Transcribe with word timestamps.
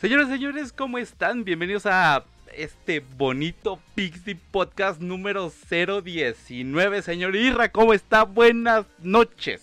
Señores, 0.00 0.28
señores, 0.28 0.72
¿cómo 0.72 0.96
están? 0.96 1.44
Bienvenidos 1.44 1.84
a 1.84 2.24
este 2.56 3.00
bonito 3.00 3.78
Pixie 3.94 4.34
Podcast 4.34 4.98
número 4.98 5.52
019. 5.68 7.02
Señor 7.02 7.36
Irra, 7.36 7.68
¿cómo 7.68 7.92
está? 7.92 8.22
Buenas 8.22 8.86
noches. 9.00 9.60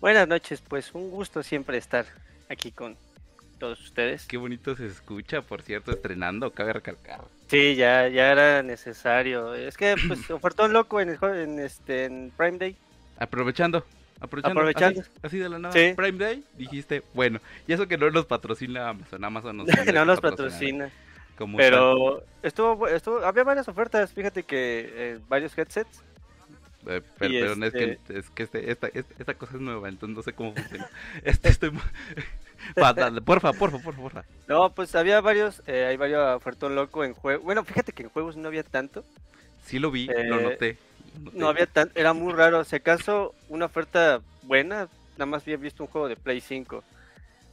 Buenas 0.00 0.26
noches, 0.26 0.60
pues 0.60 0.92
un 0.92 1.08
gusto 1.08 1.44
siempre 1.44 1.78
estar 1.78 2.04
aquí 2.48 2.72
con 2.72 2.96
todos 3.60 3.80
ustedes. 3.80 4.26
Qué 4.26 4.38
bonito 4.38 4.74
se 4.74 4.86
escucha, 4.86 5.42
por 5.42 5.62
cierto, 5.62 5.92
estrenando, 5.92 6.50
cabe 6.50 6.72
recalcar. 6.72 7.20
Sí, 7.46 7.76
ya, 7.76 8.08
ya 8.08 8.32
era 8.32 8.64
necesario. 8.64 9.54
Es 9.54 9.76
que 9.76 9.94
pues 10.08 10.28
ofertón 10.32 10.72
loco 10.72 11.00
en, 11.00 11.10
el, 11.10 11.18
en 11.22 11.60
este 11.60 12.06
en 12.06 12.32
Prime 12.36 12.58
Day. 12.58 12.76
Aprovechando. 13.20 13.86
Aprovechando, 14.20 14.60
Aprovechando. 14.60 15.00
Así, 15.00 15.10
así 15.22 15.38
de 15.38 15.48
la 15.48 15.58
nada. 15.58 15.72
Sí. 15.72 15.92
Prime 15.96 16.18
Day, 16.18 16.44
dijiste, 16.56 17.02
bueno, 17.14 17.40
y 17.66 17.72
eso 17.72 17.86
que 17.88 17.98
no 17.98 18.10
nos 18.10 18.26
patrocina 18.26 18.88
Amazon, 18.90 19.24
Amazon 19.24 19.56
nos 19.58 19.66
no 19.94 20.04
nos 20.04 20.20
patrocina. 20.20 20.90
Como 21.36 21.56
Pero 21.58 22.22
estuvo, 22.42 22.86
estuvo, 22.86 23.18
había 23.24 23.42
varias 23.42 23.68
ofertas, 23.68 24.12
fíjate 24.12 24.44
que 24.44 24.92
eh, 24.94 25.18
varios 25.28 25.56
headsets. 25.58 26.02
Eh, 26.86 27.00
pero, 27.18 27.64
es 27.64 27.72
que, 27.72 27.92
este- 27.92 28.18
es 28.18 28.30
que 28.30 28.42
este- 28.44 28.70
esta, 28.70 28.86
esta, 28.88 29.14
esta 29.18 29.34
cosa 29.34 29.54
es 29.54 29.60
nueva, 29.60 29.88
entonces 29.88 30.16
no 30.16 30.22
sé 30.22 30.32
cómo 30.32 30.54
funciona. 30.54 30.88
Este, 31.24 31.48
estoy... 31.48 31.70
porfa, 32.74 33.52
porfa, 33.52 33.52
porfa, 33.78 34.00
porfa. 34.00 34.24
No, 34.48 34.70
pues 34.70 34.94
había 34.94 35.20
varios, 35.20 35.62
eh, 35.66 35.86
hay 35.86 35.96
varios 35.96 36.36
ofertón 36.36 36.74
loco 36.74 37.04
en 37.04 37.14
juegos. 37.14 37.44
Bueno, 37.44 37.64
fíjate 37.64 37.92
que 37.92 38.04
en 38.04 38.10
juegos 38.10 38.36
no 38.36 38.48
había 38.48 38.62
tanto. 38.62 39.04
Sí 39.64 39.78
lo 39.78 39.90
vi, 39.90 40.08
Eh, 40.08 40.24
lo 40.24 40.40
noté. 40.40 40.76
No 41.32 41.48
había 41.48 41.66
tan, 41.66 41.90
era 41.94 42.12
muy 42.12 42.32
raro. 42.32 42.64
Si 42.64 42.76
acaso 42.76 43.34
una 43.48 43.66
oferta 43.66 44.20
buena, 44.42 44.88
nada 45.12 45.26
más 45.26 45.42
había 45.42 45.56
visto 45.56 45.84
un 45.84 45.88
juego 45.88 46.08
de 46.08 46.16
Play 46.16 46.40
5. 46.40 46.82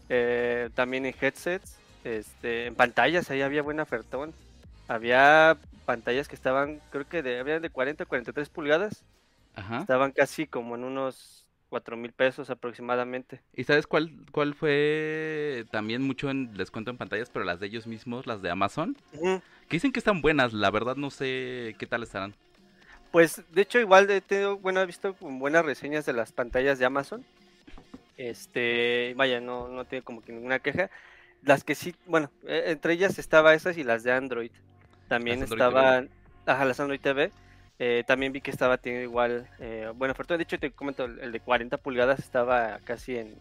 Eh, 0.09 0.69
también 0.73 1.05
en 1.05 1.15
headsets, 1.19 1.77
este, 2.03 2.67
en 2.67 2.75
pantallas, 2.75 3.29
ahí 3.29 3.41
había 3.41 3.61
buena 3.61 3.83
ofertón. 3.83 4.33
Había 4.87 5.57
pantallas 5.85 6.27
que 6.27 6.35
estaban, 6.35 6.81
creo 6.89 7.07
que 7.07 7.23
de, 7.23 7.39
había 7.39 7.59
de 7.59 7.69
40 7.69 8.03
a 8.03 8.07
43 8.07 8.49
pulgadas. 8.49 9.03
Ajá. 9.55 9.79
Estaban 9.79 10.11
casi 10.11 10.47
como 10.47 10.75
en 10.75 10.83
unos 10.83 11.41
4 11.71 11.95
mil 11.95 12.11
pesos 12.11 12.49
aproximadamente. 12.49 13.41
¿Y 13.55 13.63
sabes 13.63 13.87
cuál, 13.87 14.11
cuál 14.31 14.53
fue 14.53 15.65
también 15.71 16.01
mucho 16.01 16.29
en 16.29 16.53
descuento 16.53 16.91
en 16.91 16.97
pantallas, 16.97 17.29
pero 17.29 17.45
las 17.45 17.61
de 17.61 17.67
ellos 17.67 17.87
mismos, 17.87 18.27
las 18.27 18.41
de 18.41 18.49
Amazon? 18.49 18.97
Que 19.13 19.41
dicen 19.77 19.93
que 19.93 19.99
están 19.99 20.21
buenas, 20.21 20.51
la 20.51 20.69
verdad 20.69 20.97
no 20.97 21.09
sé 21.09 21.75
qué 21.79 21.87
tal 21.87 22.03
estarán. 22.03 22.35
Pues 23.11 23.41
de 23.51 23.61
hecho 23.61 23.79
igual 23.79 24.09
he 24.09 24.21
tenido, 24.21 24.57
bueno, 24.57 24.81
he 24.81 24.85
visto 24.85 25.15
buenas 25.19 25.65
reseñas 25.65 26.05
de 26.05 26.13
las 26.13 26.31
pantallas 26.31 26.79
de 26.79 26.85
Amazon. 26.85 27.25
Este, 28.17 29.13
vaya, 29.15 29.41
no, 29.41 29.67
no 29.67 29.85
tiene 29.85 30.03
como 30.03 30.21
que 30.21 30.31
ninguna 30.31 30.59
queja. 30.59 30.89
Las 31.43 31.63
que 31.63 31.75
sí, 31.75 31.95
bueno, 32.05 32.29
eh, 32.47 32.65
entre 32.67 32.93
ellas 32.93 33.19
estaba 33.19 33.53
esas 33.53 33.77
y 33.77 33.83
las 33.83 34.03
de 34.03 34.11
Android. 34.13 34.51
También 35.07 35.39
Las 35.41 35.51
Android 35.51 35.61
estaban, 35.61 36.09
ajá, 36.45 36.65
las 36.65 36.79
Android 36.79 37.01
TV. 37.01 37.31
eh, 37.79 38.03
también 38.07 38.31
vi 38.31 38.41
que 38.41 38.51
estaba 38.51 38.77
teniendo 38.77 39.09
igual, 39.09 39.49
eh, 39.59 39.91
bueno, 39.95 40.13
oferta. 40.13 40.37
De 40.37 40.43
hecho, 40.43 40.59
te 40.59 40.71
comento, 40.71 41.05
el 41.05 41.31
de 41.31 41.39
40 41.39 41.77
pulgadas 41.77 42.19
estaba 42.19 42.79
casi 42.85 43.17
en 43.17 43.35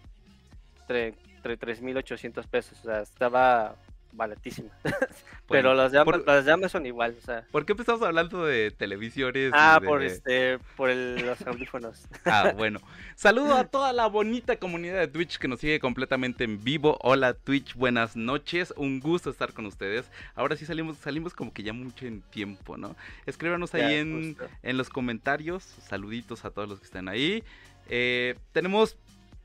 entre, 0.81 1.15
entre 1.37 1.59
3.800 1.59 2.47
pesos. 2.49 2.79
O 2.81 2.85
sea, 2.85 3.01
estaba 3.03 3.77
baratísima. 4.13 4.71
Pero 5.49 5.75
las 5.75 5.93
por- 6.05 6.25
de 6.25 6.53
Amazon 6.53 6.87
igual, 6.87 7.17
o 7.21 7.25
sea. 7.25 7.45
¿Por 7.51 7.67
qué 7.67 7.73
empezamos 7.73 8.03
hablando 8.03 8.45
de 8.45 8.71
televisiones? 8.71 9.51
Ah, 9.53 9.79
de- 9.81 9.87
por 9.87 10.03
este, 10.03 10.59
por 10.77 10.91
el- 10.91 11.27
los 11.27 11.41
audífonos. 11.47 12.07
Ah, 12.25 12.53
bueno. 12.57 12.81
Saludo 13.17 13.55
a 13.57 13.65
toda 13.65 13.93
la 13.93 14.07
bonita 14.07 14.57
comunidad 14.57 14.99
de 15.01 15.09
Twitch 15.09 15.39
que 15.39 15.49
nos 15.49 15.59
sigue 15.61 15.81
completamente 15.81 16.45
en 16.45 16.63
vivo. 16.63 16.99
Hola 17.03 17.35
Twitch, 17.35 17.75
buenas 17.75 18.15
noches. 18.15 18.73
Un 18.77 19.01
gusto 19.01 19.31
estar 19.31 19.53
con 19.53 19.67
ustedes. 19.67 20.09
Ahora 20.37 20.55
sí 20.57 20.65
salimos, 20.67 20.99
salimos 20.99 21.35
como 21.35 21.53
que 21.53 21.63
ya 21.65 21.73
mucho 21.73 22.07
en 22.07 22.21
tiempo, 22.23 22.77
¿no? 22.77 22.95
Escríbanos 23.27 23.75
ahí 23.75 23.95
en, 23.97 24.37
en 24.63 24.77
los 24.77 24.89
comentarios. 24.89 25.65
Saluditos 25.65 26.45
a 26.45 26.51
todos 26.51 26.69
los 26.69 26.79
que 26.79 26.87
están 26.87 27.09
ahí. 27.09 27.43
Eh, 27.89 28.37
tenemos 28.53 28.97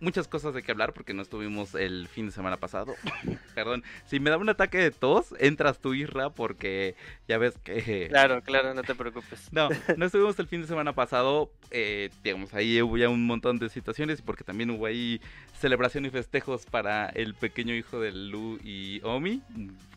muchas 0.06 0.28
cosas 0.28 0.54
de 0.54 0.62
que 0.64 0.72
hablar 0.72 0.94
porque 0.94 1.14
no 1.14 1.22
estuvimos 1.24 1.74
el 1.76 2.08
fin 2.08 2.28
de 2.28 2.32
semana 2.32 2.58
pasado. 2.58 2.94
Perdón, 3.56 3.84
si 4.06 4.20
me 4.20 4.30
da 4.30 4.38
un 4.38 4.48
ataque 4.48 4.78
de 4.78 4.92
tos, 4.92 5.34
entras 5.40 5.80
tú, 5.80 5.94
Isra, 5.94 6.30
porque 6.30 6.96
ya 7.28 7.38
ves 7.38 7.58
que... 7.64 8.08
Claro, 8.10 8.42
claro, 8.44 8.74
no 8.74 8.84
te 8.84 8.94
preocupes. 8.96 9.52
No, 9.52 9.70
no 9.98 10.06
estuvimos 10.06 10.38
el 10.40 10.48
fin 10.48 10.62
de 10.62 10.68
semana 10.68 10.94
pasado. 10.94 11.50
eh, 11.72 12.10
digamos, 12.24 12.54
ahí 12.54 12.82
hubo 12.82 12.98
ya 12.98 13.10
un 13.10 13.26
montón 13.26 13.58
de 13.60 13.68
situaciones 13.70 14.22
porque 14.22 14.44
también 14.44 14.70
hubo 14.70 14.86
ahí 14.86 15.20
celebración 15.60 16.06
y 16.06 16.10
festejos 16.12 16.66
para 16.66 17.08
el 17.10 17.34
pequeño 17.34 17.74
hijo 17.74 18.00
de 18.00 18.12
Lu 18.12 18.60
y 18.64 19.00
Omi, 19.04 19.42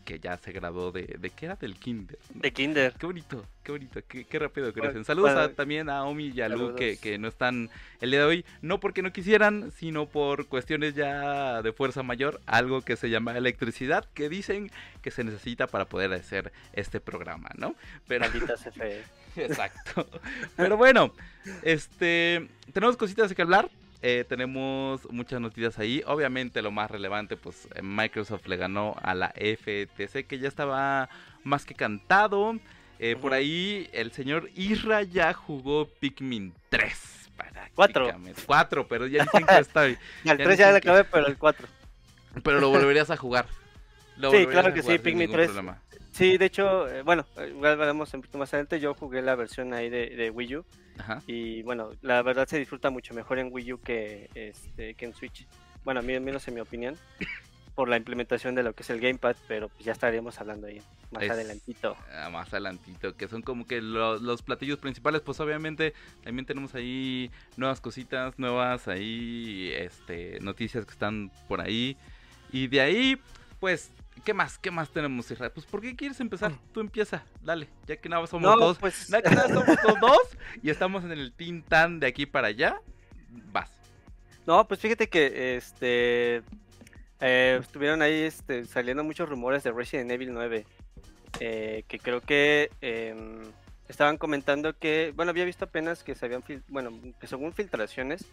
que 0.05 0.19
ya 0.19 0.37
se 0.37 0.51
graduó 0.51 0.91
de... 0.91 1.17
¿De 1.19 1.29
qué 1.29 1.45
era? 1.45 1.55
Del 1.55 1.75
kinder. 1.75 2.17
¿no? 2.33 2.41
De 2.41 2.51
Kinder. 2.51 2.93
Qué 2.97 3.05
bonito, 3.05 3.45
qué 3.61 3.71
bonito, 3.73 3.99
qué, 4.07 4.23
qué 4.25 4.39
rápido 4.39 4.73
crecen. 4.73 5.05
Saludos 5.05 5.31
a- 5.31 5.33
bueno, 5.35 5.49
también 5.51 5.89
a 5.89 6.03
Omi 6.05 6.29
y 6.33 6.41
a 6.41 6.49
Lu 6.49 6.73
que, 6.75 6.97
que 6.97 7.17
no 7.19 7.27
están 7.27 7.69
el 8.01 8.09
día 8.11 8.21
de 8.21 8.25
hoy, 8.25 8.45
no 8.61 8.79
porque 8.79 9.01
no 9.03 9.11
quisieran, 9.11 9.71
sino 9.71 9.98
por 10.07 10.47
cuestiones 10.47 10.93
ya 10.95 11.61
de 11.61 11.73
fuerza 11.73 12.03
mayor, 12.03 12.41
algo 12.45 12.81
que 12.81 12.95
se 12.95 13.09
llama 13.09 13.35
electricidad, 13.37 14.05
que 14.13 14.29
dicen 14.29 14.71
que 15.01 15.11
se 15.11 15.23
necesita 15.23 15.67
para 15.67 15.85
poder 15.85 16.13
hacer 16.13 16.51
este 16.73 16.99
programa, 16.99 17.49
¿no? 17.57 17.75
Pero 18.07 18.25
Maldita 18.25 18.55
CFE. 18.55 19.03
Exacto. 19.35 20.07
Pero 20.55 20.77
bueno, 20.77 21.13
este, 21.63 22.47
tenemos 22.73 22.97
cositas 22.97 23.29
de 23.29 23.35
que 23.35 23.41
hablar. 23.41 23.69
eh, 24.01 24.25
tenemos 24.27 25.09
muchas 25.11 25.41
noticias 25.41 25.77
ahí. 25.79 26.01
Obviamente 26.05 26.61
lo 26.61 26.71
más 26.71 26.89
relevante, 26.91 27.37
pues 27.37 27.67
Microsoft 27.81 28.47
le 28.47 28.57
ganó 28.57 28.95
a 29.01 29.13
la 29.15 29.29
FTC, 29.35 30.25
que 30.27 30.39
ya 30.39 30.47
estaba 30.47 31.09
más 31.43 31.65
que 31.65 31.75
cantado. 31.75 32.57
Eh, 32.99 33.15
Por 33.15 33.33
ahí 33.33 33.89
el 33.93 34.11
señor 34.11 34.49
Isra 34.55 35.03
ya 35.03 35.33
jugó 35.33 35.87
Pikmin 35.99 36.53
3. 36.69 37.18
Cuatro. 37.75 38.11
Cuatro, 38.45 38.87
pero 38.87 39.07
ya 39.07 39.23
dicen 39.23 39.45
que 39.45 39.57
está. 39.59 39.87
Y 39.89 39.97
al 40.27 40.37
3 40.37 40.57
ya 40.57 40.71
le 40.71 40.77
acabé, 40.77 41.03
pero 41.03 41.27
el 41.27 41.37
4. 41.37 41.67
Pero 42.43 42.59
lo 42.59 42.69
volverías 42.69 43.09
a 43.09 43.17
jugar. 43.17 43.47
Lo 44.15 44.31
Sí, 44.31 44.45
claro 44.45 44.71
que 44.71 44.81
sí, 44.81 44.87
jugar 44.87 44.99
Pikmin 45.01 45.19
ningún 45.21 45.35
3. 45.35 45.47
problema. 45.47 45.81
Sí, 46.11 46.37
de 46.37 46.45
hecho, 46.45 46.87
eh, 46.87 47.01
bueno, 47.01 47.25
igual 47.47 47.75
veremos 47.77 48.13
un 48.13 48.21
poquito 48.21 48.37
más 48.37 48.53
adelante. 48.53 48.79
Yo 48.79 48.93
jugué 48.93 49.21
la 49.21 49.35
versión 49.35 49.73
ahí 49.73 49.89
de, 49.89 50.09
de 50.09 50.29
Wii 50.29 50.57
U. 50.57 50.65
Ajá. 50.99 51.23
Y 51.25 51.63
bueno, 51.63 51.91
la 52.01 52.21
verdad 52.21 52.47
se 52.47 52.59
disfruta 52.59 52.89
mucho 52.91 53.13
mejor 53.13 53.39
en 53.39 53.49
Wii 53.51 53.73
U 53.73 53.81
que, 53.81 54.29
este, 54.35 54.93
que 54.93 55.05
en 55.05 55.15
Switch. 55.15 55.47
Bueno, 55.83 56.01
a 56.01 56.03
mí, 56.03 56.13
al 56.13 56.21
menos 56.21 56.47
en 56.47 56.53
mi 56.53 56.59
opinión. 56.61 56.95
Por 57.79 57.87
la 57.87 57.95
implementación 57.95 58.55
de 58.55 58.63
lo 58.63 58.73
que 58.73 58.83
es 58.83 58.89
el 58.89 58.99
Gamepad, 58.99 59.37
pero 59.47 59.69
pues 59.69 59.85
ya 59.85 59.93
estaríamos 59.93 60.37
hablando 60.41 60.67
ahí 60.67 60.81
más 61.11 61.23
Es- 61.23 61.31
adelantito. 61.31 61.95
ah, 62.13 62.29
más 62.29 62.51
adelantito, 62.51 63.15
que 63.15 63.29
son 63.29 63.41
como 63.41 63.65
que 63.65 63.79
lo- 63.81 64.17
los 64.19 64.41
platillos 64.41 64.79
principales, 64.79 65.21
pues 65.21 65.39
obviamente 65.39 65.93
también 66.21 66.45
tenemos 66.45 66.75
ahí 66.75 67.31
nuevas 67.55 67.79
cositas, 67.79 68.37
nuevas 68.37 68.89
ahí, 68.89 69.71
este, 69.73 70.41
noticias 70.41 70.83
que 70.83 70.91
están 70.91 71.31
por 71.47 71.61
ahí. 71.61 71.95
Y 72.51 72.67
de 72.67 72.81
ahí, 72.81 73.21
pues, 73.61 73.91
¿qué 74.25 74.33
más? 74.33 74.57
¿Qué 74.57 74.71
más 74.71 74.89
tenemos, 74.91 75.31
Isra? 75.31 75.49
Pues, 75.49 75.65
¿por 75.65 75.79
qué 75.79 75.95
quieres 75.95 76.19
empezar? 76.19 76.51
Tú 76.73 76.81
empieza, 76.81 77.23
dale, 77.41 77.69
ya 77.87 77.95
que 77.95 78.09
nada 78.09 78.27
somos 78.27 78.43
No, 78.43 78.57
dos. 78.59 78.77
pues 78.77 79.07
Ya 79.07 79.21
que 79.21 79.29
nada 79.33 79.47
somos 79.47 79.67
los 79.87 79.99
dos 80.01 80.37
y 80.61 80.69
estamos 80.69 81.05
en 81.05 81.11
el 81.13 81.31
Team 81.31 81.61
Tan 81.63 82.01
de 82.01 82.07
aquí 82.07 82.25
para 82.25 82.47
allá, 82.47 82.81
vas. 83.53 83.71
No, 84.45 84.67
pues 84.67 84.81
fíjate 84.81 85.07
que 85.07 85.55
este 85.55 86.41
eh, 87.19 87.57
estuvieron 87.61 88.01
ahí 88.01 88.23
este, 88.23 88.65
saliendo 88.65 89.03
muchos 89.03 89.27
rumores 89.29 89.63
de 89.63 89.71
Resident 89.71 90.11
Evil 90.11 90.33
9. 90.33 90.65
eh, 91.39 91.83
que 91.87 91.99
creo 91.99 92.21
que 92.21 92.71
em, 92.81 93.43
estaban 93.87 94.17
comentando 94.17 94.73
que, 94.77 95.13
bueno, 95.15 95.29
había 95.31 95.45
visto 95.45 95.65
apenas 95.65 96.03
que 96.03 96.15
se 96.15 96.25
habían, 96.25 96.43
bueno, 96.67 96.91
que 97.19 97.27
según 97.27 97.53
filtraciones, 97.53 98.25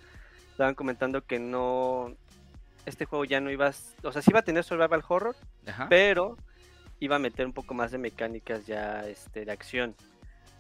estaban 0.50 0.74
comentando 0.74 1.24
que 1.24 1.38
no, 1.38 2.14
este 2.86 3.04
juego 3.04 3.24
ya 3.24 3.41
no 3.41 3.50
iba, 3.50 3.69
a 3.69 3.74
o 4.02 4.12
sea, 4.12 4.22
sí 4.22 4.30
iba 4.30 4.41
a 4.41 4.44
tener 4.44 4.64
survival 4.64 5.03
horror, 5.06 5.36
Ajá. 5.66 5.88
pero 5.88 6.36
iba 7.00 7.16
a 7.16 7.18
meter 7.18 7.44
un 7.47 7.53
poco 7.53 7.74
más 7.74 7.91
de 7.91 7.98
mecánicas 7.98 8.66
ya 8.66 9.06
este, 9.06 9.44
de 9.44 9.53
acción. 9.53 9.94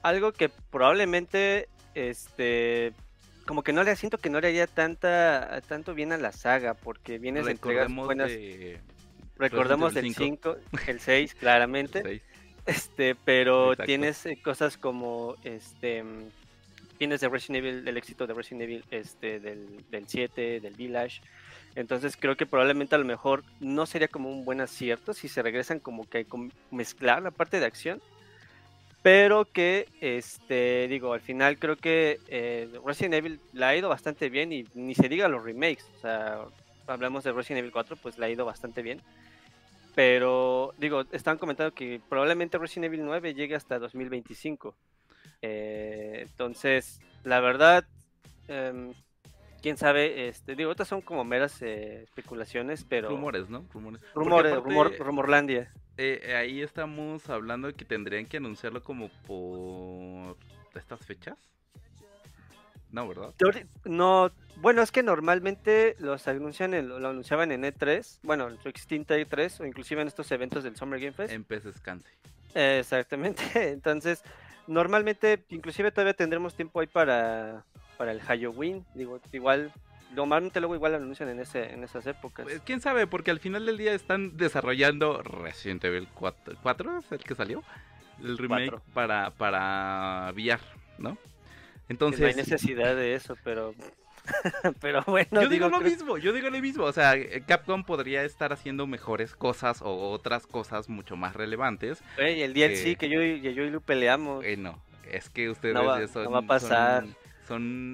Algo 0.02 0.32
que 0.32 0.48
probablemente, 0.48 1.68
este, 1.94 2.92
como 3.46 3.62
que 3.62 3.72
no 3.72 3.84
le 3.84 3.96
siento 3.96 4.18
que 4.18 4.30
no 4.30 4.40
le 4.40 4.48
haría 4.48 4.66
tanta, 4.66 5.60
tanto 5.68 5.94
bien 5.94 6.12
a 6.12 6.16
la 6.16 6.32
saga, 6.32 6.74
porque 6.74 7.18
vienes 7.18 7.46
de 7.46 7.52
entregas 7.52 7.92
buenas. 7.92 8.28
de 8.30 8.80
Recordemos 9.38 9.94
del 9.94 10.06
Resident 10.06 10.40
5, 10.42 10.56
el 10.86 11.00
6, 11.00 11.34
claramente. 11.40 12.02
seis. 12.02 12.22
Este, 12.64 13.14
pero 13.14 13.72
Exacto. 13.72 13.86
tienes 13.86 14.26
eh, 14.26 14.38
cosas 14.42 14.76
como 14.76 15.36
este 15.44 16.02
mm, 16.02 16.28
tienes 16.98 17.20
de 17.20 17.28
Resident 17.28 17.64
Evil, 17.64 17.86
el 17.86 17.96
éxito 17.96 18.26
de 18.26 18.34
Resident 18.34 18.62
Evil 18.62 18.84
este 18.90 19.38
del, 19.38 19.84
del 19.90 20.08
7, 20.08 20.60
del 20.60 20.74
Village. 20.74 21.20
Entonces 21.76 22.16
creo 22.16 22.36
que 22.36 22.46
probablemente 22.46 22.94
a 22.94 22.98
lo 22.98 23.04
mejor 23.04 23.44
no 23.60 23.86
sería 23.86 24.08
como 24.08 24.30
un 24.30 24.44
buen 24.44 24.60
acierto 24.60 25.12
si 25.12 25.28
se 25.28 25.42
regresan 25.42 25.78
como 25.78 26.08
que 26.08 26.26
mezclar 26.70 27.22
la 27.22 27.30
parte 27.30 27.60
de 27.60 27.66
acción. 27.66 28.00
Pero 29.06 29.44
que, 29.44 29.86
este, 30.00 30.88
digo, 30.88 31.12
al 31.12 31.20
final 31.20 31.60
creo 31.60 31.76
que 31.76 32.18
eh, 32.26 32.68
Resident 32.84 33.14
Evil 33.14 33.40
la 33.52 33.68
ha 33.68 33.76
ido 33.76 33.88
bastante 33.88 34.28
bien 34.30 34.52
y 34.52 34.64
ni 34.74 34.96
se 34.96 35.08
diga 35.08 35.28
los 35.28 35.44
remakes. 35.44 35.88
O 35.96 36.00
sea, 36.00 36.40
hablamos 36.88 37.22
de 37.22 37.30
Resident 37.30 37.60
Evil 37.60 37.70
4, 37.70 37.94
pues 38.02 38.18
la 38.18 38.26
ha 38.26 38.30
ido 38.30 38.44
bastante 38.44 38.82
bien. 38.82 39.00
Pero, 39.94 40.74
digo, 40.78 41.04
están 41.12 41.38
comentando 41.38 41.72
que 41.72 42.00
probablemente 42.08 42.58
Resident 42.58 42.86
Evil 42.86 43.04
9 43.04 43.34
llegue 43.34 43.54
hasta 43.54 43.78
2025. 43.78 44.74
Eh, 45.40 46.22
entonces, 46.22 46.98
la 47.22 47.38
verdad, 47.38 47.84
em, 48.48 48.92
quién 49.66 49.76
sabe, 49.76 50.28
este, 50.28 50.54
digo, 50.54 50.70
estas 50.70 50.86
son 50.86 51.00
como 51.00 51.24
meras 51.24 51.60
eh, 51.60 52.04
especulaciones, 52.04 52.84
pero... 52.88 53.08
Rumores, 53.08 53.50
¿no? 53.50 53.64
Rumores. 53.74 54.00
Rumores, 54.14 54.54
rumor, 54.62 54.96
rumorlandia. 54.96 55.72
Eh, 55.96 56.36
ahí 56.38 56.62
estamos 56.62 57.28
hablando 57.28 57.66
de 57.66 57.74
que 57.74 57.84
tendrían 57.84 58.26
que 58.26 58.36
anunciarlo 58.36 58.80
como 58.84 59.08
por 59.26 60.36
estas 60.76 61.04
fechas. 61.04 61.36
No, 62.92 63.08
¿verdad? 63.08 63.34
No, 63.84 64.30
bueno, 64.58 64.82
es 64.82 64.92
que 64.92 65.02
normalmente 65.02 65.96
los 65.98 66.28
anuncian 66.28 66.88
lo 66.88 67.08
anunciaban 67.08 67.50
en 67.50 67.64
E3, 67.64 68.20
bueno, 68.22 68.48
en 68.48 68.62
su 68.62 68.68
extinta 68.68 69.16
E3 69.16 69.62
o 69.62 69.66
inclusive 69.66 70.00
en 70.00 70.06
estos 70.06 70.30
eventos 70.30 70.62
del 70.62 70.76
Summer 70.76 71.00
Game 71.00 71.12
Fest. 71.12 71.32
En 71.32 71.42
PC 71.42 71.72
Scanse. 71.72 72.08
exactamente. 72.54 73.42
Entonces, 73.72 74.22
normalmente 74.68 75.44
inclusive 75.48 75.90
todavía 75.90 76.14
tendremos 76.14 76.54
tiempo 76.54 76.78
ahí 76.78 76.86
para 76.86 77.64
para 77.96 78.12
el 78.12 78.20
Halloween, 78.20 78.84
digo, 78.94 79.20
igual 79.32 79.72
normalmente 80.14 80.60
luego 80.60 80.74
igual 80.74 80.92
lo 80.92 80.98
anuncian 80.98 81.28
en 81.28 81.40
ese 81.40 81.72
en 81.72 81.84
esas 81.84 82.06
épocas. 82.06 82.44
Pues, 82.44 82.60
quién 82.64 82.80
sabe, 82.80 83.06
porque 83.06 83.30
al 83.30 83.40
final 83.40 83.66
del 83.66 83.76
día 83.76 83.92
están 83.92 84.36
desarrollando 84.36 85.22
Resident 85.22 85.84
Evil 85.84 86.08
4, 86.14 86.56
4 86.62 86.98
es 86.98 87.12
el 87.12 87.18
que 87.18 87.34
salió, 87.34 87.62
el 88.22 88.38
remake 88.38 88.78
para 88.94 89.30
para 89.30 90.32
VR, 90.32 90.60
¿no? 90.98 91.18
Entonces, 91.88 92.20
no 92.20 92.26
hay 92.26 92.34
necesidad 92.34 92.96
de 92.96 93.14
eso, 93.14 93.36
pero 93.44 93.74
pero 94.80 95.02
bueno. 95.06 95.42
Yo 95.42 95.48
digo, 95.48 95.68
lo 95.68 95.80
mismo, 95.80 96.18
yo 96.18 96.32
digo 96.32 96.50
lo 96.50 96.60
mismo. 96.60 96.84
O 96.84 96.92
sea, 96.92 97.14
Capcom 97.46 97.84
podría 97.84 98.24
estar 98.24 98.52
haciendo 98.52 98.86
mejores 98.86 99.34
cosas 99.34 99.82
o 99.82 100.10
otras 100.10 100.46
cosas 100.46 100.88
mucho 100.88 101.16
más 101.16 101.34
relevantes. 101.34 102.02
y 102.18 102.40
el 102.40 102.54
DLC 102.54 102.96
que, 102.96 103.08
yo, 103.08 103.22
y 103.22 103.40
yo 103.40 103.62
y 103.62 103.70
Lu 103.70 103.80
peleamos. 103.80 104.44
Eh, 104.44 104.56
no, 104.56 104.80
es 105.10 105.30
que 105.30 105.50
ustedes 105.50 105.74
no 105.74 105.84
va, 105.84 106.06
son, 106.08 106.24
no 106.24 106.30
va 106.30 106.38
a 106.40 106.42
pasar. 106.42 107.04
Son, 107.04 107.16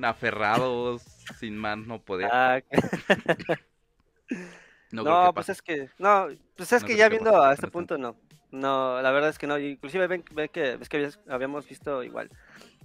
aferrados 0.05 1.03
sin 1.39 1.57
más 1.57 1.79
no 1.79 2.01
poder. 2.01 2.31
Ah, 2.33 2.61
no, 4.93 5.33
pues 5.35 5.49
es 5.49 5.63
que, 5.63 5.91
no, 5.99 6.29
pues 6.57 6.73
es 6.73 6.85
que 6.85 6.97
ya 6.97 7.09
viendo 7.09 7.43
a 7.43 7.53
este 7.53 7.69
punto 7.69 7.99
no. 7.99 8.17
No, 8.51 9.01
la 9.01 9.11
verdad 9.11 9.31
es 9.31 9.39
que 9.39 9.47
no. 9.47 9.59
Inclusive 9.59 10.07
ven, 10.07 10.23
que, 10.23 10.77
ves 10.77 10.89
que 10.89 11.11
habíamos 11.29 11.67
visto 11.67 12.03
igual 12.03 12.31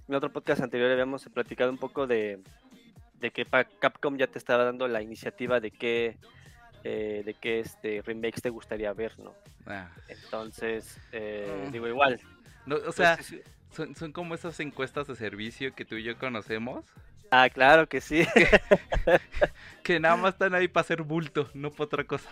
en 0.07 0.15
otro 0.15 0.31
podcast 0.31 0.61
anterior 0.61 0.91
habíamos 0.91 1.25
platicado 1.25 1.71
un 1.71 1.77
poco 1.77 2.07
de, 2.07 2.39
que 3.19 3.45
Capcom 3.79 4.17
ya 4.17 4.27
te 4.27 4.37
estaba 4.37 4.63
dando 4.63 4.87
la 4.87 5.01
iniciativa 5.01 5.59
de 5.59 5.71
qué 5.71 6.17
eh, 6.83 7.23
de 7.25 7.33
qué 7.33 7.59
este 7.59 8.01
remakes 8.05 8.41
te 8.41 8.49
gustaría 8.49 8.93
ver, 8.93 9.19
¿no? 9.19 9.33
Ah. 9.65 9.89
Entonces, 10.07 10.99
eh, 11.11 11.65
mm. 11.67 11.71
digo 11.71 11.87
igual. 11.87 12.21
o 12.69 12.91
sea, 12.91 13.17
son, 13.71 14.11
como 14.11 14.35
esas 14.35 14.59
encuestas 14.59 15.07
de 15.07 15.15
servicio 15.15 15.73
que 15.75 15.85
tú 15.85 15.95
y 15.95 16.03
yo 16.03 16.17
conocemos. 16.17 16.85
Ah, 17.31 17.49
claro 17.49 17.87
que 17.87 18.01
sí. 18.01 18.25
Que, 19.83 20.01
nada 20.01 20.17
más 20.17 20.33
están 20.33 20.53
ahí 20.53 20.67
para 20.67 20.81
hacer 20.81 21.03
bulto, 21.03 21.49
no 21.53 21.71
para 21.71 21.85
otra 21.85 22.03
cosa. 22.03 22.29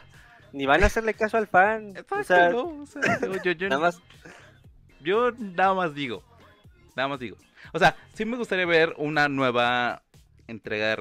Ni 0.52 0.66
van 0.66 0.84
a 0.84 0.88
hacerle 0.88 1.14
caso 1.14 1.38
al 1.38 1.48
fan. 1.48 1.94
o 2.10 2.24
sea, 2.24 2.52
yo, 2.52 3.52
yo, 3.52 3.70
nada 3.70 3.80
más... 3.82 4.02
yo 5.00 5.32
nada 5.32 5.74
más 5.74 5.94
digo, 5.94 6.22
nada 6.96 7.08
más 7.08 7.20
digo. 7.20 7.38
O 7.72 7.80
sea, 7.80 7.96
sí 8.14 8.26
me 8.26 8.36
gustaría 8.36 8.66
ver 8.66 8.94
una 8.98 9.30
nueva 9.30 10.02
entrega 10.48 10.90
de, 10.90 10.96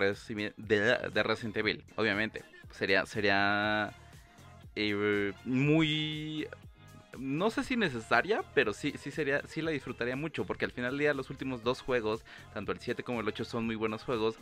Resident 1.23 1.57
Evil, 1.57 1.85
obviamente. 1.97 2.45
Sería, 2.71 3.05
sería 3.07 3.93
eh, 4.77 5.33
muy 5.45 6.49
no 7.19 7.51
sé 7.51 7.65
si 7.65 7.77
necesaria, 7.77 8.43
pero 8.55 8.73
sí, 8.73 8.95
sí 8.99 9.11
sería, 9.11 9.43
sí 9.47 9.63
la 9.63 9.71
disfrutaría 9.71 10.17
mucho, 10.17 10.45
porque 10.45 10.65
al 10.65 10.73
final 10.73 10.93
del 10.93 11.01
día 11.01 11.15
los 11.15 11.31
últimos 11.31 11.63
dos 11.63 11.81
juegos, 11.81 12.25
tanto 12.53 12.73
el 12.73 12.81
7 12.81 13.03
como 13.03 13.21
el 13.21 13.29
8 13.29 13.45
son 13.45 13.67
muy 13.67 13.77
buenos 13.77 14.05
juegos, 14.05 14.37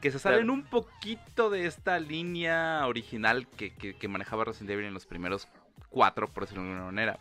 que 0.00 0.10
se 0.10 0.18
salen 0.18 0.50
un 0.50 0.64
poquito 0.64 1.50
de 1.50 1.66
esta 1.66 1.98
línea 1.98 2.86
original 2.86 3.46
que, 3.48 3.72
que, 3.74 4.08
manejaba 4.08 4.44
Resident 4.44 4.70
Evil 4.70 4.86
en 4.86 4.94
los 4.94 5.06
primeros 5.06 5.48
cuatro, 5.90 6.28
por 6.28 6.44
decirlo 6.44 6.64
de 6.64 6.70
alguna 6.70 6.86
manera. 6.86 7.18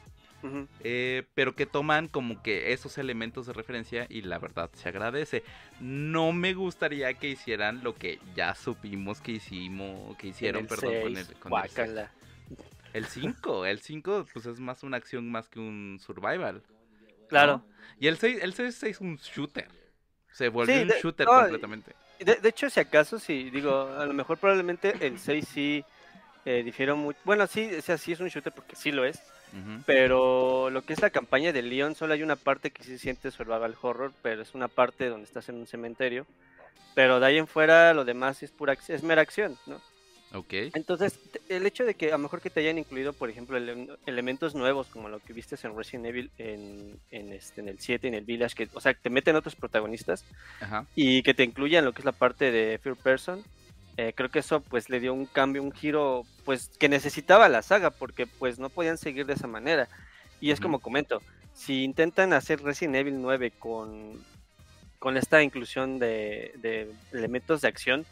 Eh, 0.84 1.24
pero 1.34 1.56
que 1.56 1.66
toman 1.66 2.08
como 2.08 2.42
que 2.42 2.72
esos 2.72 2.98
elementos 2.98 3.48
de 3.48 3.54
referencia 3.54 4.06
y 4.10 4.22
la 4.22 4.38
verdad 4.38 4.70
se 4.74 4.90
agradece. 4.90 5.44
No 5.82 6.32
me 6.32 6.54
gustaría 6.54 7.14
que 7.16 7.30
hicieran 7.30 7.84
lo 7.84 7.96
que 7.96 8.20
ya 8.36 8.56
supimos 8.56 9.20
que 9.20 9.34
hicimos, 9.34 10.16
que 10.18 10.28
hicieron, 10.28 10.68
perdón, 10.68 10.94
con 11.02 11.18
el, 11.18 11.34
con 11.40 11.52
el 12.94 13.06
5. 13.06 13.66
El 13.66 13.80
5 13.80 14.26
pues 14.32 14.46
es 14.46 14.60
más 14.60 14.84
una 14.84 14.98
acción 14.98 15.30
más 15.30 15.50
que 15.50 15.60
un 15.60 16.00
survival. 16.00 16.64
Claro. 17.28 17.64
Y 18.00 18.08
el 18.08 18.18
6, 18.18 18.40
el 18.42 18.54
6 18.54 18.84
es 18.84 19.02
un 19.02 19.18
shooter. 19.18 19.68
Se 20.32 20.50
volvió 20.50 20.82
un 20.82 20.90
shooter 20.90 21.26
completamente. 21.26 21.96
De, 22.20 22.50
hecho, 22.50 22.70
si 22.70 22.80
acaso, 22.80 23.20
si 23.20 23.50
digo, 23.50 23.90
a 23.98 24.06
lo 24.06 24.14
mejor 24.14 24.38
probablemente 24.38 24.96
el 25.06 25.20
6 25.20 25.48
sí 25.48 25.86
eh, 26.46 26.64
difiere 26.64 26.94
mucho. 26.94 27.20
Bueno, 27.24 27.46
sí, 27.48 27.70
o 27.78 27.82
sea, 27.82 27.98
sí 27.98 28.12
es 28.12 28.20
un 28.20 28.30
shooter 28.30 28.54
porque 28.54 28.76
sí 28.76 28.92
lo 28.92 29.06
es. 29.06 29.22
Pero 29.86 30.70
lo 30.70 30.84
que 30.84 30.94
es 30.94 31.02
la 31.02 31.10
campaña 31.10 31.52
de 31.54 31.62
Leon, 31.62 31.96
solo 31.96 32.14
hay 32.14 32.22
una 32.22 32.36
parte 32.36 32.70
que 32.70 32.84
sí 32.84 32.92
se 32.92 33.00
siente 33.00 33.32
survival 33.32 33.76
horror, 33.82 34.12
pero 34.22 34.42
es 34.42 34.54
una 34.54 34.68
parte 34.68 35.08
donde 35.08 35.26
estás 35.26 35.50
en 35.50 35.56
un 35.56 35.66
cementerio. 35.66 36.28
Pero 36.94 37.20
de 37.20 37.26
ahí 37.26 37.38
en 37.38 37.48
fuera 37.48 37.94
lo 37.94 38.06
demás 38.06 38.44
es 38.44 38.52
pura 38.52 38.78
es 38.88 39.04
mera 39.04 39.22
acción, 39.22 39.58
¿no? 39.66 39.82
Ok. 40.34 40.54
Entonces, 40.74 41.20
el 41.48 41.66
hecho 41.66 41.86
de 41.86 41.94
que 41.94 42.08
a 42.08 42.18
lo 42.18 42.18
mejor 42.18 42.42
que 42.42 42.50
te 42.50 42.60
hayan 42.60 42.78
incluido, 42.78 43.14
por 43.14 43.30
ejemplo, 43.30 43.58
elementos 44.06 44.56
nuevos, 44.56 44.88
como 44.88 45.08
lo 45.08 45.20
que 45.20 45.34
viste 45.34 45.56
en 45.64 45.76
Resident 45.76 46.06
Evil 46.08 46.32
en, 46.38 47.00
en, 47.12 47.32
este, 47.32 47.62
en 47.62 47.70
el 47.70 47.80
7, 47.80 48.08
en 48.08 48.14
el 48.14 48.26
Village, 48.26 48.56
que, 48.56 48.70
o 48.74 48.82
sea, 48.82 48.94
te 48.94 49.10
meten 49.10 49.36
otros 49.36 49.56
protagonistas 49.56 50.26
y 50.96 51.24
que 51.24 51.34
te 51.34 51.44
incluyan 51.44 51.86
lo 51.86 51.94
que 51.94 52.02
es 52.02 52.06
la 52.06 52.12
parte 52.12 52.52
de 52.52 52.78
Fear 52.78 52.98
Person, 52.98 53.44
eh, 53.98 54.14
creo 54.16 54.30
que 54.30 54.40
eso 54.40 54.62
pues 54.62 54.90
le 54.90 55.00
dio 55.00 55.14
un 55.14 55.26
cambio, 55.26 55.64
un 55.64 55.72
giro 55.72 56.24
pues 56.46 56.70
que 56.78 56.88
necesitaba 56.88 57.50
la 57.50 57.64
saga 57.64 57.90
porque 57.90 58.28
pues 58.28 58.60
no 58.60 58.70
podían 58.70 58.98
seguir 58.98 59.26
de 59.26 59.34
esa 59.34 59.48
manera. 59.48 59.88
Y 60.40 60.52
es 60.52 60.60
como 60.60 60.80
comento, 60.80 61.22
si 61.56 61.84
intentan 61.84 62.32
hacer 62.34 62.62
Resident 62.62 62.98
Evil 62.98 63.20
9 63.20 63.52
con, 63.58 64.24
con 65.00 65.18
esta 65.18 65.42
inclusión 65.42 65.98
de, 65.98 66.54
de 66.58 66.92
elementos 67.12 67.62
de 67.62 67.70
acción, 67.70 68.06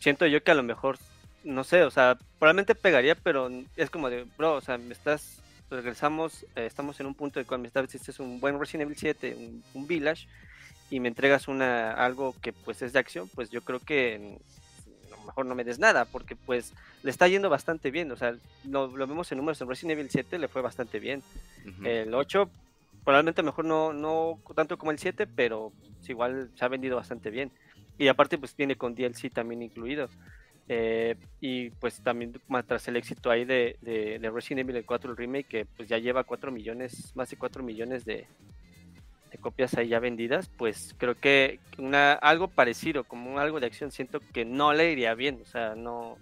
siento 0.00 0.26
yo 0.26 0.42
que 0.42 0.50
a 0.50 0.54
lo 0.54 0.64
mejor, 0.64 0.98
no 1.46 1.64
sé, 1.64 1.84
o 1.84 1.90
sea, 1.90 2.18
probablemente 2.38 2.74
pegaría, 2.74 3.14
pero 3.14 3.48
es 3.76 3.88
como 3.88 4.10
de, 4.10 4.26
bro, 4.36 4.54
o 4.54 4.60
sea, 4.60 4.78
me 4.78 4.92
estás, 4.92 5.40
regresamos, 5.70 6.44
eh, 6.56 6.66
estamos 6.66 6.98
en 7.00 7.06
un 7.06 7.14
punto 7.14 7.38
de 7.38 7.46
cuando 7.46 7.70
me 7.72 7.84
este 7.84 8.10
es 8.10 8.20
un 8.20 8.40
buen 8.40 8.58
Resident 8.58 8.82
Evil 8.82 8.96
7, 8.98 9.36
un, 9.38 9.64
un, 9.74 9.86
Village, 9.86 10.26
y 10.90 11.00
me 11.00 11.08
entregas 11.08 11.48
una 11.48 11.92
algo 11.92 12.34
que 12.42 12.52
pues 12.52 12.82
es 12.82 12.92
de 12.92 12.98
acción, 12.98 13.28
pues 13.34 13.50
yo 13.50 13.62
creo 13.62 13.80
que 13.80 14.38
mejor 15.24 15.46
no 15.46 15.54
me 15.54 15.64
des 15.64 15.78
nada, 15.78 16.04
porque 16.04 16.36
pues 16.36 16.72
le 17.02 17.10
está 17.10 17.28
yendo 17.28 17.48
bastante 17.48 17.90
bien, 17.90 18.10
o 18.10 18.16
sea, 18.16 18.36
lo, 18.64 18.88
vemos 18.88 19.30
en 19.30 19.38
números 19.38 19.60
en 19.60 19.68
Resident 19.68 19.98
Evil 19.98 20.10
7, 20.10 20.38
le 20.38 20.48
fue 20.48 20.62
bastante 20.62 20.98
bien. 21.00 21.22
El 21.84 22.14
8 22.14 22.48
probablemente 23.04 23.42
mejor 23.42 23.64
no, 23.64 23.92
no 23.92 24.40
tanto 24.54 24.78
como 24.78 24.90
el 24.90 24.98
7, 24.98 25.28
pero 25.28 25.72
pues, 25.96 26.10
igual 26.10 26.50
se 26.54 26.64
ha 26.64 26.68
vendido 26.68 26.96
bastante 26.96 27.30
bien. 27.30 27.52
Y 27.98 28.08
aparte 28.08 28.36
pues 28.36 28.54
viene 28.56 28.76
con 28.76 28.94
DLC 28.94 29.32
también 29.32 29.62
incluido. 29.62 30.08
Eh, 30.68 31.14
y 31.40 31.70
pues 31.70 32.00
también 32.02 32.34
tras 32.66 32.88
el 32.88 32.96
éxito 32.96 33.30
ahí 33.30 33.44
de, 33.44 33.76
de, 33.82 34.18
de 34.18 34.30
Resident 34.30 34.68
Evil 34.68 34.84
4 34.84 35.12
el 35.12 35.16
remake 35.16 35.46
que 35.46 35.64
pues 35.64 35.88
ya 35.88 35.98
lleva 35.98 36.24
4 36.24 36.50
millones, 36.50 37.12
más 37.14 37.30
de 37.30 37.36
4 37.36 37.62
millones 37.62 38.04
de, 38.04 38.26
copias 39.40 39.74
ahí 39.74 39.88
ya 39.88 40.00
vendidas, 40.00 40.48
pues 40.48 40.94
creo 40.98 41.14
que 41.14 41.60
una, 41.78 42.14
algo 42.14 42.48
parecido, 42.48 43.04
como 43.04 43.38
algo 43.38 43.60
de 43.60 43.66
acción, 43.66 43.90
siento 43.90 44.20
que 44.32 44.44
no 44.44 44.72
le 44.72 44.90
iría 44.90 45.14
bien, 45.14 45.40
o 45.42 45.46
sea, 45.46 45.74
no, 45.74 46.18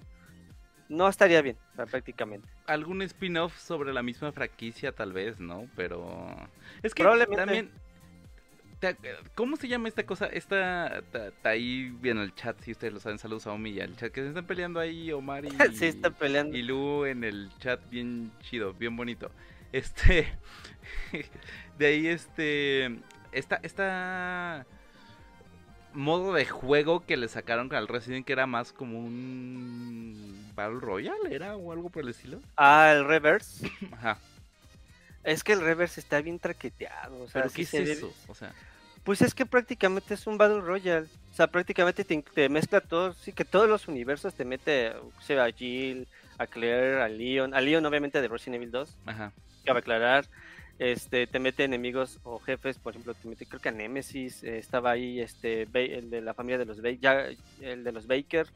no 0.88 1.08
estaría 1.08 1.40
bien, 1.40 1.56
prácticamente. 1.90 2.48
Algún 2.66 3.02
spin-off 3.02 3.56
sobre 3.56 3.92
la 3.92 4.02
misma 4.02 4.32
franquicia, 4.32 4.92
tal 4.92 5.12
vez, 5.12 5.40
¿no? 5.40 5.68
Pero 5.76 6.36
es 6.82 6.94
que 6.94 7.04
también. 7.36 7.70
¿Cómo 9.34 9.56
se 9.56 9.68
llama 9.68 9.88
esta 9.88 10.04
cosa? 10.04 10.26
Esta 10.26 10.98
está 10.98 11.48
ahí 11.48 11.96
en 12.02 12.18
el 12.18 12.34
chat, 12.34 12.60
si 12.60 12.72
ustedes 12.72 12.92
lo 12.92 13.00
saben, 13.00 13.18
saludos 13.18 13.46
a 13.46 13.52
Omi 13.52 13.70
y 13.70 13.80
al 13.80 13.96
chat, 13.96 14.12
que 14.12 14.22
se 14.22 14.28
están 14.28 14.46
peleando 14.46 14.80
ahí 14.80 15.10
Omar 15.12 15.44
y, 15.44 15.50
sí, 15.74 15.92
peleando. 16.18 16.56
y 16.56 16.62
Lu 16.62 17.04
en 17.04 17.24
el 17.24 17.50
chat, 17.58 17.80
bien 17.90 18.32
chido, 18.40 18.74
bien 18.74 18.96
bonito. 18.96 19.30
Este, 19.72 20.28
de 21.78 21.86
ahí 21.86 22.06
este, 22.06 22.98
esta, 23.32 23.60
esta 23.62 24.66
modo 25.94 26.34
de 26.34 26.44
juego 26.44 27.04
que 27.06 27.16
le 27.16 27.28
sacaron 27.28 27.72
al 27.74 27.88
Resident 27.88 28.26
que 28.26 28.32
era 28.32 28.46
más 28.46 28.72
como 28.72 28.98
un 28.98 30.52
Battle 30.54 30.80
Royale, 30.80 31.34
¿era? 31.34 31.56
O 31.56 31.72
algo 31.72 31.90
por 31.90 32.02
el 32.02 32.10
estilo. 32.10 32.40
Ah, 32.56 32.92
el 32.94 33.04
Reverse. 33.04 33.70
Ajá. 33.92 34.18
Es 35.24 35.42
que 35.42 35.54
el 35.54 35.60
Reverse 35.60 36.00
está 36.00 36.20
bien 36.20 36.38
traqueteado. 36.38 37.22
O 37.22 37.28
sea, 37.28 37.42
¿Pero 37.42 37.54
qué 37.54 37.62
es 37.62 37.74
eso? 37.74 38.14
O 38.28 38.34
sea... 38.34 38.52
Pues 39.04 39.20
es 39.20 39.34
que 39.34 39.44
prácticamente 39.44 40.14
es 40.14 40.26
un 40.26 40.38
Battle 40.38 40.62
Royale. 40.62 41.06
O 41.30 41.34
sea, 41.34 41.46
prácticamente 41.46 42.04
te, 42.04 42.48
mezcla 42.48 42.80
todos, 42.80 43.16
sí, 43.18 43.32
que 43.32 43.44
todos 43.44 43.68
los 43.68 43.86
universos 43.86 44.34
te 44.34 44.46
mete, 44.46 44.90
o 44.90 45.20
sea, 45.20 45.44
a 45.44 45.52
Jill, 45.52 46.08
a 46.38 46.46
Claire, 46.46 47.02
a 47.02 47.08
Leon, 47.08 47.54
a 47.54 47.60
Leon 47.60 47.84
obviamente 47.84 48.22
de 48.22 48.28
Resident 48.28 48.56
Evil 48.56 48.70
2, 48.70 48.96
Ajá. 49.06 49.32
cabe 49.64 49.80
aclarar, 49.80 50.26
este, 50.78 51.26
te 51.26 51.38
mete 51.38 51.64
enemigos 51.64 52.18
o 52.22 52.38
jefes, 52.38 52.78
por 52.78 52.92
ejemplo, 52.92 53.14
te 53.14 53.28
mete, 53.28 53.46
creo 53.46 53.60
que 53.60 53.68
a 53.68 53.72
Nemesis, 53.72 54.42
eh, 54.42 54.58
estaba 54.58 54.92
ahí, 54.92 55.20
este, 55.20 55.62
el 55.62 56.08
de 56.08 56.20
la 56.20 56.34
familia 56.34 56.58
de 56.58 56.64
los 56.64 56.80
Baker, 56.80 57.00
ya, 57.00 57.26
el 57.60 57.84
de 57.84 57.92
los 57.92 58.06
Baker, 58.06 58.46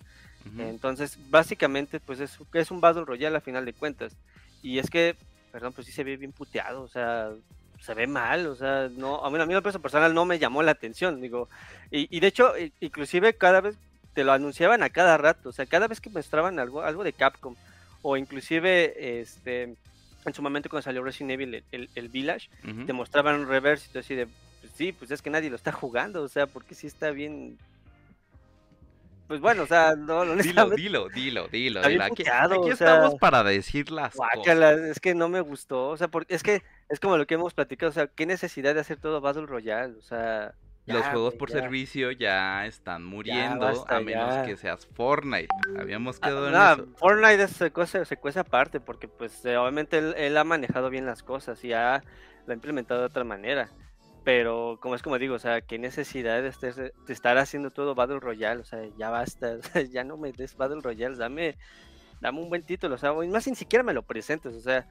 ujú. 0.46 0.62
entonces, 0.62 1.18
básicamente, 1.30 2.00
pues 2.00 2.20
es, 2.20 2.38
es 2.54 2.70
un 2.70 2.80
Battle 2.80 3.04
Royale 3.04 3.37
a 3.37 3.40
final 3.40 3.64
de 3.64 3.72
cuentas. 3.72 4.16
Y 4.62 4.78
es 4.78 4.90
que, 4.90 5.14
perdón, 5.50 5.73
pues 5.73 5.87
sí 5.87 5.93
se 5.93 6.05
ve 6.05 6.17
bien 6.17 6.33
puteado, 6.33 6.83
o 6.83 6.88
sea, 6.88 7.31
se 7.81 7.95
ve 7.95 8.07
mal, 8.07 8.47
o 8.47 8.55
sea, 8.57 8.88
no, 8.97 9.25
a 9.25 9.31
mí, 9.31 9.40
a 9.40 9.47
mí 9.47 9.55
lo 9.55 9.62
personal 9.62 10.12
no 10.14 10.25
me 10.25 10.38
llamó 10.38 10.62
la 10.62 10.73
atención, 10.73 11.21
digo. 11.21 11.49
Y, 11.90 12.14
y 12.17 12.21
de 12.21 12.26
hecho, 12.26 12.52
inclusive 12.81 13.35
cada 13.35 13.61
vez 13.61 13.76
te 14.14 14.25
lo 14.25 14.33
anunciaban 14.33 14.83
a 14.83 14.90
cada 14.90 15.17
rato, 15.17 15.50
o 15.50 15.52
sea, 15.52 15.67
cada 15.67 15.87
vez 15.87 16.00
que 16.00 16.11
mostraban 16.11 16.59
algo, 16.59 16.83
algo 16.83 17.05
de 17.05 17.12
Capcom, 17.12 17.55
o 18.02 18.17
inclusive, 18.17 19.21
este, 19.21 19.75
en 20.25 20.35
su 20.35 20.43
momento 20.43 20.69
cuando 20.69 20.83
salió 20.83 21.02
Resident 21.02 21.33
Evil, 21.33 21.55
el, 21.55 21.64
el- 21.73 21.90
el 21.95 22.09
Village, 22.09 22.49
te 22.87 22.93
mostraban 22.93 23.37
un 23.40 23.47
reverse 23.49 23.87
y 23.88 23.93
tú 23.93 23.99
así 24.00 24.14
de, 24.14 24.26
pues 24.26 24.73
sí, 24.75 24.93
pues 24.93 25.11
es 25.11 25.23
que 25.23 25.31
nadie 25.31 25.50
lo 25.50 25.57
está 25.57 25.73
jugando, 25.73 26.23
o 26.23 26.28
sea, 26.28 26.47
porque 26.47 26.75
sí 26.75 26.87
está 26.87 27.11
bien... 27.11 27.59
Pues 29.28 29.40
bueno, 29.40 29.64
o 29.64 29.66
sea, 29.68 29.94
no, 29.97 30.26
Dilo, 30.40 30.66
honestamente, 30.66 30.75
dilo, 30.75 31.08
dilo, 31.11 31.49
dilo. 31.49 31.85
Bien 31.85 32.00
dilo. 32.00 32.04
Aquí, 32.04 32.25
puteado, 32.25 32.54
aquí 32.54 32.70
o 32.70 32.76
sea, 32.76 32.97
estamos 32.97 33.16
para 33.16 33.44
decir 33.44 33.90
las 33.90 34.20
cosas. 34.20 34.44
Guácala, 34.44 34.73
es 34.73 35.00
que 35.00 35.14
no 35.14 35.28
me 35.28 35.40
gustó, 35.42 35.88
o 35.90 35.97
sea, 35.97 36.08
porque 36.08 36.35
es 36.35 36.42
que 36.42 36.64
es 36.88 37.00
como 37.00 37.16
lo 37.18 37.26
que 37.26 37.35
hemos 37.35 37.54
platicado, 37.54 37.90
o 37.90 37.92
sea, 37.92 38.08
qué 38.08 38.26
necesidad 38.26 38.75
de 38.75 38.80
hacer 38.80 38.99
todo 39.00 39.20
Battle 39.20 39.47
Royale, 39.47 39.97
o 39.97 40.02
sea, 40.02 40.54
Los 40.87 41.04
ya, 41.04 41.11
juegos 41.11 41.35
güey, 41.35 41.38
por 41.38 41.50
ya. 41.50 41.61
servicio 41.61 42.11
ya 42.12 42.66
están 42.66 43.04
muriendo, 43.04 43.58
basta, 43.58 43.97
a 43.97 44.00
menos 44.00 44.37
ya. 44.37 44.42
que 44.42 44.56
seas 44.56 44.87
Fortnite. 44.87 45.54
Habíamos 45.78 46.20
Ah, 46.23 46.28
quedado 46.28 46.50
en 46.50 46.52
no, 46.52 46.73
eso. 46.73 46.88
Fortnite 46.97 47.42
es 47.44 47.50
se 47.52 47.70
cuece, 47.73 48.04
se 48.06 48.16
cuece 48.18 48.40
aparte, 48.40 48.80
porque 48.80 49.08
pues 49.08 49.44
eh, 49.44 49.56
obviamente 49.56 49.99
él, 49.99 50.14
él 50.16 50.37
ha 50.37 50.44
manejado 50.44 50.90
bien 50.90 51.06
las 51.06 51.23
cosas 51.23 51.62
y 51.64 51.73
ha, 51.73 52.02
lo 52.47 52.52
ha 52.52 52.54
implementado 52.54 53.00
de 53.00 53.06
otra 53.06 53.25
manera, 53.25 53.73
pero 54.25 54.78
como 54.80 54.94
es 54.94 55.02
como 55.02 55.18
digo, 55.18 55.34
o 55.34 55.38
sea, 55.38 55.60
qué 55.60 55.78
necesidad 55.78 56.42
de, 56.42 56.48
estar- 56.48 56.92
de 56.92 57.12
estar 57.12 57.38
haciendo 57.38 57.70
todo 57.70 57.94
Battle 57.94 58.20
Royale, 58.20 58.60
o 58.60 58.64
sea, 58.64 58.80
ya 58.96 59.10
basta, 59.10 59.56
ya 59.90 60.04
no 60.04 60.16
me 60.16 60.32
des 60.32 60.56
Battle 60.56 60.80
Royale, 60.82 61.16
dame, 61.16 61.56
dame 62.20 62.40
un 62.40 62.48
buen 62.48 62.62
título, 62.62 62.94
o 62.96 62.98
sea, 62.98 63.12
más 63.12 63.46
ni 63.46 63.54
siquiera 63.54 63.82
me 63.82 63.94
lo 63.94 64.02
presentes, 64.02 64.54
o 64.54 64.60
sea, 64.60 64.87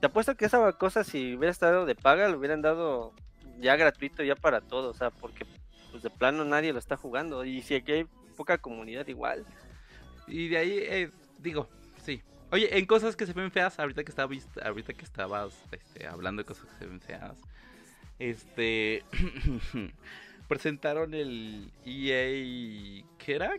te 0.00 0.06
apuesto 0.06 0.34
que 0.34 0.46
esa 0.46 0.72
cosa 0.72 1.04
si 1.04 1.36
hubiera 1.36 1.50
estado 1.52 1.84
de 1.84 1.94
paga, 1.94 2.28
lo 2.28 2.38
hubieran 2.38 2.62
dado 2.62 3.12
ya 3.58 3.76
gratuito 3.76 4.22
ya 4.22 4.34
para 4.34 4.60
todo, 4.62 4.90
o 4.90 4.94
sea, 4.94 5.10
porque 5.10 5.44
pues 5.90 6.02
de 6.02 6.10
plano 6.10 6.44
nadie 6.44 6.72
lo 6.72 6.78
está 6.78 6.96
jugando 6.96 7.44
y 7.44 7.62
si 7.62 7.74
aquí 7.74 7.92
hay 7.92 8.06
poca 8.36 8.56
comunidad 8.58 9.06
igual. 9.08 9.44
Y 10.26 10.48
de 10.48 10.56
ahí, 10.56 10.78
eh, 10.78 11.10
digo, 11.38 11.68
sí. 12.02 12.22
Oye, 12.52 12.78
en 12.78 12.86
cosas 12.86 13.16
que 13.16 13.26
se 13.26 13.32
ven 13.32 13.50
feas, 13.50 13.78
ahorita 13.78 14.02
que, 14.04 14.10
estaba, 14.10 14.32
ahorita 14.64 14.94
que 14.94 15.04
estabas 15.04 15.54
este, 15.72 16.06
hablando 16.06 16.42
de 16.42 16.46
cosas 16.46 16.64
que 16.66 16.78
se 16.78 16.86
ven 16.86 17.00
feas, 17.00 17.36
este, 18.20 19.02
presentaron 20.48 21.14
el 21.14 21.70
EA, 21.84 23.04
¿qué 23.18 23.34
era? 23.34 23.52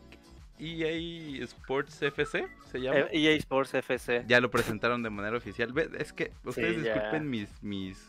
EA 0.60 1.44
Sports 1.44 2.02
FC, 2.04 2.48
se 2.72 2.80
llama. 2.82 3.00
Eh, 3.00 3.10
EA 3.14 3.32
Sports 3.38 3.74
FC. 3.74 4.24
Ya 4.28 4.40
lo 4.40 4.52
presentaron 4.52 5.02
de 5.02 5.10
manera 5.10 5.36
oficial. 5.38 5.74
Es 5.98 6.14
que 6.14 6.32
ustedes 6.46 6.84
disculpen 6.84 7.30
mis, 7.30 7.50
mis, 7.64 8.08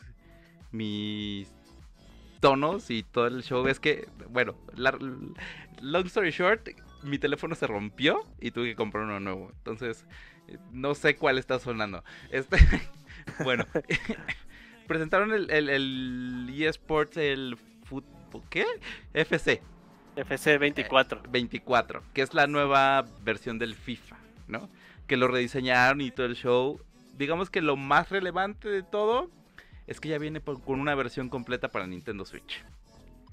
mis 0.70 1.48
tonos 2.40 2.90
y 2.90 3.02
todo 3.04 3.26
el 3.28 3.42
show. 3.42 3.66
Es 3.66 3.80
que, 3.80 4.06
bueno, 4.28 4.54
la- 4.74 4.98
long 5.80 6.06
story 6.06 6.30
short, 6.30 6.68
mi 7.02 7.18
teléfono 7.18 7.54
se 7.54 7.66
rompió 7.66 8.26
y 8.40 8.50
tuve 8.50 8.68
que 8.68 8.76
comprar 8.76 9.04
uno 9.04 9.18
nuevo. 9.18 9.50
Entonces, 9.56 10.04
no 10.72 10.94
sé 10.94 11.16
cuál 11.16 11.38
está 11.38 11.58
sonando. 11.58 12.04
Este, 12.30 12.58
bueno, 13.44 13.64
presentaron 14.86 15.32
el, 15.32 15.50
el, 15.50 15.68
el 15.68 16.48
eSports, 16.62 17.16
el 17.16 17.56
fútbol, 17.84 18.42
¿qué? 18.50 18.64
FC. 19.14 19.62
FC 20.16 20.58
24. 20.58 21.22
24, 21.30 22.02
que 22.12 22.22
es 22.22 22.34
la 22.34 22.46
nueva 22.46 23.04
versión 23.22 23.58
del 23.58 23.74
FIFA, 23.74 24.16
¿no? 24.48 24.68
Que 25.06 25.16
lo 25.16 25.28
rediseñaron 25.28 26.00
y 26.00 26.10
todo 26.10 26.26
el 26.26 26.34
show. 26.36 26.80
Digamos 27.16 27.50
que 27.50 27.60
lo 27.62 27.76
más 27.76 28.10
relevante 28.10 28.68
de 28.68 28.82
todo 28.82 29.30
es 29.86 30.00
que 30.00 30.08
ya 30.10 30.18
viene 30.18 30.40
por- 30.40 30.62
con 30.62 30.80
una 30.80 30.94
versión 30.94 31.28
completa 31.28 31.68
para 31.68 31.86
Nintendo 31.86 32.24
Switch. 32.24 32.62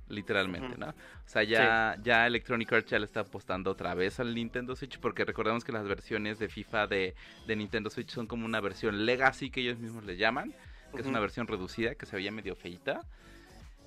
Literalmente. 0.08 0.75
¿no? 0.77 0.88
O 0.89 0.94
sea, 1.27 1.44
ya, 1.44 1.96
ya 2.01 2.25
Electronic 2.25 2.74
Arts 2.74 2.89
ya 2.89 2.98
le 2.98 3.06
está 3.06 3.20
apostando 3.20 3.70
otra 3.70 3.94
vez 3.94 4.20
al 4.20 4.34
Nintendo 4.34 4.75
Switch 4.75 4.98
porque 5.00 5.24
recordemos 5.24 5.63
que 5.63 5.72
las 5.72 5.88
versiones 5.88 6.39
de 6.39 6.50
FIFA 6.50 6.88
de, 6.88 7.13
de 7.46 7.56
Nintendo 7.56 7.91
Switch 7.91 8.10
son 8.10 8.25
como 8.25 8.46
una 8.46 8.60
versión 8.60 9.06
legacy 9.06 9.51
que 9.51 9.62
ellos 9.62 9.77
mismos 9.77 10.03
le 10.06 10.18
llaman, 10.18 10.51
que 10.91 11.01
es 11.01 11.08
una 11.08 11.19
versión 11.19 11.48
reducida 11.48 11.96
que 11.96 12.05
se 12.05 12.15
veía 12.15 12.31
medio 12.31 12.55
feita. 12.55 13.01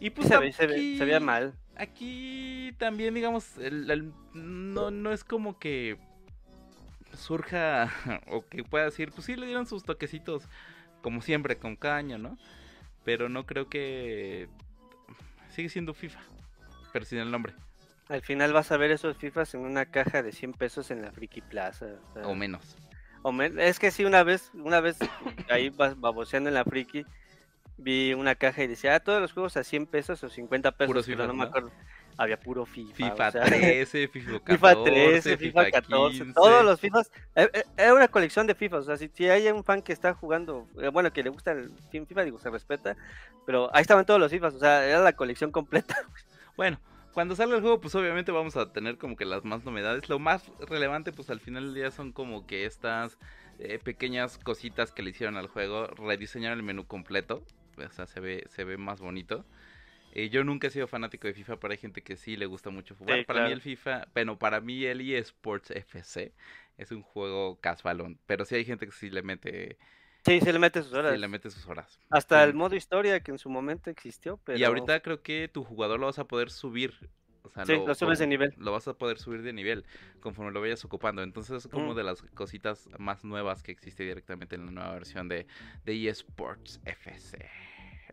Y 0.01 0.11
pues 0.11 0.29
se, 0.29 0.37
ve, 0.39 0.53
se, 0.53 0.67
ve- 0.67 0.75
aquí- 0.75 0.99
se 0.99 1.05
veía 1.05 1.21
mal. 1.21 1.55
Aquí 1.77 2.73
también, 2.79 3.15
digamos, 3.15 3.57
el- 3.59 3.91
el- 3.91 4.13
no, 4.35 4.91
no 4.91 5.13
es 5.13 5.23
como 5.25 5.59
que 5.59 5.97
surja 7.17 7.91
o 8.29 8.45
que 8.47 8.65
pueda 8.65 8.85
decir, 8.87 9.13
pues 9.13 9.27
sí 9.27 9.37
le 9.37 9.47
dieron 9.47 9.67
sus 9.67 9.85
toquecitos, 9.85 10.45
como 11.03 11.23
siempre, 11.23 11.57
con 11.57 11.77
cada 11.77 11.97
año, 11.97 12.19
¿no? 12.19 12.37
Pero 13.05 13.29
no 13.29 13.47
creo 13.47 13.69
que 13.69 14.49
sigue 15.51 15.69
siendo 15.69 15.95
FIFA, 15.95 16.21
pero 16.93 17.05
sin 17.05 17.19
el 17.19 17.31
nombre, 17.31 17.53
Al 18.09 18.23
final 18.23 18.53
vas 18.53 18.71
a 18.73 18.77
ver 18.77 18.91
esos 18.91 19.17
FIFAs 19.17 19.55
en 19.55 19.61
una 19.61 19.87
caja 19.87 20.23
de 20.23 20.33
100 20.33 20.53
pesos 20.55 20.91
en 20.91 21.03
la 21.03 21.13
Friki 21.13 21.41
Plaza. 21.41 21.87
o 22.11 22.13
sea, 22.15 22.27
o 22.27 22.35
menos. 22.35 22.77
Es 23.59 23.79
que 23.79 23.91
sí, 23.91 24.05
una 24.05 24.23
vez, 24.23 24.51
una 24.55 24.81
vez 24.81 24.99
ahí 25.51 25.71
baboseando 25.71 26.49
en 26.49 26.55
la 26.55 26.65
Friki, 26.65 27.05
vi 27.77 28.15
una 28.15 28.35
caja 28.35 28.63
y 28.63 28.67
decía, 28.67 28.95
ah, 28.95 29.01
todos 29.01 29.21
los 29.21 29.33
juegos 29.33 29.57
a 29.57 29.65
100 29.65 29.87
pesos 29.87 30.23
o 30.25 30.29
50 30.29 30.73
pesos. 30.73 31.07
Pero 31.07 31.27
no 31.27 31.35
me 31.35 31.45
acuerdo. 31.45 31.71
Había 32.19 32.39
puro 32.39 32.67
FIFA. 32.67 32.95
FIFA 32.95 33.29
o 33.29 33.33
sea, 33.33 33.45
13, 33.45 34.09
FIFA 34.13 34.41
14, 34.41 34.53
FIFA 34.53 34.85
13, 34.85 35.37
FIFA 35.39 35.71
14, 35.71 36.19
15. 36.19 36.35
todos 36.35 36.65
los 36.65 36.81
FIFAs. 36.81 37.11
eh, 37.35 37.49
eh, 37.53 37.65
Era 37.77 37.95
una 37.95 38.09
colección 38.09 38.47
de 38.47 38.55
FIFAs. 38.55 38.81
O 38.81 38.85
sea, 38.85 38.97
si, 38.99 39.09
si 39.15 39.29
hay 39.29 39.49
un 39.49 39.65
fan 39.65 39.81
que 39.81 39.93
está 39.95 40.13
jugando, 40.13 40.69
eh, 40.79 40.89
bueno, 40.89 41.11
que 41.13 41.23
le 41.23 41.31
gusta 41.31 41.53
el 41.53 41.73
FIFA, 41.91 42.25
digo, 42.25 42.39
se 42.39 42.51
respeta. 42.51 42.97
Pero 43.47 43.75
ahí 43.75 43.81
estaban 43.81 44.05
todos 44.05 44.21
los 44.21 44.31
FIFAs. 44.31 44.55
O 44.55 44.59
sea, 44.59 44.87
era 44.87 45.01
la 45.01 45.15
colección 45.15 45.51
completa. 45.51 45.97
Bueno, 46.55 46.79
cuando 47.13 47.37
salga 47.37 47.57
el 47.57 47.63
juego, 47.63 47.81
pues 47.81 47.95
obviamente 47.95 48.33
vamos 48.33 48.57
a 48.57 48.73
tener 48.73 48.99
como 48.99 49.17
que 49.17 49.25
las 49.25 49.45
más 49.45 49.65
novedades. 49.65 50.09
Lo 50.09 50.19
más 50.19 50.51
relevante, 50.69 51.13
pues 51.13 51.31
al 51.31 51.41
final 51.41 51.67
del 51.67 51.75
día 51.75 51.91
son 51.91 52.13
como 52.13 52.47
que 52.47 52.65
estas 52.65 53.19
eh, 53.59 53.79
pequeñas 53.83 54.39
cositas 54.39 54.93
que 54.93 55.03
le 55.03 55.11
hicieron 55.11 55.37
al 55.37 55.47
juego. 55.47 55.87
Rediseñaron 55.89 56.59
el 56.59 56.65
menú 56.65 56.87
completo. 56.87 57.45
O 57.77 57.91
sea, 57.91 58.07
se 58.07 58.21
ve, 58.21 58.45
se 58.49 58.65
ve 58.65 58.77
más 58.77 59.01
bonito. 59.01 59.45
Eh, 60.15 60.29
yo 60.29 60.45
nunca 60.45 60.67
he 60.67 60.71
sido 60.71 60.87
fanático 60.87 61.27
de 61.27 61.35
FIFA, 61.35 61.59
pero 61.59 61.73
hay 61.73 61.79
gente 61.79 62.03
que 62.03 62.17
sí 62.17 62.37
le 62.37 62.47
gusta 62.47 62.71
mucho 62.71 62.95
jugar. 62.95 63.19
Sí, 63.19 63.25
para 63.25 63.47
mí 63.47 63.53
el 63.53 63.63
FIFA, 63.63 64.09
bueno, 64.15 64.39
para 64.39 64.61
mí 64.61 64.85
el 64.85 65.01
eSports 65.01 65.71
FC 65.71 66.33
es 66.77 66.93
un 66.93 67.03
juego 67.03 67.59
casualón. 67.61 68.19
Pero 68.27 68.45
sí 68.45 68.57
hay 68.57 68.65
gente 68.65 68.87
que 68.87 68.93
sí 68.93 69.09
le 69.09 69.23
mete, 69.23 69.79
Sí, 70.25 70.41
se 70.41 70.53
le 70.53 70.59
mete 70.59 70.83
sus 70.83 70.93
horas. 70.93 71.13
sí 71.15 71.19
le 71.19 71.29
mete 71.29 71.51
sus 71.51 71.67
horas. 71.67 72.01
Hasta 72.11 72.43
Sí. 72.43 72.49
el 72.51 72.55
modo 72.55 72.77
historia 72.77 73.21
que 73.21 73.33
en 73.33 73.39
su 73.39 73.51
momento 73.51 73.91
existió. 73.91 74.39
Pero... 74.45 74.59
Y 74.59 74.65
ahorita 74.65 75.01
creo 75.01 75.21
que 75.23 75.49
tu 75.49 75.65
jugador 75.65 75.99
lo 75.99 76.07
vas 76.07 76.19
a 76.19 76.25
poder 76.29 76.51
subir. 76.51 76.95
O 77.45 77.51
sea, 77.51 77.67
Sí, 77.67 77.73
lo 77.85 77.95
subes 77.97 78.21
de 78.21 78.29
nivel. 78.29 78.55
Lo 78.57 78.71
vas 78.71 78.87
a 78.87 78.95
poder 78.95 79.19
subir 79.19 79.43
de 79.43 79.53
nivel 79.53 79.85
conforme 80.21 80.53
lo 80.53 80.61
vayas 80.61 80.85
ocupando. 80.85 81.23
Entonces 81.25 81.65
es 81.65 81.71
como 81.71 81.93
Mm. 81.93 81.97
de 81.97 82.05
las 82.05 82.23
cositas 82.35 82.89
más 82.99 83.25
nuevas 83.25 83.65
que 83.65 83.73
existe 83.73 84.05
directamente 84.05 84.55
en 84.55 84.67
la 84.67 84.71
nueva 84.73 84.93
versión 84.95 85.29
de, 85.29 85.47
de 85.85 86.09
eSports 86.09 86.81
FC. 86.85 87.51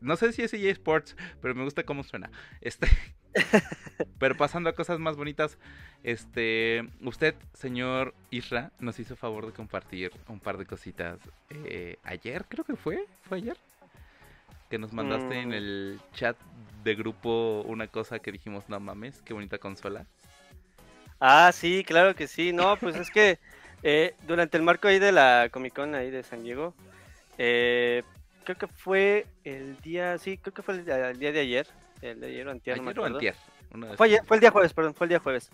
No 0.01 0.15
sé 0.15 0.32
si 0.34 0.41
es 0.44 0.53
eSports, 0.53 1.15
pero 1.41 1.56
me 1.56 1.63
gusta 1.63 1.84
cómo 1.84 2.03
suena. 2.03 2.29
Este, 2.62 2.88
pero 4.20 4.36
pasando 4.38 4.70
a 4.70 4.74
cosas 4.74 5.00
más 5.00 5.15
bonitas, 5.15 5.58
este, 6.03 6.88
usted, 7.01 7.36
señor 7.53 8.13
Isra, 8.32 8.72
nos 8.79 9.00
hizo 9.00 9.15
favor 9.15 9.46
de 9.46 9.51
compartir 9.53 10.12
un 10.27 10.39
par 10.39 10.58
de 10.58 10.65
cositas 10.65 11.20
eh, 11.50 11.98
ayer, 12.03 12.46
creo 12.48 12.63
que 12.63 12.75
fue, 12.75 13.06
fue 13.27 13.38
ayer, 13.39 13.58
que 14.70 14.77
nos 14.77 14.94
mandaste 14.94 15.39
en 15.39 15.50
Mm. 15.50 15.53
el 15.53 16.00
chat 16.13 16.38
de 16.84 16.96
grupo 16.96 17.63
una 17.65 17.88
cosa 17.88 18.20
que 18.20 18.32
dijimos, 18.32 18.70
no 18.70 18.79
mames, 18.79 19.22
qué 19.24 19.34
bonita 19.34 19.58
consola. 19.58 20.06
Ah, 21.20 21.51
sí, 21.53 21.84
claro 21.86 22.15
que 22.15 22.27
sí. 22.27 22.53
No, 22.53 22.77
pues 22.77 22.96
es 22.96 23.10
que 23.12 23.39
eh, 23.84 24.15
durante 24.27 24.56
el 24.58 24.63
marco 24.63 24.88
ahí 24.88 25.00
de 25.00 25.12
la 25.12 25.50
Comic 25.51 25.74
Con 25.74 25.96
ahí 25.96 26.10
de 26.12 26.24
San 26.24 26.44
Diego, 26.44 26.74
eh, 27.38 28.03
creo 28.56 28.58
que 28.58 28.68
fue 28.68 29.27
el 29.44 29.77
día, 29.82 30.18
sí, 30.18 30.38
creo 30.39 30.53
que 30.53 30.63
fue 30.63 30.74
el, 30.75 30.86
día 30.86 31.10
el 31.12 31.20
día 31.20 31.32
de 31.32 31.39
ayer, 31.41 31.68
el 32.01 32.20
de 32.20 32.27
ayer 32.27 32.48
o 32.48 32.51
antier, 32.51 32.77
no 32.77 32.84
me 32.84 32.89
Ayer 32.89 33.00
o 33.00 33.01
acuerdo. 33.03 33.18
antier, 33.18 33.36
una 33.75 33.88
de 33.91 33.98
Fue, 33.98 34.08
esas 34.08 34.18
ayer- 34.20 34.27
fue 34.27 34.38
el 34.38 34.41
día 34.41 34.51
jueves, 34.51 34.74
perdón, 34.74 34.94
fue 34.96 35.06
el 35.06 35.10
día 35.10 35.20
jueves. 35.20 35.51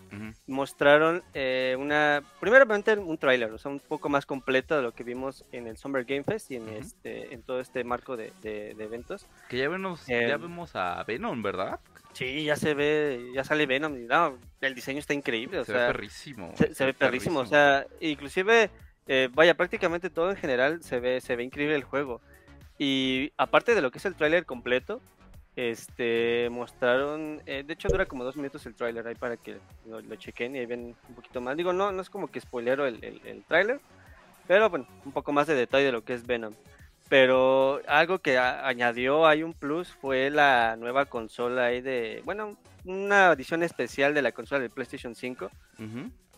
Mostraron 0.47 1.23
eh, 1.33 1.75
una, 1.77 2.23
primeramente 2.39 2.93
un 2.93 3.17
tráiler, 3.17 3.51
o 3.51 3.57
sea, 3.57 3.71
un 3.71 3.79
poco 3.81 4.07
más 4.07 4.25
completo 4.25 4.75
de 4.77 4.81
lo 4.81 4.93
que 4.93 5.03
vimos 5.03 5.43
en 5.51 5.67
el 5.67 5.75
Summer 5.77 6.05
Game 6.05 6.23
Fest 6.23 6.51
y 6.51 6.55
en 6.55 6.69
este, 6.69 7.33
en 7.33 7.43
todo 7.43 7.59
este 7.59 7.83
marco 7.83 8.15
de, 8.15 8.31
de- 8.41 8.73
de 8.75 8.83
eventos. 8.83 9.25
Que 9.49 9.57
ya 9.57 9.67
vemos, 9.67 10.07
Em, 10.07 10.29
ya 10.29 10.37
vemos 10.37 10.75
a 10.75 11.03
Venom, 11.03 11.41
¿verdad? 11.43 11.79
Sí, 12.13 12.45
ya 12.45 12.55
se 12.55 12.73
ve, 12.73 13.31
ya 13.33 13.43
sale 13.43 13.65
Venom 13.65 13.97
y 13.97 14.05
no, 14.05 14.37
el 14.61 14.73
diseño 14.73 14.99
está 14.99 15.13
increíble, 15.13 15.59
o 15.59 15.65
se 15.65 15.73
sea, 15.73 15.87
ve 15.87 15.93
perrísimo. 15.93 16.53
se, 16.55 16.73
se 16.73 16.85
ve 16.85 16.93
perrísimo, 16.93 17.39
o 17.41 17.45
sea, 17.45 17.85
inclusive 17.99 18.69
eh, 19.07 19.27
vaya, 19.33 19.53
prácticamente 19.55 20.09
todo 20.09 20.29
en 20.31 20.37
general 20.37 20.81
se 20.81 20.99
ve, 21.01 21.19
se 21.19 21.35
ve 21.35 21.43
increíble 21.43 21.75
el 21.75 21.83
juego. 21.83 22.21
Y 22.77 23.31
aparte 23.37 23.73
de 23.73 23.81
lo 23.81 23.91
que 23.91 23.99
es 23.99 24.05
el 24.05 24.15
tráiler 24.15 24.45
completo, 24.45 25.01
este 25.55 26.49
mostraron, 26.51 27.41
eh, 27.45 27.63
de 27.65 27.73
hecho 27.73 27.87
dura 27.87 28.05
como 28.05 28.25
dos 28.25 28.35
minutos 28.35 28.65
el 28.65 28.75
tráiler 28.75 29.07
ahí 29.07 29.15
para 29.15 29.37
que 29.37 29.57
lo, 29.87 30.15
chequen 30.17 30.55
y 30.55 30.65
ven 30.65 30.95
un 31.07 31.15
poquito 31.15 31.39
más. 31.39 31.55
Digo, 31.55 31.71
no, 31.71 31.91
no 31.91 32.01
es 32.01 32.09
como 32.09 32.27
que 32.27 32.41
spoilero 32.41 32.85
el, 32.85 33.01
el, 33.03 33.43
tráiler, 33.45 33.79
pero 34.47 34.69
bueno, 34.69 34.85
un 35.05 35.13
poco 35.13 35.31
más 35.31 35.47
de 35.47 35.55
detalle 35.55 35.85
de 35.85 35.91
lo 35.93 36.03
que 36.03 36.13
es 36.13 36.27
Venom. 36.27 36.53
Pero 37.07 37.81
algo 37.87 38.19
que 38.19 38.37
añadió 38.39 39.27
hay 39.27 39.43
un 39.43 39.53
plus 39.53 39.93
fue 39.93 40.31
la 40.31 40.75
nueva 40.75 41.05
consola 41.05 41.65
ahí 41.65 41.79
de, 41.79 42.21
bueno, 42.25 42.57
una 42.83 43.31
edición 43.31 43.61
especial 43.63 44.13
de 44.13 44.23
la 44.23 44.31
consola 44.31 44.61
de 44.61 44.69
PlayStation 44.69 45.13
5. 45.13 45.51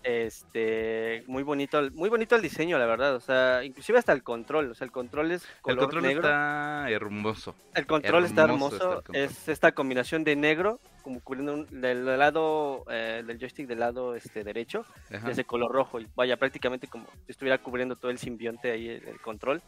Este, 0.03 1.23
muy 1.27 1.43
bonito, 1.43 1.81
muy 1.91 2.09
bonito 2.09 2.35
el 2.35 2.41
diseño, 2.41 2.77
la 2.77 2.85
verdad. 2.85 3.15
O 3.15 3.19
sea, 3.19 3.63
inclusive 3.63 3.99
hasta 3.99 4.13
el 4.13 4.23
control. 4.23 4.71
O 4.71 4.75
sea, 4.75 4.85
el 4.85 4.91
control 4.91 5.31
es 5.31 5.45
color 5.61 5.83
El 5.83 5.89
control 5.89 6.05
está 6.13 6.89
hermoso. 6.89 7.55
El 7.73 7.85
control 7.85 8.25
está 8.25 8.43
hermoso. 8.43 9.03
es 9.13 9.47
esta 9.49 9.73
combinación 9.73 10.23
de 10.23 10.35
negro, 10.35 10.79
como 11.03 11.19
cubriendo 11.21 11.65
del 11.65 12.05
lado 12.05 12.85
eh, 12.89 13.23
del 13.25 13.39
joystick 13.39 13.67
del 13.67 13.79
lado 13.79 14.15
este 14.15 14.43
derecho, 14.43 14.85
es 15.09 15.35
de 15.35 15.43
color 15.43 15.71
rojo. 15.71 15.99
Y 15.99 16.07
vaya, 16.15 16.37
prácticamente 16.37 16.87
como 16.87 17.05
si 17.25 17.31
estuviera 17.31 17.57
cubriendo 17.57 17.95
todo 17.95 18.11
el 18.11 18.17
simbionte 18.17 18.71
ahí 18.71 18.89
el 18.89 19.19
control. 19.21 19.61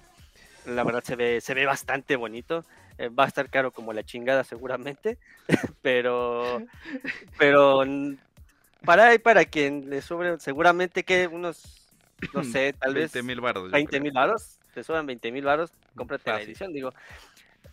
La 0.65 0.83
verdad 0.83 1.03
se 1.03 1.15
ve, 1.15 1.41
se 1.41 1.53
ve 1.53 1.65
bastante 1.65 2.15
bonito. 2.15 2.63
Eh, 2.99 3.07
va 3.07 3.23
a 3.23 3.27
estar 3.27 3.49
caro 3.49 3.71
como 3.71 3.93
la 3.93 4.03
chingada 4.03 4.43
seguramente, 4.43 5.17
pero, 5.81 6.61
pero 7.37 7.85
para, 8.85 9.17
para 9.19 9.45
quien 9.45 9.89
le 9.89 10.01
sobre 10.01 10.39
seguramente 10.39 11.03
que 11.03 11.27
unos, 11.27 11.87
no 12.33 12.43
sé, 12.43 12.73
tal 12.73 12.93
vez 12.93 13.13
20 13.13 13.23
mil 13.23 13.41
baros. 13.41 13.71
20 13.71 13.99
mil 13.99 14.11
baros, 14.11 14.59
te 14.73 14.83
sobran 14.83 15.05
20 15.05 15.31
mil 15.31 15.45
baros, 15.45 15.71
cómprate 15.95 16.31
la 16.31 16.41
edición, 16.41 16.73
digo. 16.73 16.93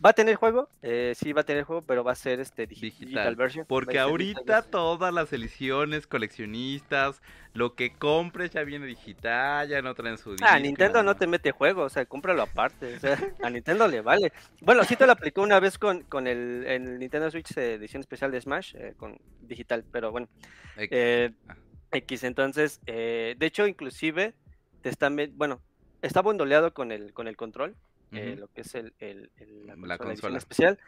¿Va 0.05 0.11
a 0.11 0.13
tener 0.13 0.37
juego? 0.37 0.69
Eh, 0.83 1.15
sí, 1.17 1.33
va 1.33 1.41
a 1.41 1.45
tener 1.45 1.65
juego, 1.65 1.83
pero 1.83 2.05
va 2.05 2.13
a 2.13 2.17
ser 2.17 2.41
este 2.41 2.67
digital, 2.67 3.35
version. 3.35 3.65
Porque 3.67 3.99
ahorita 3.99 4.63
todas 4.63 5.13
las 5.13 5.33
ediciones 5.33 6.07
coleccionistas, 6.07 7.23
lo 7.55 7.75
que 7.75 7.95
compres 7.95 8.51
ya 8.51 8.63
viene 8.65 8.87
digital, 8.87 9.69
ya 9.69 9.81
no 9.81 9.95
traen 9.95 10.19
su 10.19 10.37
Ah, 10.43 10.59
Nintendo 10.59 11.03
no 11.03 11.17
te 11.17 11.27
mete 11.27 11.53
juego, 11.53 11.83
o 11.83 11.89
sea, 11.89 12.05
cómpralo 12.05 12.43
aparte. 12.43 12.97
O 12.97 13.01
sea, 13.01 13.19
a 13.43 13.49
Nintendo 13.49 13.89
le 13.89 14.03
vale. 14.03 14.33
Bueno, 14.61 14.85
sí 14.85 14.97
te 14.97 15.07
lo 15.07 15.13
aplicó 15.13 15.43
una 15.43 15.61
vez 15.61 15.79
con, 15.79 16.03
con 16.03 16.27
el, 16.27 16.99
Nintendo 16.99 17.31
Switch 17.31 17.57
edición 17.57 18.01
especial 18.01 18.31
de 18.31 18.41
Smash, 18.41 18.77
eh, 18.77 18.95
con 18.97 19.19
digital, 19.41 19.85
pero 19.91 20.13
bueno. 20.13 20.29
X, 20.77 20.89
eh, 20.93 21.33
X 21.91 22.25
entonces, 22.25 22.81
de 22.85 23.37
hecho, 23.41 23.67
inclusive, 23.67 24.35
te 24.83 24.91
están, 24.91 25.17
bueno, 25.35 25.63
está 26.03 26.21
bondoleado 26.21 26.75
con 26.75 26.93
el, 26.93 27.15
con 27.15 27.29
el 27.29 27.37
control 27.37 27.77
eh, 28.13 28.37
lo 28.39 28.49
que 28.49 28.63
es 28.63 28.75
el, 28.75 28.93
la, 29.77 29.99
consola, 29.99 30.39
especial. 30.39 30.79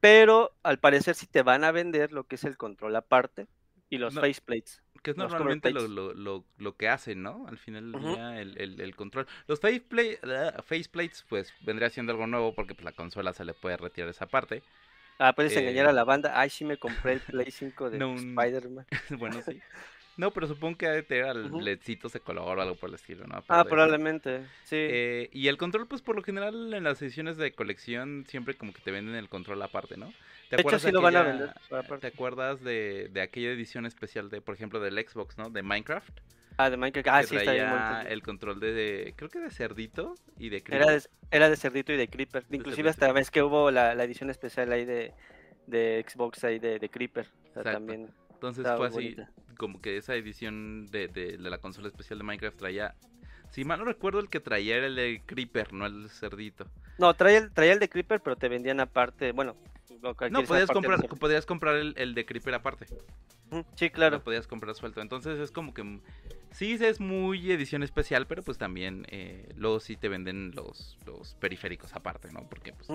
Pero 0.00 0.52
al 0.62 0.78
parecer 0.78 1.14
si 1.14 1.26
te 1.26 1.42
van 1.42 1.64
a 1.64 1.72
vender 1.72 2.12
lo 2.12 2.24
que 2.24 2.34
es 2.34 2.44
el 2.44 2.56
control 2.56 2.96
aparte 2.96 3.46
y 3.88 3.98
los 3.98 4.14
faceplates. 4.14 4.82
Que 5.02 5.10
es 5.12 5.16
normalmente 5.16 5.70
lo, 5.70 5.88
lo, 5.88 6.44
lo, 6.58 6.76
que 6.76 6.88
hacen, 6.88 7.22
¿no? 7.22 7.46
Al 7.48 7.58
final 7.58 7.92
día, 7.92 8.40
el, 8.40 8.80
el, 8.80 8.96
control. 8.96 9.26
Los 9.48 9.60
faceplates, 9.60 10.20
faceplates, 10.64 11.24
pues 11.28 11.52
vendría 11.60 11.90
siendo 11.90 12.12
algo 12.12 12.26
nuevo 12.26 12.54
porque 12.54 12.74
pues, 12.74 12.84
la 12.84 12.92
consola 12.92 13.32
se 13.32 13.44
le 13.44 13.52
puede 13.52 13.76
retirar 13.76 14.08
esa 14.08 14.26
parte. 14.26 14.62
Ah, 15.18 15.32
puedes 15.34 15.56
engañar 15.56 15.86
a 15.86 15.90
eh, 15.90 15.94
la 15.94 16.04
banda. 16.04 16.32
Ay, 16.38 16.50
sí 16.50 16.64
me 16.64 16.78
compré 16.78 17.14
el 17.14 17.20
Play 17.20 17.50
5 17.50 17.90
de 17.90 18.14
Spider-Man. 18.14 18.86
bueno, 19.18 19.42
sí. 19.42 19.60
No, 20.16 20.30
pero 20.30 20.46
supongo 20.46 20.76
que 20.76 20.86
debe 20.86 21.02
tener 21.02 21.36
ledcitos 21.36 22.12
de 22.12 22.20
color 22.20 22.58
o 22.58 22.62
algo 22.62 22.74
por 22.74 22.90
el 22.90 22.96
estilo, 22.96 23.26
¿no? 23.26 23.42
ah, 23.48 23.64
probablemente, 23.64 24.46
sí. 24.64 24.76
Eh, 24.76 25.30
y 25.32 25.48
el 25.48 25.56
control, 25.56 25.86
pues 25.86 26.02
por 26.02 26.16
lo 26.16 26.22
general 26.22 26.74
en 26.74 26.84
las 26.84 27.00
ediciones 27.00 27.36
de 27.36 27.52
colección 27.52 28.24
siempre 28.28 28.54
como 28.54 28.72
que 28.72 28.80
te 28.80 28.90
venden 28.90 29.14
el 29.14 29.28
control 29.28 29.62
aparte, 29.62 29.96
¿no? 29.96 30.12
¿Te 30.50 30.56
de 30.56 30.62
hecho, 30.62 30.78
sí 30.78 30.90
lo 30.92 31.00
van 31.00 31.16
a 31.16 31.22
vender. 31.22 31.54
¿Te 32.00 32.06
acuerdas 32.06 32.62
de, 32.62 33.08
de, 33.10 33.22
aquella 33.22 33.52
edición 33.52 33.86
especial 33.86 34.28
de, 34.28 34.42
por 34.42 34.54
ejemplo, 34.54 34.80
del 34.80 34.98
Xbox, 34.98 35.38
¿no? 35.38 35.48
De 35.48 35.62
Minecraft. 35.62 36.20
Ah, 36.58 36.68
de 36.68 36.76
Minecraft. 36.76 37.08
Ah, 37.08 37.22
sí, 37.22 37.36
está 37.36 37.52
bien. 37.52 37.70
El 38.06 38.22
control 38.22 38.60
de, 38.60 39.14
creo 39.16 39.30
que 39.30 39.40
de 39.40 39.50
cerdito 39.50 40.14
y 40.38 40.50
de 40.50 40.62
creeper. 40.62 40.82
Era 40.82 40.92
de, 40.92 41.02
era 41.30 41.48
de 41.48 41.56
cerdito 41.56 41.94
y 41.94 41.96
de 41.96 42.08
creeper. 42.08 42.44
Inclusive 42.50 42.90
hasta 42.90 43.10
vez 43.12 43.30
que 43.30 43.42
hubo 43.42 43.70
la, 43.70 43.94
la, 43.94 44.04
edición 44.04 44.28
especial 44.28 44.70
ahí 44.72 44.84
de, 44.84 45.14
de 45.66 46.04
Xbox 46.06 46.44
ahí 46.44 46.58
de, 46.58 46.78
de 46.78 46.88
creeper. 46.90 47.28
O 47.48 47.54
sea, 47.54 47.72
también 47.72 48.10
entonces 48.42 48.66
fue 48.76 48.88
así, 48.88 49.16
como 49.56 49.80
que 49.80 49.96
esa 49.96 50.14
edición 50.14 50.86
de, 50.86 51.08
de, 51.08 51.38
la 51.38 51.58
consola 51.58 51.88
especial 51.88 52.18
de 52.18 52.24
Minecraft 52.24 52.56
traía, 52.56 52.94
si 53.50 53.64
mal 53.64 53.78
no 53.78 53.84
recuerdo, 53.84 54.20
el 54.20 54.28
que 54.28 54.40
traía 54.40 54.76
era 54.76 54.86
el 54.86 54.96
de 54.96 55.22
Creeper, 55.24 55.72
no 55.72 55.86
el 55.86 56.10
cerdito. 56.10 56.66
No, 56.98 57.14
traía 57.14 57.38
el, 57.38 57.52
traía 57.52 57.72
el 57.72 57.78
de 57.78 57.88
Creeper, 57.88 58.20
pero 58.20 58.36
te 58.36 58.48
vendían 58.48 58.80
aparte, 58.80 59.32
bueno. 59.32 59.56
No, 60.30 60.42
podías 60.44 60.68
comprar, 60.68 61.00
podías 61.08 61.46
comprar 61.46 61.76
el, 61.76 61.94
el, 61.96 62.14
de 62.14 62.26
Creeper 62.26 62.54
aparte. 62.54 62.86
Sí, 63.76 63.90
claro. 63.90 64.16
Lo 64.16 64.24
podías 64.24 64.46
comprar 64.46 64.74
suelto. 64.74 65.00
Entonces 65.00 65.38
es 65.38 65.50
como 65.52 65.74
que 65.74 66.00
sí 66.50 66.78
es 66.80 67.00
muy 67.00 67.52
edición 67.52 67.82
especial, 67.82 68.26
pero 68.26 68.42
pues 68.42 68.58
también 68.58 69.06
eh, 69.10 69.48
luego 69.56 69.80
sí 69.80 69.96
te 69.96 70.08
venden 70.08 70.52
los, 70.54 70.98
los 71.06 71.34
periféricos 71.34 71.94
aparte, 71.94 72.32
¿no? 72.32 72.48
Porque 72.48 72.72
pues 72.72 72.88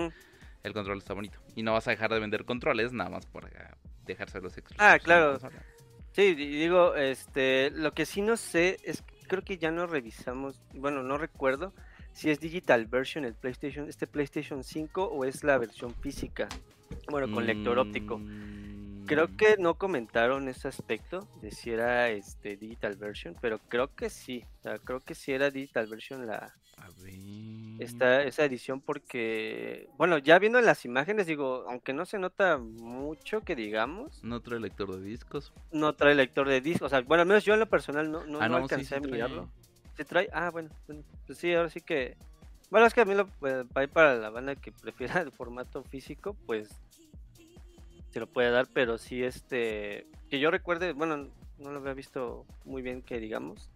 el 0.64 0.74
control 0.74 0.98
está 0.98 1.14
bonito. 1.14 1.40
Y 1.56 1.64
no 1.64 1.74
vas 1.74 1.88
a 1.88 1.92
dejar 1.92 2.12
de 2.12 2.20
vender 2.20 2.46
controles 2.46 2.92
nada 2.92 3.10
más 3.10 3.26
por 3.26 3.50
dejárselos 4.06 4.58
exclusivos. 4.58 4.94
Ah, 4.94 5.00
claro. 5.00 5.40
Sí, 6.18 6.34
digo, 6.34 6.96
este, 6.96 7.70
lo 7.70 7.94
que 7.94 8.08
sí 8.08 8.24
no 8.24 8.38
sé 8.38 8.80
es 8.84 9.04
creo 9.28 9.44
que 9.44 9.60
ya 9.60 9.70
no 9.70 9.86
revisamos, 9.86 10.60
bueno, 10.74 11.04
no 11.04 11.20
recuerdo 11.20 11.74
si 12.12 12.32
es 12.32 12.40
digital 12.40 12.88
version 12.88 13.24
el 13.24 13.36
PlayStation, 13.36 13.88
este 13.88 14.08
PlayStation 14.08 14.64
5 14.64 15.04
o 15.04 15.26
es 15.26 15.44
la 15.44 15.60
versión 15.60 15.94
física. 15.94 16.50
Bueno, 17.12 17.32
con 17.32 17.46
lector 17.46 17.78
óptico. 17.78 18.20
Creo 19.06 19.38
que 19.38 19.58
no 19.60 19.76
comentaron 19.76 20.48
ese 20.48 20.68
aspecto 20.68 21.28
de 21.40 21.52
si 21.52 21.70
era 21.70 22.10
este 22.10 22.58
digital 22.58 22.96
version, 22.96 23.36
pero 23.40 23.60
creo 23.70 23.94
que 23.94 24.10
sí. 24.10 24.44
creo 24.86 25.02
que 25.02 25.14
sí 25.14 25.34
era 25.34 25.52
digital 25.52 25.86
version 25.86 26.26
la 26.26 26.52
Esta, 27.80 28.24
esa 28.24 28.44
edición 28.46 28.82
porque, 28.82 29.90
bueno, 29.98 30.18
ya 30.18 30.40
viendo 30.40 30.60
las 30.62 30.86
imágenes, 30.86 31.28
digo, 31.28 31.66
aunque 31.70 31.94
no 31.94 32.06
se 32.06 32.18
nota 32.18 32.58
mucho 32.58 33.42
que 33.42 33.56
digamos. 33.56 34.24
No 34.24 34.42
trae 34.42 34.60
lector 34.60 34.96
de 34.96 35.02
discos. 35.02 35.54
No 35.72 35.94
trae 35.94 36.16
lector 36.16 36.48
de 36.48 36.62
discos. 36.62 36.88
O 36.88 36.90
sea, 36.90 37.02
bueno, 37.02 37.22
al 37.22 37.28
menos 37.28 37.46
yo 37.46 37.54
en 37.54 37.60
lo 37.60 37.70
personal 37.70 38.12
no, 38.12 38.26
no, 38.26 38.40
ah, 38.40 38.46
alcancé 38.46 38.96
a 38.96 39.00
mirarlo. 39.00 39.50
¿Se 39.96 40.06
trae? 40.06 40.30
Ah, 40.34 40.50
bueno, 40.52 40.70
pues 40.86 41.38
sí, 41.38 41.54
ahora 41.54 41.70
sí 41.70 41.82
que... 41.82 42.18
Bueno, 42.70 42.86
es 42.86 42.94
que 42.94 43.02
a 43.02 43.06
mí 43.06 43.16
lo, 43.16 43.30
eh, 43.48 43.88
para 43.92 44.16
la 44.16 44.30
banda 44.30 44.56
que 44.56 44.72
prefiera 44.82 45.22
el 45.22 45.32
formato 45.32 45.84
físico, 45.84 46.36
pues 46.46 46.70
se 48.10 48.20
lo 48.20 48.28
puede 48.28 48.50
dar, 48.50 48.68
pero 48.74 48.98
sí 48.98 49.24
este, 49.24 50.08
que 50.30 50.40
yo 50.40 50.50
recuerde, 50.50 50.94
bueno, 50.94 51.30
no 51.60 51.72
lo 51.72 51.80
había 51.80 51.94
visto 51.94 52.46
muy 52.66 52.82
bien 52.82 53.02
que 53.02 53.20
digamos, 53.20 53.70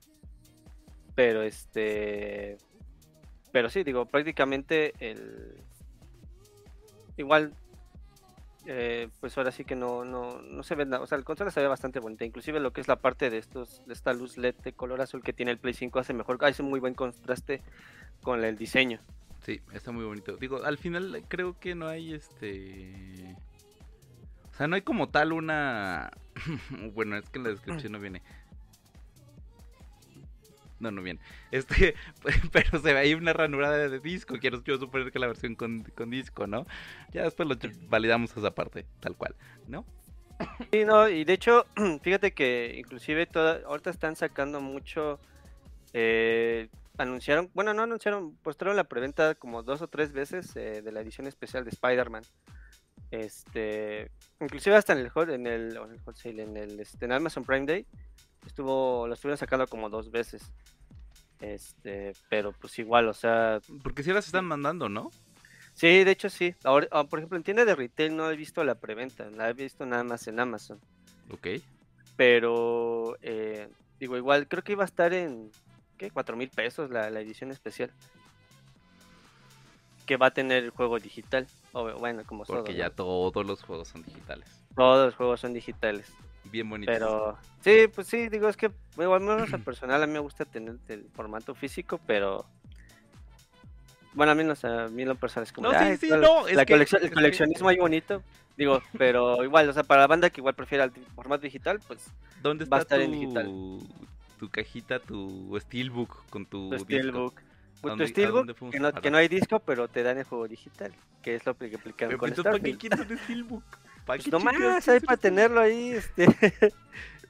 pero 1.15 1.43
este, 1.43 2.57
pero 3.51 3.69
sí, 3.69 3.83
digo, 3.83 4.05
prácticamente 4.05 4.93
el, 4.99 5.55
igual, 7.17 7.53
eh, 8.65 9.09
pues 9.19 9.37
ahora 9.37 9.51
sí 9.51 9.63
que 9.65 9.75
no, 9.75 10.05
no, 10.05 10.41
no 10.41 10.63
se 10.63 10.75
ve 10.75 10.85
nada, 10.85 11.03
o 11.03 11.07
sea, 11.07 11.17
el 11.17 11.23
control 11.23 11.51
se 11.51 11.61
ve 11.61 11.67
bastante 11.67 11.99
bonita, 11.99 12.25
inclusive 12.25 12.59
lo 12.59 12.71
que 12.71 12.81
es 12.81 12.87
la 12.87 12.97
parte 12.97 13.29
de 13.29 13.37
estos, 13.37 13.85
de 13.85 13.93
esta 13.93 14.13
luz 14.13 14.37
LED 14.37 14.55
de 14.63 14.73
color 14.73 15.01
azul 15.01 15.23
que 15.23 15.33
tiene 15.33 15.51
el 15.51 15.57
Play 15.57 15.73
5 15.73 15.99
hace 15.99 16.13
mejor, 16.13 16.43
hace 16.45 16.63
muy 16.63 16.79
buen 16.79 16.93
contraste 16.93 17.61
con 18.21 18.43
el 18.43 18.57
diseño. 18.57 18.99
Sí, 19.43 19.59
está 19.73 19.91
muy 19.91 20.05
bonito. 20.05 20.37
Digo, 20.37 20.63
al 20.63 20.77
final 20.77 21.23
creo 21.27 21.59
que 21.59 21.73
no 21.73 21.87
hay 21.87 22.13
este 22.13 23.35
o 24.51 24.57
sea, 24.57 24.67
no 24.67 24.75
hay 24.75 24.81
como 24.81 25.09
tal 25.09 25.33
una... 25.33 26.11
bueno, 26.93 27.17
es 27.17 27.29
que 27.29 27.39
en 27.39 27.43
la 27.43 27.49
descripción 27.51 27.93
no 27.93 27.99
viene. 27.99 28.21
No, 30.81 30.89
no 30.89 31.01
viene. 31.03 31.19
Este, 31.51 31.95
pero 32.51 32.79
se 32.79 32.93
ve 32.93 32.99
ahí 32.99 33.13
una 33.13 33.33
ranura 33.33 33.69
de, 33.69 33.99
disco. 33.99 34.37
Quiero 34.39 34.63
yo 34.63 34.77
suponer 34.77 35.11
que 35.11 35.19
la 35.19 35.27
versión 35.27 35.55
con, 35.55 35.83
disco, 36.09 36.47
¿no? 36.47 36.65
Ya 37.13 37.23
después 37.23 37.47
lo 37.47 37.55
validamos 37.87 38.35
esa 38.35 38.51
parte, 38.51 38.85
tal 38.99 39.15
cual, 39.15 39.35
¿no? 39.67 39.85
Sí, 40.71 40.85
no, 40.85 41.07
y 41.07 41.23
de 41.23 41.33
hecho, 41.33 41.65
fíjate 42.01 42.33
que 42.33 42.75
inclusive 42.79 43.27
toda, 43.27 43.61
ahorita 43.65 43.91
están 43.91 44.15
sacando 44.15 44.59
mucho. 44.59 45.19
Eh, 45.93 46.67
anunciaron, 46.97 47.49
bueno, 47.53 47.73
no 47.73 47.83
anunciaron, 47.83 48.35
postraron 48.37 48.75
la 48.75 48.85
preventa 48.85 49.35
como 49.35 49.61
dos 49.61 49.81
o 49.81 49.87
tres 49.87 50.11
veces 50.13 50.55
eh, 50.55 50.81
de 50.81 50.91
la 50.91 51.01
edición 51.01 51.27
especial 51.27 51.63
de 51.63 51.69
Spider-Man. 51.69 52.23
Este, 53.11 54.09
inclusive 54.39 54.75
hasta 54.75 54.93
en 54.93 54.99
el 54.99 55.09
hot, 55.09 55.29
en 55.29 55.45
el, 55.45 55.77
en 55.77 55.99
el 56.25 56.39
en 56.39 56.57
el 56.57 56.79
este, 56.79 57.05
en 57.05 57.11
Amazon 57.11 57.43
Prime 57.43 57.65
Day, 57.65 57.85
estuvo, 58.45 59.07
lo 59.07 59.13
estuvieron 59.13 59.37
sacando 59.37 59.67
como 59.67 59.89
dos 59.89 60.11
veces. 60.11 60.51
Este, 61.39 62.13
pero 62.29 62.51
pues 62.53 62.77
igual, 62.79 63.07
o 63.07 63.13
sea. 63.13 63.59
Porque 63.83 64.03
si 64.03 64.11
las 64.13 64.27
están 64.27 64.45
mandando, 64.45 64.89
¿no? 64.89 65.09
Sí, 65.73 66.03
de 66.03 66.11
hecho 66.11 66.29
sí. 66.29 66.53
Ahora, 66.63 66.87
ah, 66.91 67.03
por 67.05 67.19
ejemplo, 67.19 67.37
en 67.37 67.43
tienda 67.43 67.65
de 67.65 67.75
retail 67.75 68.15
no 68.15 68.29
he 68.29 68.35
visto 68.35 68.63
la 68.63 68.75
preventa, 68.75 69.29
la 69.31 69.49
he 69.49 69.53
visto 69.53 69.85
nada 69.85 70.03
más 70.03 70.27
en 70.27 70.39
Amazon. 70.39 70.79
Ok. 71.31 71.47
Pero, 72.15 73.17
eh, 73.21 73.69
digo, 73.99 74.17
igual, 74.17 74.47
creo 74.47 74.63
que 74.63 74.73
iba 74.73 74.83
a 74.83 74.85
estar 74.85 75.13
en 75.13 75.49
¿qué? 75.97 76.11
4 76.11 76.35
mil 76.35 76.49
pesos 76.49 76.91
la, 76.91 77.09
la 77.09 77.21
edición 77.21 77.51
especial. 77.51 77.91
Que 80.05 80.17
va 80.17 80.27
a 80.27 80.31
tener 80.31 80.63
el 80.63 80.71
juego 80.71 80.99
digital. 80.99 81.47
O, 81.71 81.91
bueno, 81.93 82.23
como 82.25 82.43
Porque 82.43 82.71
todo, 82.71 82.77
ya 82.77 82.89
¿no? 82.89 82.95
todos 82.95 83.45
los 83.45 83.63
juegos 83.63 83.87
son 83.87 84.03
digitales. 84.03 84.47
Todos 84.75 85.05
los 85.07 85.15
juegos 85.15 85.39
son 85.39 85.53
digitales. 85.53 86.11
Bien 86.45 86.69
bonitos. 86.69 86.93
Pero 86.93 87.37
sí, 87.61 87.87
pues 87.93 88.07
sí, 88.07 88.27
digo, 88.29 88.49
es 88.49 88.57
que 88.57 88.71
bueno, 88.95 89.13
al 89.13 89.21
menos 89.21 89.53
al 89.53 89.61
personal 89.63 90.01
a 90.03 90.07
mí 90.07 90.13
me 90.13 90.19
gusta 90.19 90.45
tener 90.45 90.75
el 90.89 91.05
formato 91.13 91.53
físico, 91.55 91.99
pero 92.05 92.45
bueno, 94.13 94.33
a 94.33 94.35
mí 94.35 94.43
no 94.43 94.55
sé, 94.55 94.67
a 94.67 94.87
mí 94.87 95.05
lo 95.05 95.15
personal 95.15 95.43
es 95.43 95.53
como 95.53 95.67
No, 95.67 95.73
de, 95.73 95.79
sí, 95.79 95.85
"Ay, 95.85 95.97
sí, 95.97 96.09
no, 96.09 96.47
es 96.47 96.55
la 96.55 96.65
que- 96.65 96.73
es 96.75 96.93
el 96.93 97.01
que- 97.01 97.11
coleccionismo 97.11 97.69
ahí 97.69 97.77
bonito, 97.77 98.21
digo, 98.57 98.81
pero 98.97 99.43
igual, 99.43 99.69
o 99.69 99.73
sea, 99.73 99.83
para 99.83 100.01
la 100.01 100.07
banda 100.07 100.29
que 100.29 100.41
igual 100.41 100.55
prefiere 100.55 100.83
el 100.83 100.91
formato 101.15 101.43
digital, 101.43 101.79
pues 101.87 102.11
¿Dónde 102.41 102.65
va 102.65 102.77
a 102.77 102.79
estar 102.81 102.97
tu, 102.99 103.05
en 103.05 103.11
digital. 103.11 103.45
tu 104.39 104.49
cajita, 104.49 104.99
tu 104.99 105.57
steelbook 105.61 106.25
con 106.29 106.45
tu, 106.45 106.69
tu 106.69 106.75
disco? 106.75 106.85
Steelbook. 106.85 107.39
¿A 107.39 107.81
Tu 107.81 107.87
dónde- 107.87 108.03
a 108.03 108.07
Steelbook, 108.07 108.71
que 108.71 108.79
no, 108.79 108.91
que 108.93 109.09
no 109.11 109.17
hay 109.17 109.27
disco, 109.27 109.59
pero 109.59 109.87
te 109.87 110.03
dan 110.03 110.17
el 110.17 110.23
juego 110.25 110.47
digital, 110.47 110.91
que 111.23 111.35
es 111.35 111.45
lo 111.45 111.55
que 111.55 111.65
aplicaron 111.67 112.09
Pero, 112.09 112.17
con 112.17 112.29
entonces, 112.29 112.51
¿para 112.51 112.63
qué 112.63 112.77
quieres 112.77 112.99
un 112.99 113.17
steelbook? 113.17 113.63
¿Para 114.05 114.21
Pues 114.21 114.27
nomás, 114.31 114.87
ahí 114.87 114.99
para 114.99 115.17
tenerlo 115.17 115.61
ahí, 115.61 115.91
este, 115.91 116.27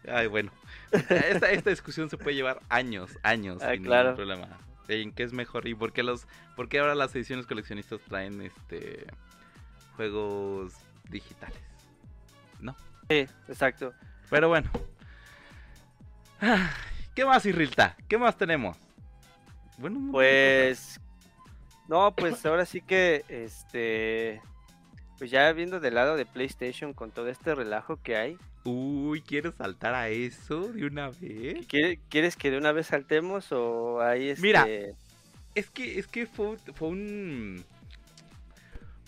Ay, 0.08 0.28
bueno. 0.28 0.52
Esta, 0.92 1.52
esta 1.52 1.70
discusión 1.70 2.10
se 2.10 2.18
puede 2.18 2.36
llevar 2.36 2.60
años, 2.70 3.12
años, 3.24 3.62
Ah, 3.62 3.72
sin 3.74 3.84
claro. 3.84 4.10
ningún 4.12 4.16
problema. 4.18 4.58
¿En 4.88 5.12
qué 5.14 5.24
es 5.24 5.32
mejor? 5.32 5.68
¿Y 5.68 5.76
por 5.76 5.94
qué, 5.94 6.04
los, 6.04 6.28
por 6.56 6.68
qué 6.68 6.80
ahora 6.80 6.96
las 6.96 7.16
ediciones 7.16 7.46
coleccionistas 7.46 8.02
traen 8.02 8.42
este 8.42 9.06
juegos 9.96 10.74
digitales? 11.10 11.60
¿No? 12.60 12.76
sí, 13.10 13.28
exacto. 13.48 13.94
Pero 14.30 14.50
bueno. 14.50 14.70
¿Qué 17.16 17.26
más, 17.26 17.46
Irrilta? 17.46 17.96
¿Qué 18.08 18.18
más 18.18 18.38
tenemos? 18.38 18.78
Bueno. 19.78 20.12
Pues 20.12 21.00
no, 21.88 22.14
pues 22.16 22.46
ahora 22.46 22.66
sí 22.66 22.82
que 22.82 23.24
este 23.30 24.42
pues 25.22 25.30
ya 25.30 25.54
viendo 25.54 25.80
del 25.80 25.94
lado 25.94 26.18
de 26.18 26.26
PlayStation 26.26 26.94
con 26.94 27.12
todo 27.12 27.28
este 27.30 27.54
relajo 27.54 28.02
que 28.02 28.18
hay, 28.18 28.38
Uy, 28.64 29.22
¿quieres 29.22 29.54
saltar 29.54 29.94
a 29.94 30.10
eso 30.10 30.70
de 30.70 30.84
una 30.88 31.10
vez? 31.10 31.68
¿quiere- 31.68 32.00
¿quieres 32.10 32.36
que 32.36 32.50
de 32.50 32.58
una 32.58 32.72
vez 32.72 32.88
saltemos 32.88 33.52
o 33.52 34.02
hay 34.02 34.30
este 34.30 34.42
Mira, 34.42 34.66
Es 35.54 35.70
que, 35.70 36.00
es 36.00 36.08
que 36.08 36.26
fue, 36.26 36.58
fue 36.74 36.88
un... 36.88 37.64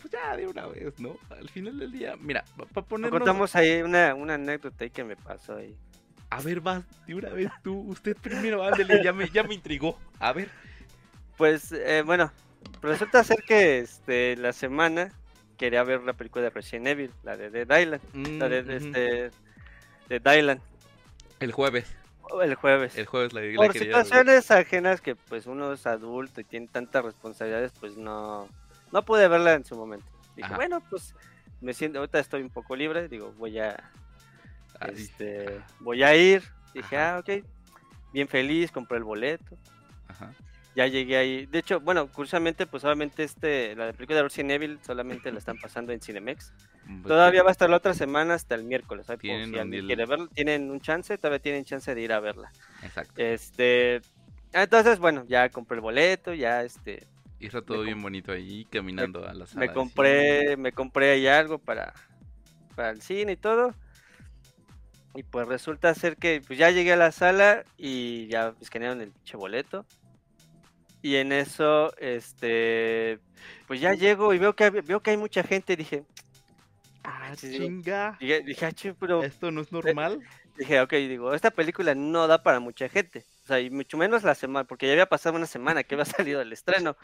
Pues 0.04 0.12
ya, 0.12 0.38
de 0.38 0.46
una 0.46 0.68
vez, 0.68 1.00
¿no? 1.00 1.18
Al 1.32 1.50
final 1.50 1.80
del 1.80 1.92
día, 1.92 2.16
mira, 2.20 2.44
para 2.58 2.70
no 2.76 2.86
ponernos... 2.86 3.20
contamos 3.20 3.56
ahí 3.56 3.82
una, 3.82 4.14
una 4.14 4.36
anécdota 4.36 4.84
ahí 4.84 4.92
que 4.92 5.04
me 5.04 5.16
pasó 5.16 5.56
ahí. 5.56 5.76
A 6.30 6.42
ver, 6.42 6.62
vas, 6.62 6.84
de 7.08 7.16
una 7.16 7.30
vez 7.30 7.50
tú, 7.64 7.76
usted 7.90 8.16
primero, 8.18 8.64
ándele, 8.64 9.04
ya 9.04 9.14
me, 9.14 9.28
ya 9.30 9.42
me 9.42 9.56
intrigó. 9.56 9.98
A 10.20 10.32
ver. 10.32 10.52
Pues 11.38 11.72
eh, 11.72 12.04
bueno, 12.06 12.32
resulta 12.84 13.24
ser 13.24 13.42
que 13.48 13.80
este 13.80 14.36
la 14.38 14.54
semana 14.54 15.12
quería 15.64 15.84
ver 15.84 16.02
la 16.04 16.12
película 16.12 16.44
de 16.44 16.50
Resident 16.50 16.88
Evil, 16.88 17.12
la 17.24 17.38
de 17.38 17.50
Dead 17.50 17.80
Island, 17.80 18.02
la 18.38 18.50
de, 18.50 18.64
Mm, 18.64 18.66
ujú. 18.66 18.76
este 18.76 19.32
de 20.10 20.38
Island 20.38 20.60
El 21.40 21.54
jueves, 21.54 21.96
el 22.42 22.56
jueves. 22.56 22.98
el 22.98 23.06
jueves 23.06 23.32
la, 23.32 23.40
la 23.40 23.56
Por 23.56 23.68
ver. 23.68 23.78
situaciones 23.84 24.52
ajenas 24.52 25.00
que 25.00 25.16
pues 25.16 25.46
uno 25.46 25.72
es 25.72 25.88
adulto 25.88 26.42
y 26.42 26.44
tiene 26.44 26.68
tantas 26.68 27.06
responsabilidades, 27.06 27.72
pues 27.80 27.96
no, 27.96 28.50
no 28.92 29.06
pude 29.06 29.26
verla 29.30 29.54
en 29.54 29.64
su 29.64 29.78
momento. 29.78 30.06
Dije, 30.36 30.48
Ajá. 30.48 30.58
bueno, 30.58 30.82
pues 30.90 31.16
me 31.62 31.74
siento, 31.74 32.00
ahorita 32.00 32.20
estoy 32.20 32.42
un 32.42 32.50
poco 32.50 32.76
libre, 32.76 33.08
digo, 33.08 33.32
voy 33.38 33.58
a, 33.60 33.90
Ay, 34.82 34.92
este, 34.96 35.62
voy 35.80 36.04
a 36.04 36.14
ir. 36.14 36.44
Dije, 36.74 36.98
Ajá. 36.98 37.16
ah, 37.16 37.20
ok, 37.20 37.46
bien 38.12 38.28
feliz, 38.28 38.70
compré 38.70 38.98
el 38.98 39.06
boleto. 39.06 39.56
Ajá. 40.10 40.34
Ya 40.76 40.88
llegué 40.88 41.18
ahí. 41.18 41.46
De 41.46 41.60
hecho, 41.60 41.80
bueno, 41.80 42.08
curiosamente, 42.12 42.66
pues 42.66 42.84
obviamente 42.84 43.24
este, 43.24 43.76
la 43.76 43.94
película 43.94 44.18
de 44.18 44.24
Resident 44.24 44.52
Evil 44.52 44.80
solamente 44.82 45.32
la 45.32 45.38
están 45.38 45.58
pasando 45.60 45.94
en 45.94 46.02
Cinemex. 46.02 46.52
Pues, 46.86 47.04
Todavía 47.04 47.44
va 47.44 47.50
a 47.50 47.52
estar 47.52 47.70
la 47.70 47.78
otra 47.78 47.94
semana 47.94 48.34
hasta 48.34 48.56
el 48.56 48.64
miércoles. 48.64 49.08
Tienen 49.20 49.52
si 49.52 49.60
alguien 49.60 49.86
quiere 49.86 50.06
verla, 50.06 50.28
tienen 50.34 50.72
un 50.72 50.80
chance, 50.82 51.18
todavía 51.18 51.40
tienen 51.40 51.64
chance 51.64 51.94
de 51.94 52.02
ir 52.02 52.12
a 52.12 52.20
verla. 52.20 52.52
Exacto. 52.82 53.14
Este, 53.22 54.02
entonces, 54.52 55.00
bueno, 55.00 55.26
ya 55.28 55.50
compré 55.50 55.76
el 55.76 55.82
boleto, 55.82 56.34
ya 56.34 56.64
este, 56.64 57.08
Y 57.40 57.50
todo 57.50 57.80
me 57.80 57.86
bien 57.86 58.02
bonito 58.02 58.32
ahí, 58.32 58.66
caminando 58.66 59.28
a 59.28 59.34
la 59.34 59.46
sala. 59.46 59.66
me 59.66 59.74
compré, 59.74 60.58
me 60.58 60.72
compré 60.72 61.12
ahí 61.12 61.28
algo 61.28 61.60
para, 61.60 61.94
para 62.76 62.90
el 62.90 63.02
cine 63.02 63.34
y 63.34 63.38
todo. 63.38 63.76
Y 65.16 65.24
pues 65.24 65.48
resulta 65.48 65.94
ser 65.94 66.18
que 66.18 66.42
pues 66.46 66.58
ya 66.58 66.72
llegué 66.72 66.94
a 66.94 66.98
la 66.98 67.12
sala 67.12 67.64
y 67.78 68.28
ya 68.28 68.56
escanearon 68.62 69.02
el 69.02 69.12
pinche 69.12 69.38
boleto. 69.38 69.86
Y 71.04 71.18
en 71.18 71.32
eso, 71.34 71.96
este, 71.98 73.20
pues 73.68 73.80
ya 73.82 73.94
llego 73.94 74.34
y 74.34 74.40
veo 74.40 74.56
que, 74.56 74.70
veo 74.72 75.02
que 75.02 75.12
hay 75.12 75.18
mucha 75.18 75.44
gente. 75.44 75.76
Dije, 75.76 76.06
Ah, 77.04 77.34
sí, 77.36 77.52
sí. 77.52 77.58
chinga. 77.60 78.18
dije, 78.20 78.42
dije, 78.42 78.66
"Ah, 78.66 78.96
pero 78.98 79.22
Esto 79.22 79.52
no 79.52 79.62
es 79.62 79.72
normal. 79.72 80.20
Dije, 80.58 80.80
ok, 80.80 80.94
digo, 80.94 81.34
esta 81.34 81.52
película 81.52 81.94
no 81.94 82.26
da 82.28 82.42
para 82.42 82.60
mucha 82.62 82.88
gente. 82.88 83.26
O 83.44 83.48
sea, 83.48 83.60
y 83.60 83.70
mucho 83.70 83.98
menos 83.98 84.24
la 84.24 84.34
semana, 84.34 84.66
porque 84.66 84.86
ya 84.88 84.94
había 84.94 85.08
pasado 85.10 85.36
una 85.36 85.46
semana 85.46 85.84
que 85.84 85.96
había 85.96 86.06
salido 86.26 86.42
el 86.42 86.54
estreno. 86.54 86.96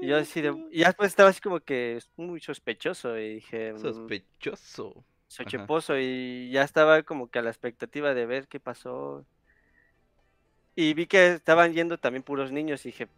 Y 0.00 0.06
yo 0.06 0.16
así 0.16 0.40
de, 0.40 0.54
y 0.70 0.78
ya 0.78 0.86
después 0.86 1.08
estaba 1.08 1.28
así 1.28 1.40
como 1.42 1.60
que 1.60 1.98
muy 2.16 2.40
sospechoso. 2.40 3.18
Y 3.18 3.34
dije, 3.34 3.74
mm, 3.74 3.78
Sospechoso. 3.78 5.04
sospechoso. 5.28 5.98
Y 5.98 6.50
ya 6.50 6.62
estaba 6.62 7.02
como 7.02 7.28
que 7.28 7.40
a 7.40 7.42
la 7.42 7.50
expectativa 7.50 8.14
de 8.14 8.24
ver 8.24 8.48
qué 8.48 8.58
pasó. 8.58 9.26
Y 10.80 10.94
vi 10.94 11.06
que 11.06 11.32
estaban 11.34 11.72
yendo 11.72 11.98
también 11.98 12.22
puros 12.22 12.52
niños. 12.52 12.84
Y 12.86 12.88
dije, 12.90 13.08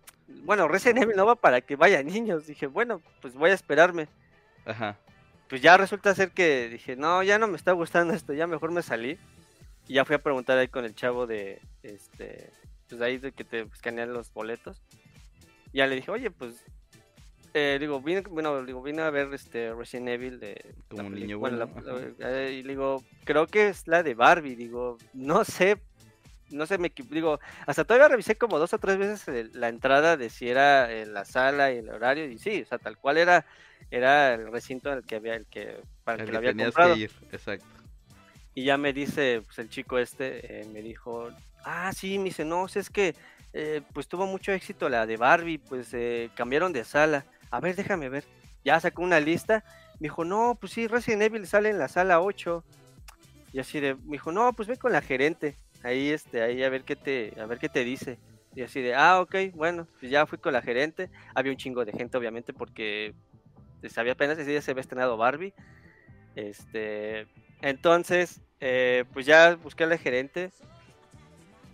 bueno, 0.44 0.66
Resident 0.68 1.02
Evil 1.04 1.16
no 1.16 1.26
va 1.26 1.34
para 1.36 1.60
que 1.60 1.76
vayan 1.76 2.06
niños. 2.06 2.46
Dije, 2.46 2.66
bueno, 2.66 3.00
pues 3.20 3.34
voy 3.34 3.50
a 3.50 3.54
esperarme. 3.54 4.08
Ajá. 4.64 4.96
pues 5.48 5.60
ya 5.60 5.76
resulta 5.76 6.14
ser 6.14 6.30
que 6.30 6.68
dije, 6.68 6.96
no, 6.96 7.22
ya 7.22 7.38
no 7.38 7.46
me 7.48 7.56
está 7.56 7.72
gustando 7.72 8.14
esto, 8.14 8.32
ya 8.32 8.46
mejor 8.46 8.70
me 8.72 8.82
salí. 8.82 9.18
Y 9.88 9.94
ya 9.94 10.04
fui 10.04 10.14
a 10.16 10.22
preguntar 10.22 10.56
ahí 10.58 10.68
con 10.68 10.84
el 10.84 10.94
chavo 10.94 11.26
de, 11.26 11.60
este, 11.82 12.50
pues 12.88 13.00
ahí 13.02 13.18
de 13.18 13.32
que 13.32 13.44
te 13.44 13.60
escanean 13.62 14.12
los 14.14 14.32
boletos. 14.32 14.80
Y 15.72 15.78
ya 15.78 15.86
le 15.86 15.96
dije, 15.96 16.10
oye, 16.10 16.30
pues, 16.30 16.64
eh, 17.54 17.76
digo, 17.80 18.00
vine, 18.00 18.22
bueno, 18.22 18.64
digo, 18.64 18.82
vine 18.82 19.02
a 19.02 19.10
ver 19.10 19.34
este 19.34 19.74
Resident 19.74 20.08
Evil 20.08 20.40
de... 20.40 20.74
Como 20.88 21.02
la 21.02 21.08
un 21.08 21.14
niño 21.16 21.38
bueno, 21.38 21.66
bueno, 21.66 21.98
la- 21.98 22.30
la- 22.30 22.42
eh, 22.44 22.52
y 22.52 22.62
le 22.62 22.70
digo, 22.70 23.02
creo 23.24 23.46
que 23.46 23.68
es 23.68 23.86
la 23.88 24.02
de 24.02 24.14
Barbie, 24.14 24.54
digo, 24.56 24.96
no 25.12 25.44
sé, 25.44 25.76
no 26.52 26.66
sé, 26.66 26.78
me 26.78 26.92
digo, 27.10 27.40
hasta 27.66 27.84
todavía 27.84 28.08
revisé 28.08 28.36
como 28.36 28.58
dos 28.58 28.72
o 28.72 28.78
tres 28.78 28.98
veces 28.98 29.26
el- 29.28 29.50
la 29.54 29.68
entrada 29.68 30.16
de 30.16 30.30
si 30.30 30.48
era 30.48 30.92
en 30.92 31.14
la 31.14 31.24
sala 31.24 31.72
y 31.72 31.78
el 31.78 31.88
horario, 31.88 32.26
y 32.26 32.38
sí, 32.38 32.62
o 32.62 32.66
sea, 32.66 32.78
tal 32.78 32.96
cual 32.98 33.18
era, 33.18 33.44
era 33.90 34.34
el 34.34 34.50
recinto 34.52 34.90
en 34.90 34.98
el 34.98 35.04
que 35.04 35.16
había, 35.16 35.34
el 35.34 35.46
que, 35.46 35.80
para 36.04 36.16
el 36.16 36.20
que 36.22 36.26
que 36.26 36.32
lo 36.32 36.38
había 36.38 36.54
comprado. 36.54 36.94
que 36.94 37.00
ir. 37.00 37.12
Exacto. 37.32 37.66
Y 38.54 38.64
ya 38.64 38.76
me 38.76 38.92
dice, 38.92 39.42
pues 39.46 39.58
el 39.58 39.70
chico 39.70 39.98
este, 39.98 40.60
eh, 40.60 40.66
me 40.66 40.82
dijo, 40.82 41.30
ah, 41.64 41.90
sí, 41.94 42.18
me 42.18 42.24
dice, 42.26 42.44
no, 42.44 42.68
sea, 42.68 42.80
es 42.82 42.90
que, 42.90 43.14
eh, 43.54 43.80
pues 43.92 44.08
tuvo 44.08 44.26
mucho 44.26 44.52
éxito 44.52 44.88
la 44.88 45.06
de 45.06 45.16
Barbie, 45.16 45.58
pues 45.58 45.88
eh, 45.94 46.30
cambiaron 46.34 46.72
de 46.72 46.84
sala. 46.84 47.24
A 47.50 47.60
ver, 47.60 47.76
déjame 47.76 48.08
ver. 48.08 48.24
Ya 48.64 48.78
sacó 48.80 49.02
una 49.02 49.20
lista. 49.20 49.64
Me 50.00 50.06
dijo, 50.08 50.24
no, 50.24 50.56
pues 50.60 50.72
sí, 50.72 50.86
Resident 50.86 51.22
Evil 51.22 51.46
sale 51.46 51.68
en 51.70 51.78
la 51.78 51.88
sala 51.88 52.20
8. 52.20 52.64
Y 53.52 53.58
así 53.58 53.80
de, 53.80 53.94
me 53.94 54.12
dijo, 54.12 54.32
no, 54.32 54.52
pues 54.52 54.68
ve 54.68 54.76
con 54.76 54.92
la 54.92 55.02
gerente. 55.02 55.56
Ahí, 55.82 56.10
este, 56.10 56.42
ahí 56.42 56.62
a 56.62 56.68
ver 56.68 56.84
qué 56.84 56.96
te, 56.96 57.34
a 57.40 57.46
ver 57.46 57.58
qué 57.58 57.68
te 57.68 57.84
dice. 57.84 58.18
Y 58.54 58.62
así 58.62 58.80
de, 58.80 58.94
ah, 58.94 59.20
ok, 59.20 59.34
bueno, 59.54 59.86
pues 59.98 60.10
ya 60.10 60.26
fui 60.26 60.38
con 60.38 60.52
la 60.52 60.62
gerente. 60.62 61.10
Había 61.34 61.52
un 61.52 61.58
chingo 61.58 61.84
de 61.84 61.92
gente, 61.92 62.16
obviamente, 62.18 62.52
porque 62.52 63.14
pues, 63.80 63.96
había 63.98 64.12
apenas 64.12 64.38
ese 64.38 64.50
día 64.50 64.62
se 64.62 64.70
había 64.70 64.82
estrenado 64.82 65.16
Barbie. 65.16 65.54
Este, 66.36 67.26
entonces, 67.62 68.40
eh, 68.60 69.04
pues 69.12 69.26
ya 69.26 69.56
busqué 69.56 69.84
a 69.84 69.86
la 69.88 69.98
gerente 69.98 70.50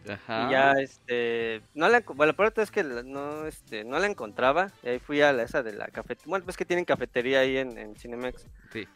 Ajá. 0.09 0.47
y 0.47 0.53
ya, 0.53 0.73
este, 0.73 1.63
no 1.75 1.89
la, 1.89 2.01
bueno, 2.01 2.35
es 2.57 2.71
que 2.71 2.83
no, 2.83 3.47
este, 3.47 3.85
no 3.85 3.99
la 3.99 4.07
encontraba. 4.07 4.73
Y 4.83 4.89
ahí 4.89 4.99
fui 4.99 5.21
a 5.21 5.33
la, 5.33 5.43
esa 5.43 5.63
de 5.63 5.73
la 5.73 5.89
cafetería, 5.89 6.31
bueno, 6.31 6.45
pues 6.45 6.57
que 6.57 6.65
tienen 6.65 6.85
cafetería 6.85 7.41
ahí 7.41 7.57
en, 7.57 7.77
en 7.77 7.97
Cinemex. 7.97 8.47
Sí. 8.73 8.87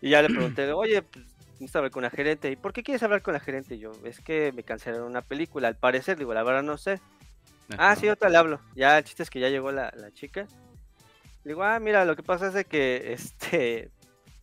Y 0.00 0.10
ya 0.10 0.22
le 0.22 0.28
pregunté, 0.28 0.72
oye, 0.72 1.02
pues, 1.02 1.35
necesito 1.60 1.78
hablar 1.78 1.90
con 1.90 2.02
la 2.02 2.10
gerente. 2.10 2.50
¿Y 2.50 2.56
por 2.56 2.72
qué 2.72 2.82
quieres 2.82 3.02
hablar 3.02 3.22
con 3.22 3.34
la 3.34 3.40
gerente? 3.40 3.74
Y 3.74 3.78
yo, 3.78 3.92
es 4.04 4.20
que 4.20 4.52
me 4.52 4.62
cancelaron 4.62 5.06
una 5.06 5.22
película, 5.22 5.68
al 5.68 5.76
parecer, 5.76 6.18
digo, 6.18 6.34
la 6.34 6.42
verdad 6.42 6.62
no 6.62 6.78
sé. 6.78 7.00
Ah, 7.78 7.96
sí, 7.96 8.08
otra 8.08 8.28
le 8.28 8.36
hablo. 8.36 8.60
Ya 8.74 8.98
el 8.98 9.04
chiste 9.04 9.22
es 9.22 9.30
que 9.30 9.40
ya 9.40 9.48
llegó 9.48 9.72
la, 9.72 9.92
la 9.96 10.12
chica. 10.12 10.46
Le 11.44 11.50
digo, 11.52 11.64
ah, 11.64 11.78
mira, 11.80 12.04
lo 12.04 12.16
que 12.16 12.22
pasa 12.22 12.48
es 12.48 12.54
de 12.54 12.64
que, 12.64 13.12
este, 13.12 13.90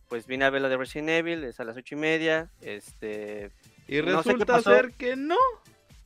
pues 0.08 0.26
vine 0.26 0.44
a 0.44 0.50
ver 0.50 0.62
la 0.62 0.68
de 0.68 0.76
Resident 0.76 1.10
Evil, 1.10 1.44
es 1.44 1.60
a 1.60 1.64
las 1.64 1.76
ocho 1.76 1.94
y 1.94 1.98
media, 1.98 2.50
este, 2.60 3.50
Y 3.88 4.00
no 4.00 4.16
resulta 4.16 4.60
ser 4.62 4.92
que 4.92 5.16
no. 5.16 5.36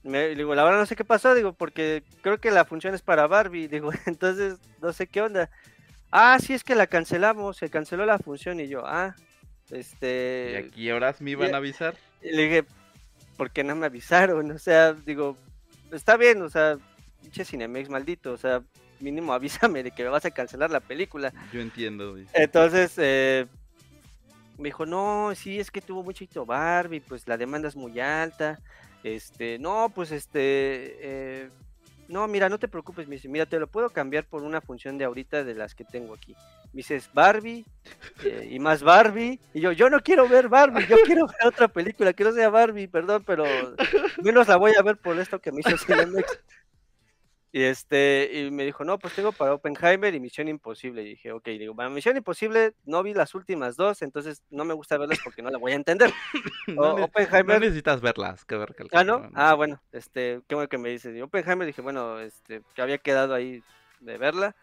me, 0.03 0.35
digo, 0.35 0.55
la 0.55 0.65
verdad 0.65 0.79
no 0.79 0.87
sé 0.87 0.97
qué 0.97 1.05
pasó, 1.05 1.35
digo, 1.35 1.53
porque 1.53 2.03
creo 2.23 2.39
que 2.39 2.51
la 2.51 2.65
función 2.65 2.95
es 2.95 3.03
para 3.03 3.27
Barbie, 3.27 3.69
digo, 3.69 3.91
entonces 4.07 4.59
no 4.81 4.93
sé 4.93 5.07
qué 5.07 5.23
onda. 5.23 5.51
Ah, 6.11 6.39
sí, 6.41 6.55
es 6.55 6.65
que 6.65 6.75
la 6.75 6.87
cancelamos, 6.87 7.59
se 7.59 7.69
canceló 7.69 8.07
la 8.07 8.19
función 8.19 8.61
y 8.61 8.69
yo, 8.69 8.83
ah, 8.87 9.15
Y 9.71 9.77
este, 9.77 10.65
aquí 10.67 10.91
horas 10.91 11.21
me 11.21 11.33
iban 11.33 11.55
a 11.55 11.59
avisar. 11.59 11.97
y 12.23 12.31
le 12.31 12.43
dije, 12.43 12.65
¿por 13.37 13.51
qué 13.51 13.65
no 13.65 13.77
me 13.77 13.87
avisaron? 13.87 14.51
O 14.53 14.59
sea, 14.59 14.93
digo, 14.93 15.37
está 15.93 16.17
bien, 16.17 16.43
o 16.43 16.49
sea, 16.49 16.79
pinche 17.23 17.45
Cinemex 17.45 17.89
maldito, 17.89 18.33
o 18.33 18.37
sea, 18.37 18.63
mínimo 19.01 19.33
avísame 19.35 19.83
de 19.83 19.91
que 19.91 20.03
me 20.03 20.11
vas 20.11 20.25
a 20.25 20.31
cancelar 20.31 20.71
la 20.71 20.81
película. 20.81 21.33
Yo 21.53 21.61
entiendo, 21.61 22.13
güey. 22.13 22.27
Entonces, 22.35 22.95
eh, 22.97 23.47
me 24.59 24.69
dijo, 24.69 24.87
no, 24.87 25.33
sí, 25.35 25.59
es 25.59 25.71
que 25.71 25.81
tuvo 25.81 26.03
mucho 26.03 26.25
éxito 26.25 26.45
Barbie, 26.45 27.01
pues 27.01 27.27
la 27.29 27.37
demanda 27.37 27.69
es 27.69 27.77
muy 27.77 27.99
alta. 28.01 28.59
Este, 29.05 29.59
no, 29.59 29.93
pues 29.95 30.11
este, 30.11 30.97
eh, 31.01 31.51
no, 32.09 32.27
mira, 32.27 32.49
no 32.49 32.59
te 32.59 32.69
preocupes, 32.69 33.07
me 33.07 33.17
dice, 33.17 33.29
mira, 33.29 33.47
te 33.47 33.61
lo 33.61 33.67
puedo 33.67 33.91
cambiar 33.91 34.25
por 34.25 34.43
una 34.43 34.61
función 34.61 34.97
de 34.97 35.05
ahorita 35.05 35.45
de 35.45 35.55
las 35.55 35.75
que 35.75 35.85
tengo 35.85 36.15
aquí. 36.15 36.35
Me 36.73 36.79
dices, 36.79 37.11
Barbie 37.13 37.67
eh, 38.25 38.49
y 38.51 38.59
más 38.59 38.83
Barbie. 38.83 39.39
Y 39.53 39.61
yo, 39.61 39.73
yo 39.73 39.91
no 39.91 40.01
quiero 40.01 40.29
ver 40.29 40.49
Barbie, 40.49 40.87
yo 40.87 40.97
quiero 41.05 41.27
ver 41.27 41.47
otra 41.47 41.69
película 41.69 42.15
que 42.15 42.25
no 42.25 42.33
sea 42.33 42.49
Barbie, 42.49 42.89
perdón, 42.89 43.25
pero 43.27 43.45
menos 44.23 44.49
la 44.49 44.57
voy 44.57 44.73
a 44.79 44.83
ver 44.83 44.97
por 44.97 45.19
esto 45.19 45.39
que 45.39 45.53
me 45.53 45.61
hizo 45.61 45.77
Cinemex. 45.77 46.41
Y 47.59 47.65
este, 47.65 48.31
y 48.33 48.53
me 48.53 48.65
dijo, 48.65 48.85
no, 48.85 49.01
pues 49.01 49.15
tengo 49.15 49.33
para 49.33 49.53
Oppenheimer 49.53 50.15
y 50.15 50.21
Misión 50.21 50.47
Imposible. 50.47 51.03
Y 51.03 51.07
dije, 51.07 51.33
ok, 51.33 51.45
digo, 51.45 51.75
para 51.75 51.89
Misión 51.89 52.17
Imposible 52.17 52.75
no 52.85 53.03
vi 53.03 53.15
las 53.15 53.35
últimas 53.35 53.75
dos, 53.75 54.01
entonces 54.03 54.45
no 54.49 54.65
me 54.65 54.75
gusta 54.75 54.97
verlas 54.97 55.19
porque 55.25 55.43
no 55.43 55.51
la 55.51 55.59
voy 55.59 55.73
a 55.73 55.75
entender. 55.75 56.13
no, 56.69 56.95
Oppenheimer... 56.95 57.59
necesitas 57.59 58.01
verlas, 58.01 58.45
que 58.45 58.55
ver 58.55 58.77
Ah, 58.93 59.03
¿no? 59.03 59.29
Ah, 59.35 59.55
bueno, 59.55 59.83
este, 59.91 60.41
qué 60.47 60.55
bueno 60.55 60.69
que 60.69 60.79
me 60.79 60.91
dices. 60.91 61.17
Y 61.17 61.21
Oppenheimer 61.21 61.67
dije, 61.67 61.83
bueno, 61.83 62.21
este, 62.21 62.63
que 62.77 62.81
había 62.83 62.99
quedado 62.99 63.35
ahí 63.35 63.61
de 63.99 64.19
verla. 64.19 64.55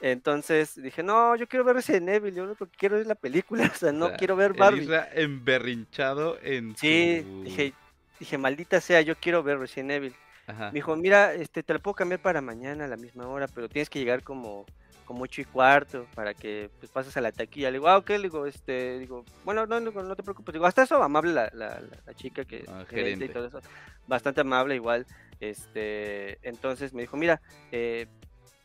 Entonces 0.00 0.80
dije, 0.80 1.02
no, 1.02 1.34
yo 1.34 1.48
quiero 1.48 1.64
ver 1.64 1.78
ese 1.78 2.00
Neville, 2.00 2.36
yo 2.36 2.46
lo 2.46 2.54
que 2.54 2.66
quiero 2.78 2.98
es 2.98 3.08
la 3.08 3.16
película, 3.16 3.68
o 3.74 3.76
sea, 3.76 3.90
no 3.90 4.12
quiero 4.12 4.36
ver 4.36 4.52
Barbie. 4.52 4.88
emberrinchado 5.16 6.38
en 6.40 6.76
Sí, 6.76 7.20
dije, 7.42 7.72
dije, 8.20 8.38
maldita 8.38 8.80
sea, 8.80 9.00
yo 9.00 9.16
quiero 9.16 9.42
ver 9.42 9.58
Resident 9.58 9.90
Evil. 9.90 10.14
Me 10.48 10.72
dijo, 10.72 10.96
mira, 10.96 11.34
este, 11.34 11.62
te 11.62 11.74
lo 11.74 11.80
puedo 11.80 11.94
cambiar 11.94 12.20
para 12.20 12.40
mañana 12.40 12.86
a 12.86 12.88
la 12.88 12.96
misma 12.96 13.28
hora, 13.28 13.46
pero 13.48 13.68
tienes 13.68 13.90
que 13.90 13.98
llegar 13.98 14.22
como, 14.22 14.64
como 15.04 15.24
ocho 15.24 15.42
y 15.42 15.44
cuarto 15.44 16.06
para 16.14 16.32
que 16.32 16.70
pues, 16.78 16.90
pases 16.90 17.16
a 17.16 17.20
la 17.20 17.32
taquilla. 17.32 17.70
Le 17.70 17.78
digo, 17.78 17.88
ah, 17.88 17.98
ok, 17.98 18.10
le 18.10 18.18
digo, 18.20 18.46
este, 18.46 18.98
digo, 18.98 19.24
bueno, 19.44 19.66
no, 19.66 19.78
no, 19.78 20.16
te 20.16 20.22
preocupes. 20.22 20.54
Digo, 20.54 20.66
hasta 20.66 20.82
eso 20.82 21.02
amable 21.02 21.32
la, 21.32 21.50
la, 21.52 21.80
la 22.06 22.14
chica 22.14 22.44
que 22.44 22.64
ah, 22.68 22.84
gerente 22.88 23.26
y 23.26 23.28
todo 23.28 23.46
eso. 23.46 23.60
Bastante 24.06 24.40
amable 24.40 24.74
igual. 24.74 25.06
Este, 25.40 26.38
entonces 26.46 26.94
me 26.94 27.02
dijo, 27.02 27.16
mira, 27.16 27.40
eh, 27.70 28.06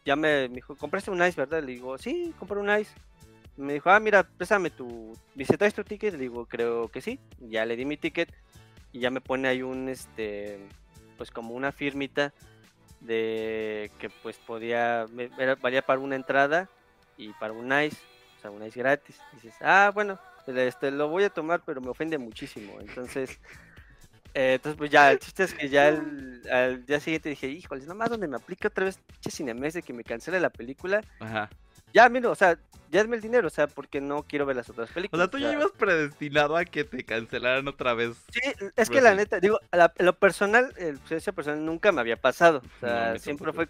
ya 0.05 0.15
me, 0.15 0.47
dijo, 0.49 0.75
¿compraste 0.75 1.11
un 1.11 1.23
ice, 1.23 1.39
verdad? 1.39 1.61
Le 1.61 1.73
digo, 1.73 1.97
sí, 1.97 2.33
compré 2.39 2.59
un 2.59 2.69
ice. 2.79 2.93
Me 3.55 3.73
dijo, 3.73 3.89
ah, 3.89 3.99
mira, 3.99 4.23
préstame 4.23 4.69
tu, 4.69 5.13
dice, 5.35 5.57
¿traes 5.57 5.73
tu 5.73 5.83
ticket? 5.83 6.13
Le 6.13 6.19
digo, 6.19 6.45
creo 6.45 6.87
que 6.87 7.01
sí. 7.01 7.19
Ya 7.39 7.65
le 7.65 7.75
di 7.75 7.85
mi 7.85 7.97
ticket 7.97 8.33
y 8.91 8.99
ya 8.99 9.11
me 9.11 9.21
pone 9.21 9.47
ahí 9.47 9.61
un, 9.61 9.89
este, 9.89 10.59
pues 11.23 11.31
como 11.31 11.53
una 11.53 11.71
firmita 11.71 12.33
de 12.99 13.89
que 13.97 14.09
pues 14.09 14.37
podía, 14.39 15.05
valía 15.61 15.81
para 15.81 16.01
una 16.01 16.17
entrada 16.17 16.67
y 17.15 17.29
para 17.39 17.53
un 17.53 17.67
ice, 17.67 17.95
o 18.37 18.41
sea, 18.41 18.51
un 18.51 18.61
ice 18.61 18.77
gratis. 18.77 19.17
dices, 19.31 19.55
ah, 19.61 19.89
bueno, 19.93 20.19
pues, 20.43 20.57
este, 20.57 20.91
lo 20.91 21.07
voy 21.07 21.23
a 21.23 21.29
tomar, 21.29 21.61
pero 21.65 21.79
me 21.79 21.87
ofende 21.87 22.17
muchísimo. 22.17 22.73
Entonces, 22.81 23.39
eh, 24.33 24.55
entonces 24.55 24.77
pues 24.77 24.91
ya, 24.91 25.13
el 25.13 25.19
chiste 25.19 25.43
es 25.43 25.53
que 25.53 25.69
ya 25.69 25.97
al 26.51 26.85
día 26.85 26.99
siguiente 26.99 27.29
dije, 27.29 27.47
híjole, 27.47 27.85
nomás 27.85 28.09
donde 28.09 28.27
me 28.27 28.35
aplique 28.35 28.67
otra 28.67 28.83
vez 28.83 28.99
pinche 29.21 29.71
de 29.71 29.81
que 29.81 29.93
me 29.93 30.03
cancele 30.03 30.41
la 30.41 30.49
película. 30.49 31.05
Ajá 31.21 31.49
ya, 31.93 32.09
mira, 32.09 32.29
o 32.29 32.35
sea, 32.35 32.57
ya 32.89 33.01
es 33.01 33.09
el 33.09 33.21
dinero, 33.21 33.47
o 33.47 33.49
sea, 33.49 33.67
porque 33.67 33.99
no 34.01 34.23
quiero 34.23 34.45
ver 34.45 34.55
las 34.55 34.69
otras 34.69 34.89
películas. 34.91 35.19
O 35.19 35.23
sea, 35.23 35.31
tú 35.31 35.39
ya 35.39 35.51
ibas 35.51 35.71
predestinado 35.71 36.55
a 36.55 36.63
que 36.63 36.83
te 36.83 37.03
cancelaran 37.03 37.67
otra 37.67 37.93
vez. 37.93 38.17
Sí, 38.31 38.41
es 38.75 38.89
que 38.89 39.01
la 39.01 39.15
neta, 39.15 39.39
digo, 39.39 39.59
lo 39.97 40.13
personal, 40.19 40.73
el 40.77 40.99
esa 41.09 41.31
personal 41.31 41.65
nunca 41.65 41.91
me 41.91 42.01
había 42.01 42.17
pasado. 42.17 42.61
O 42.77 42.79
sea, 42.79 43.17
siempre 43.17 43.51
fue, 43.51 43.67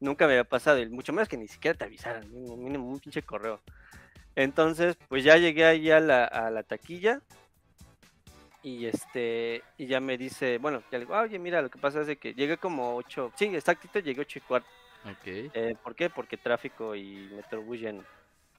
nunca 0.00 0.26
me 0.26 0.32
había 0.32 0.44
pasado, 0.44 0.78
y 0.78 0.88
mucho 0.88 1.12
menos 1.12 1.28
que 1.28 1.36
ni 1.36 1.46
siquiera 1.46 1.76
te 1.76 1.84
avisaran, 1.84 2.30
mínimo, 2.32 2.88
un 2.88 3.00
pinche 3.00 3.22
correo. 3.22 3.60
Entonces, 4.34 4.96
pues 5.08 5.24
ya 5.24 5.36
llegué 5.36 5.66
ahí 5.66 5.90
a 5.90 6.00
la, 6.00 6.24
a 6.24 6.50
la 6.50 6.62
taquilla. 6.62 7.20
Y 8.62 8.86
este, 8.86 9.62
y 9.76 9.86
ya 9.86 10.00
me 10.00 10.16
dice, 10.16 10.56
bueno, 10.56 10.82
ya 10.90 10.96
le 10.96 11.04
digo, 11.04 11.14
oye, 11.14 11.38
mira, 11.38 11.60
lo 11.60 11.68
que 11.68 11.78
pasa 11.78 12.00
es 12.00 12.06
de 12.06 12.16
que 12.16 12.32
llegué 12.32 12.56
como 12.56 12.96
8, 12.96 13.32
sí, 13.36 13.44
exactito, 13.54 13.98
llegué 13.98 14.22
8 14.22 14.38
y 14.38 14.40
cuarto. 14.40 14.68
Okay. 15.20 15.50
Eh, 15.52 15.76
¿Por 15.82 15.94
qué? 15.94 16.08
Porque 16.08 16.36
tráfico 16.36 16.94
y 16.94 17.28
Metrobús 17.34 17.78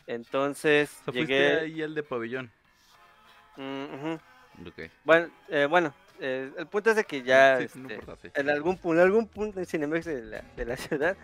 Entonces, 0.05 1.01
llegué... 1.11 1.59
ahí 1.59 1.81
el 1.81 1.95
de 1.95 2.03
pabellón. 2.03 2.51
Mm, 3.57 4.15
bueno, 5.03 5.29
eh, 5.49 5.65
bueno 5.65 5.93
eh, 6.19 6.51
el 6.57 6.67
punto 6.67 6.91
es 6.91 6.95
de 6.95 7.03
que 7.03 7.23
ya 7.23 7.59
este, 7.59 7.99
en 8.35 8.49
algún 8.49 8.77
punto, 8.77 9.01
en 9.01 9.05
algún 9.05 9.27
punto 9.27 9.59
de 9.59 9.65
Cinemex 9.65 10.05
de 10.05 10.21
la, 10.21 10.43
de 10.55 10.65
la 10.65 10.77
ciudad, 10.77 11.17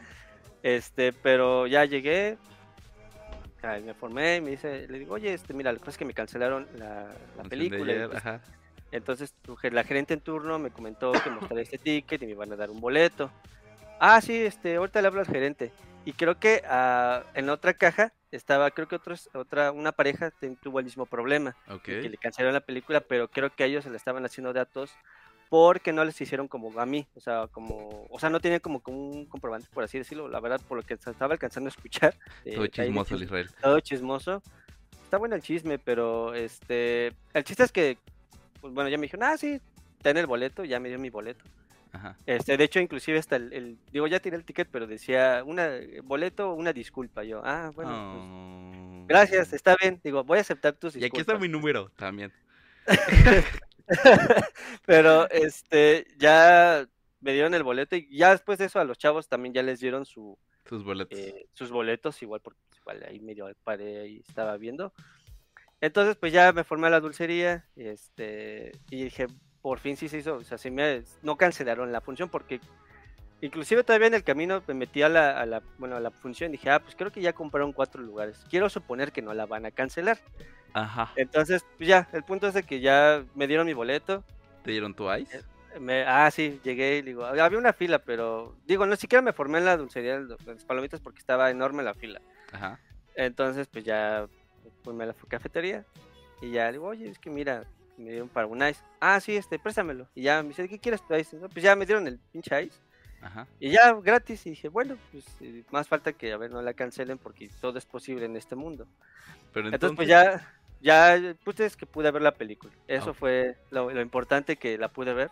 este, 0.64 1.14
pero 1.14 1.68
ya 1.68 1.86
llegué, 1.86 2.38
me 3.84 3.94
formé 3.94 4.38
y 4.38 4.42
me 4.42 4.50
dice, 4.52 4.88
le 4.88 5.00
digo, 5.00 5.14
oye, 5.14 5.34
este, 5.34 5.54
mira, 5.54 5.72
lo 5.72 5.78
que 5.78 5.86
pasa 5.86 5.92
es 5.92 5.98
que 5.98 6.06
me 6.06 6.14
cancelaron 6.14 6.68
la, 6.78 7.08
la 7.38 7.44
película. 7.44 8.10
Pues, 8.10 8.24
entonces, 8.92 9.34
la 9.72 9.84
gerente 9.84 10.14
en 10.14 10.20
turno 10.20 10.60
me 10.60 10.72
comentó 10.72 11.14
que 11.14 11.30
mostraré 11.30 11.62
este 11.62 11.78
ticket 11.78 12.22
y 12.22 12.26
me 12.26 12.32
iban 12.32 12.52
a 12.52 12.56
dar 12.58 12.70
un 12.70 12.82
boleto. 12.82 13.32
Ah, 14.04 14.20
sí, 14.20 14.34
este, 14.34 14.78
ahorita 14.78 15.00
le 15.00 15.08
hablo 15.10 15.20
al 15.20 15.28
gerente. 15.28 15.72
Y 16.06 16.14
creo 16.14 16.40
que 16.40 16.64
uh, 16.66 17.24
en 17.38 17.46
la 17.46 17.54
otra 17.54 17.76
caja 17.76 18.12
estaba, 18.32 18.72
creo 18.72 18.88
que 18.88 18.96
otros, 18.96 19.30
otra, 19.36 19.72
una 19.72 19.92
pareja 19.92 20.34
tuvo 20.60 20.80
el 20.80 20.86
mismo 20.86 21.06
problema. 21.06 21.56
Que 21.84 22.10
le 22.10 22.18
cancelaron 22.18 22.56
la 22.56 22.66
película, 22.66 23.02
pero 23.02 23.30
creo 23.30 23.54
que 23.54 23.64
a 23.64 23.68
ellos 23.68 23.84
se 23.84 23.92
le 23.92 23.98
estaban 23.98 24.26
haciendo 24.26 24.54
datos 24.54 24.92
porque 25.50 25.94
no 25.94 26.04
les 26.04 26.20
hicieron 26.20 26.48
como 26.48 26.80
a 26.80 26.86
mí, 26.88 27.06
o 27.14 27.20
sea, 27.20 27.48
como, 27.52 28.08
o 28.10 28.20
sea, 28.20 28.32
no 28.32 28.40
tienen 28.40 28.60
como, 28.60 28.80
como 28.80 29.08
un 29.08 29.26
comprobante, 29.28 29.68
por 29.72 29.84
así 29.84 30.00
decirlo, 30.00 30.28
la 30.30 30.40
verdad, 30.40 30.62
por 30.68 30.78
lo 30.78 30.84
que 30.84 30.96
estaba 30.96 31.34
alcanzando 31.34 31.68
a 31.68 31.74
escuchar. 31.76 32.16
todo 32.56 32.66
chismoso, 32.66 33.16
Israel. 33.18 33.52
Todo 33.62 33.80
chismoso. 33.82 34.42
Está 35.04 35.18
bueno 35.18 35.36
el 35.36 35.44
chisme, 35.44 35.78
pero 35.78 36.34
este, 36.34 37.14
el 37.34 37.44
chiste 37.44 37.66
es 37.66 37.72
que, 37.72 38.00
pues 38.62 38.74
bueno, 38.74 38.90
ya 38.90 38.98
me 38.98 39.04
dijeron, 39.04 39.30
ah, 39.30 39.38
sí, 39.38 39.62
ten 40.02 40.18
el 40.18 40.26
boleto, 40.26 40.64
ya 40.64 40.80
me 40.80 40.90
dio 40.90 40.98
mi 40.98 41.12
boleto. 41.12 41.46
Este, 42.26 42.58
de 42.58 42.64
hecho, 42.64 42.80
inclusive 42.80 43.20
hasta 43.20 43.36
el, 43.36 43.78
digo, 43.92 44.08
ya 44.08 44.20
tiré 44.20 44.38
el 44.38 44.46
ticket, 44.46 44.70
pero 44.72 44.88
decía 44.88 45.44
una 45.46 45.70
boleto, 46.04 46.54
una 46.54 46.74
disculpa. 46.74 47.24
Yo, 47.24 47.42
ah, 47.44 47.72
bueno, 47.76 47.92
pues, 47.92 48.24
oh. 48.26 49.06
gracias, 49.08 49.54
está 49.54 49.76
bien. 49.80 50.00
Digo, 50.04 50.24
voy 50.24 50.38
a 50.38 50.42
aceptar 50.42 50.74
tus 50.74 50.94
disculpas. 50.94 51.04
Y 51.04 51.22
aquí 51.22 51.22
está 51.22 51.38
mi 51.38 51.48
número 51.48 51.90
también. 51.98 52.32
pero, 54.86 55.30
este, 55.30 56.08
ya 56.18 56.88
me 57.20 57.34
dieron 57.34 57.54
el 57.54 57.64
boleto 57.64 57.96
y 57.96 58.08
ya 58.18 58.32
después 58.32 58.58
de 58.58 58.66
eso 58.66 58.80
a 58.80 58.84
los 58.84 58.98
chavos 58.98 59.28
también 59.28 59.54
ya 59.54 59.62
les 59.62 59.80
dieron 59.80 60.06
su, 60.06 60.38
sus 60.68 60.84
boletos. 60.84 61.20
Eh, 61.20 61.48
sus 61.54 61.72
boletos, 61.72 62.22
igual 62.22 62.42
porque 62.42 62.60
igual 62.80 63.04
ahí 63.08 63.20
medio 63.20 63.48
paré 63.64 64.08
y 64.08 64.20
estaba 64.28 64.58
viendo. 64.58 64.94
Entonces, 65.82 66.16
pues 66.16 66.32
ya 66.32 66.52
me 66.54 66.64
formé 66.64 66.88
a 66.88 66.92
la 66.92 67.00
dulcería, 67.00 67.66
este, 67.76 68.72
y 68.92 69.04
dije, 69.06 69.28
por 69.62 69.80
fin 69.80 69.98
sí 69.98 70.10
se 70.10 70.18
hizo, 70.18 70.36
o 70.36 70.44
sea, 70.44 70.58
sí 70.58 70.72
me, 70.72 71.04
no 71.22 71.38
cancelaron 71.38 71.92
la 71.92 72.02
función 72.02 72.30
porque 72.30 72.60
inclusive 73.42 73.84
todavía 73.84 74.08
en 74.08 74.14
el 74.14 74.24
camino 74.24 74.64
me 74.68 74.74
metí 74.74 75.02
a 75.02 75.10
la, 75.10 75.40
a 75.40 75.46
la, 75.46 75.62
bueno, 75.78 75.96
a 75.96 76.00
la 76.00 76.12
función 76.12 76.52
y 76.52 76.54
dije, 76.54 76.70
ah, 76.70 76.80
pues 76.80 76.96
creo 76.96 77.12
que 77.12 77.22
ya 77.22 77.34
compraron 77.34 77.74
cuatro 77.74 78.02
lugares. 78.02 78.46
Quiero 78.50 78.70
suponer 78.70 79.12
que 79.12 79.22
no 79.22 79.34
la 79.34 79.46
van 79.46 79.66
a 79.66 79.72
cancelar. 79.72 80.20
Ajá. 80.74 81.12
Entonces, 81.16 81.66
pues 81.78 81.88
ya, 81.88 82.08
el 82.14 82.24
punto 82.24 82.48
es 82.48 82.54
de 82.54 82.64
que 82.64 82.80
ya 82.80 83.24
me 83.36 83.48
dieron 83.48 83.68
mi 83.68 83.74
boleto. 83.74 84.24
¿Te 84.64 84.72
dieron 84.72 84.94
tu 84.94 85.12
ice? 85.14 85.44
Eh, 85.80 86.06
ah, 86.08 86.30
sí, 86.32 86.60
llegué 86.64 86.98
y 86.98 87.02
digo, 87.02 87.26
había 87.26 87.58
una 87.58 87.74
fila, 87.74 88.00
pero 88.00 88.56
digo, 88.66 88.86
no 88.86 88.96
siquiera 88.96 89.22
me 89.22 89.34
formé 89.34 89.60
en 89.60 89.66
la 89.66 89.78
dulcería 89.78 90.20
de 90.20 90.38
las 90.46 90.66
palomitas 90.66 91.00
porque 91.00 91.20
estaba 91.20 91.50
enorme 91.50 91.84
la 91.84 91.94
fila. 91.94 92.22
Ajá. 92.52 92.80
Entonces, 93.16 93.68
pues 93.68 93.84
ya 93.84 94.28
formé 94.84 95.04
a 95.06 95.08
la 95.08 95.14
cafetería 95.14 95.86
y 96.42 96.52
ya 96.52 96.72
digo, 96.72 96.88
oye, 96.88 97.10
es 97.10 97.20
que 97.20 97.30
mira, 97.30 97.66
me 98.02 98.12
dieron 98.12 98.30
para 98.30 98.48
un 98.48 98.62
ice. 98.68 98.82
Ah, 99.00 99.20
sí, 99.20 99.36
este, 99.36 99.60
préstamelo. 99.60 100.08
Y 100.16 100.24
ya 100.24 100.42
me 100.42 100.50
dice, 100.50 100.68
¿qué 100.68 100.80
quieres 100.80 101.06
tu 101.06 101.16
ice? 101.16 101.38
pues 101.38 101.64
ya 101.64 101.76
me 101.76 101.86
dieron 101.86 102.08
el 102.08 102.20
pinche 102.32 102.64
ice. 102.64 102.80
Ajá. 103.22 103.48
Y 103.60 103.72
ya 103.72 103.94
gratis. 103.94 104.46
Y 104.46 104.52
dije, 104.52 104.68
bueno, 104.68 104.98
pues 105.12 105.26
eh, 105.42 105.64
más 105.72 105.88
falta 105.88 106.14
que, 106.14 106.34
a 106.34 106.38
ver, 106.38 106.52
no 106.52 106.62
la 106.62 106.74
cancelen 106.74 107.18
porque 107.18 107.50
todo 107.62 107.78
es 107.78 107.86
posible 107.86 108.26
en 108.26 108.36
este 108.36 108.56
mundo. 108.56 108.88
Pero 109.54 109.70
entonces... 109.70 109.96
pues 109.96 110.08
ya, 110.08 110.54
ya, 110.82 111.36
pues 111.44 111.60
es 111.60 111.76
que 111.76 111.86
pude 111.86 112.12
ver 112.12 112.22
la 112.22 112.34
película. 112.34 112.74
Eso 112.88 113.14
fue 113.14 113.58
lo, 113.70 114.02
importante 114.02 114.58
que 114.58 114.78
la 114.78 114.90
pude 114.90 115.14
ver. 115.14 115.30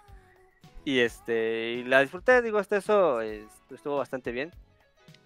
Y 0.85 0.99
este, 0.99 1.73
y 1.73 1.83
la 1.83 2.01
disfruté, 2.01 2.41
digo, 2.41 2.57
hasta 2.57 2.77
eso 2.77 3.21
estuvo 3.21 3.97
bastante 3.97 4.31
bien. 4.31 4.51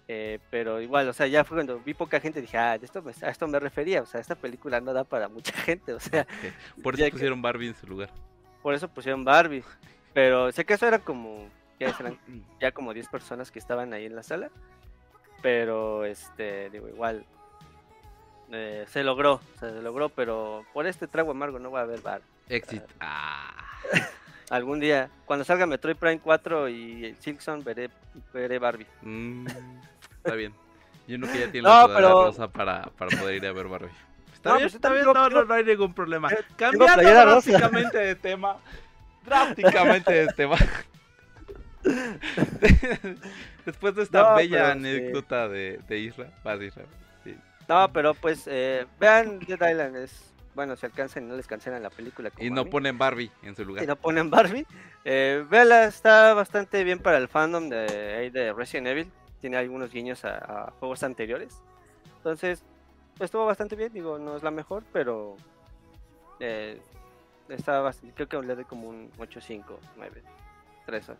Eh, 0.06 0.38
pero 0.50 0.80
igual, 0.82 1.08
o 1.08 1.12
sea, 1.14 1.26
ya 1.26 1.44
fue 1.44 1.56
cuando 1.56 1.80
vi 1.80 1.94
poca 1.94 2.20
gente, 2.20 2.40
dije, 2.40 2.58
ah, 2.58 2.74
esto 2.74 3.02
a 3.22 3.30
esto 3.30 3.48
me 3.48 3.58
refería, 3.58 4.02
o 4.02 4.06
sea, 4.06 4.20
esta 4.20 4.34
película 4.34 4.80
no 4.80 4.92
da 4.92 5.04
para 5.04 5.28
mucha 5.28 5.52
gente, 5.62 5.94
o 5.94 6.00
sea. 6.00 6.26
Por 6.82 6.94
eso 6.94 7.10
pusieron 7.10 7.40
Barbie 7.40 7.68
en 7.68 7.74
su 7.74 7.86
lugar. 7.86 8.10
Por 8.62 8.74
eso 8.74 8.88
pusieron 8.88 9.24
Barbie, 9.24 9.64
pero 10.12 10.52
sé 10.52 10.64
que 10.64 10.74
eso 10.74 10.86
era 10.86 10.98
como, 10.98 11.48
ya, 11.80 11.88
eran, 11.98 12.18
ya 12.60 12.72
como 12.72 12.92
10 12.92 13.08
personas 13.08 13.50
que 13.50 13.58
estaban 13.58 13.94
ahí 13.94 14.04
en 14.04 14.14
la 14.14 14.22
sala, 14.22 14.50
pero 15.40 16.04
este, 16.04 16.68
digo, 16.68 16.88
igual, 16.88 17.24
eh, 18.52 18.84
se 18.88 19.02
logró, 19.04 19.40
se 19.58 19.70
logró, 19.80 20.10
pero 20.10 20.66
por 20.74 20.86
este 20.86 21.06
trago 21.06 21.30
amargo 21.30 21.58
no 21.58 21.70
va 21.70 21.80
a 21.80 21.84
haber 21.84 22.02
bar. 22.02 22.20
Exit. 22.48 22.82
Ah. 23.00 23.64
Algún 24.50 24.78
día, 24.78 25.08
cuando 25.24 25.44
salga 25.44 25.66
Metroid 25.66 25.96
Prime 25.96 26.20
4 26.20 26.68
y 26.68 27.16
Silkson, 27.18 27.64
veré, 27.64 27.88
veré 28.32 28.58
Barbie. 28.58 28.86
Mm, 29.00 29.46
está 30.24 30.34
bien. 30.36 30.54
Yo 31.06 31.18
no 31.18 31.26
que 31.30 31.38
ya 31.38 31.50
tiene 31.52 31.68
No, 31.68 31.86
la 31.88 31.94
pero- 31.94 32.24
rosa 32.24 32.48
para, 32.48 32.82
para 32.96 33.16
poder 33.18 33.36
ir 33.36 33.46
a 33.46 33.52
ver 33.52 33.68
Barbie. 33.68 33.90
Está 34.32 34.50
No, 34.50 34.56
bien, 34.56 34.64
pues, 34.66 34.74
está 34.74 34.88
bien, 34.90 35.02
tengo- 35.04 35.14
no, 35.14 35.28
no, 35.28 35.44
no 35.44 35.54
hay 35.54 35.64
ningún 35.64 35.92
problema. 35.94 36.30
Cambiando 36.56 37.02
drásticamente 37.12 37.98
de 37.98 38.14
tema. 38.14 38.56
Drásticamente 39.24 40.12
de 40.12 40.26
tema. 40.36 40.56
Después 43.66 43.94
de 43.94 44.02
esta 44.02 44.22
No, 44.22 44.34
bella 44.36 44.66
sí. 44.66 44.70
anécdota 44.72 45.48
de, 45.48 45.80
de 45.88 45.98
Isra, 45.98 46.26
vas 46.42 46.60
Isra. 46.60 46.84
Sí. 47.24 47.36
No, 47.68 47.92
pero 47.92 48.14
pues 48.14 48.44
eh, 48.46 48.86
vean 48.98 49.38
Dead 49.40 49.70
Island. 49.70 49.96
Es, 49.96 50.32
bueno, 50.54 50.76
si 50.76 50.86
alcanzan 50.86 51.24
y 51.24 51.26
no 51.26 51.36
les 51.36 51.46
cancelan 51.46 51.82
la 51.82 51.90
película. 51.90 52.30
como 52.30 52.44
Y 52.44 52.50
no 52.50 52.64
ponen 52.66 52.96
Barbie 52.98 53.30
en 53.42 53.56
su 53.56 53.64
lugar. 53.64 53.84
y 53.84 53.86
no 53.86 53.96
ponen 53.96 54.30
Barbie. 54.30 54.66
Eh, 55.04 55.44
véala, 55.50 55.84
está 55.84 56.32
bastante 56.34 56.84
bien 56.84 56.98
para 56.98 57.18
el 57.18 57.28
fandom 57.28 57.68
de, 57.68 58.30
de 58.32 58.52
Resident 58.52 58.86
Evil. 58.88 59.10
Tiene 59.44 59.58
algunos 59.58 59.92
guiños 59.92 60.24
a, 60.24 60.38
a 60.38 60.70
juegos 60.80 61.02
anteriores. 61.02 61.60
Entonces, 62.16 62.62
pues, 63.18 63.26
estuvo 63.28 63.44
bastante 63.44 63.76
bien. 63.76 63.92
Digo, 63.92 64.18
no 64.18 64.38
es 64.38 64.42
la 64.42 64.50
mejor, 64.50 64.84
pero 64.90 65.36
eh, 66.40 66.80
está 67.50 67.80
bastante, 67.80 68.14
creo 68.14 68.26
que 68.26 68.46
le 68.46 68.54
doy 68.54 68.64
como 68.64 68.88
un 68.88 69.10
8, 69.18 69.42
5, 69.42 69.78
9, 69.96 70.22
3. 70.86 71.10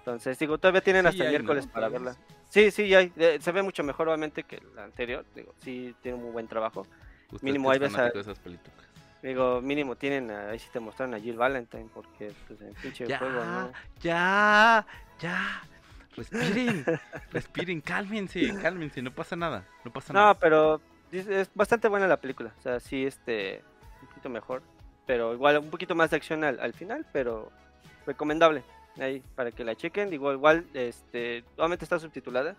Entonces, 0.00 0.36
digo, 0.40 0.58
todavía 0.58 0.80
tienen 0.80 1.04
Sí 1.04 1.08
hasta 1.10 1.22
el 1.22 1.28
hay, 1.28 1.32
miércoles 1.34 1.66
¿no? 1.66 1.72
para 1.72 1.88
verla. 1.88 2.16
Sí, 2.48 2.72
sí, 2.72 2.88
ya 2.88 2.98
hay. 2.98 3.12
Eh, 3.16 3.38
se 3.40 3.52
ve 3.52 3.62
mucho 3.62 3.84
mejor, 3.84 4.08
obviamente, 4.08 4.42
que 4.42 4.60
la 4.74 4.82
anterior. 4.82 5.24
Digo, 5.36 5.54
sí, 5.62 5.94
tiene 6.02 6.16
un 6.18 6.24
muy 6.24 6.32
buen 6.32 6.48
trabajo. 6.48 6.84
Usted 7.30 7.44
mínimo 7.44 7.72
es 7.72 7.78
ves 7.78 7.96
a- 7.96 8.08
esas 8.08 8.40
películas. 8.40 8.74
Digo, 9.22 9.60
mínimo 9.60 9.94
tienen, 9.94 10.32
a- 10.32 10.50
ahí 10.50 10.58
sí 10.58 10.68
te 10.72 10.80
mostraron 10.80 11.14
a 11.14 11.20
Jill 11.20 11.36
Valentine, 11.36 11.88
porque 11.94 12.32
pues 12.48 12.60
en 12.60 12.74
pinche 12.74 13.06
Ya, 13.06 13.20
juego, 13.20 13.44
¿no? 13.44 13.70
ya, 14.02 14.84
ya. 15.20 15.62
Respiren, 16.16 16.84
respiren, 17.32 17.80
cálmense, 17.80 18.54
cálmense, 18.60 19.02
no 19.02 19.12
pasa 19.12 19.36
nada, 19.36 19.64
no 19.84 19.92
pasa 19.92 20.12
No, 20.12 20.20
nada. 20.20 20.34
pero 20.34 20.80
es, 21.12 21.50
bastante 21.54 21.88
buena 21.88 22.06
la 22.06 22.16
película, 22.20 22.52
o 22.58 22.62
sea, 22.62 22.80
sí, 22.80 23.04
este, 23.04 23.62
un 24.02 24.08
poquito 24.08 24.28
mejor, 24.28 24.62
pero 25.06 25.34
igual 25.34 25.58
un 25.58 25.70
poquito 25.70 25.94
más 25.94 26.10
de 26.10 26.16
acción 26.16 26.42
al, 26.44 26.58
al 26.60 26.72
final, 26.72 27.06
pero 27.12 27.50
recomendable, 28.06 28.62
ahí, 28.98 29.22
para 29.34 29.52
que 29.52 29.64
la 29.64 29.74
chequen, 29.74 30.10
digo, 30.10 30.32
igual, 30.32 30.64
este, 30.74 31.44
obviamente 31.56 31.84
está 31.84 31.98
subtitulada, 31.98 32.56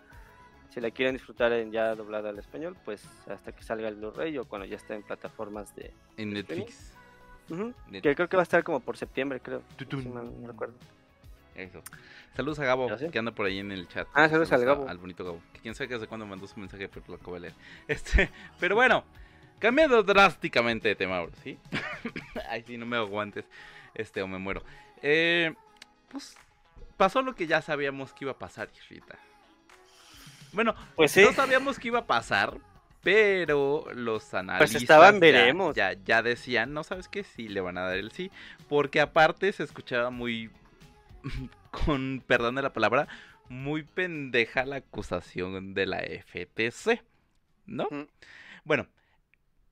si 0.70 0.82
la 0.82 0.92
quieren 0.92 1.16
disfrutar 1.16 1.52
en 1.54 1.72
ya 1.72 1.96
doblada 1.96 2.30
al 2.30 2.38
español, 2.40 2.76
pues 2.86 3.04
hasta 3.28 3.52
que 3.54 3.64
salga 3.64 3.88
el 3.88 3.96
Blu-ray 3.96 4.38
o 4.38 4.46
cuando 4.46 4.66
ya 4.68 4.76
esté 4.76 4.94
en 4.96 5.02
plataformas 5.02 5.74
de... 5.76 5.92
En 6.18 6.34
Netflix. 6.34 6.94
Que 7.90 8.14
creo 8.14 8.28
que 8.28 8.36
va 8.36 8.42
a 8.42 8.44
estar 8.44 8.64
como 8.64 8.82
por 8.82 8.98
septiembre, 8.98 9.40
creo, 9.40 9.62
Tutun. 9.78 10.04
si 10.04 10.10
mal 10.10 10.30
no 10.42 10.48
recuerdo. 10.48 10.76
Eso. 11.58 11.82
Saludos 12.36 12.60
a 12.60 12.66
Gabo, 12.66 12.88
que 13.12 13.18
anda 13.20 13.32
por 13.32 13.48
ahí 13.48 13.58
en 13.60 13.72
el 13.72 13.88
chat. 13.88 14.08
Ah, 14.14 14.30
saludos 14.30 14.52
al 14.52 14.64
Gabo. 14.64 14.88
Al 14.88 14.98
bonito 15.00 15.26
Gabo. 15.26 15.42
Que 15.54 15.60
quién 15.60 15.74
sabe 15.76 15.88
desde 15.90 16.08
cuándo 16.08 16.26
mandó 16.26 16.48
su 16.48 16.60
mensaje, 16.60 16.88
pero 16.88 17.04
lo 17.08 17.16
acabo 17.16 17.34
de 17.34 17.40
leer. 17.42 17.54
Este, 17.88 18.30
pero 18.60 18.76
bueno, 18.76 19.04
cambiando 19.60 20.04
drásticamente 20.04 20.88
de 20.90 20.96
tema 20.96 21.18
ahora, 21.18 21.34
¿sí? 21.44 21.58
Ay, 22.50 22.64
sí, 22.66 22.78
no 22.78 22.86
me 22.86 22.98
aguantes. 22.98 23.46
Este, 23.96 24.22
o 24.22 24.28
me 24.28 24.38
muero. 24.38 24.62
Eh, 25.02 25.54
pues 26.10 26.38
pasó 26.96 27.22
lo 27.24 27.34
que 27.36 27.48
ya 27.48 27.62
sabíamos 27.64 28.14
que 28.14 28.26
iba 28.26 28.32
a 28.34 28.38
pasar, 28.38 28.70
Rita. 28.90 29.18
Bueno, 30.54 30.76
Pues 30.96 31.12
sí. 31.12 31.22
no 31.24 31.34
sabíamos 31.34 31.78
que 31.80 31.88
iba 31.90 32.00
a 32.00 32.06
pasar, 32.08 32.58
pero 33.02 33.86
los 33.94 34.34
analistas 34.34 34.82
estaban 34.82 35.16
ya- 35.16 35.20
veremos. 35.20 35.76
Ya, 35.76 35.94
ya 35.94 36.22
decían, 36.22 36.74
no 36.74 36.84
sabes 36.84 37.08
qué, 37.08 37.24
sí 37.24 37.48
le 37.48 37.62
van 37.62 37.78
a 37.78 37.82
dar 37.82 37.98
el 37.98 38.12
sí, 38.12 38.32
porque 38.70 39.02
aparte 39.02 39.52
se 39.52 39.64
escuchaba 39.64 40.10
muy, 40.10 40.50
con 41.72 42.24
perdón 42.26 42.56
de 42.56 42.62
la 42.62 42.74
palabra, 42.74 43.08
muy 43.50 43.84
pendeja 43.84 44.66
la 44.66 44.78
acusación 44.78 45.74
de 45.74 45.86
la 45.86 46.00
FTC, 46.00 47.02
¿no? 47.66 47.88
Bueno, 48.66 48.88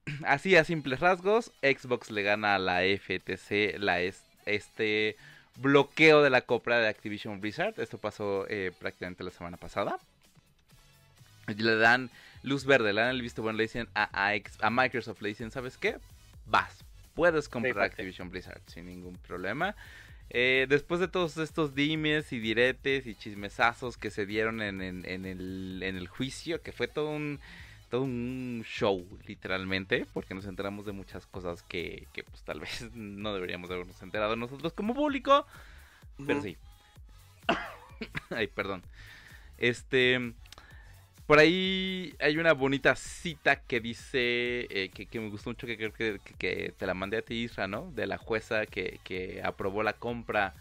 así 0.26 0.56
a 0.56 0.64
simples 0.64 1.00
rasgos, 1.00 1.52
Xbox 1.62 2.12
le 2.12 2.24
gana 2.24 2.56
a 2.56 2.60
la 2.60 2.84
FTC 2.84 3.78
la 3.80 4.02
es- 4.02 4.24
este 4.46 5.16
bloqueo 5.58 6.22
de 6.22 6.30
la 6.30 6.42
compra 6.42 6.80
de 6.80 6.88
Activision 6.88 7.40
Blizzard. 7.42 7.80
Esto 7.80 7.98
pasó 7.98 8.46
eh, 8.50 8.72
prácticamente 8.80 9.24
la 9.24 9.32
semana 9.32 9.58
pasada. 9.58 9.98
Y 11.48 11.54
le 11.56 11.76
dan 11.76 12.10
luz 12.44 12.66
verde, 12.66 12.92
le 12.94 13.02
dan 13.02 13.12
el 13.12 13.22
visto 13.22 13.42
bueno, 13.42 13.58
le 13.58 13.64
dicen 13.64 13.88
a, 13.94 14.10
a 14.14 14.36
ex- 14.36 14.58
a 14.62 14.70
Microsoft, 14.70 15.22
le 15.22 15.30
dicen, 15.30 15.52
¿sabes 15.52 15.78
qué? 15.78 15.98
Vas, 16.48 16.84
puedes 17.14 17.50
comprar. 17.50 17.74
Activision 17.86 18.30
Blizzard 18.30 18.62
sin 18.68 18.86
ningún 18.88 19.16
problema. 19.18 19.76
Eh, 20.32 20.66
después 20.70 21.00
de 21.00 21.08
todos 21.08 21.38
estos 21.38 21.76
dimes 21.76 22.34
y 22.34 22.40
diretes 22.40 23.06
y 23.08 23.16
chismesazos 23.16 23.98
que 23.98 24.10
se 24.12 24.26
dieron 24.26 24.62
en, 24.62 24.82
en- 24.82 25.06
en 25.08 25.26
el, 25.26 25.80
en 25.84 25.96
el 25.96 26.08
juicio, 26.08 26.62
que 26.62 26.72
fue 26.72 26.88
todo 26.88 27.10
un, 27.10 27.40
todo 27.90 28.02
un 28.02 28.64
show, 28.66 29.06
literalmente, 29.28 30.06
porque 30.14 30.34
nos 30.34 30.46
enteramos 30.46 30.86
de 30.86 30.92
muchas 30.94 31.26
cosas 31.28 31.62
que, 31.64 32.08
que 32.14 32.24
pues 32.24 32.42
tal 32.44 32.60
vez 32.62 32.90
no 32.94 33.34
deberíamos 33.34 33.70
de 33.70 33.76
habernos 33.76 34.02
enterado 34.02 34.36
nosotros 34.36 34.74
como 34.74 34.94
público, 34.96 35.46
pero 36.26 36.42
sí. 36.42 36.58
Ay, 38.30 38.48
perdón. 38.48 38.84
Este. 39.58 40.34
Por 41.26 41.40
ahí 41.40 42.14
hay 42.20 42.38
una 42.38 42.54
bonita 42.54 42.96
cita 42.96 43.56
que 43.62 43.80
dice. 43.80 44.68
eh, 44.70 44.90
que, 44.94 45.08
que 45.08 45.20
me 45.20 45.30
gustó 45.30 45.50
mucho, 45.50 45.66
que 45.68 45.76
creo 45.78 45.92
que, 45.94 46.74
te 46.78 46.86
la 46.86 46.94
mandé 46.94 47.18
a 47.18 47.22
ti, 47.24 47.36
Isra, 47.44 47.68
¿no? 47.68 47.92
De 47.92 48.06
la 48.08 48.18
jueza 48.18 48.66
que, 48.68 49.00
que 49.04 49.42
aprobó 49.44 49.82
la 49.84 49.94
compra 49.94 50.54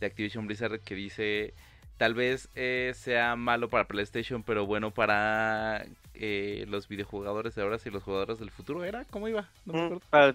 de 0.00 0.06
Activision 0.06 0.46
Blizzard, 0.46 0.80
que 0.80 0.94
dice. 0.94 1.54
Tal 1.98 2.14
vez 2.14 2.48
eh, 2.54 2.92
sea 2.94 3.34
malo 3.34 3.68
para 3.70 3.88
PlayStation, 3.88 4.44
pero 4.44 4.66
bueno 4.66 4.92
para 4.92 5.84
eh, 6.14 6.64
los 6.68 6.86
videojugadores 6.86 7.56
de 7.56 7.62
ahora 7.62 7.78
y 7.84 7.90
los 7.90 8.04
jugadores 8.04 8.38
del 8.38 8.50
futuro. 8.52 8.84
¿Era? 8.84 9.04
¿Cómo 9.06 9.26
iba? 9.28 9.48
No 9.66 9.74
me 9.74 9.78
Ujú, 9.78 9.80
acuerdo. 9.80 10.02
Para 10.10 10.26
los 10.28 10.34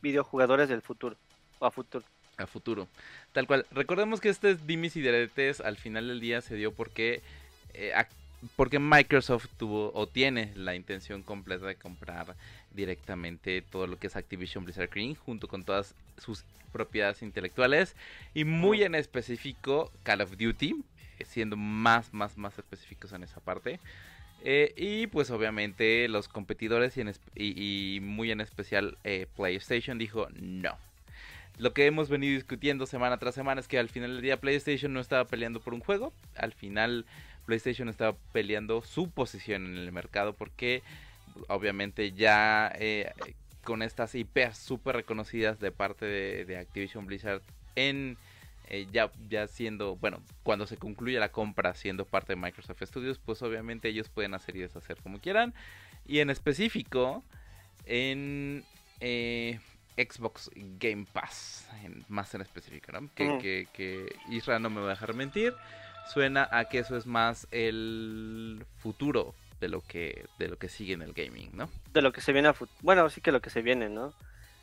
videojugadores 0.00 0.68
del 0.68 0.82
futuro, 0.82 1.16
o 1.58 1.66
a 1.66 1.70
futuro. 1.70 2.04
a 2.36 2.46
futuro. 2.46 2.88
Tal 3.32 3.46
cual. 3.46 3.66
Recordemos 3.70 4.20
que 4.20 4.28
este 4.28 4.54
dimis 4.54 4.96
y 4.96 5.00
diretes 5.00 5.60
al 5.60 5.76
final 5.76 6.08
del 6.08 6.20
día 6.20 6.40
se 6.40 6.56
dio 6.56 6.72
porque 6.72 7.22
eh, 7.74 7.92
porque 8.56 8.78
Microsoft 8.78 9.46
tuvo 9.56 9.92
o 9.94 10.06
tiene 10.06 10.52
la 10.56 10.74
intención 10.74 11.22
completa 11.22 11.66
de 11.66 11.76
comprar 11.76 12.34
directamente 12.72 13.62
todo 13.62 13.86
lo 13.86 13.98
que 13.98 14.06
es 14.08 14.16
Activision 14.16 14.64
Blizzard 14.64 14.90
Green 14.90 15.14
junto 15.14 15.48
con 15.48 15.64
todas 15.64 15.94
sus 16.18 16.44
propiedades 16.72 17.22
intelectuales 17.22 17.94
y 18.34 18.44
muy 18.44 18.82
en 18.82 18.94
específico 18.94 19.90
Call 20.02 20.22
of 20.22 20.36
Duty, 20.38 20.74
eh, 21.18 21.24
siendo 21.24 21.56
más 21.56 22.12
más 22.12 22.36
más 22.38 22.58
específicos 22.58 23.12
en 23.12 23.22
esa 23.22 23.40
parte. 23.40 23.78
Eh, 24.44 24.72
y 24.76 25.06
pues 25.06 25.30
obviamente 25.30 26.08
los 26.08 26.26
competidores 26.26 26.96
y, 26.96 27.02
en 27.02 27.08
esp- 27.08 27.20
y- 27.36 27.96
y 27.96 28.00
muy 28.00 28.32
en 28.32 28.40
especial 28.40 28.98
eh, 29.04 29.26
PlayStation 29.36 29.98
dijo 29.98 30.28
no. 30.34 30.76
Lo 31.58 31.74
que 31.74 31.86
hemos 31.86 32.08
venido 32.08 32.34
discutiendo 32.34 32.86
semana 32.86 33.18
tras 33.18 33.34
semana 33.34 33.60
es 33.60 33.68
que 33.68 33.78
al 33.78 33.88
final 33.90 34.14
del 34.14 34.22
día 34.22 34.40
PlayStation 34.40 34.92
no 34.92 35.00
estaba 35.00 35.26
peleando 35.26 35.60
por 35.60 35.74
un 35.74 35.80
juego. 35.80 36.12
Al 36.34 36.52
final 36.54 37.04
PlayStation 37.46 37.88
estaba 37.88 38.16
peleando 38.32 38.82
su 38.82 39.10
posición 39.10 39.66
en 39.66 39.76
el 39.78 39.92
mercado 39.92 40.32
porque 40.34 40.82
obviamente 41.48 42.12
ya 42.12 42.72
eh, 42.78 43.12
con 43.64 43.82
estas 43.82 44.14
IPs 44.14 44.56
súper 44.58 44.96
reconocidas 44.96 45.60
de 45.60 45.70
parte 45.72 46.04
de, 46.06 46.44
de 46.44 46.58
Activision 46.58 47.06
Blizzard 47.06 47.42
en 47.74 48.16
eh, 48.68 48.86
ya, 48.92 49.10
ya 49.28 49.46
siendo, 49.48 49.96
bueno, 49.96 50.22
cuando 50.42 50.66
se 50.66 50.76
concluya 50.76 51.20
la 51.20 51.30
compra 51.30 51.74
siendo 51.74 52.04
parte 52.06 52.32
de 52.32 52.36
Microsoft 52.36 52.82
Studios, 52.84 53.18
pues 53.18 53.42
obviamente 53.42 53.88
ellos 53.88 54.08
pueden 54.08 54.34
hacer 54.34 54.56
y 54.56 54.60
deshacer 54.60 54.96
como 55.02 55.20
quieran. 55.20 55.52
Y 56.06 56.20
en 56.20 56.30
específico, 56.30 57.22
en 57.84 58.64
eh, 59.00 59.58
Xbox 59.96 60.50
Game 60.78 61.06
Pass, 61.12 61.68
en- 61.84 62.04
más 62.08 62.34
en 62.34 62.40
específico, 62.40 62.92
¿no? 62.92 63.10
Que, 63.14 63.28
Ujú. 63.28 63.38
que, 63.40 63.68
que 63.72 64.06
Isra 64.30 64.58
no 64.58 64.70
me 64.70 64.80
va 64.80 64.86
a 64.86 64.90
dejar 64.90 65.14
mentir. 65.14 65.54
Suena 66.08 66.48
a 66.50 66.66
que 66.66 66.80
eso 66.80 66.96
es 66.96 67.06
más 67.06 67.46
el 67.50 68.64
futuro 68.78 69.34
de 69.60 69.68
lo 69.68 69.80
que, 69.80 70.26
de 70.38 70.48
lo 70.48 70.58
que 70.58 70.68
sigue 70.68 70.92
en 70.94 71.02
el 71.02 71.12
gaming, 71.12 71.50
¿no? 71.54 71.70
De 71.92 72.02
lo 72.02 72.12
que 72.12 72.20
se 72.20 72.32
viene 72.32 72.48
a. 72.48 72.54
Bueno, 72.80 73.08
sí 73.08 73.20
que 73.20 73.32
lo 73.32 73.40
que 73.40 73.50
se 73.50 73.62
viene, 73.62 73.88
¿no? 73.88 74.12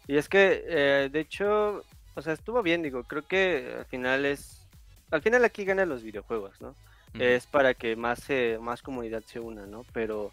Y 0.07 0.17
es 0.17 0.27
que, 0.27 0.63
eh, 0.67 1.09
de 1.11 1.19
hecho, 1.19 1.83
o 2.15 2.21
sea, 2.21 2.33
estuvo 2.33 2.61
bien, 2.61 2.81
digo, 2.81 3.03
creo 3.03 3.25
que 3.25 3.75
al 3.79 3.85
final 3.85 4.25
es... 4.25 4.67
Al 5.11 5.21
final 5.21 5.45
aquí 5.45 5.65
ganan 5.65 5.89
los 5.89 6.03
videojuegos, 6.03 6.59
¿no? 6.61 6.75
Es 7.13 7.47
para 7.47 7.73
que 7.73 7.95
más 7.95 8.29
eh, 8.29 8.59
más 8.61 8.83
comunidad 8.83 9.23
se 9.25 9.39
una, 9.39 9.65
¿no? 9.65 9.83
Pero 9.93 10.31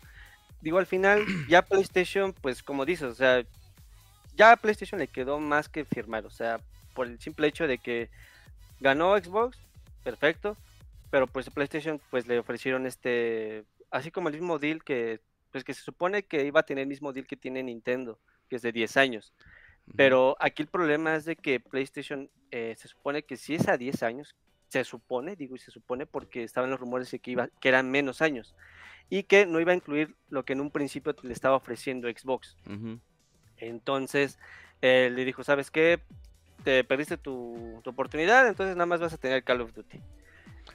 digo, 0.60 0.78
al 0.78 0.86
final 0.86 1.24
ya 1.48 1.62
PlayStation, 1.62 2.34
pues 2.34 2.62
como 2.62 2.84
dices, 2.84 3.04
o 3.04 3.14
sea, 3.14 3.44
ya 4.36 4.52
a 4.52 4.56
PlayStation 4.56 4.98
le 4.98 5.08
quedó 5.08 5.38
más 5.38 5.68
que 5.68 5.84
firmar, 5.84 6.26
o 6.26 6.30
sea, 6.30 6.60
por 6.94 7.06
el 7.06 7.18
simple 7.20 7.46
hecho 7.46 7.66
de 7.66 7.78
que 7.78 8.10
ganó 8.80 9.16
Xbox, 9.16 9.58
perfecto, 10.04 10.56
pero 11.16 11.26
pues 11.26 11.48
PlayStation 11.48 11.98
pues 12.10 12.26
le 12.26 12.38
ofrecieron 12.38 12.84
este, 12.84 13.64
así 13.90 14.10
como 14.10 14.28
el 14.28 14.34
mismo 14.34 14.58
deal 14.58 14.84
que, 14.84 15.22
pues 15.50 15.64
que 15.64 15.72
se 15.72 15.80
supone 15.80 16.24
que 16.24 16.44
iba 16.44 16.60
a 16.60 16.62
tener 16.62 16.82
el 16.82 16.88
mismo 16.88 17.10
deal 17.14 17.26
que 17.26 17.38
tiene 17.38 17.62
Nintendo, 17.62 18.20
que 18.50 18.56
es 18.56 18.60
de 18.60 18.70
10 18.70 18.98
años. 18.98 19.32
Pero 19.96 20.36
aquí 20.40 20.62
el 20.62 20.68
problema 20.68 21.16
es 21.16 21.24
de 21.24 21.34
que 21.34 21.58
PlayStation 21.58 22.28
eh, 22.50 22.74
se 22.76 22.88
supone 22.88 23.22
que 23.22 23.38
si 23.38 23.54
es 23.54 23.66
a 23.66 23.78
10 23.78 24.02
años, 24.02 24.36
se 24.68 24.84
supone, 24.84 25.36
digo 25.36 25.56
y 25.56 25.58
se 25.58 25.70
supone 25.70 26.04
porque 26.04 26.44
estaban 26.44 26.68
los 26.68 26.78
rumores 26.78 27.10
de 27.10 27.18
que, 27.18 27.30
iba, 27.30 27.48
que 27.62 27.70
eran 27.70 27.90
menos 27.90 28.20
años 28.20 28.54
y 29.08 29.22
que 29.22 29.46
no 29.46 29.58
iba 29.58 29.72
a 29.72 29.76
incluir 29.76 30.16
lo 30.28 30.44
que 30.44 30.52
en 30.52 30.60
un 30.60 30.70
principio 30.70 31.16
le 31.22 31.32
estaba 31.32 31.56
ofreciendo 31.56 32.10
Xbox. 32.10 32.58
Entonces 33.56 34.38
eh, 34.82 35.10
le 35.10 35.24
dijo, 35.24 35.42
¿sabes 35.44 35.70
qué? 35.70 35.98
Te 36.62 36.84
perdiste 36.84 37.16
tu, 37.16 37.80
oportunidad, 37.86 38.46
entonces 38.46 38.76
nada 38.76 38.84
más 38.84 39.00
vas 39.00 39.14
a 39.14 39.16
tener 39.16 39.44
Call 39.44 39.62
of 39.62 39.72
Duty. 39.72 40.02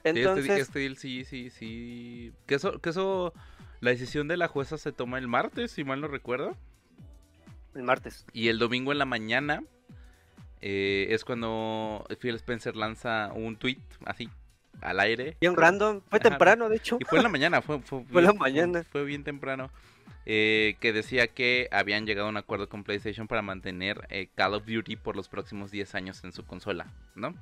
Este 0.04 0.20
entonces, 0.22 0.60
este, 0.60 0.95
sí, 0.95 1.26
sí, 1.26 1.49
sí. 1.49 2.34
Que 2.45 2.56
eso, 2.56 2.80
que 2.80 2.89
eso, 2.89 3.34
la 3.80 3.91
decisión 3.91 4.28
de 4.28 4.38
la 4.38 4.47
jueza 4.47 4.78
se 4.78 4.91
toma 4.91 5.18
el 5.18 5.28
martes, 5.28 5.72
si 5.72 5.84
mal 5.84 6.02
no 6.02 6.08
recuerdo. 6.08 6.58
El 7.76 7.84
martes. 7.84 8.26
Y 8.34 8.49
el 8.49 8.60
domingo 8.60 8.91
en 8.91 8.97
la 8.97 9.06
mañana 9.06 9.64
eh, 10.62 11.08
es 11.10 11.26
cuando 11.26 12.06
Phil 12.20 12.36
Spencer 12.36 12.76
lanza 12.76 13.32
un 13.34 13.56
tweet 13.56 13.80
así, 14.06 14.30
al 14.82 14.99
aire. 14.99 15.38
Bien 15.41 15.56
random, 15.56 16.02
fue 16.08 16.20
temprano 16.20 16.70
de 16.70 16.78
hecho. 16.78 16.97
Y 16.99 17.06
fue 17.06 17.20
en 17.20 17.24
la 17.24 17.30
mañana, 17.30 17.62
fue, 17.62 17.80
fue, 17.82 18.04
fue 18.12 18.22
la 18.22 18.34
mañana. 18.34 18.84
Fue 18.84 19.04
bien 19.04 19.24
temprano. 19.24 19.72
Eh, 20.28 20.76
que 20.80 20.93
decía 20.93 21.28
que 21.28 21.68
habían 21.72 22.06
llegado 22.06 22.28
a 22.28 22.30
un 22.30 22.38
acuerdo 22.38 22.70
con 22.70 22.84
PlayStation 22.84 23.28
para 23.28 23.41
mantener 23.41 24.06
eh, 24.10 24.30
Call 24.36 24.54
of 24.54 24.66
Duty 24.68 24.95
por 24.95 25.16
los 25.16 25.28
próximos 25.30 25.72
10 25.72 25.95
años 25.95 26.24
en 26.24 26.32
su 26.32 26.45
consola, 26.45 26.86
¿no? 27.16 27.34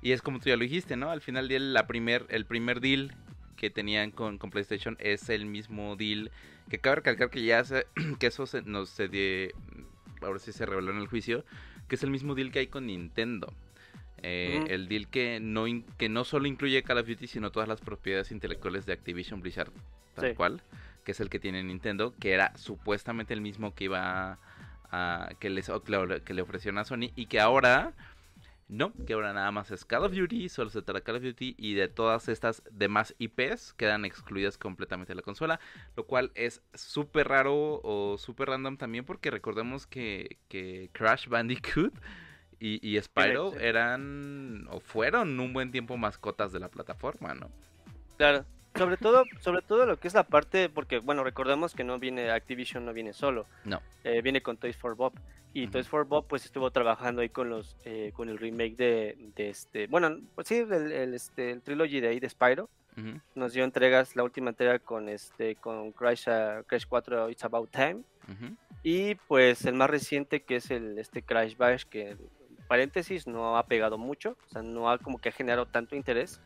Y 0.00 0.12
es 0.12 0.22
como 0.22 0.38
tú 0.38 0.48
ya 0.48 0.56
lo 0.56 0.62
dijiste, 0.62 0.96
¿no? 0.96 1.10
Al 1.10 1.20
final 1.20 1.48
del 1.48 1.72
la 1.72 1.86
primer, 1.86 2.26
el 2.28 2.46
primer 2.46 2.80
deal 2.80 3.14
que 3.56 3.70
tenían 3.70 4.10
con, 4.10 4.38
con, 4.38 4.50
PlayStation 4.50 4.96
es 4.98 5.28
el 5.28 5.46
mismo 5.46 5.94
deal 5.96 6.30
que 6.68 6.78
cabe 6.78 6.96
recalcar 6.96 7.30
que 7.30 7.44
ya 7.44 7.62
se, 7.64 7.86
que 8.18 8.26
eso 8.26 8.46
se, 8.46 8.62
nos 8.62 8.88
se 8.88 9.08
de, 9.08 9.54
ahora 10.22 10.38
sí 10.38 10.52
se 10.52 10.66
reveló 10.66 10.90
en 10.90 10.98
el 10.98 11.06
juicio, 11.06 11.44
que 11.88 11.96
es 11.96 12.02
el 12.02 12.10
mismo 12.10 12.34
deal 12.34 12.50
que 12.50 12.60
hay 12.60 12.66
con 12.66 12.86
Nintendo. 12.86 13.52
Eh, 14.24 14.64
el 14.68 14.88
deal 14.88 15.08
que 15.08 15.40
no, 15.40 15.64
que 15.98 16.08
no 16.08 16.24
solo 16.24 16.46
incluye 16.46 16.82
Call 16.84 16.98
of 16.98 17.08
Duty, 17.08 17.26
sino 17.26 17.50
todas 17.50 17.68
las 17.68 17.80
propiedades 17.80 18.30
intelectuales 18.30 18.86
de 18.86 18.92
Activision 18.92 19.40
Blizzard, 19.40 19.72
tal 20.14 20.34
cual, 20.36 20.62
que 21.04 21.10
es 21.10 21.20
el 21.20 21.28
que 21.28 21.40
tiene 21.40 21.62
Nintendo, 21.64 22.14
que 22.20 22.30
era 22.32 22.56
supuestamente 22.56 23.34
el 23.34 23.40
mismo 23.40 23.74
que 23.74 23.84
iba 23.84 24.38
a, 24.92 25.30
que, 25.40 25.50
les, 25.50 25.70
que 26.24 26.34
le 26.34 26.42
ofrecieron 26.42 26.78
a 26.78 26.84
Sony 26.84 27.10
y 27.16 27.26
que 27.26 27.40
ahora 27.40 27.94
no, 28.72 28.94
que 29.06 29.12
ahora 29.12 29.34
nada 29.34 29.50
más 29.50 29.70
es 29.70 29.84
Call 29.84 30.04
of 30.04 30.14
Duty, 30.14 30.48
solo 30.48 30.70
se 30.70 30.80
trata 30.80 31.00
de 31.00 31.02
Call 31.02 31.16
of 31.16 31.22
Duty 31.22 31.54
y 31.58 31.74
de 31.74 31.88
todas 31.88 32.30
estas 32.30 32.62
demás 32.70 33.14
IPs 33.18 33.74
quedan 33.74 34.06
excluidas 34.06 34.56
completamente 34.56 35.10
de 35.10 35.16
la 35.16 35.22
consola, 35.22 35.60
lo 35.94 36.06
cual 36.06 36.32
es 36.34 36.62
súper 36.72 37.28
raro 37.28 37.80
o 37.82 38.16
súper 38.16 38.48
random 38.48 38.78
también 38.78 39.04
porque 39.04 39.30
recordemos 39.30 39.86
que, 39.86 40.38
que 40.48 40.88
Crash 40.92 41.28
Bandicoot 41.28 41.92
y, 42.60 42.80
y 42.80 42.98
Spyro 42.98 43.52
eran 43.60 44.66
o 44.70 44.80
fueron 44.80 45.38
un 45.38 45.52
buen 45.52 45.70
tiempo 45.70 45.98
mascotas 45.98 46.50
de 46.50 46.60
la 46.60 46.70
plataforma, 46.70 47.34
¿no? 47.34 47.50
Claro, 48.16 48.46
sobre 48.74 48.96
todo, 48.96 49.24
sobre 49.40 49.62
todo 49.62 49.86
lo 49.86 49.98
que 49.98 50.08
es 50.08 50.14
la 50.14 50.24
parte, 50.24 50.68
porque 50.68 50.98
bueno, 50.98 51.24
recordemos 51.24 51.74
que 51.74 51.84
no 51.84 51.98
viene 51.98 52.30
Activision, 52.30 52.84
no 52.84 52.92
viene 52.92 53.12
solo. 53.12 53.46
No. 53.64 53.80
Eh, 54.04 54.22
viene 54.22 54.42
con 54.42 54.56
Toys 54.56 54.76
for 54.76 54.96
Bob. 54.96 55.12
Y 55.54 55.66
Toys 55.68 55.86
for 55.86 56.06
Bob 56.06 56.26
pues 56.26 56.46
estuvo 56.46 56.70
trabajando 56.70 57.20
ahí 57.20 57.28
con 57.28 57.50
los 57.50 57.76
eh, 57.84 58.12
con 58.14 58.30
el 58.30 58.38
remake 58.38 58.76
de, 58.76 59.16
de, 59.36 59.50
este, 59.50 59.86
bueno, 59.86 60.18
pues 60.34 60.48
sí, 60.48 60.56
el, 60.56 61.12
este, 61.14 61.50
el 61.50 61.60
trilogy 61.60 62.00
de 62.00 62.08
ahí 62.08 62.20
de 62.20 62.28
Spyro. 62.28 62.68
Nos 63.34 63.54
dio 63.54 63.64
entregas, 63.64 64.16
la 64.16 64.22
última 64.22 64.50
entrega 64.50 64.78
con 64.78 65.08
este 65.08 65.56
con 65.56 65.92
Crash, 65.92 66.28
uh, 66.28 66.62
Crash 66.66 66.84
4 66.86 67.30
It's 67.30 67.44
About 67.44 67.70
Time. 67.70 68.02
Y 68.82 69.14
pues 69.14 69.64
el 69.64 69.74
más 69.74 69.88
reciente 69.88 70.42
que 70.42 70.56
es 70.56 70.70
el 70.70 70.98
este 70.98 71.22
Crash 71.22 71.56
Bash 71.56 71.84
que 71.84 72.16
paréntesis, 72.72 73.26
no 73.26 73.58
ha 73.58 73.66
pegado 73.66 73.98
mucho, 73.98 74.34
o 74.46 74.48
sea, 74.48 74.62
no 74.62 74.90
ha 74.90 74.96
como 74.96 75.18
que 75.18 75.28
ha 75.28 75.32
generado 75.32 75.66
tanto 75.66 75.94
interés. 75.94 76.40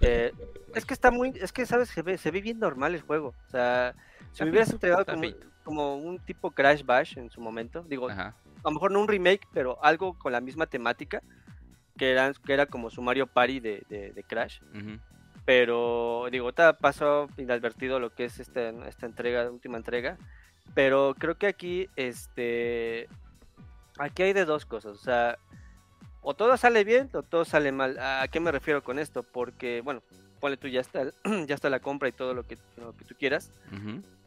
Eh, 0.00 0.32
es 0.74 0.84
que 0.84 0.92
está 0.92 1.12
muy, 1.12 1.32
es 1.40 1.52
que 1.52 1.66
sabes, 1.66 1.88
se 1.88 2.02
ve, 2.02 2.18
se 2.18 2.32
ve 2.32 2.40
bien 2.40 2.58
normal 2.58 2.96
el 2.96 3.02
juego, 3.02 3.32
o 3.46 3.50
sea, 3.50 3.94
si 4.32 4.42
me 4.42 4.50
hubieras 4.50 4.72
entregado 4.72 5.04
como, 5.62 5.94
un 5.94 6.18
tipo 6.18 6.50
Crash 6.50 6.82
Bash 6.84 7.16
en 7.16 7.30
su 7.30 7.40
momento, 7.40 7.84
digo, 7.88 8.08
a 8.10 8.34
lo 8.64 8.70
mejor 8.72 8.90
no 8.90 9.00
un 9.02 9.06
remake, 9.06 9.46
pero 9.52 9.78
algo 9.84 10.18
con 10.18 10.32
la 10.32 10.40
misma 10.40 10.66
temática, 10.66 11.22
que 11.96 12.10
era, 12.10 12.32
que 12.44 12.52
era 12.52 12.66
como 12.66 12.90
su 12.90 13.00
Mario 13.00 13.28
Party 13.28 13.60
de, 13.60 13.84
de, 13.88 14.24
Crash. 14.24 14.58
Pero 15.44 16.26
digo, 16.32 16.48
está 16.48 16.72
pasó 16.72 17.28
inadvertido 17.36 18.00
lo 18.00 18.10
que 18.10 18.24
es 18.24 18.40
esta, 18.40 18.70
esta 18.88 19.06
entrega, 19.06 19.48
última 19.48 19.76
entrega. 19.76 20.18
Pero 20.74 21.14
creo 21.16 21.36
que 21.36 21.46
aquí, 21.46 21.88
este, 21.94 23.08
aquí 24.02 24.22
hay 24.22 24.32
de 24.32 24.44
dos 24.44 24.66
cosas, 24.66 24.92
o 24.92 25.02
sea, 25.02 25.38
o 26.20 26.34
todo 26.34 26.56
sale 26.56 26.84
bien 26.84 27.08
o 27.14 27.22
todo 27.22 27.44
sale 27.44 27.72
mal. 27.72 27.98
¿A 27.98 28.26
qué 28.28 28.40
me 28.40 28.52
refiero 28.52 28.82
con 28.82 28.98
esto? 28.98 29.22
Porque, 29.22 29.80
bueno, 29.82 30.02
ponle 30.40 30.56
tú 30.56 30.68
ya 30.68 30.80
está, 30.80 31.04
ya 31.46 31.54
está 31.54 31.70
la 31.70 31.80
compra 31.80 32.08
y 32.08 32.12
todo 32.12 32.34
lo 32.34 32.46
que, 32.46 32.58
lo 32.76 32.96
que 32.96 33.04
tú 33.04 33.14
quieras. 33.18 33.50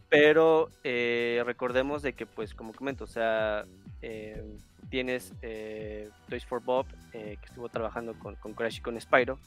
Pero 0.09 0.69
eh, 0.83 1.41
recordemos 1.45 2.01
de 2.01 2.13
que, 2.13 2.25
pues, 2.25 2.53
como 2.53 2.73
comento, 2.73 3.03
o 3.03 3.07
sea, 3.07 3.65
eh, 4.01 4.43
tienes 4.89 5.33
eh, 5.41 6.09
Toys 6.29 6.45
for 6.45 6.61
Bob, 6.61 6.85
que 7.11 7.39
estuvo 7.43 7.69
trabajando 7.69 8.13
con, 8.19 8.35
con, 8.35 8.53
Crash 8.53 8.77
y 8.77 8.81
con 8.81 8.99
Spyro. 8.99 9.39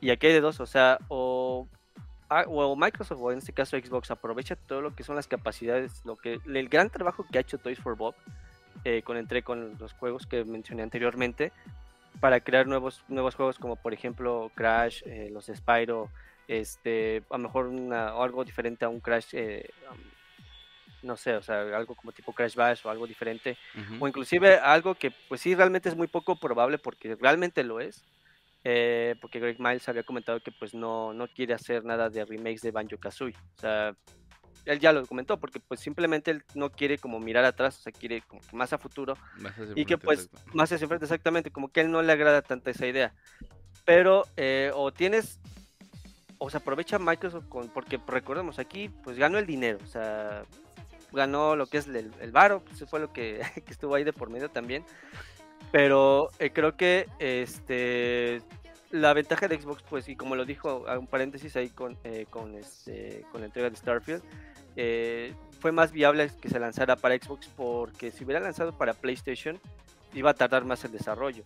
Y 0.00 0.10
aquí 0.10 0.28
hay 0.28 0.32
de 0.32 0.40
dos, 0.40 0.60
o 0.60 0.66
sea, 0.66 0.98
o, 1.08 1.68
ah, 2.28 2.44
o, 2.46 2.74
Microsoft, 2.74 3.18
o 3.20 3.32
en 3.32 3.38
este 3.38 3.52
caso 3.52 3.76
Xbox, 3.76 4.10
aprovecha 4.10 4.56
todo 4.56 4.80
lo 4.80 4.94
que 4.94 5.04
son 5.04 5.16
las 5.16 5.28
capacidades, 5.28 6.04
lo 6.04 6.16
que 6.16 6.40
el 6.46 6.68
gran 6.68 6.90
trabajo 6.90 7.26
que 7.30 7.38
ha 7.38 7.40
hecho 7.42 7.58
Toys 7.58 7.78
for 7.78 7.96
Bob 7.96 8.14
eh, 8.84 9.02
con 9.02 9.16
entré 9.16 9.42
con 9.42 9.78
los 9.78 9.92
juegos 9.92 10.26
que 10.26 10.44
mencioné 10.44 10.82
anteriormente 10.82 11.52
para 12.20 12.40
crear 12.40 12.66
nuevos 12.66 13.04
nuevos 13.08 13.36
juegos 13.36 13.58
como 13.58 13.76
por 13.76 13.94
ejemplo 13.94 14.50
Crash, 14.54 15.02
eh, 15.06 15.28
los 15.30 15.46
Spyro, 15.46 16.10
este, 16.48 17.22
a 17.30 17.38
lo 17.38 17.44
mejor 17.44 17.66
una, 17.66 18.08
algo 18.08 18.44
diferente 18.44 18.84
a 18.84 18.88
un 18.88 19.00
Crash, 19.00 19.34
eh, 19.34 19.70
no 21.02 21.16
sé, 21.16 21.36
o 21.36 21.42
sea, 21.42 21.60
algo 21.76 21.94
como 21.94 22.12
tipo 22.12 22.32
Crash 22.32 22.56
Bash 22.56 22.80
o 22.84 22.90
algo 22.90 23.06
diferente, 23.06 23.56
o 24.00 24.08
inclusive 24.08 24.56
algo 24.56 24.94
que 24.94 25.12
pues 25.28 25.40
sí 25.40 25.54
realmente 25.54 25.88
es 25.88 25.96
muy 25.96 26.08
poco 26.08 26.36
probable 26.36 26.78
porque 26.78 27.16
realmente 27.20 27.62
lo 27.64 27.80
es, 27.80 28.04
porque 29.20 29.40
Greg 29.40 29.58
Miles 29.58 29.88
había 29.88 30.02
comentado 30.04 30.40
que 30.40 30.52
pues 30.52 30.74
no, 30.74 31.12
no 31.12 31.28
quiere 31.28 31.54
hacer 31.54 31.84
nada 31.84 32.10
de 32.10 32.24
remakes 32.24 32.62
de 32.62 32.70
Banjo 32.72 32.98
Kazooie, 32.98 33.36
o 33.56 33.60
sea, 33.60 33.96
él 34.64 34.78
ya 34.78 34.92
lo 34.92 35.06
comentó, 35.06 35.38
porque 35.38 35.60
pues 35.60 35.80
simplemente 35.80 36.30
él 36.30 36.44
no 36.54 36.70
quiere 36.70 36.98
como 36.98 37.18
mirar 37.18 37.44
atrás, 37.44 37.78
o 37.78 37.82
sea, 37.82 37.92
quiere 37.92 38.22
como 38.22 38.40
que 38.40 38.56
más 38.56 38.72
a 38.72 38.78
futuro. 38.78 39.16
y 39.74 39.84
que 39.84 39.98
pues 39.98 40.30
más 40.52 40.72
hacia 40.72 40.86
frente, 40.86 41.04
exactamente, 41.04 41.50
como 41.50 41.68
que 41.68 41.80
a 41.80 41.82
él 41.84 41.90
no 41.90 42.02
le 42.02 42.12
agrada 42.12 42.42
tanta 42.42 42.70
esa 42.70 42.86
idea. 42.86 43.12
Pero 43.84 44.24
eh, 44.36 44.70
o 44.74 44.92
tienes, 44.92 45.40
o 46.38 46.50
se 46.50 46.56
aprovecha 46.56 46.98
Microsoft 46.98 47.48
con, 47.48 47.68
porque 47.68 47.98
recordemos, 48.06 48.58
aquí 48.58 48.88
pues 48.88 49.16
ganó 49.16 49.38
el 49.38 49.46
dinero, 49.46 49.78
o 49.82 49.86
sea, 49.86 50.44
ganó 51.12 51.56
lo 51.56 51.66
que 51.66 51.78
es 51.78 51.86
el, 51.86 52.12
el 52.20 52.32
varo, 52.32 52.60
pues 52.60 52.76
eso 52.76 52.86
fue 52.86 53.00
lo 53.00 53.12
que, 53.12 53.40
que, 53.66 53.72
estuvo 53.72 53.94
ahí 53.94 54.04
de 54.04 54.12
por 54.12 54.30
medio 54.30 54.50
también. 54.50 54.84
Pero 55.70 56.28
eh, 56.38 56.50
creo 56.52 56.76
que 56.76 57.08
este 57.18 58.42
la 58.92 59.14
ventaja 59.14 59.48
de 59.48 59.58
Xbox, 59.58 59.82
pues, 59.88 60.08
y 60.08 60.16
como 60.16 60.36
lo 60.36 60.44
dijo, 60.44 60.84
un 60.98 61.06
paréntesis 61.06 61.56
ahí 61.56 61.70
con, 61.70 61.96
eh, 62.04 62.26
con, 62.28 62.54
este, 62.54 63.24
con 63.32 63.40
la 63.40 63.46
entrega 63.46 63.70
de 63.70 63.76
Starfield, 63.76 64.22
eh, 64.76 65.34
fue 65.60 65.72
más 65.72 65.92
viable 65.92 66.30
que 66.40 66.48
se 66.48 66.58
lanzara 66.58 66.96
para 66.96 67.16
Xbox 67.16 67.48
porque 67.56 68.10
si 68.10 68.24
hubiera 68.24 68.40
lanzado 68.40 68.76
para 68.76 68.94
PlayStation 68.94 69.60
iba 70.14 70.30
a 70.30 70.34
tardar 70.34 70.64
más 70.64 70.84
el 70.84 70.92
desarrollo. 70.92 71.44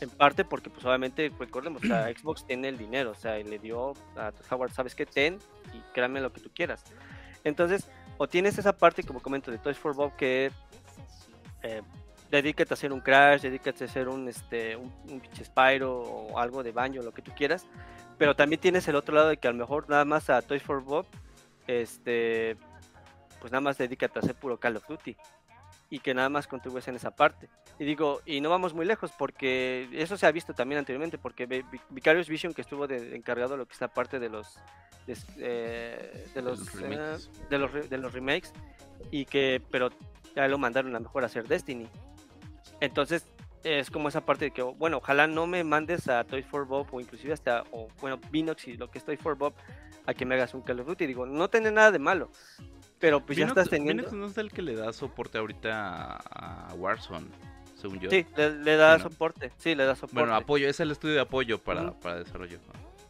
En 0.00 0.08
parte 0.10 0.44
porque 0.44 0.70
pues 0.70 0.84
obviamente 0.84 1.30
recordemos, 1.38 1.82
Xbox 2.18 2.46
tiene 2.46 2.68
el 2.68 2.78
dinero, 2.78 3.10
o 3.10 3.14
sea, 3.14 3.36
le 3.38 3.58
dio 3.58 3.94
a 4.16 4.32
Howard, 4.50 4.72
sabes 4.72 4.94
que 4.94 5.06
ten 5.06 5.38
y 5.74 5.80
créanme 5.92 6.20
lo 6.20 6.32
que 6.32 6.40
tú 6.40 6.50
quieras. 6.54 6.84
Entonces, 7.44 7.88
o 8.18 8.28
tienes 8.28 8.58
esa 8.58 8.76
parte 8.76 9.02
como 9.02 9.20
comento 9.20 9.50
de 9.50 9.58
Toys 9.58 9.78
for 9.78 9.94
Bob 9.94 10.14
que 10.16 10.50
eh, 11.62 11.82
dedícate 12.30 12.72
a 12.72 12.74
hacer 12.74 12.92
un 12.92 13.00
Crash, 13.00 13.42
dedícate 13.42 13.84
a 13.84 13.86
hacer 13.86 14.08
un 14.08 14.28
este 14.28 14.76
un, 14.76 14.92
un 15.08 15.22
Spyro 15.42 16.00
o 16.00 16.38
algo 16.38 16.62
de 16.62 16.72
baño, 16.72 17.02
lo 17.02 17.12
que 17.12 17.22
tú 17.22 17.32
quieras. 17.34 17.66
Pero 18.18 18.36
también 18.36 18.60
tienes 18.60 18.86
el 18.88 18.96
otro 18.96 19.14
lado 19.14 19.28
de 19.28 19.38
que 19.38 19.48
a 19.48 19.52
lo 19.52 19.58
mejor 19.58 19.88
nada 19.88 20.04
más 20.04 20.28
a 20.28 20.42
Toys 20.42 20.62
for 20.62 20.82
Bob 20.82 21.06
este, 21.70 22.56
pues 23.40 23.52
nada 23.52 23.60
más 23.60 23.78
dedícate 23.78 24.18
a 24.18 24.22
hacer 24.22 24.34
puro 24.34 24.58
Call 24.58 24.76
of 24.76 24.86
Duty 24.86 25.16
y 25.90 25.98
que 25.98 26.14
nada 26.14 26.28
más 26.28 26.46
contribuyes 26.46 26.86
en 26.88 26.96
esa 26.96 27.10
parte. 27.10 27.48
Y 27.78 27.84
digo, 27.84 28.20
y 28.24 28.40
no 28.40 28.50
vamos 28.50 28.74
muy 28.74 28.86
lejos 28.86 29.12
porque 29.16 29.88
eso 29.92 30.16
se 30.16 30.26
ha 30.26 30.32
visto 30.32 30.54
también 30.54 30.78
anteriormente, 30.78 31.18
porque 31.18 31.64
Vicarious 31.90 32.28
Vision 32.28 32.54
que 32.54 32.60
estuvo 32.60 32.86
de, 32.86 33.16
encargado 33.16 33.52
de 33.52 33.58
lo 33.58 33.66
que 33.66 33.74
es 33.74 33.80
la 33.80 33.88
parte 33.88 34.18
de 34.18 34.28
los 34.28 34.56
de, 35.06 35.16
eh, 35.38 36.26
los, 36.36 36.60
eh, 36.76 37.18
de 37.48 37.58
los, 37.58 37.90
de 37.90 37.98
los 37.98 38.12
remakes 38.12 38.52
y 39.10 39.24
que 39.24 39.62
pero 39.70 39.90
ya 40.36 40.46
lo 40.46 40.58
mandaron 40.58 40.94
a 40.94 41.00
mejor 41.00 41.24
a 41.24 41.26
hacer 41.26 41.48
Destiny. 41.48 41.88
Entonces 42.80 43.26
es 43.64 43.90
como 43.90 44.08
esa 44.08 44.24
parte 44.24 44.46
de 44.46 44.50
que 44.52 44.62
bueno, 44.62 44.98
ojalá 44.98 45.26
no 45.26 45.46
me 45.46 45.64
mandes 45.64 46.08
a 46.08 46.22
Toys 46.24 46.46
for 46.46 46.66
Bob 46.66 46.86
o 46.92 47.00
inclusive 47.00 47.32
hasta 47.32 47.64
o 47.72 47.88
bueno, 48.00 48.20
Binox 48.30 48.68
y 48.68 48.76
lo 48.76 48.90
que 48.90 48.98
es 48.98 49.04
Toys 49.04 49.20
for 49.20 49.36
Bob 49.36 49.54
a 50.06 50.14
que 50.14 50.24
me 50.24 50.34
hagas 50.34 50.54
un 50.54 50.62
Call 50.62 50.80
of 50.80 50.86
Duty. 50.86 51.06
Digo, 51.06 51.26
no 51.26 51.48
tiene 51.48 51.70
nada 51.70 51.90
de 51.90 51.98
malo. 51.98 52.30
pero 52.98 53.24
pues 53.24 53.38
ya 53.38 53.46
estás 53.46 53.68
teniendo... 53.68 54.10
no 54.12 54.26
es 54.26 54.38
el 54.38 54.50
que 54.50 54.62
le 54.62 54.74
da 54.74 54.92
soporte 54.92 55.38
ahorita 55.38 56.16
a, 56.16 56.74
Warzone, 56.74 57.26
según 57.80 58.00
yo. 58.00 58.10
Sí, 58.10 58.26
le, 58.36 58.76
da 58.76 58.98
soporte, 58.98 59.52
sí, 59.56 59.74
le 59.74 59.84
da 59.84 59.94
soporte. 59.94 60.20
Bueno, 60.20 60.34
apoyo, 60.34 60.68
es 60.68 60.80
el 60.80 60.90
estudio 60.90 61.14
de 61.14 61.20
apoyo 61.20 61.58
para, 61.58 61.92
para 61.92 62.18
desarrollo. 62.18 62.58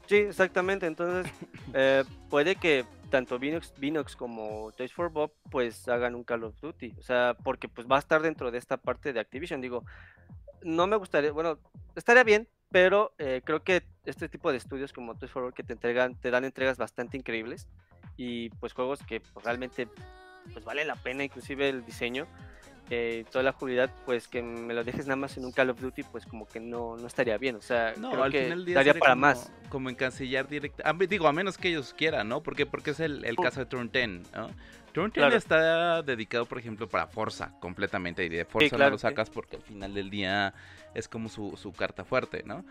Sí, 0.06 0.16
exactamente, 0.16 0.86
entonces 0.86 1.32
eh, 1.74 2.02
puede 2.28 2.56
que 2.56 2.84
tanto 3.10 3.38
Vinox, 3.38 3.72
Vinox 3.78 4.16
como 4.16 4.72
Toys 4.76 4.92
for 4.92 5.10
Bob 5.10 5.32
pues 5.50 5.86
hagan 5.88 6.14
un 6.14 6.24
Call 6.24 6.44
of 6.44 6.60
Duty, 6.60 6.94
o 6.98 7.02
sea, 7.02 7.36
porque 7.44 7.68
pues 7.68 7.86
va 7.86 7.96
a 7.96 8.00
estar 8.00 8.22
dentro 8.22 8.50
de 8.50 8.58
esta 8.58 8.76
parte 8.76 9.12
de 9.12 9.20
Activision, 9.20 9.60
digo, 9.60 9.84
no 10.62 10.86
me 10.86 10.96
gustaría, 10.96 11.30
bueno, 11.30 11.58
estaría 11.94 12.24
bien, 12.24 12.48
pero 12.70 13.12
eh, 13.18 13.42
creo 13.44 13.62
que 13.62 13.82
este 14.04 14.28
tipo 14.28 14.50
de 14.50 14.58
estudios 14.58 14.92
como 14.92 15.16
Toys 15.16 15.30
for 15.30 15.42
Bob 15.42 15.54
que 15.54 15.62
te 15.62 15.72
entregan, 15.72 16.14
te 16.14 16.30
dan 16.30 16.44
entregas 16.44 16.78
bastante 16.78 17.16
increíbles 17.16 17.68
y 18.16 18.50
pues 18.50 18.72
juegos 18.72 19.00
que 19.02 19.20
pues, 19.20 19.44
realmente 19.44 19.88
pues 20.52 20.64
vale 20.64 20.84
la 20.84 20.96
pena, 20.96 21.24
inclusive 21.24 21.68
el 21.68 21.84
diseño, 21.84 22.26
eh, 22.92 23.24
toda 23.30 23.44
la 23.44 23.52
jugabilidad, 23.52 23.90
pues 24.04 24.26
que 24.26 24.42
me 24.42 24.74
lo 24.74 24.82
dejes 24.82 25.06
nada 25.06 25.16
más 25.16 25.36
en 25.36 25.44
un 25.44 25.52
Call 25.52 25.70
of 25.70 25.80
Duty, 25.80 26.02
pues 26.02 26.26
como 26.26 26.48
que 26.48 26.58
no, 26.58 26.96
no 26.96 27.06
estaría 27.06 27.38
bien. 27.38 27.54
O 27.54 27.62
sea, 27.62 27.94
no, 27.96 28.10
creo 28.10 28.24
al 28.24 28.32
que 28.32 28.44
final 28.44 28.74
daría 28.74 28.94
para 28.94 29.14
más. 29.14 29.52
Como 29.68 29.90
encasillar 29.90 30.48
directo. 30.48 30.82
Digo, 31.08 31.28
a 31.28 31.32
menos 31.32 31.56
que 31.56 31.68
ellos 31.68 31.94
quieran, 31.96 32.28
¿no? 32.28 32.42
Porque, 32.42 32.66
porque 32.66 32.90
es 32.90 32.98
el, 32.98 33.24
el 33.24 33.36
caso 33.36 33.60
de 33.60 33.66
Turn 33.66 33.90
10, 33.92 34.32
¿no? 34.32 34.50
Turn 34.92 35.12
10 35.12 35.34
está 35.34 36.02
dedicado, 36.02 36.46
por 36.46 36.58
ejemplo, 36.58 36.88
para 36.88 37.06
Forza 37.06 37.52
completamente. 37.60 38.24
Y 38.24 38.28
de 38.28 38.44
Forza 38.44 38.76
no 38.76 38.90
lo 38.90 38.98
sacas 38.98 39.30
porque 39.30 39.56
al 39.56 39.62
final 39.62 39.94
del 39.94 40.10
día 40.10 40.54
es 40.94 41.08
como 41.08 41.28
su, 41.28 41.56
su 41.56 41.72
carta 41.72 42.04
fuerte, 42.04 42.42
¿no? 42.44 42.64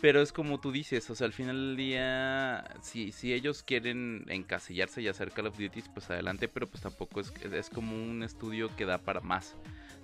Pero 0.00 0.22
es 0.22 0.32
como 0.32 0.60
tú 0.60 0.70
dices, 0.70 1.10
o 1.10 1.14
sea, 1.14 1.26
al 1.26 1.32
final 1.32 1.56
del 1.56 1.76
día, 1.76 2.64
si, 2.82 3.10
si 3.10 3.32
ellos 3.32 3.64
quieren 3.64 4.24
encasillarse 4.28 5.02
y 5.02 5.08
hacer 5.08 5.32
Call 5.32 5.48
of 5.48 5.58
Duty, 5.58 5.82
pues 5.92 6.08
adelante, 6.08 6.46
pero 6.46 6.68
pues 6.68 6.82
tampoco 6.82 7.20
es, 7.20 7.32
es 7.52 7.68
como 7.68 7.96
un 7.96 8.22
estudio 8.22 8.74
que 8.76 8.84
da 8.84 8.98
para 8.98 9.20
más, 9.20 9.56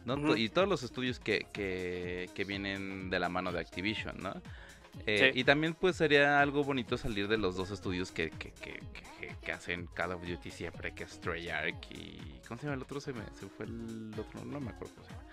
¿no? 0.04 0.36
Y 0.36 0.48
todos 0.48 0.68
los 0.68 0.82
estudios 0.82 1.20
que, 1.20 1.46
que, 1.52 2.28
que, 2.34 2.44
vienen 2.44 3.08
de 3.08 3.20
la 3.20 3.28
mano 3.28 3.52
de 3.52 3.60
Activision, 3.60 4.16
¿no? 4.20 4.34
Eh, 5.06 5.32
y 5.34 5.44
también 5.44 5.74
pues 5.74 5.96
sería 5.96 6.40
algo 6.40 6.64
bonito 6.64 6.96
salir 6.96 7.28
de 7.28 7.36
los 7.36 7.56
dos 7.56 7.70
estudios 7.70 8.10
que, 8.10 8.30
que, 8.30 8.52
que, 8.52 8.80
que, 9.42 9.52
hacen 9.52 9.86
Call 9.94 10.12
of 10.12 10.26
Duty 10.26 10.50
siempre, 10.50 10.94
que 10.94 11.04
es 11.04 11.20
Treyarch 11.20 11.90
y... 11.90 12.40
¿Cómo 12.48 12.58
se 12.58 12.66
llama 12.66 12.76
el 12.76 12.82
otro? 12.82 13.00
Se, 13.00 13.12
me, 13.12 13.22
se 13.38 13.46
fue 13.46 13.66
el 13.66 14.12
otro, 14.18 14.44
no 14.44 14.60
me 14.60 14.70
acuerdo 14.70 14.94
cómo 14.94 15.06
se 15.06 15.12
llama. 15.12 15.24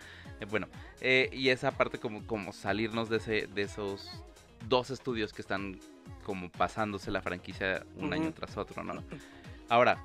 Eh, 0.42 0.46
bueno, 0.50 0.68
eh, 1.00 1.30
y 1.32 1.50
esa 1.50 1.72
parte 1.72 2.00
como, 2.00 2.26
como 2.26 2.52
salirnos 2.52 3.10
de, 3.10 3.18
ese, 3.18 3.48
de 3.48 3.62
esos 3.62 4.24
dos 4.68 4.90
estudios 4.90 5.34
que 5.34 5.42
están 5.42 5.80
como 6.24 6.50
pasándose 6.50 7.12
la 7.12 7.22
franquicia 7.22 7.86
un 7.96 8.14
año 8.14 8.34
tras 8.34 8.58
otro, 8.58 8.84
¿no? 8.84 9.04
Ahora, 9.70 10.04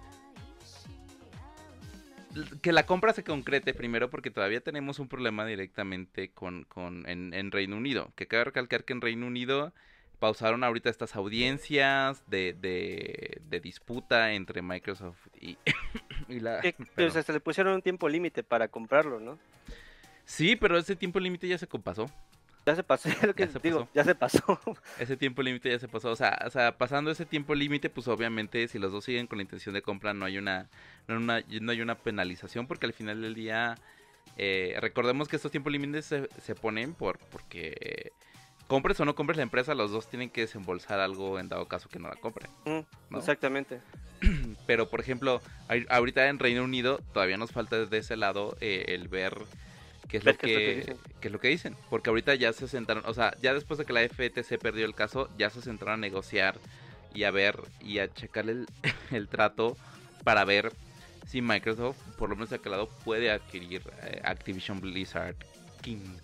que 2.62 2.72
la 2.72 2.86
compra 2.86 3.12
se 3.12 3.24
concrete 3.24 3.74
primero 3.74 4.10
porque 4.10 4.30
todavía 4.30 4.60
tenemos 4.60 4.98
un 4.98 5.08
problema 5.08 5.46
directamente 5.46 6.30
con, 6.30 6.64
con 6.64 7.08
en, 7.08 7.50
Reino 7.50 7.76
Unido. 7.76 8.12
Que 8.16 8.26
cabe 8.26 8.44
recalcar 8.44 8.84
que 8.84 8.92
en 8.92 9.00
Reino 9.00 9.26
Unido 9.26 9.72
pausaron 10.18 10.64
ahorita 10.64 10.88
estas 10.88 11.14
audiencias 11.14 12.22
de, 12.28 12.54
de, 12.54 13.60
disputa 13.60 14.32
entre 14.32 14.62
Microsoft 14.62 15.26
y, 15.40 15.58
y 16.28 16.40
la... 16.40 16.60
pero 16.94 17.12
hasta 17.12 17.32
le 17.32 17.40
pusieron 17.40 17.74
un 17.74 17.82
tiempo 17.82 18.08
límite 18.08 18.42
para 18.42 18.68
comprarlo, 18.68 19.20
¿no? 19.20 19.38
Sí, 20.24 20.56
pero 20.56 20.76
ese 20.76 20.96
tiempo 20.96 21.20
límite 21.20 21.48
ya 21.48 21.58
se 21.58 21.66
pasó. 21.66 22.10
Ya 22.66 22.74
se 22.74 22.82
pasó, 22.82 23.08
lo 23.26 23.34
que 23.34 23.46
ya 23.46 23.60
digo, 23.62 23.88
ya 23.94 24.02
se 24.02 24.16
pasó. 24.16 24.60
Ese 24.98 25.16
tiempo 25.16 25.40
límite 25.40 25.70
ya 25.70 25.78
se 25.78 25.86
pasó. 25.86 26.10
O 26.10 26.16
sea, 26.16 26.36
o 26.44 26.50
sea, 26.50 26.76
pasando 26.76 27.12
ese 27.12 27.24
tiempo 27.24 27.54
límite, 27.54 27.88
pues 27.88 28.08
obviamente 28.08 28.66
si 28.66 28.80
los 28.80 28.90
dos 28.90 29.04
siguen 29.04 29.28
con 29.28 29.38
la 29.38 29.42
intención 29.42 29.72
de 29.72 29.82
compra, 29.82 30.12
no 30.12 30.24
hay 30.24 30.36
una, 30.36 30.68
no, 31.06 31.32
hay 31.32 31.80
una 31.80 31.94
penalización, 31.94 32.66
porque 32.66 32.86
al 32.86 32.92
final 32.92 33.22
del 33.22 33.34
día, 33.34 33.76
eh, 34.36 34.76
recordemos 34.80 35.28
que 35.28 35.36
estos 35.36 35.52
tiempos 35.52 35.72
límites 35.72 36.06
se, 36.06 36.28
se, 36.42 36.56
ponen 36.56 36.92
por 36.92 37.18
porque 37.18 38.12
compres 38.66 38.98
o 38.98 39.04
no 39.04 39.14
compres 39.14 39.36
la 39.36 39.44
empresa, 39.44 39.74
los 39.76 39.92
dos 39.92 40.08
tienen 40.08 40.28
que 40.30 40.40
desembolsar 40.40 40.98
algo 40.98 41.38
en 41.38 41.48
dado 41.48 41.66
caso 41.68 41.88
que 41.88 42.00
no 42.00 42.08
la 42.08 42.16
compren. 42.16 42.50
Exactamente. 43.14 43.80
Pero, 44.66 44.90
por 44.90 45.00
ejemplo, 45.00 45.40
ahorita 45.88 46.26
en 46.26 46.40
Reino 46.40 46.64
Unido 46.64 46.98
todavía 47.12 47.36
nos 47.36 47.52
falta 47.52 47.78
desde 47.78 47.98
ese 47.98 48.16
lado 48.16 48.56
eh, 48.60 48.86
el 48.88 49.06
ver 49.06 49.36
¿Qué 50.08 50.18
es, 50.18 50.24
lo 50.24 50.36
que, 50.36 50.96
es 51.20 51.32
lo 51.32 51.40
que 51.40 51.48
dicen? 51.48 51.76
Porque 51.90 52.10
ahorita 52.10 52.34
ya 52.36 52.52
se 52.52 52.68
sentaron, 52.68 53.02
o 53.06 53.14
sea, 53.14 53.36
ya 53.42 53.54
después 53.54 53.78
de 53.78 53.84
que 53.84 53.92
la 53.92 54.08
FTC 54.08 54.58
perdió 54.58 54.86
el 54.86 54.94
caso, 54.94 55.28
ya 55.36 55.50
se 55.50 55.62
sentaron 55.62 55.94
a 55.94 55.96
negociar 55.96 56.58
y 57.12 57.24
a 57.24 57.30
ver 57.30 57.56
y 57.80 57.98
a 57.98 58.12
checar 58.12 58.48
el, 58.48 58.66
el 59.10 59.28
trato 59.28 59.76
para 60.22 60.44
ver 60.44 60.72
si 61.26 61.42
Microsoft, 61.42 61.98
por 62.18 62.28
lo 62.30 62.36
menos 62.36 62.50
de 62.50 62.56
aquel 62.56 62.72
lado, 62.72 62.88
puede 63.04 63.30
adquirir 63.30 63.82
eh, 64.02 64.20
Activision 64.24 64.80
Blizzard 64.80 65.36
King. 65.82 66.16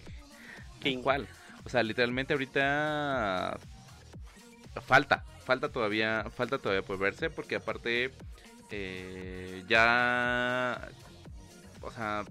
King. 0.80 1.02
¿Cuál? 1.02 1.26
O 1.64 1.68
sea, 1.68 1.82
literalmente 1.82 2.32
ahorita 2.32 3.58
falta, 4.86 5.24
falta 5.44 5.70
todavía, 5.70 6.26
falta 6.34 6.58
todavía 6.58 6.82
por 6.82 6.98
verse, 6.98 7.30
porque 7.30 7.56
aparte 7.56 8.12
eh, 8.70 9.64
ya, 9.68 10.88
o 11.80 11.90
sea, 11.90 12.24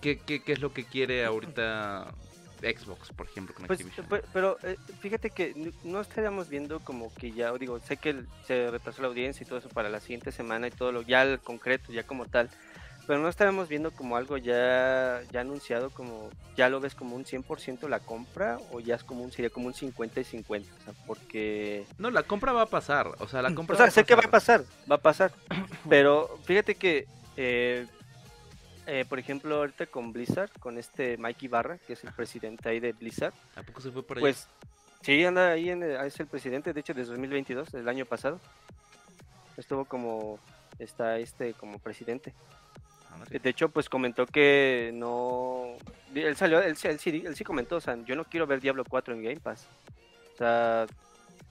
¿Qué, 0.00 0.42
es 0.46 0.60
lo 0.60 0.72
que 0.72 0.84
quiere 0.84 1.24
ahorita 1.24 2.12
Xbox, 2.60 3.12
por 3.12 3.26
ejemplo, 3.26 3.54
con 3.54 3.66
pues, 3.66 3.84
Pero, 4.32 4.58
eh, 4.62 4.76
fíjate 5.00 5.30
que 5.30 5.72
no 5.84 6.00
estaríamos 6.00 6.48
viendo 6.48 6.80
como 6.80 7.12
que 7.14 7.32
ya, 7.32 7.52
digo, 7.52 7.78
sé 7.80 7.96
que 7.96 8.22
se 8.46 8.70
retrasó 8.70 9.02
la 9.02 9.08
audiencia 9.08 9.44
y 9.44 9.46
todo 9.46 9.58
eso 9.58 9.68
para 9.68 9.88
la 9.88 10.00
siguiente 10.00 10.32
semana 10.32 10.66
y 10.66 10.70
todo 10.70 10.92
lo 10.92 11.02
ya 11.02 11.20
al 11.20 11.40
concreto, 11.40 11.92
ya 11.92 12.02
como 12.02 12.26
tal, 12.26 12.50
pero 13.06 13.20
no 13.20 13.28
estaremos 13.28 13.68
viendo 13.68 13.90
como 13.92 14.16
algo 14.16 14.36
ya, 14.36 15.22
ya 15.30 15.40
anunciado, 15.40 15.90
como 15.90 16.30
ya 16.56 16.68
lo 16.68 16.80
ves 16.80 16.94
como 16.94 17.14
un 17.14 17.24
100% 17.24 17.88
la 17.88 18.00
compra 18.00 18.58
o 18.72 18.80
ya 18.80 18.96
es 18.96 19.04
como 19.04 19.22
un, 19.22 19.30
sería 19.30 19.50
como 19.50 19.68
un 19.68 19.74
50 19.74 20.20
y 20.20 20.24
50, 20.24 20.72
o 20.74 20.84
sea, 20.84 20.94
porque... 21.06 21.86
No, 21.98 22.10
la 22.10 22.24
compra 22.24 22.52
va 22.52 22.62
a 22.62 22.66
pasar, 22.66 23.08
o 23.18 23.28
sea, 23.28 23.40
la 23.40 23.54
compra... 23.54 23.74
O 23.74 23.78
sea, 23.78 23.90
sé 23.90 24.04
que 24.04 24.14
va 24.14 24.24
a 24.24 24.30
pasar, 24.30 24.64
va 24.90 24.96
a 24.96 25.00
pasar, 25.00 25.32
pero 25.88 26.38
fíjate 26.44 26.74
que... 26.74 27.06
Eh, 27.36 27.86
eh, 28.90 29.04
por 29.06 29.18
ejemplo, 29.18 29.56
ahorita 29.56 29.84
con 29.86 30.14
Blizzard, 30.14 30.50
con 30.58 30.78
este 30.78 31.18
Mikey 31.18 31.46
Barra, 31.46 31.76
que 31.76 31.92
es 31.92 32.02
el 32.04 32.12
presidente 32.12 32.70
ahí 32.70 32.80
de 32.80 32.92
Blizzard. 32.92 33.34
¿A 33.54 33.62
poco 33.62 33.82
se 33.82 33.90
fue 33.90 34.02
por 34.02 34.16
ahí? 34.16 34.22
Pues 34.22 34.48
sí, 35.02 35.22
anda 35.26 35.50
ahí, 35.50 35.68
en, 35.68 35.82
es 35.82 36.18
el 36.18 36.26
presidente, 36.26 36.72
de 36.72 36.80
hecho, 36.80 36.94
desde 36.94 37.10
2022, 37.10 37.74
el 37.74 37.86
año 37.86 38.06
pasado. 38.06 38.40
Estuvo 39.58 39.84
como, 39.84 40.38
está 40.78 41.18
este 41.18 41.52
como 41.52 41.78
presidente. 41.78 42.32
De 43.28 43.50
hecho, 43.50 43.68
pues 43.68 43.90
comentó 43.90 44.24
que 44.24 44.90
no. 44.94 45.76
Él 46.14 46.34
salió, 46.36 46.60
él, 46.60 46.76
él, 46.82 46.98
sí, 46.98 47.22
él 47.26 47.36
sí 47.36 47.44
comentó, 47.44 47.76
o 47.76 47.80
sea, 47.80 47.96
yo 48.06 48.16
no 48.16 48.24
quiero 48.24 48.46
ver 48.46 48.62
Diablo 48.62 48.84
4 48.88 49.14
en 49.14 49.22
Game 49.22 49.40
Pass. 49.40 49.68
O 50.32 50.36
sea, 50.38 50.86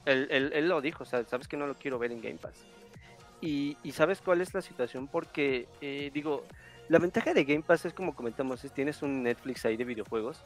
él, 0.06 0.28
él, 0.32 0.52
él 0.56 0.68
lo 0.68 0.82
dijo, 0.82 1.04
o 1.04 1.06
sea, 1.06 1.24
sabes 1.26 1.48
que 1.48 1.58
no 1.58 1.68
lo 1.68 1.76
quiero 1.76 2.00
ver 2.00 2.12
en 2.12 2.22
Game 2.22 2.40
Pass. 2.40 2.66
Y, 3.42 3.78
y 3.84 3.92
sabes 3.92 4.22
cuál 4.22 4.42
es 4.42 4.56
la 4.56 4.62
situación, 4.62 5.08
porque, 5.08 5.68
eh, 5.82 6.10
digo, 6.12 6.44
la 6.90 7.00
ventaja 7.00 7.34
de 7.34 7.44
Game 7.44 7.64
Pass 7.64 7.86
es 7.86 7.94
como 7.94 8.16
comentamos, 8.16 8.64
es, 8.64 8.72
tienes 8.72 9.02
un 9.02 9.24
Netflix 9.24 9.66
ahí 9.66 9.78
de 9.78 9.84
videojuegos, 9.84 10.42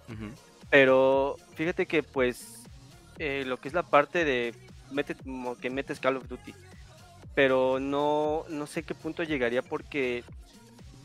pero 0.69 1.37
fíjate 1.55 1.85
que 1.85 2.03
pues 2.03 2.63
eh, 3.19 3.43
lo 3.45 3.57
que 3.57 3.67
es 3.67 3.73
la 3.73 3.83
parte 3.83 4.25
de 4.25 4.53
que 5.61 5.69
metes 5.69 5.99
Call 5.99 6.17
of 6.17 6.27
Duty, 6.27 6.53
pero 7.35 7.79
no, 7.79 8.43
no 8.49 8.67
sé 8.67 8.83
qué 8.83 8.93
punto 8.93 9.23
llegaría 9.23 9.61
porque 9.61 10.23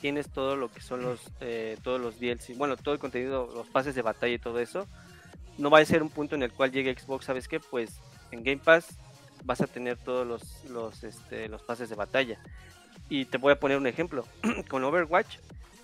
tienes 0.01 0.28
todo 0.30 0.57
lo 0.57 0.70
que 0.70 0.80
son 0.80 1.03
los 1.03 1.20
eh, 1.41 1.76
todos 1.82 2.01
los 2.01 2.18
DLC, 2.18 2.57
bueno, 2.57 2.76
todo 2.76 2.95
el 2.95 3.01
contenido, 3.01 3.51
los 3.55 3.68
pases 3.68 3.95
de 3.95 4.03
batalla 4.03 4.34
y 4.34 4.39
todo 4.39 4.61
eso. 4.61 4.87
No 5.59 5.70
va 5.70 5.78
a 5.78 5.84
ser 5.87 6.03
un 6.03 6.11
punto 6.11 6.34
en 6.34 6.43
el 6.43 6.53
cual 6.53 6.70
llegue 6.70 6.95
Xbox, 6.99 7.24
¿sabes 7.24 7.49
qué? 7.49 7.61
Pues 7.61 7.99
en 8.30 8.45
Game 8.45 8.61
Pass 8.62 8.99
vas 9.45 9.61
a 9.61 9.66
tener 9.66 9.97
todos 9.97 10.26
los, 10.26 10.64
los, 10.70 11.03
este, 11.03 11.49
los 11.49 11.62
pases 11.62 11.89
de 11.89 11.95
batalla. 11.95 12.39
Y 13.09 13.27
te 13.27 13.39
voy 13.39 13.53
a 13.53 13.61
poner 13.61 13.79
un 13.79 13.87
ejemplo. 13.87 14.27
con 14.69 14.85
Overwatch, 14.85 15.39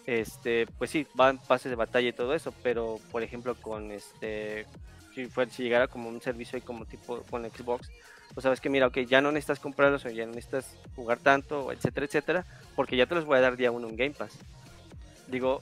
este, 0.07 0.67
pues 0.79 0.91
sí, 0.91 1.07
van 1.15 1.39
pases 1.39 1.71
de 1.71 1.77
batalla 1.77 2.09
y 2.09 2.13
todo 2.13 2.35
eso, 2.35 2.53
pero 2.63 2.99
por 3.11 3.23
ejemplo 3.23 3.55
con 3.55 3.93
este, 3.93 4.67
si, 5.15 5.27
fue, 5.27 5.49
si 5.49 5.63
llegara 5.63 5.87
como 5.87 6.09
un 6.09 6.21
servicio 6.21 6.57
ahí 6.57 6.63
como 6.63 6.87
tipo 6.87 7.23
con 7.31 7.49
Xbox, 7.49 7.91
pues 8.35 8.43
sabes 8.43 8.61
que 8.61 8.71
mira, 8.71 8.87
ok, 8.87 8.99
ya 9.01 9.21
no 9.21 9.31
necesitas 9.31 9.61
comprarlos 9.61 10.05
o 10.05 10.11
ya 10.11 10.27
no 10.27 10.33
necesitas 10.33 10.77
jugar 10.97 11.19
tanto, 11.19 11.71
etcétera, 11.71 12.07
etcétera, 12.07 12.47
porque 12.75 12.97
ya 12.97 13.07
te 13.07 13.15
los 13.15 13.25
voy 13.25 13.39
a 13.39 13.43
dar 13.43 13.57
día 13.57 13.71
uno 13.71 13.89
en 13.89 13.97
Game 13.97 14.15
Pass. 14.15 14.39
Digo, 15.29 15.61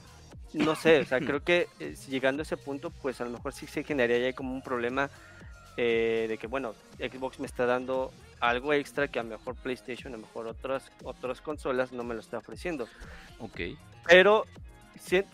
no 0.53 0.75
sé, 0.75 1.01
o 1.01 1.05
sea, 1.05 1.19
creo 1.19 1.43
que 1.43 1.67
eh, 1.79 1.95
llegando 2.09 2.41
a 2.41 2.43
ese 2.43 2.57
punto, 2.57 2.89
pues 2.89 3.19
a 3.21 3.25
lo 3.25 3.31
mejor 3.31 3.53
sí 3.53 3.67
se 3.67 3.83
generaría 3.83 4.29
ya 4.29 4.35
como 4.35 4.53
un 4.53 4.61
problema 4.61 5.09
eh, 5.77 6.25
de 6.29 6.37
que, 6.37 6.47
bueno, 6.47 6.73
Xbox 6.97 7.39
me 7.39 7.45
está 7.45 7.65
dando 7.65 8.11
algo 8.41 8.73
extra 8.73 9.07
que 9.07 9.19
a 9.19 9.23
lo 9.23 9.29
mejor 9.29 9.55
PlayStation, 9.55 10.13
a 10.13 10.17
lo 10.17 10.23
mejor 10.23 10.47
otras, 10.47 10.91
otras 11.03 11.39
consolas 11.41 11.91
no 11.91 12.03
me 12.03 12.15
lo 12.15 12.19
está 12.19 12.39
ofreciendo. 12.39 12.87
Ok. 13.39 13.61
Pero, 14.07 14.45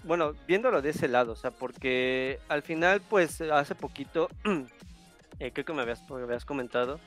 bueno, 0.03 0.33
viéndolo 0.47 0.81
de 0.81 0.89
ese 0.89 1.07
lado, 1.07 1.31
o 1.31 1.35
sea, 1.35 1.51
porque 1.51 2.39
al 2.49 2.61
final, 2.61 3.01
pues 3.01 3.41
hace 3.41 3.75
poquito, 3.75 4.29
eh, 5.39 5.51
creo 5.51 5.65
que 5.65 5.73
me 5.73 5.81
habías, 5.81 6.45
comentado, 6.45 6.99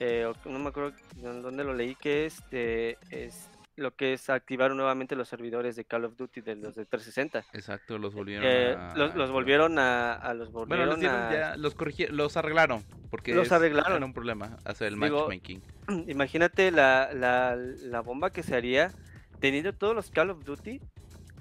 eh, 0.00 0.30
no 0.44 0.58
me 0.58 0.68
acuerdo 0.68 0.92
dónde 1.16 1.64
lo 1.64 1.74
leí, 1.74 1.94
que 1.94 2.26
este, 2.26 2.98
es 3.10 3.49
lo 3.80 3.94
que 3.96 4.12
es 4.12 4.28
activar 4.28 4.72
nuevamente 4.74 5.16
los 5.16 5.26
servidores 5.28 5.74
de 5.74 5.86
Call 5.86 6.04
of 6.04 6.14
Duty 6.16 6.42
de 6.42 6.54
los 6.54 6.74
de 6.74 6.84
360. 6.84 7.46
Exacto, 7.56 7.96
los 7.96 8.12
volvieron 8.14 8.44
Eh, 8.46 8.76
a... 8.78 8.94
los, 8.94 9.14
los 9.14 9.30
volvieron 9.30 9.78
a, 9.78 10.12
a 10.12 10.34
los 10.34 10.52
Bueno, 10.52 10.66
volvieron 10.68 10.88
los, 10.90 11.00
dieron 11.00 11.16
a- 11.18 11.32
ya, 11.32 11.56
los, 11.56 11.74
los 12.10 12.36
arreglaron, 12.36 12.84
porque 13.10 13.34
Los 13.34 13.46
es- 13.46 13.52
arreglaron. 13.52 13.96
era 13.96 14.04
un 14.04 14.12
problema 14.12 14.58
hacer 14.66 14.88
el 14.88 15.00
Digo, 15.00 15.20
matchmaking. 15.20 15.62
Imagínate 16.08 16.70
la, 16.70 17.10
la, 17.14 17.56
la 17.56 18.00
bomba 18.02 18.30
que 18.30 18.42
se 18.42 18.54
haría 18.54 18.92
teniendo 19.40 19.72
todos 19.72 19.94
los 19.96 20.10
Call 20.10 20.28
of 20.30 20.44
Duty 20.44 20.78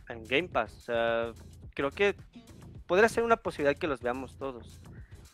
en 0.07 0.23
Game 0.23 0.47
Pass. 0.47 0.77
O 0.77 0.79
sea, 0.81 1.31
creo 1.75 1.91
que 1.91 2.15
podría 2.87 3.09
ser 3.09 3.25
una 3.25 3.35
posibilidad 3.35 3.77
que 3.77 3.87
los 3.87 3.99
veamos 4.01 4.37
todos. 4.37 4.79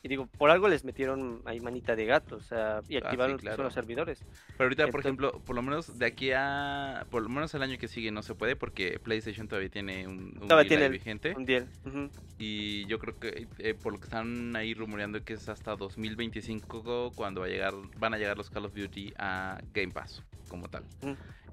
Y 0.05 0.07
digo, 0.07 0.27
por 0.27 0.51
algo 0.51 0.67
les 0.67 0.83
metieron 0.85 1.41
ahí 1.45 1.59
manita 1.59 1.95
de 1.95 2.05
gato, 2.05 2.35
o 2.35 2.39
sea, 2.39 2.81
y 2.87 2.97
Ah, 2.97 2.99
sí, 2.99 3.05
activaron 3.05 3.39
claro. 3.39 3.63
los 3.63 3.73
servidores. 3.73 4.23
Pero 4.55 4.65
ahorita, 4.65 4.87
por 4.89 4.99
ejemplo, 4.99 5.41
por 5.43 5.55
lo 5.55 5.63
menos 5.63 5.97
de 5.97 6.05
aquí 6.05 6.29
a... 6.31 7.07
Por 7.09 7.23
lo 7.23 7.29
menos 7.29 7.51
el 7.55 7.63
año 7.63 7.79
que 7.79 7.87
sigue 7.87 8.11
no 8.11 8.21
se 8.21 8.35
puede 8.35 8.55
porque 8.55 8.99
PlayStation 8.99 9.47
todavía 9.47 9.69
tiene 9.69 10.05
un, 10.07 10.37
un 10.39 10.47
Todavía 10.47 10.69
tiene 10.69 10.89
vigente. 10.89 11.33
Un 11.35 11.45
deal. 11.45 11.67
ujú. 11.87 12.11
Y 12.37 12.85
yo 12.85 12.99
creo 12.99 13.17
que 13.17 13.47
eh, 13.57 13.73
por 13.73 13.93
lo 13.93 13.97
que 13.97 14.03
están 14.05 14.55
ahí 14.55 14.75
rumoreando 14.75 15.23
que 15.23 15.33
es 15.33 15.49
hasta 15.49 15.75
2025 15.75 17.11
cuando 17.15 17.41
va 17.41 17.47
a 17.47 17.49
llegar, 17.49 17.73
van 17.97 18.13
a 18.13 18.17
llegar 18.19 18.37
los 18.37 18.51
Call 18.51 18.65
of 18.65 18.75
Duty 18.75 19.11
a 19.17 19.57
Game 19.73 19.91
Pass 19.91 20.21
como 20.49 20.67
tal. 20.69 20.83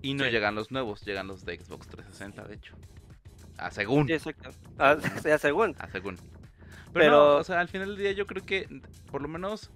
Y 0.02 0.12
no 0.12 0.24
Sí. 0.24 0.30
llegan 0.30 0.54
los 0.54 0.70
nuevos, 0.70 1.02
llegan 1.06 1.26
los 1.26 1.46
de 1.46 1.58
Xbox 1.58 1.88
360 1.88 2.44
de 2.48 2.54
hecho. 2.56 2.76
A 3.56 3.70
según. 3.70 4.06
Sí, 4.08 4.12
exacto. 4.14 4.50
Sea, 5.22 5.38
según. 5.38 5.74
A 5.78 5.88
según. 5.88 6.18
Pero, 6.92 7.04
Pero- 7.06 7.10
no, 7.34 7.36
o 7.36 7.44
sea, 7.44 7.60
al 7.60 7.68
final 7.68 7.88
del 7.88 7.96
día 7.98 8.12
yo 8.12 8.26
creo 8.26 8.44
que 8.44 8.68
por 9.10 9.22
lo 9.22 9.28
menos 9.28 9.70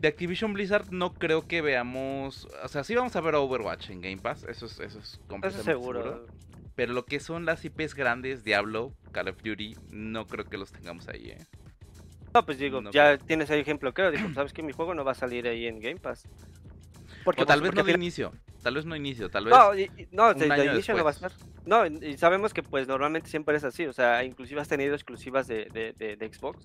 de 0.00 0.08
Activision 0.08 0.52
Blizzard 0.52 0.90
no 0.92 1.12
creo 1.14 1.46
que 1.48 1.60
veamos, 1.62 2.46
o 2.62 2.68
sea, 2.68 2.84
sí 2.84 2.94
vamos 2.94 3.16
a 3.16 3.20
ver 3.20 3.34
Overwatch 3.34 3.90
en 3.90 4.00
Game 4.00 4.18
Pass, 4.18 4.44
eso 4.48 4.66
es 4.66 4.78
eso 4.78 4.98
es 4.98 5.14
Eso 5.14 5.20
completamente 5.26 5.72
seguro. 5.72 6.02
seguro. 6.02 6.26
Pero 6.76 6.92
lo 6.92 7.04
que 7.04 7.18
son 7.18 7.44
las 7.44 7.64
IPs 7.64 7.94
grandes, 7.96 8.44
Diablo, 8.44 8.92
Call 9.10 9.28
of 9.30 9.42
Duty, 9.42 9.76
no 9.90 10.26
creo 10.28 10.44
que 10.44 10.56
los 10.58 10.70
tengamos 10.70 11.08
ahí, 11.08 11.30
¿eh? 11.30 11.46
No, 12.32 12.44
pues 12.46 12.58
digo, 12.58 12.80
No 12.80 12.92
ya 12.92 13.18
tienes 13.18 13.50
ahí 13.50 13.58
ejemplo 13.58 13.92
claro. 13.92 14.12
Digo, 14.12 14.28
sabes 14.34 14.52
que 14.52 14.62
mi 14.62 14.72
juego 14.72 14.94
no 14.94 15.04
va 15.04 15.10
a 15.12 15.14
salir 15.16 15.48
ahí 15.48 15.66
en 15.66 15.80
Game 15.80 15.96
Pass. 15.98 16.28
Porque, 17.24 17.42
O 17.42 17.46
tal 17.46 17.58
pues, 17.60 17.72
vez 17.72 17.78
no 17.78 17.84
de 17.84 17.92
inicio, 17.92 18.32
tal 18.62 18.74
vez 18.76 18.84
no 18.84 18.94
inicio, 18.94 19.28
tal 19.28 19.46
vez... 19.46 19.54
No, 19.54 19.74
y- 19.76 19.90
no, 20.12 20.28
un 20.30 20.38
de, 20.38 20.66
inicio 20.72 20.94
no 20.96 21.02
va 21.02 21.10
a 21.10 21.14
estar. 21.14 21.32
No, 21.68 21.84
y 21.86 22.16
sabemos 22.16 22.54
que 22.54 22.62
pues 22.62 22.88
normalmente 22.88 23.28
siempre 23.28 23.56
es 23.56 23.64
así, 23.64 23.84
o 23.86 23.92
sea, 23.92 24.24
inclusive 24.24 24.60
has 24.60 24.68
tenido 24.68 24.94
exclusivas 24.94 25.46
de, 25.46 25.66
de, 25.66 25.92
de- 25.92 26.16
de 26.16 26.32
Xbox, 26.32 26.64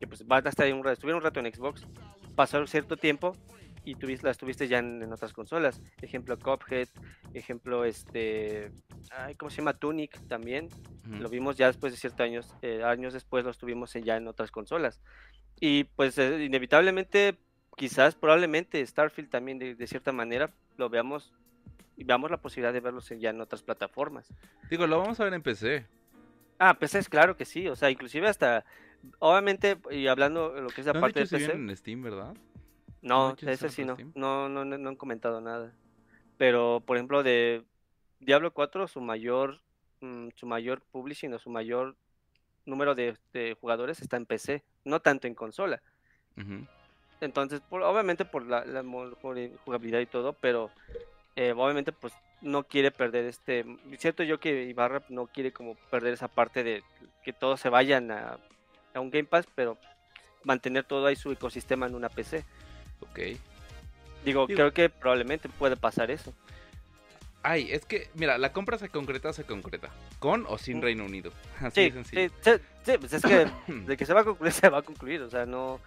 que 0.00 0.06
pues 0.08 0.26
van 0.26 0.44
a 0.44 0.50
estar 0.50 0.66
ahí 0.66 0.72
un 0.72 0.82
rato, 0.82 0.94
estuvieron 0.94 1.18
un 1.20 1.24
rato 1.24 1.38
en 1.40 1.52
Xbox, 1.54 1.86
pasó 2.34 2.66
cierto 2.66 2.96
tiempo 2.96 3.36
y 3.84 3.94
tuviste, 3.94 4.26
las 4.26 4.36
tuviste 4.36 4.66
ya 4.66 4.78
en, 4.78 5.02
en 5.02 5.12
otras 5.12 5.32
consolas. 5.32 5.80
Ejemplo 6.02 6.36
Cuphead, 6.38 6.88
ejemplo 7.32 7.84
este, 7.84 8.72
ay, 9.12 9.34
¿cómo 9.36 9.50
se 9.50 9.58
llama? 9.58 9.74
Tunic 9.74 10.18
también, 10.26 10.68
lo 11.20 11.28
vimos 11.28 11.56
ya 11.56 11.66
después 11.68 11.92
de 11.92 11.98
ciertos 11.98 12.20
años, 12.20 12.54
eh, 12.62 12.82
años 12.82 13.12
después 13.12 13.44
los 13.44 13.56
tuvimos 13.58 13.94
en- 13.94 14.02
ya 14.04 14.16
en 14.16 14.26
otras 14.26 14.50
consolas. 14.50 15.00
Y 15.60 15.84
pues 15.84 16.18
eh, 16.18 16.42
inevitablemente, 16.44 17.36
quizás 17.76 18.14
probablemente 18.16 18.84
Starfield 18.84 19.30
también 19.30 19.58
de, 19.60 19.74
de 19.76 19.86
cierta 19.86 20.10
manera 20.12 20.50
lo 20.76 20.88
veamos 20.88 21.32
y 21.96 22.04
veamos 22.04 22.30
la 22.30 22.38
posibilidad 22.38 22.72
de 22.72 22.80
verlos 22.80 23.08
ya 23.08 23.30
en 23.30 23.40
otras 23.40 23.62
plataformas. 23.62 24.32
Digo, 24.70 24.86
lo 24.86 24.98
vamos 24.98 25.18
a 25.20 25.24
ver 25.24 25.34
en 25.34 25.42
PC. 25.42 25.86
Ah, 26.58 26.74
PC 26.74 26.98
es 26.98 27.08
claro 27.08 27.36
que 27.36 27.44
sí, 27.44 27.68
o 27.68 27.76
sea, 27.76 27.90
inclusive 27.90 28.28
hasta, 28.28 28.64
obviamente, 29.18 29.76
y 29.90 30.06
hablando 30.06 30.52
de 30.52 30.62
lo 30.62 30.68
que 30.68 30.80
es 30.80 30.86
la 30.86 30.92
No 30.92 31.00
parte 31.00 31.20
de 31.20 31.26
PC, 31.26 31.52
en 31.52 31.76
Steam, 31.76 32.02
¿verdad? 32.02 32.34
no, 33.02 33.36
si 33.38 33.48
ese 33.48 33.68
sí 33.68 33.84
no, 33.84 33.96
no, 34.14 34.48
no, 34.48 34.64
no, 34.64 34.78
no 34.78 34.88
han 34.88 34.96
comentado 34.96 35.40
nada. 35.40 35.72
Pero, 36.38 36.82
por 36.84 36.96
ejemplo, 36.96 37.22
de 37.22 37.64
Diablo 38.20 38.52
4, 38.52 38.88
su 38.88 39.00
mayor, 39.00 39.60
mm, 40.00 40.28
su 40.34 40.46
mayor 40.46 40.80
publishing 40.80 41.34
o 41.34 41.38
su 41.38 41.50
mayor 41.50 41.96
número 42.64 42.94
de, 42.94 43.16
de 43.32 43.56
jugadores 43.60 44.00
está 44.00 44.16
en 44.16 44.26
PC, 44.26 44.64
no 44.84 45.00
tanto 45.00 45.26
en 45.26 45.34
consola. 45.34 45.82
Entonces, 47.20 47.60
por, 47.60 47.82
obviamente 47.82 48.24
por 48.24 48.46
la, 48.46 48.64
la 48.64 48.82
por 48.82 49.38
jugabilidad 49.64 50.00
y 50.00 50.06
todo, 50.06 50.32
pero 50.32 50.70
eh, 51.36 51.52
obviamente 51.56 51.92
pues 51.92 52.12
no 52.40 52.62
quiere 52.64 52.90
perder 52.90 53.24
este... 53.24 53.64
Cierto 53.98 54.22
yo 54.22 54.38
que 54.38 54.64
Ibarra 54.64 55.02
no 55.08 55.26
quiere 55.26 55.52
como 55.52 55.74
perder 55.90 56.14
esa 56.14 56.28
parte 56.28 56.62
de 56.62 56.82
que 57.24 57.32
todos 57.32 57.60
se 57.60 57.68
vayan 57.70 58.10
a, 58.10 58.38
a 58.94 59.00
un 59.00 59.10
Game 59.10 59.24
Pass, 59.24 59.46
pero 59.54 59.78
mantener 60.44 60.84
todo 60.84 61.06
ahí 61.06 61.16
su 61.16 61.32
ecosistema 61.32 61.86
en 61.86 61.94
una 61.94 62.08
PC. 62.10 62.44
Ok. 63.00 63.18
Digo, 64.24 64.46
Digo- 64.46 64.56
creo 64.56 64.72
que 64.72 64.88
probablemente 64.90 65.48
puede 65.48 65.76
pasar 65.76 66.10
eso. 66.10 66.32
Ay, 67.42 67.70
es 67.72 67.84
que, 67.84 68.08
mira, 68.14 68.38
la 68.38 68.52
compra 68.54 68.78
se 68.78 68.88
concreta, 68.88 69.32
se 69.34 69.44
concreta. 69.44 69.90
Con 70.18 70.46
o 70.48 70.56
sin. 70.56 70.80
Reino 70.80 71.04
Unido. 71.04 71.30
Así 71.60 71.74
Sí, 71.74 71.90
de 71.90 71.92
sencillo. 71.92 72.28
sí, 72.40 72.50
sí, 72.56 72.62
sí, 72.92 72.98
pues 72.98 73.12
es 73.12 73.22
que 73.22 73.46
de 73.72 73.96
que 73.98 74.06
se 74.06 74.14
va 74.14 74.20
a 74.20 74.24
concluir, 74.24 74.52
se 74.52 74.68
va 74.70 74.78
a 74.78 74.82
concluir, 74.82 75.20
o 75.22 75.30
sea, 75.30 75.44
no, 75.46 75.80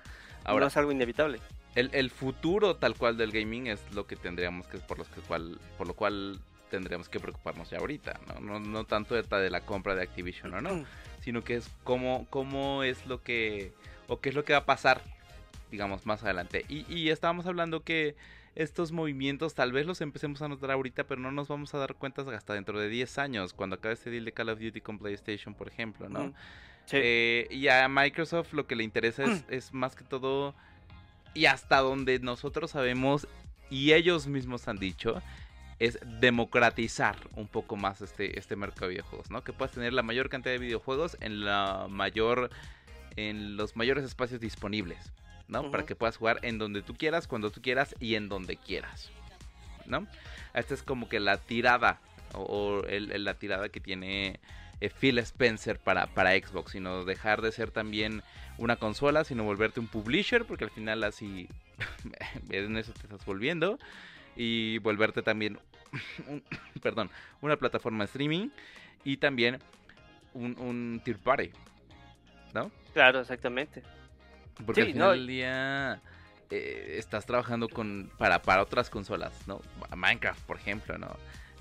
Ahora, 0.43 0.61
no 0.65 0.67
es 0.67 0.77
algo 0.77 0.91
inevitable. 0.91 1.39
El, 1.77 1.91
el 1.93 2.09
futuro 2.09 2.75
tal 2.75 2.95
cual 2.95 3.17
del 3.17 3.31
gaming 3.31 3.67
es 3.67 3.79
lo 3.93 4.07
que 4.07 4.15
tendríamos 4.15 4.65
que, 4.67 4.79
por, 4.79 4.97
los 4.97 5.07
que 5.09 5.21
cual, 5.21 5.59
por 5.77 5.87
lo 5.87 5.93
cual 5.93 6.39
tendríamos 6.71 7.07
que 7.07 7.19
preocuparnos 7.19 7.69
ya 7.69 7.77
ahorita, 7.77 8.19
¿no? 8.27 8.39
No, 8.41 8.59
no 8.59 8.83
tanto 8.85 9.13
de, 9.13 9.21
de 9.21 9.49
la 9.51 9.61
compra 9.61 9.93
de 9.93 10.01
Activision 10.01 10.55
o 10.55 10.61
no, 10.61 10.85
sino 11.21 11.43
que 11.43 11.55
es 11.55 11.69
cómo, 11.83 12.25
cómo 12.31 12.81
es 12.81 13.05
lo 13.05 13.21
que, 13.21 13.73
o 14.07 14.19
qué 14.19 14.29
es 14.29 14.35
lo 14.35 14.43
que 14.43 14.53
va 14.53 14.59
a 14.59 14.65
pasar, 14.65 15.01
digamos, 15.69 16.07
más 16.07 16.23
adelante. 16.23 16.65
Y, 16.67 16.91
y 16.91 17.09
estábamos 17.09 17.45
hablando 17.45 17.81
que 17.81 18.15
estos 18.55 18.91
movimientos 18.91 19.53
tal 19.53 19.71
vez 19.71 19.85
los 19.85 20.01
empecemos 20.01 20.41
a 20.41 20.47
notar 20.47 20.71
ahorita, 20.71 21.03
pero 21.03 21.21
no 21.21 21.31
nos 21.31 21.47
vamos 21.47 21.75
a 21.75 21.77
dar 21.77 21.93
cuenta 21.93 22.23
hasta 22.35 22.55
dentro 22.55 22.79
de 22.79 22.89
10 22.89 23.19
años, 23.19 23.53
cuando 23.53 23.75
acabe 23.75 23.93
este 23.93 24.09
deal 24.09 24.25
de 24.25 24.31
Call 24.31 24.49
of 24.49 24.59
Duty 24.59 24.81
con 24.81 24.97
PlayStation, 24.97 25.53
por 25.53 25.67
ejemplo, 25.67 26.09
¿no? 26.09 26.33
Sí. 26.85 26.97
Eh, 26.99 27.47
y 27.51 27.67
a 27.67 27.87
Microsoft 27.87 28.53
lo 28.53 28.65
que 28.65 28.75
le 28.75 28.83
interesa 28.83 29.25
es, 29.25 29.45
es 29.49 29.73
más 29.73 29.95
que 29.95 30.03
todo, 30.03 30.55
y 31.37 31.45
hasta 31.45 31.79
donde 31.79 32.19
nosotros 32.19 32.71
sabemos, 32.71 33.27
y 33.69 33.93
ellos 33.93 34.27
mismos 34.27 34.67
han 34.67 34.77
dicho, 34.77 35.21
es 35.79 35.99
democratizar 36.19 37.15
un 37.35 37.47
poco 37.47 37.75
más 37.75 38.01
este, 38.01 38.39
este 38.39 38.55
mercado 38.55 38.87
de 38.87 38.93
videojuegos, 38.95 39.29
¿no? 39.29 39.43
Que 39.43 39.53
puedas 39.53 39.73
tener 39.73 39.93
la 39.93 40.01
mayor 40.01 40.29
cantidad 40.29 40.53
de 40.53 40.59
videojuegos 40.59 41.15
en 41.21 41.45
la 41.45 41.87
mayor, 41.89 42.49
en 43.15 43.55
los 43.57 43.75
mayores 43.75 44.03
espacios 44.03 44.39
disponibles, 44.41 44.97
¿no? 45.47 45.69
Para 45.69 45.85
que 45.85 45.95
puedas 45.95 46.17
jugar 46.17 46.39
en 46.41 46.57
donde 46.57 46.81
tú 46.81 46.95
quieras, 46.95 47.27
cuando 47.27 47.51
tú 47.51 47.61
quieras 47.61 47.93
y 47.99 48.15
en 48.15 48.27
donde 48.29 48.57
quieras, 48.57 49.11
¿no? 49.85 50.07
Esta 50.55 50.73
es 50.73 50.81
como 50.81 51.07
que 51.07 51.19
la 51.19 51.37
tirada, 51.37 51.99
o, 52.33 52.41
o 52.41 52.83
el- 52.87 53.11
el- 53.11 53.23
la 53.25 53.35
tirada 53.35 53.69
que 53.69 53.79
tiene 53.79 54.39
eh, 54.81 54.89
Phil 54.89 55.17
Spencer 55.19 55.79
para, 55.79 56.07
para 56.07 56.31
Xbox, 56.31 56.71
sino 56.71 57.03
dejar 57.05 57.41
de 57.41 57.51
ser 57.51 57.71
también 57.71 58.21
una 58.57 58.75
consola, 58.75 59.23
sino 59.23 59.43
volverte 59.43 59.79
un 59.79 59.87
publisher, 59.87 60.45
porque 60.45 60.63
al 60.65 60.71
final 60.71 61.03
así 61.03 61.47
en 62.49 62.77
eso 62.77 62.91
te 62.93 63.01
estás 63.01 63.25
volviendo, 63.25 63.79
y 64.35 64.77
volverte 64.79 65.21
también, 65.21 65.59
un- 66.27 66.43
perdón, 66.81 67.09
una 67.41 67.55
plataforma 67.57 67.99
de 67.99 68.05
streaming 68.05 68.49
y 69.03 69.17
también 69.17 69.59
un, 70.33 70.57
un 70.59 71.01
third 71.03 71.19
party, 71.19 71.51
¿no? 72.53 72.71
Claro, 72.93 73.21
exactamente. 73.21 73.81
Porque 74.65 74.81
Sí, 74.81 74.87
al 74.87 74.93
final 74.93 75.07
no, 75.07 75.11
del 75.13 75.27
día 75.27 76.01
eh, 76.49 76.95
estás 76.97 77.25
trabajando 77.25 77.69
con 77.69 78.11
para, 78.17 78.41
para 78.41 78.61
otras 78.63 78.89
consolas, 78.89 79.31
¿no? 79.47 79.61
Minecraft, 79.95 80.41
por 80.45 80.57
ejemplo, 80.57 80.97
¿no? 80.97 81.15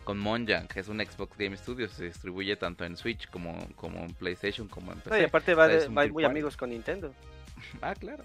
Con 0.06 0.18
Monjang, 0.20 0.68
que 0.68 0.78
es 0.78 0.86
un 0.86 1.00
Xbox 1.04 1.36
Game 1.36 1.56
Studio, 1.56 1.88
se 1.88 2.04
distribuye 2.04 2.54
tanto 2.54 2.84
en 2.84 2.96
Switch 2.96 3.28
como, 3.28 3.58
como 3.74 3.98
en 4.04 4.14
PlayStation, 4.14 4.68
como 4.68 4.92
en 4.92 4.98
No, 4.98 5.04
PC. 5.04 5.20
y 5.20 5.24
aparte 5.24 5.52
va, 5.54 5.66
de- 5.66 5.88
va 5.88 6.06
muy 6.06 6.24
amigos 6.24 6.56
con 6.56 6.70
Nintendo. 6.70 7.12
Ah, 7.82 7.94
claro. 7.94 8.22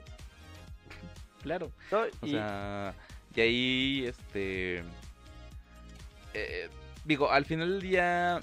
Claro. 1.41 1.71
¿no? 1.91 2.01
O 2.01 2.25
Y- 2.27 2.31
sea, 2.31 2.93
y 3.35 3.41
ahí, 3.41 4.05
este... 4.05 4.83
eh, 6.35 6.69
digo, 7.03 7.31
al 7.31 7.45
final 7.45 7.71
del 7.71 7.81
día... 7.81 8.41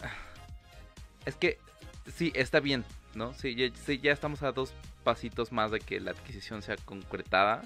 Es 1.26 1.36
que, 1.36 1.58
sí, 2.12 2.32
está 2.34 2.58
bien, 2.60 2.84
¿no? 3.14 3.34
Sí 3.34 3.54
ya, 3.54 3.68
sí, 3.86 3.98
ya 4.02 4.10
estamos 4.12 4.42
a 4.42 4.50
dos 4.52 4.74
pasitos 5.04 5.52
más 5.52 5.70
de 5.70 5.78
que 5.80 6.00
la 6.00 6.10
adquisición 6.10 6.60
sea 6.62 6.76
concretada. 6.84 7.62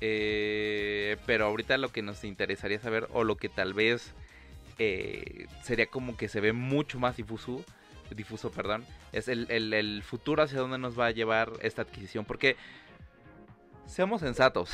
Eh, 0.00 1.16
pero 1.26 1.46
ahorita 1.46 1.78
lo 1.78 1.90
que 1.90 2.02
nos 2.02 2.22
interesaría 2.24 2.78
saber, 2.78 3.08
o 3.12 3.24
lo 3.24 3.36
que 3.36 3.48
tal 3.48 3.72
vez 3.74 4.12
eh, 4.78 5.46
sería 5.62 5.86
como 5.86 6.16
que 6.16 6.28
se 6.28 6.40
ve 6.40 6.52
mucho 6.52 6.98
más 6.98 7.16
difuso, 7.16 7.64
difuso, 8.10 8.50
perdón, 8.50 8.84
es 9.12 9.26
el, 9.28 9.46
el- 9.50 9.72
el 9.72 10.02
futuro 10.02 10.42
hacia 10.42 10.58
dónde 10.60 10.78
nos 10.78 10.98
va 10.98 11.06
a 11.06 11.10
llevar 11.12 11.50
esta 11.62 11.82
adquisición. 11.82 12.24
Porque, 12.24 12.56
seamos 13.86 14.20
sensatos, 14.20 14.70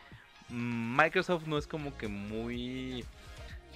Microsoft 0.48 1.46
no 1.46 1.58
es 1.58 1.66
como 1.66 1.96
que 1.96 2.08
muy... 2.08 3.04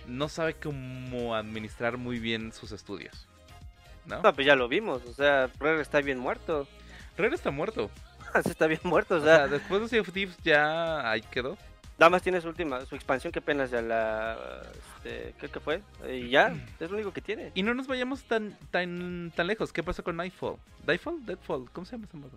No 0.06 0.28
sabe 0.28 0.54
cómo 0.54 1.34
administrar 1.34 1.96
muy 1.98 2.18
bien 2.18 2.52
sus 2.52 2.72
estudios. 2.72 3.26
¿No? 4.06 4.22
No, 4.22 4.32
pues 4.34 4.46
ya 4.46 4.56
lo 4.56 4.66
vimos, 4.66 5.02
o 5.06 5.12
sea, 5.12 5.50
Rare 5.60 5.82
está 5.82 6.00
bien 6.00 6.18
muerto. 6.18 6.66
Rare 7.16 7.34
está 7.34 7.50
muerto. 7.50 7.90
Está 8.44 8.66
bien 8.66 8.80
muerto, 8.84 9.16
o 9.16 9.18
O 9.18 9.22
sea, 9.22 9.48
después 9.48 9.82
de 9.82 9.88
Sea 9.88 10.00
of 10.00 10.12
Thieves 10.12 10.36
ya 10.42 11.10
ahí 11.10 11.22
quedó. 11.22 11.56
Nada 11.98 12.10
más 12.10 12.22
tiene 12.22 12.40
su 12.40 12.48
última, 12.48 12.84
su 12.86 12.94
expansión 12.94 13.30
que 13.30 13.40
apenas 13.40 13.70
ya 13.70 13.82
la, 13.82 14.62
este, 14.96 15.34
creo 15.36 15.52
que 15.52 15.60
fue, 15.60 15.82
y 16.10 16.30
ya, 16.30 16.54
es 16.78 16.90
lo 16.90 16.96
único 16.96 17.12
que 17.12 17.20
tiene. 17.20 17.52
Y 17.54 17.62
no 17.62 17.74
nos 17.74 17.86
vayamos 17.86 18.22
tan 18.24 18.56
tan 18.70 19.30
tan 19.36 19.46
lejos. 19.46 19.70
¿Qué 19.70 19.82
pasó 19.82 20.02
con 20.02 20.16
Nightfall? 20.16 20.56
¿Nightfall? 20.86 21.26
¿Deadfall? 21.26 21.70
¿Cómo 21.72 21.84
se 21.84 21.92
llama 21.92 22.06
esa 22.06 22.16
moda? 22.16 22.32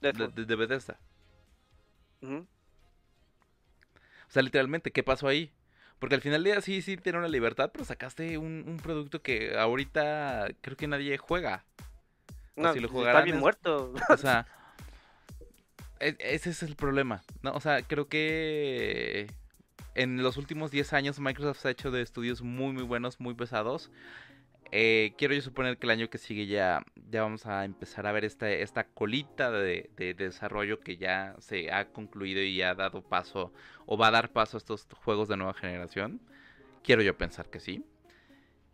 De, 0.00 0.12
Deadfall. 0.12 0.34
de, 0.34 0.44
de 0.46 0.56
Bethesda. 0.56 0.96
O 2.22 2.46
sea, 4.30 4.42
literalmente, 4.42 4.90
¿qué 4.90 5.02
pasó 5.02 5.28
ahí? 5.28 5.52
Porque 5.98 6.14
al 6.14 6.20
final 6.20 6.42
del 6.42 6.52
día 6.52 6.60
sí, 6.62 6.80
sí 6.80 6.96
tiene 6.96 7.18
una 7.18 7.28
libertad, 7.28 7.70
pero 7.72 7.84
sacaste 7.84 8.38
un, 8.38 8.64
un 8.66 8.76
producto 8.78 9.20
que 9.20 9.56
ahorita 9.58 10.48
creo 10.60 10.76
que 10.76 10.86
nadie 10.86 11.18
juega. 11.18 11.64
O 12.58 12.62
No, 12.62 12.72
si 12.72 12.80
lo 12.80 12.88
pues, 12.88 12.98
jugaran 12.98 13.16
está 13.16 13.24
bien 13.24 13.36
es- 13.36 13.40
muerto. 13.42 13.92
O 14.10 14.16
sea, 14.16 14.46
e- 16.00 16.16
ese 16.20 16.50
es 16.50 16.62
el 16.62 16.76
problema. 16.76 17.22
¿no? 17.42 17.52
O 17.52 17.60
sea, 17.60 17.82
creo 17.82 18.08
que 18.08 19.30
en 19.94 20.22
los 20.22 20.36
últimos 20.36 20.70
10 20.70 20.92
años 20.92 21.18
Microsoft 21.20 21.60
se 21.60 21.68
ha 21.68 21.70
hecho 21.72 21.90
de 21.90 22.02
estudios 22.02 22.42
muy, 22.42 22.72
muy 22.72 22.82
buenos, 22.84 23.20
muy 23.20 23.34
pesados. 23.34 23.90
Eh, 24.70 25.14
quiero 25.16 25.32
yo 25.34 25.40
suponer 25.40 25.78
que 25.78 25.86
el 25.86 25.90
año 25.92 26.10
que 26.10 26.18
sigue 26.18 26.46
ya, 26.46 26.84
ya 27.10 27.22
vamos 27.22 27.46
a 27.46 27.64
empezar 27.64 28.06
a 28.06 28.12
ver 28.12 28.26
esta, 28.26 28.50
esta 28.50 28.84
colita 28.84 29.50
de, 29.50 29.88
de 29.96 30.12
desarrollo 30.12 30.80
que 30.80 30.98
ya 30.98 31.34
se 31.38 31.72
ha 31.72 31.86
concluido 31.86 32.42
y 32.42 32.60
ha 32.60 32.74
dado 32.74 33.00
paso 33.00 33.50
o 33.86 33.96
va 33.96 34.08
a 34.08 34.10
dar 34.10 34.30
paso 34.30 34.56
a 34.56 34.58
estos 34.58 34.86
juegos 35.04 35.26
de 35.28 35.38
nueva 35.38 35.54
generación. 35.54 36.20
Quiero 36.82 37.00
yo 37.02 37.16
pensar 37.16 37.48
que 37.48 37.60
sí. 37.60 37.82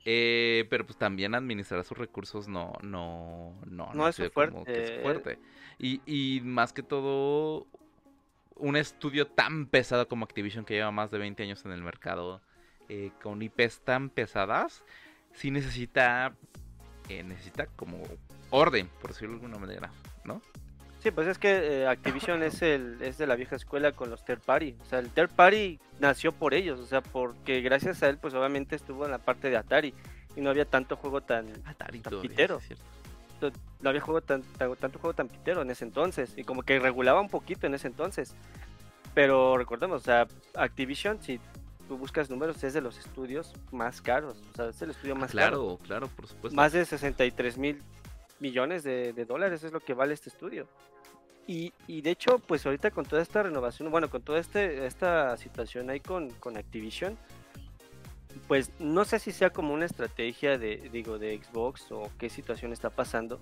Eh, 0.06 0.66
pero 0.68 0.84
pues 0.84 0.98
también 0.98 1.34
administrar 1.34 1.82
sus 1.84 1.96
recursos 1.96 2.46
no, 2.46 2.74
no, 2.82 3.58
no, 3.66 3.90
No 3.94 4.06
es 4.06 4.16
que 4.16 4.28
fuerte. 4.28 5.00
fuerte. 5.02 5.38
Y, 5.78 6.02
y 6.04 6.40
más 6.42 6.72
que 6.72 6.82
todo, 6.82 7.66
un 8.56 8.76
estudio 8.76 9.26
tan 9.26 9.66
pesado 9.66 10.06
como 10.08 10.24
Activision 10.24 10.64
que 10.64 10.74
lleva 10.74 10.90
más 10.90 11.10
de 11.10 11.18
20 11.18 11.42
años 11.42 11.64
en 11.64 11.72
el 11.72 11.82
mercado, 11.82 12.42
eh, 12.88 13.12
con 13.22 13.40
IPs 13.40 13.80
tan 13.80 14.10
pesadas, 14.10 14.84
sí 15.32 15.50
necesita, 15.50 16.34
eh, 17.08 17.22
necesita 17.22 17.66
como 17.66 18.02
orden, 18.50 18.88
por 19.00 19.12
decirlo 19.12 19.38
de 19.38 19.44
alguna 19.44 19.58
manera, 19.58 19.90
¿no? 20.24 20.42
Sí, 21.04 21.10
pues 21.10 21.28
es 21.28 21.38
que 21.38 21.82
eh, 21.82 21.86
Activision 21.86 22.42
es 22.42 22.62
el 22.62 22.96
es 23.02 23.18
de 23.18 23.26
la 23.26 23.36
vieja 23.36 23.54
escuela 23.56 23.92
con 23.92 24.08
los 24.10 24.24
third 24.24 24.40
party. 24.40 24.74
O 24.80 24.84
sea, 24.86 24.98
el 25.00 25.10
third 25.10 25.28
party 25.30 25.78
nació 26.00 26.32
por 26.32 26.54
ellos, 26.54 26.80
o 26.80 26.86
sea, 26.86 27.02
porque 27.02 27.60
gracias 27.60 28.02
a 28.02 28.08
él, 28.08 28.16
pues 28.18 28.32
obviamente 28.34 28.74
estuvo 28.74 29.04
en 29.04 29.10
la 29.10 29.18
parte 29.18 29.50
de 29.50 29.56
Atari 29.58 29.92
y 30.34 30.40
no 30.40 30.48
había 30.50 30.64
tanto 30.64 30.96
juego 30.96 31.20
tan 31.20 31.46
Atari 31.66 32.00
Tan 32.00 32.10
todavía, 32.10 32.30
pitero. 32.30 32.60
no 33.82 33.90
había 33.90 34.00
juego 34.00 34.22
tan, 34.22 34.42
tan- 34.56 34.74
tanto 34.76 34.98
juego 34.98 35.12
tan 35.14 35.28
pitero 35.28 35.60
en 35.60 35.70
ese 35.70 35.84
entonces 35.84 36.32
y 36.38 36.44
como 36.44 36.62
que 36.62 36.78
regulaba 36.78 37.20
un 37.20 37.28
poquito 37.28 37.66
en 37.66 37.74
ese 37.74 37.86
entonces. 37.88 38.34
Pero 39.12 39.58
recordemos, 39.58 40.00
o 40.00 40.04
sea, 40.04 40.26
Activision, 40.54 41.20
si 41.22 41.38
tú 41.86 41.98
buscas 41.98 42.30
números, 42.30 42.64
es 42.64 42.72
de 42.72 42.80
los 42.80 42.98
estudios 42.98 43.52
más 43.70 44.00
caros. 44.00 44.42
O 44.52 44.56
sea, 44.56 44.68
es 44.70 44.80
el 44.80 44.90
estudio 44.90 45.14
más 45.16 45.32
caro. 45.32 45.76
Claro, 45.76 45.78
claro, 45.84 46.08
por 46.08 46.26
supuesto. 46.26 46.56
Más 46.56 46.72
de 46.72 46.84
63 46.86 47.58
mil 47.58 47.82
millones 48.40 48.82
de, 48.82 49.12
de 49.12 49.24
dólares 49.26 49.62
es 49.62 49.72
lo 49.72 49.80
que 49.80 49.92
vale 49.94 50.14
este 50.14 50.30
estudio. 50.30 50.66
Y, 51.46 51.72
y 51.86 52.00
de 52.00 52.10
hecho, 52.10 52.38
pues 52.38 52.64
ahorita 52.64 52.90
con 52.90 53.04
toda 53.04 53.20
esta 53.20 53.42
renovación, 53.42 53.90
bueno, 53.90 54.08
con 54.08 54.22
toda 54.22 54.38
este, 54.38 54.86
esta 54.86 55.36
situación 55.36 55.90
ahí 55.90 56.00
con, 56.00 56.30
con 56.30 56.56
Activision, 56.56 57.18
pues 58.48 58.70
no 58.78 59.04
sé 59.04 59.18
si 59.18 59.32
sea 59.32 59.50
como 59.50 59.72
una 59.72 59.86
estrategia 59.86 60.58
de, 60.58 60.88
digo, 60.92 61.18
de 61.18 61.40
Xbox 61.42 61.90
o 61.92 62.10
qué 62.18 62.28
situación 62.28 62.72
está 62.72 62.90
pasando, 62.90 63.40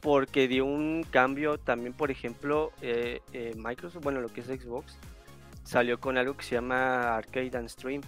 porque 0.00 0.48
dio 0.48 0.64
un 0.64 1.04
cambio 1.10 1.58
también, 1.58 1.92
por 1.92 2.10
ejemplo, 2.10 2.72
eh, 2.80 3.20
eh, 3.32 3.52
Microsoft, 3.56 4.02
bueno, 4.02 4.20
lo 4.20 4.28
que 4.28 4.40
es 4.40 4.46
Xbox, 4.46 4.96
salió 5.64 6.00
con 6.00 6.18
algo 6.18 6.36
que 6.36 6.44
se 6.44 6.54
llama 6.54 7.16
Arcade 7.16 7.56
and 7.56 7.68
Stream, 7.68 8.02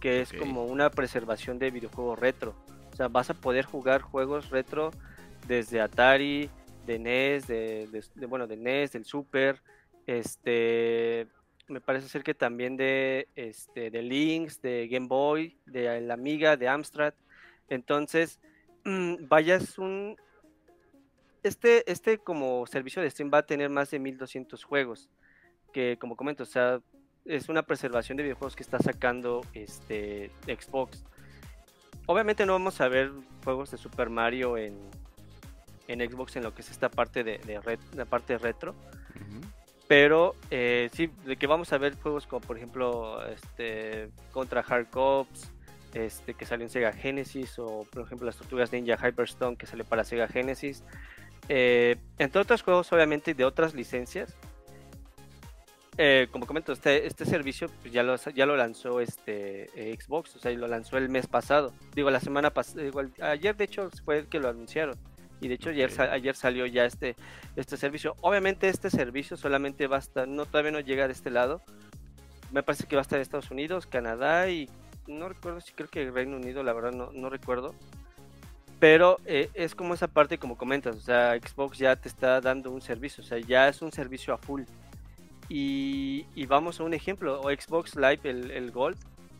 que 0.00 0.20
es 0.20 0.32
como 0.32 0.64
una 0.64 0.90
preservación 0.90 1.58
de 1.58 1.70
videojuegos 1.70 2.18
retro. 2.18 2.54
O 2.92 2.96
sea, 2.96 3.08
vas 3.08 3.30
a 3.30 3.34
poder 3.34 3.64
jugar 3.64 4.02
juegos 4.02 4.50
retro 4.50 4.90
desde 5.46 5.80
Atari, 5.80 6.50
de 6.86 6.98
NES, 6.98 7.46
de, 7.46 7.86
de- 7.90 8.04
de- 8.14 8.26
bueno, 8.26 8.46
de 8.46 8.56
NES, 8.56 8.92
del 8.92 9.04
Super, 9.04 9.62
este, 10.06 11.26
me 11.68 11.80
parece 11.80 12.08
ser 12.08 12.22
que 12.22 12.34
también 12.34 12.76
de, 12.76 13.28
este, 13.36 13.90
de 13.90 14.02
Lynx, 14.02 14.60
de 14.60 14.88
Game 14.88 15.06
Boy, 15.06 15.56
de 15.66 16.00
la 16.00 16.14
Amiga, 16.14 16.56
de 16.56 16.68
Amstrad. 16.68 17.14
Entonces, 17.68 18.40
mm, 18.84 19.26
vaya, 19.28 19.56
es 19.56 19.78
un, 19.78 20.16
este, 21.42 21.90
este 21.90 22.18
como 22.18 22.66
servicio 22.66 23.00
de 23.02 23.10
stream 23.10 23.30
va 23.32 23.38
a 23.38 23.46
tener 23.46 23.70
más 23.70 23.90
de 23.90 23.98
1200 23.98 24.62
juegos, 24.64 25.08
que 25.72 25.96
como 25.98 26.16
comento, 26.16 26.42
o 26.42 26.46
sea, 26.46 26.80
es 27.24 27.48
una 27.48 27.62
preservación 27.62 28.16
de 28.16 28.24
videojuegos 28.24 28.56
que 28.56 28.62
está 28.64 28.78
sacando 28.80 29.42
este 29.54 30.30
Xbox. 30.46 31.04
Obviamente 32.06 32.44
no 32.44 32.52
vamos 32.54 32.80
a 32.80 32.88
ver 32.88 33.12
juegos 33.44 33.70
de 33.70 33.78
Super 33.78 34.10
Mario 34.10 34.56
en, 34.58 34.76
en 35.92 36.00
Xbox 36.00 36.36
en 36.36 36.42
lo 36.42 36.54
que 36.54 36.62
es 36.62 36.70
esta 36.70 36.88
parte 36.88 37.22
de, 37.24 37.38
de 37.38 37.60
ret- 37.60 37.94
la 37.94 38.04
parte 38.04 38.38
retro, 38.38 38.74
pero 39.88 40.34
eh, 40.50 40.88
sí, 40.92 41.10
de 41.26 41.36
que 41.36 41.46
vamos 41.46 41.72
a 41.72 41.78
ver 41.78 41.96
juegos 41.96 42.26
como 42.26 42.40
por 42.40 42.56
ejemplo 42.56 43.24
este 43.26 44.08
contra 44.32 44.60
Hard 44.62 44.88
Cops, 44.90 45.50
este 45.92 46.34
que 46.34 46.46
salió 46.46 46.64
en 46.64 46.70
Sega 46.70 46.92
Genesis 46.92 47.58
o 47.58 47.86
por 47.92 48.02
ejemplo 48.04 48.26
las 48.26 48.36
Tortugas 48.36 48.72
Ninja 48.72 48.96
Hyperstone 48.96 49.56
que 49.56 49.66
salió 49.66 49.84
para 49.84 50.04
Sega 50.04 50.28
Genesis, 50.28 50.82
eh, 51.48 51.96
entre 52.18 52.40
otros 52.40 52.62
juegos 52.62 52.92
obviamente 52.92 53.34
de 53.34 53.44
otras 53.44 53.74
licencias. 53.74 54.34
Eh, 55.98 56.28
como 56.30 56.46
comento, 56.46 56.72
este, 56.72 57.06
este 57.06 57.26
servicio 57.26 57.68
pues, 57.82 57.92
ya, 57.92 58.02
lo, 58.02 58.16
ya 58.16 58.46
lo 58.46 58.56
lanzó 58.56 58.98
este 59.00 59.68
eh, 59.76 59.94
Xbox, 60.00 60.34
o 60.36 60.38
sea, 60.38 60.50
lo 60.52 60.66
lanzó 60.66 60.96
el 60.96 61.10
mes 61.10 61.26
pasado. 61.26 61.74
Digo, 61.94 62.10
la 62.10 62.18
semana 62.18 62.48
pasada, 62.48 62.82
ayer 63.20 63.54
de 63.54 63.64
hecho 63.64 63.90
fue 64.02 64.20
el 64.20 64.26
que 64.26 64.40
lo 64.40 64.48
anunciaron. 64.48 64.96
Y 65.42 65.48
de 65.48 65.54
hecho 65.54 65.70
ayer, 65.70 65.90
ayer 66.00 66.36
salió 66.36 66.66
ya 66.66 66.84
este, 66.84 67.16
este 67.56 67.76
servicio. 67.76 68.14
Obviamente 68.20 68.68
este 68.68 68.90
servicio 68.90 69.36
solamente 69.36 69.88
va 69.88 69.96
a 69.96 69.98
estar, 69.98 70.28
no, 70.28 70.46
todavía 70.46 70.70
no 70.70 70.80
llega 70.80 71.08
de 71.08 71.12
este 71.12 71.30
lado. 71.30 71.60
Me 72.52 72.62
parece 72.62 72.86
que 72.86 72.94
va 72.94 73.00
a 73.00 73.02
estar 73.02 73.16
en 73.16 73.22
Estados 73.22 73.50
Unidos, 73.50 73.88
Canadá 73.88 74.48
y 74.48 74.70
no 75.08 75.28
recuerdo 75.28 75.60
si 75.60 75.72
creo 75.72 75.88
que 75.88 76.08
Reino 76.12 76.36
Unido, 76.36 76.62
la 76.62 76.72
verdad 76.72 76.92
no, 76.92 77.10
no 77.12 77.28
recuerdo. 77.28 77.74
Pero 78.78 79.18
eh, 79.26 79.50
es 79.54 79.74
como 79.74 79.94
esa 79.94 80.06
parte 80.06 80.38
como 80.38 80.56
comentas, 80.56 80.96
o 80.96 81.00
sea, 81.00 81.36
Xbox 81.36 81.78
ya 81.78 81.96
te 81.96 82.08
está 82.08 82.40
dando 82.40 82.70
un 82.70 82.80
servicio, 82.80 83.24
o 83.24 83.26
sea, 83.26 83.38
ya 83.38 83.68
es 83.68 83.82
un 83.82 83.90
servicio 83.90 84.32
a 84.32 84.38
full. 84.38 84.62
Y, 85.48 86.24
y 86.36 86.46
vamos 86.46 86.78
a 86.78 86.84
un 86.84 86.94
ejemplo, 86.94 87.40
o 87.40 87.50
Xbox 87.50 87.96
Live, 87.96 88.20
el, 88.24 88.50
el 88.52 88.70
Gold, 88.70 88.96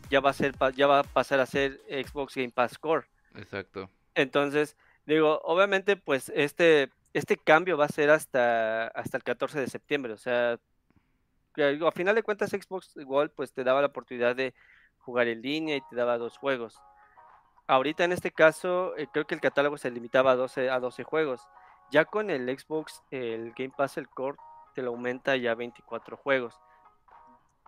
ya 0.09 0.19
va, 0.19 0.31
a 0.31 0.33
ser, 0.33 0.53
ya 0.75 0.87
va 0.87 0.99
a 0.99 1.03
pasar 1.03 1.39
a 1.39 1.45
ser 1.45 1.81
Xbox 1.89 2.35
Game 2.35 2.51
Pass 2.51 2.77
Core. 2.77 3.07
Exacto. 3.35 3.89
Entonces, 4.15 4.75
digo, 5.05 5.41
obviamente, 5.43 5.97
pues 5.97 6.31
este, 6.35 6.91
este 7.13 7.37
cambio 7.37 7.77
va 7.77 7.85
a 7.85 7.89
ser 7.89 8.09
hasta, 8.09 8.87
hasta 8.87 9.17
el 9.17 9.23
14 9.23 9.59
de 9.59 9.67
septiembre. 9.67 10.13
O 10.13 10.17
sea, 10.17 10.59
a 11.55 11.91
final 11.91 12.15
de 12.15 12.23
cuentas, 12.23 12.49
Xbox 12.49 12.95
Gold 12.95 13.31
pues 13.31 13.53
te 13.53 13.63
daba 13.63 13.81
la 13.81 13.87
oportunidad 13.87 14.35
de 14.35 14.53
jugar 14.99 15.27
en 15.27 15.41
línea 15.41 15.75
y 15.77 15.81
te 15.81 15.95
daba 15.95 16.17
dos 16.17 16.37
juegos. 16.37 16.79
Ahorita 17.67 18.03
en 18.03 18.11
este 18.11 18.31
caso, 18.31 18.95
eh, 18.97 19.07
creo 19.11 19.25
que 19.25 19.35
el 19.35 19.41
catálogo 19.41 19.77
se 19.77 19.91
limitaba 19.91 20.31
a 20.31 20.35
12, 20.35 20.69
a 20.69 20.79
12 20.79 21.03
juegos. 21.03 21.41
Ya 21.91 22.05
con 22.05 22.29
el 22.29 22.47
Xbox, 22.57 23.03
el 23.11 23.53
Game 23.53 23.73
Pass, 23.75 23.97
el 23.97 24.09
Core, 24.09 24.37
te 24.73 24.81
lo 24.81 24.89
aumenta 24.89 25.35
ya 25.35 25.51
a 25.51 25.55
24 25.55 26.17
juegos. 26.17 26.59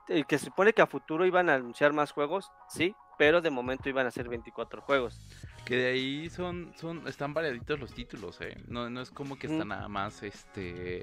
El 0.08 0.26
que 0.26 0.38
se 0.38 0.46
supone 0.46 0.74
que 0.74 0.82
a 0.82 0.88
futuro 0.88 1.26
iban 1.26 1.50
a 1.50 1.56
anunciar 1.56 1.94
más 1.94 2.12
juegos, 2.12 2.52
sí, 2.70 2.96
pero 3.18 3.42
de 3.42 3.50
momento 3.50 3.90
iban 3.90 4.06
a 4.06 4.12
ser 4.12 4.30
24 4.30 4.82
juegos. 4.82 5.20
Que 5.66 5.76
de 5.78 5.88
ahí 5.88 6.30
son, 6.30 6.74
son, 6.80 7.08
están 7.08 7.34
variaditos 7.34 7.80
los 7.80 7.94
títulos, 7.94 8.40
eh. 8.42 8.56
No, 8.68 8.90
no 8.90 9.02
es 9.02 9.10
como 9.10 9.38
que 9.38 9.48
está 9.48 9.66
Mm. 9.66 9.70
nada 9.70 9.88
más, 9.88 10.22
este... 10.22 11.02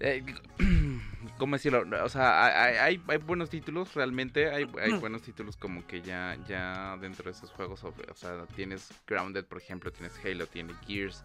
eh, 0.00 0.24
¿Cómo 1.38 1.56
decirlo? 1.56 1.84
O 2.04 2.08
sea, 2.08 2.64
hay, 2.64 2.76
hay, 2.76 3.02
hay 3.08 3.18
buenos 3.18 3.50
títulos, 3.50 3.94
realmente. 3.94 4.50
Hay, 4.50 4.66
hay 4.80 4.92
buenos 5.00 5.22
títulos 5.22 5.56
como 5.56 5.86
que 5.86 6.02
ya, 6.02 6.36
ya 6.46 6.96
dentro 7.00 7.24
de 7.24 7.30
esos 7.32 7.50
juegos. 7.50 7.82
O, 7.84 7.88
o 7.88 8.14
sea, 8.14 8.46
tienes 8.54 8.90
Grounded, 9.06 9.44
por 9.46 9.58
ejemplo, 9.58 9.90
tienes 9.92 10.18
Halo, 10.24 10.46
tienes 10.46 10.76
Gears, 10.86 11.24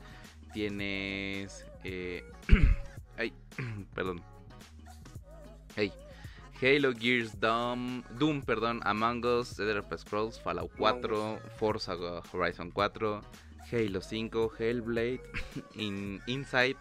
tienes... 0.54 1.66
Eh, 1.84 2.24
ay, 3.18 3.34
perdón. 3.94 4.24
Hey. 5.78 5.94
Halo, 6.60 6.92
Gears, 6.92 7.40
Doom, 7.40 8.02
Doom, 8.18 8.42
perdón, 8.42 8.82
Among 8.84 9.24
Us, 9.24 9.56
The 9.58 9.62
Elder 9.62 9.86
Scrolls, 10.00 10.40
Fallout 10.40 10.72
4, 10.76 11.40
Forza 11.56 11.96
Horizon 12.34 12.72
4, 12.72 13.22
Halo 13.72 14.02
5, 14.02 14.54
Hellblade, 14.58 15.22
In, 15.76 16.20
Inside, 16.26 16.78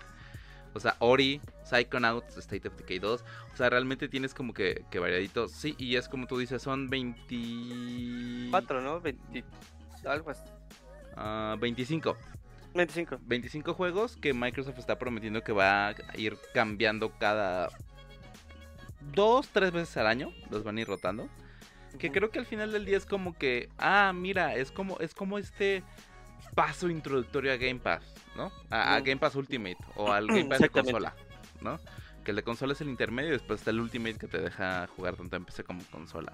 o 0.72 0.80
sea, 0.80 0.96
Ori, 1.00 1.42
Psychonauts, 1.62 2.38
State 2.38 2.68
of 2.68 2.76
Decay 2.78 2.98
2, 2.98 3.20
o 3.52 3.56
sea, 3.58 3.68
realmente 3.68 4.08
tienes 4.08 4.32
como 4.32 4.54
que, 4.54 4.86
que 4.90 4.98
variadito, 4.98 5.46
sí, 5.46 5.74
y 5.76 5.96
es 5.96 6.08
como 6.08 6.26
tú 6.26 6.38
dices, 6.38 6.62
son 6.62 6.88
20... 6.88 8.48
4, 8.50 8.80
¿no? 8.80 9.02
20, 9.02 9.44
algo 10.06 10.30
así. 10.30 10.48
ah, 11.16 11.54
25. 11.60 12.16
25. 12.72 13.18
25 13.26 13.74
juegos 13.74 14.16
que 14.16 14.32
Microsoft 14.32 14.78
está 14.78 14.98
prometiendo 14.98 15.42
que 15.42 15.52
va 15.52 15.88
a 15.88 15.94
ir 16.16 16.38
cambiando 16.54 17.12
cada 17.18 17.68
dos, 19.14 19.48
tres 19.48 19.72
veces 19.72 19.96
al 19.96 20.06
año, 20.06 20.32
los 20.50 20.64
van 20.64 20.78
a 20.78 20.80
ir 20.80 20.86
rotando. 20.86 21.28
Que 21.98 22.12
creo 22.12 22.30
que 22.30 22.38
al 22.38 22.46
final 22.46 22.72
del 22.72 22.84
día 22.84 22.98
es 22.98 23.06
como 23.06 23.36
que, 23.38 23.70
ah, 23.78 24.12
mira, 24.14 24.54
es 24.54 24.70
como, 24.70 24.98
es 24.98 25.14
como 25.14 25.38
este 25.38 25.82
paso 26.54 26.88
introductorio 26.88 27.52
a 27.52 27.56
Game 27.56 27.80
Pass, 27.80 28.02
¿no? 28.36 28.52
A, 28.70 29.00
Game 29.00 29.16
Pass 29.16 29.34
Ultimate 29.34 29.78
o 29.94 30.12
al 30.12 30.26
Game 30.28 30.46
Pass 30.46 30.60
de 30.60 30.68
consola, 30.68 31.14
¿no? 31.60 31.78
Que 32.24 32.32
el 32.32 32.36
de 32.36 32.42
consola 32.42 32.72
es 32.72 32.80
el 32.80 32.88
intermedio 32.88 33.30
y 33.30 33.32
después 33.32 33.60
está 33.60 33.70
el 33.70 33.80
Ultimate 33.80 34.18
que 34.18 34.26
te 34.26 34.40
deja 34.40 34.88
jugar 34.88 35.16
tanto 35.16 35.36
en 35.36 35.44
PC 35.44 35.64
como 35.64 35.82
consola. 35.90 36.32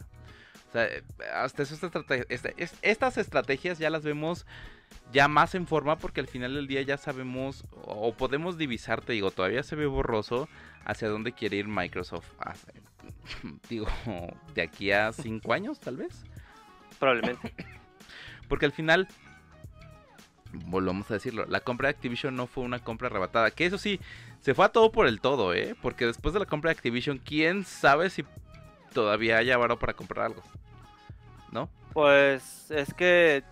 O 0.72 0.74
sea, 0.74 0.88
hasta 1.34 1.62
eso, 1.62 1.76
estas 2.80 3.18
estrategias 3.18 3.78
ya 3.78 3.90
las 3.90 4.04
vemos 4.04 4.46
ya 5.12 5.28
más 5.28 5.54
en 5.54 5.66
forma 5.66 5.98
porque 5.98 6.20
al 6.20 6.28
final 6.28 6.54
del 6.54 6.66
día 6.66 6.80
ya 6.80 6.96
sabemos 6.96 7.64
o 7.82 8.14
podemos 8.14 8.56
divisar, 8.56 9.02
te 9.02 9.12
digo, 9.12 9.30
todavía 9.30 9.62
se 9.62 9.76
ve 9.76 9.84
borroso 9.84 10.48
hacia 10.86 11.08
dónde 11.08 11.32
quiere 11.32 11.58
ir 11.58 11.68
Microsoft. 11.68 12.26
digo, 13.68 13.86
de 14.54 14.62
aquí 14.62 14.90
a 14.92 15.12
cinco 15.12 15.52
años 15.52 15.78
tal 15.78 15.98
vez. 15.98 16.24
Probablemente. 16.98 17.54
Porque 18.48 18.64
al 18.64 18.72
final, 18.72 19.08
volvamos 20.52 21.10
a 21.10 21.14
decirlo, 21.14 21.44
la 21.46 21.60
compra 21.60 21.88
de 21.88 21.94
Activision 21.96 22.34
no 22.34 22.46
fue 22.46 22.64
una 22.64 22.78
compra 22.78 23.08
arrebatada. 23.08 23.50
Que 23.50 23.66
eso 23.66 23.76
sí, 23.76 24.00
se 24.40 24.54
fue 24.54 24.64
a 24.64 24.70
todo 24.70 24.90
por 24.90 25.06
el 25.06 25.20
todo, 25.20 25.52
¿eh? 25.52 25.76
Porque 25.82 26.06
después 26.06 26.32
de 26.32 26.40
la 26.40 26.46
compra 26.46 26.70
de 26.70 26.76
Activision, 26.76 27.18
¿quién 27.18 27.64
sabe 27.64 28.08
si 28.08 28.24
todavía 28.92 29.38
haya 29.38 29.56
varo 29.56 29.78
para 29.78 29.94
comprar 29.94 30.26
algo? 30.26 30.42
¿No? 31.50 31.68
Pues 31.92 32.70
es 32.70 32.94
que, 32.94 33.42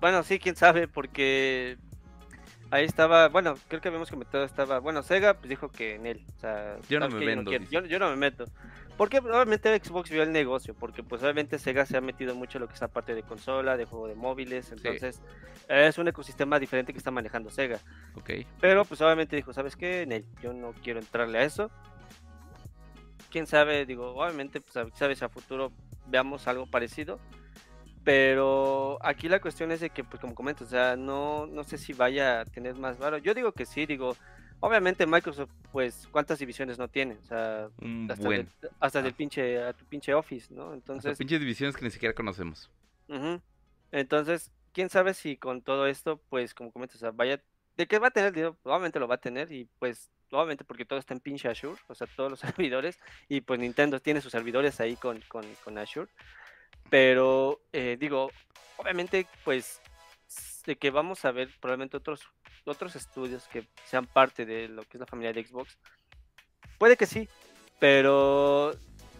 bueno, 0.00 0.22
sí, 0.22 0.38
quién 0.38 0.56
sabe, 0.56 0.88
porque 0.88 1.76
ahí 2.70 2.84
estaba, 2.84 3.28
bueno, 3.28 3.54
creo 3.68 3.80
que 3.80 3.88
habíamos 3.88 4.10
comentado, 4.10 4.44
estaba, 4.44 4.78
bueno, 4.80 5.02
Sega 5.02 5.34
pues 5.34 5.48
dijo 5.48 5.68
que 5.68 5.94
en 5.94 6.06
él, 6.06 6.24
o 6.36 6.40
sea, 6.40 6.76
yo 6.88 6.98
no 6.98 7.08
me 7.08 7.36
meto. 7.36 7.50
yo, 7.70 7.98
no 7.98 8.10
me 8.10 8.16
meto. 8.16 8.46
Porque 8.96 9.18
obviamente 9.18 9.76
Xbox 9.76 10.10
vio 10.10 10.22
el 10.22 10.32
negocio, 10.32 10.72
porque 10.74 11.02
pues 11.02 11.20
obviamente 11.22 11.58
Sega 11.58 11.84
se 11.84 11.96
ha 11.96 12.00
metido 12.00 12.34
mucho 12.36 12.58
en 12.58 12.62
lo 12.62 12.68
que 12.68 12.74
es 12.74 12.80
la 12.80 12.88
parte 12.88 13.14
de 13.14 13.24
consola, 13.24 13.76
de 13.76 13.86
juego 13.86 14.06
de 14.06 14.14
móviles, 14.14 14.70
entonces 14.70 15.20
es 15.68 15.98
un 15.98 16.06
ecosistema 16.06 16.60
diferente 16.60 16.92
que 16.92 16.98
está 16.98 17.10
manejando 17.10 17.50
Sega. 17.50 17.80
Ok. 18.14 18.30
Pero 18.60 18.84
pues 18.84 19.00
obviamente 19.00 19.34
dijo, 19.34 19.52
¿sabes 19.52 19.74
qué? 19.74 20.02
En 20.02 20.12
él, 20.12 20.24
yo 20.42 20.52
no 20.52 20.72
quiero 20.82 21.00
entrarle 21.00 21.38
a 21.38 21.44
eso. 21.44 21.70
Quién 23.34 23.48
sabe, 23.48 23.84
digo, 23.84 24.14
obviamente, 24.14 24.60
pues 24.60 24.92
sabes, 24.94 25.20
a 25.24 25.28
futuro 25.28 25.72
veamos 26.06 26.46
algo 26.46 26.66
parecido. 26.66 27.18
Pero 28.04 28.96
aquí 29.04 29.28
la 29.28 29.40
cuestión 29.40 29.72
es 29.72 29.80
de 29.80 29.90
que, 29.90 30.04
pues 30.04 30.20
como 30.20 30.36
comento, 30.36 30.62
o 30.62 30.68
sea, 30.68 30.94
no, 30.94 31.44
no 31.44 31.64
sé 31.64 31.76
si 31.76 31.92
vaya 31.94 32.42
a 32.42 32.44
tener 32.44 32.76
más 32.76 32.96
varo. 32.96 33.18
Yo 33.18 33.34
digo 33.34 33.50
que 33.50 33.66
sí, 33.66 33.86
digo, 33.86 34.16
obviamente 34.60 35.04
Microsoft, 35.04 35.50
pues, 35.72 36.06
¿cuántas 36.12 36.38
divisiones 36.38 36.78
no 36.78 36.86
tiene? 36.86 37.16
O 37.16 37.24
sea, 37.24 37.70
hasta, 38.78 39.02
del 39.02 39.12
ah. 39.12 39.16
pinche, 39.16 39.64
a 39.64 39.72
tu 39.72 39.84
pinche 39.84 40.14
Office, 40.14 40.54
¿no? 40.54 40.72
Entonces... 40.72 41.10
Hasta 41.10 41.18
pinches 41.18 41.40
divisiones 41.40 41.76
que 41.76 41.84
ni 41.84 41.90
siquiera 41.90 42.14
conocemos. 42.14 42.70
Entonces, 43.90 44.52
quién 44.72 44.90
sabe 44.90 45.12
si 45.12 45.36
con 45.36 45.60
todo 45.60 45.88
esto, 45.88 46.20
pues, 46.28 46.54
como 46.54 46.70
comentas, 46.70 46.98
o 46.98 47.00
sea, 47.00 47.10
vaya, 47.10 47.42
de 47.76 47.86
qué 47.88 47.98
va 47.98 48.06
a 48.06 48.12
tener 48.12 48.32
dinero, 48.32 48.56
obviamente 48.62 49.00
lo 49.00 49.08
va 49.08 49.16
a 49.16 49.20
tener 49.20 49.50
y 49.50 49.68
pues, 49.80 50.12
obviamente 50.36 50.64
porque 50.64 50.84
todo 50.84 50.98
está 50.98 51.14
en 51.14 51.20
pinche 51.20 51.48
Azure, 51.48 51.80
o 51.88 51.94
sea, 51.94 52.06
todos 52.06 52.30
los 52.30 52.40
servidores, 52.40 52.98
y 53.28 53.40
pues 53.40 53.60
Nintendo 53.60 54.00
tiene 54.00 54.20
sus 54.20 54.32
servidores 54.32 54.80
ahí 54.80 54.96
con, 54.96 55.20
con, 55.28 55.44
con 55.64 55.78
Azure. 55.78 56.10
Pero 56.90 57.60
eh, 57.72 57.96
digo, 57.98 58.30
obviamente, 58.76 59.26
pues 59.44 59.80
de 60.66 60.76
que 60.76 60.90
vamos 60.90 61.24
a 61.24 61.32
ver 61.32 61.50
probablemente 61.60 61.96
otros 61.96 62.22
otros 62.66 62.96
estudios 62.96 63.46
que 63.48 63.66
sean 63.84 64.06
parte 64.06 64.46
de 64.46 64.68
lo 64.68 64.82
que 64.82 64.96
es 64.96 65.00
la 65.00 65.06
familia 65.06 65.32
de 65.32 65.44
Xbox. 65.44 65.76
Puede 66.78 66.96
que 66.96 67.06
sí, 67.06 67.28
pero 67.78 68.74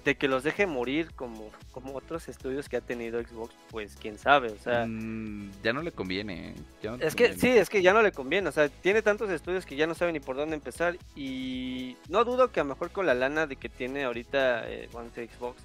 de 0.04 0.16
que 0.16 0.28
los 0.28 0.42
deje 0.42 0.66
morir 0.66 1.12
como, 1.14 1.50
como 1.72 1.94
otros 1.94 2.28
estudios 2.28 2.68
que 2.68 2.76
ha 2.76 2.80
tenido 2.80 3.22
Xbox, 3.22 3.54
pues 3.70 3.96
quién 4.00 4.18
sabe, 4.18 4.50
o 4.50 4.58
sea... 4.58 4.84
Mm, 4.86 5.50
ya 5.62 5.72
no 5.72 5.82
le 5.82 5.92
conviene, 5.92 6.50
¿eh? 6.50 6.54
es 7.00 7.14
que 7.14 7.32
sí, 7.32 7.48
es 7.48 7.70
que 7.70 7.80
ya 7.80 7.94
no 7.94 8.02
le 8.02 8.12
conviene, 8.12 8.48
o 8.48 8.52
sea, 8.52 8.68
tiene 8.68 9.00
tantos 9.00 9.30
estudios 9.30 9.64
que 9.64 9.76
ya 9.76 9.86
no 9.86 9.94
sabe 9.94 10.12
ni 10.12 10.20
por 10.20 10.36
dónde 10.36 10.56
empezar 10.56 10.98
y 11.16 11.96
no 12.08 12.24
dudo 12.24 12.52
que 12.52 12.60
a 12.60 12.64
lo 12.64 12.70
mejor 12.70 12.90
con 12.90 13.06
la 13.06 13.14
lana 13.14 13.46
de 13.46 13.56
que 13.56 13.70
tiene 13.70 14.04
ahorita 14.04 14.68
eh, 14.70 14.88
Xbox, 14.92 15.62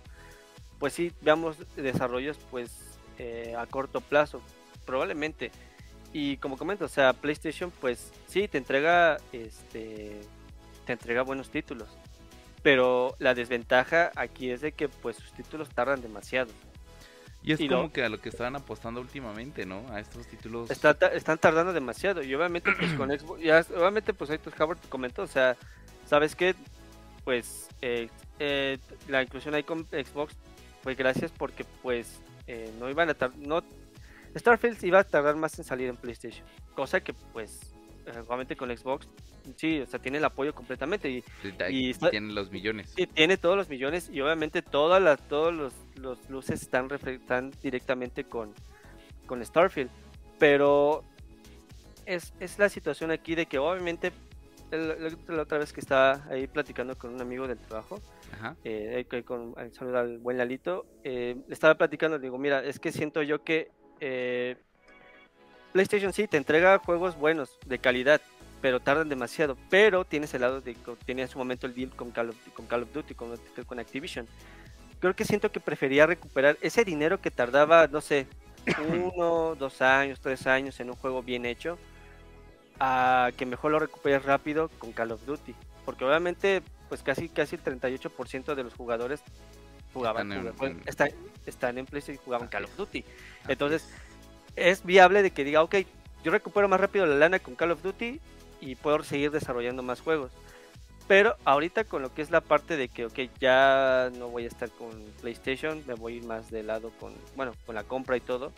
pues 0.79 0.93
sí, 0.93 1.11
veamos 1.21 1.57
desarrollos 1.75 2.37
pues 2.49 2.71
eh, 3.17 3.53
a 3.57 3.65
corto 3.65 3.99
plazo, 3.99 4.41
probablemente. 4.85 5.51
Y 6.13 6.37
como 6.37 6.57
comento, 6.57 6.85
o 6.85 6.89
sea, 6.89 7.13
PlayStation 7.13 7.71
pues 7.81 8.11
sí 8.27 8.47
te 8.47 8.57
entrega 8.57 9.17
este 9.33 10.21
te 10.85 10.93
entrega 10.93 11.21
buenos 11.21 11.49
títulos. 11.49 11.89
Pero 12.61 13.15
la 13.19 13.33
desventaja 13.33 14.11
aquí 14.15 14.51
es 14.51 14.61
de 14.61 14.71
que 14.73 14.89
pues 14.89 15.15
sus 15.15 15.31
títulos 15.31 15.69
tardan 15.69 16.01
demasiado. 16.01 16.51
Y 17.41 17.53
es 17.53 17.59
como 17.69 17.91
que 17.91 18.03
a 18.03 18.09
lo 18.09 18.19
que 18.19 18.29
estaban 18.29 18.55
apostando 18.57 18.99
últimamente, 18.99 19.65
¿no? 19.65 19.85
A 19.91 20.01
estos 20.01 20.27
títulos. 20.27 20.69
están 20.69 21.37
tardando 21.37 21.71
demasiado. 21.71 22.21
Y 22.21 22.35
obviamente, 22.35 22.71
pues 22.77 22.93
con 22.93 23.09
Xbox. 23.17 23.41
Ya, 23.41 23.65
obviamente, 23.77 24.13
pues 24.13 24.29
ahí 24.29 24.39
Howard 24.59 24.79
te 24.79 24.89
comentó. 24.89 25.21
O 25.21 25.27
sea, 25.27 25.55
¿sabes 26.05 26.35
qué? 26.35 26.53
Pues 27.23 27.69
eh, 27.81 28.09
eh, 28.39 28.77
la 29.07 29.23
inclusión 29.23 29.55
ahí 29.55 29.63
con 29.63 29.85
Xbox 29.85 30.35
fue 30.81 30.95
gracias 30.95 31.31
porque 31.31 31.65
pues 31.81 32.21
eh, 32.47 32.71
no 32.79 32.89
iban 32.89 33.09
a 33.09 33.13
tardar, 33.13 33.37
no 33.37 33.63
Starfield 34.35 34.83
iba 34.83 34.99
a 34.99 35.03
tardar 35.03 35.35
más 35.35 35.57
en 35.59 35.65
salir 35.65 35.89
en 35.89 35.97
PlayStation, 35.97 36.45
cosa 36.75 37.01
que 37.01 37.13
pues 37.13 37.73
obviamente 38.27 38.55
con 38.55 38.75
Xbox 38.75 39.07
sí, 39.55 39.81
o 39.81 39.85
sea, 39.85 39.99
tiene 39.99 40.17
el 40.17 40.25
apoyo 40.25 40.53
completamente 40.53 41.09
y, 41.09 41.23
tiene 41.93 42.33
los 42.33 42.51
millones. 42.51 42.93
Sí, 42.95 43.07
tiene 43.07 43.37
todos 43.37 43.57
los 43.57 43.69
millones 43.69 44.09
y 44.11 44.21
obviamente 44.21 44.61
todas 44.61 45.01
las 45.01 45.27
todos 45.27 45.53
los, 45.53 45.73
los 45.95 46.29
luces 46.29 46.61
están, 46.61 46.89
están 46.91 47.51
directamente 47.61 48.23
con 48.23 48.53
con 49.25 49.45
Starfield, 49.45 49.91
pero 50.39 51.03
es, 52.05 52.33
es 52.39 52.57
la 52.57 52.69
situación 52.69 53.11
aquí 53.11 53.35
de 53.35 53.45
que 53.45 53.59
obviamente 53.59 54.11
la 54.71 55.41
otra 55.41 55.57
vez 55.57 55.73
que 55.73 55.79
estaba 55.79 56.23
ahí 56.29 56.47
platicando 56.47 56.97
con 56.97 57.13
un 57.13 57.21
amigo 57.21 57.47
del 57.47 57.57
trabajo, 57.57 57.99
eh, 58.63 59.05
con 59.25 59.55
salud 59.73 59.95
al 59.95 60.17
buen 60.19 60.37
Lalito, 60.37 60.85
eh, 61.03 61.35
le 61.47 61.53
estaba 61.53 61.75
platicando, 61.75 62.19
digo, 62.19 62.37
mira, 62.37 62.63
es 62.63 62.79
que 62.79 62.91
siento 62.91 63.23
yo 63.23 63.43
que 63.43 63.71
eh, 63.99 64.57
PlayStation 65.71 66.13
sí 66.13 66.27
te 66.27 66.37
entrega 66.37 66.79
juegos 66.79 67.17
buenos, 67.17 67.57
de 67.65 67.79
calidad, 67.79 68.21
pero 68.61 68.79
tardan 68.79 69.09
demasiado, 69.09 69.57
pero 69.69 70.05
tienes 70.05 70.33
el 70.33 70.41
lado 70.41 70.61
de 70.61 70.75
que 70.75 70.95
tenía 71.05 71.25
en 71.25 71.29
su 71.29 71.37
momento 71.37 71.67
el 71.67 71.75
deal 71.75 71.89
con 71.95 72.11
Call 72.11 72.29
of, 72.29 72.35
con 72.53 72.65
Call 72.65 72.83
of 72.83 72.93
Duty, 72.93 73.13
con, 73.13 73.29
con 73.65 73.79
Activision. 73.79 74.27
Creo 74.99 75.15
que 75.15 75.25
siento 75.25 75.51
que 75.51 75.59
prefería 75.59 76.05
recuperar 76.05 76.57
ese 76.61 76.83
dinero 76.83 77.21
que 77.21 77.31
tardaba, 77.31 77.87
no 77.87 78.01
sé, 78.01 78.27
uno, 78.89 79.55
dos 79.55 79.81
años, 79.81 80.19
tres 80.19 80.45
años 80.47 80.79
en 80.79 80.89
un 80.89 80.95
juego 80.95 81.23
bien 81.23 81.45
hecho, 81.45 81.77
a 82.79 83.31
que 83.37 83.45
mejor 83.45 83.71
lo 83.71 83.79
recuperes 83.79 84.23
rápido 84.23 84.69
con 84.79 84.91
Call 84.91 85.11
of 85.11 85.25
Duty. 85.25 85.55
Porque 85.85 86.05
obviamente, 86.05 86.61
pues 86.89 87.01
casi, 87.03 87.29
casi 87.29 87.55
el 87.55 87.63
38% 87.63 88.55
de 88.55 88.63
los 88.63 88.73
jugadores 88.73 89.21
jugaban, 89.93 90.31
están 90.85 91.09
en, 91.09 91.15
están, 91.45 91.77
en 91.77 91.85
PlayStation 91.85 92.21
y 92.21 92.25
jugaban 92.25 92.47
Call 92.47 92.65
of 92.65 92.75
Duty. 92.75 93.03
Entonces, 93.47 93.89
es 94.59 94.83
viable 94.83 95.23
de 95.23 95.31
que 95.31 95.43
diga, 95.43 95.63
ok, 95.63 95.75
yo 96.23 96.31
recupero 96.31 96.67
más 96.67 96.79
rápido 96.79 97.05
la 97.05 97.15
lana 97.15 97.39
con 97.39 97.55
Call 97.55 97.71
of 97.71 97.81
Duty 97.81 98.19
y 98.61 98.75
puedo 98.75 99.03
seguir 99.03 99.31
desarrollando 99.31 99.83
más 99.83 100.01
juegos. 100.01 100.31
Pero 101.07 101.35
ahorita 101.43 101.85
con 101.85 102.03
lo 102.03 102.13
que 102.13 102.21
es 102.21 102.29
la 102.29 102.41
parte 102.41 102.77
de 102.77 102.87
que, 102.87 103.05
ok, 103.05 103.19
ya 103.39 104.11
no 104.15 104.27
voy 104.27 104.43
a 104.43 104.47
estar 104.47 104.69
con 104.69 104.91
PlayStation, 105.21 105.81
me 105.87 105.95
voy 105.95 106.13
a 106.13 106.17
ir 106.17 106.23
más 106.23 106.51
de 106.51 106.61
lado 106.61 106.91
con, 106.99 107.13
bueno, 107.35 107.53
con 107.65 107.75
la 107.75 107.83
compra 107.83 108.15
y 108.17 108.21
todo. 108.21 108.51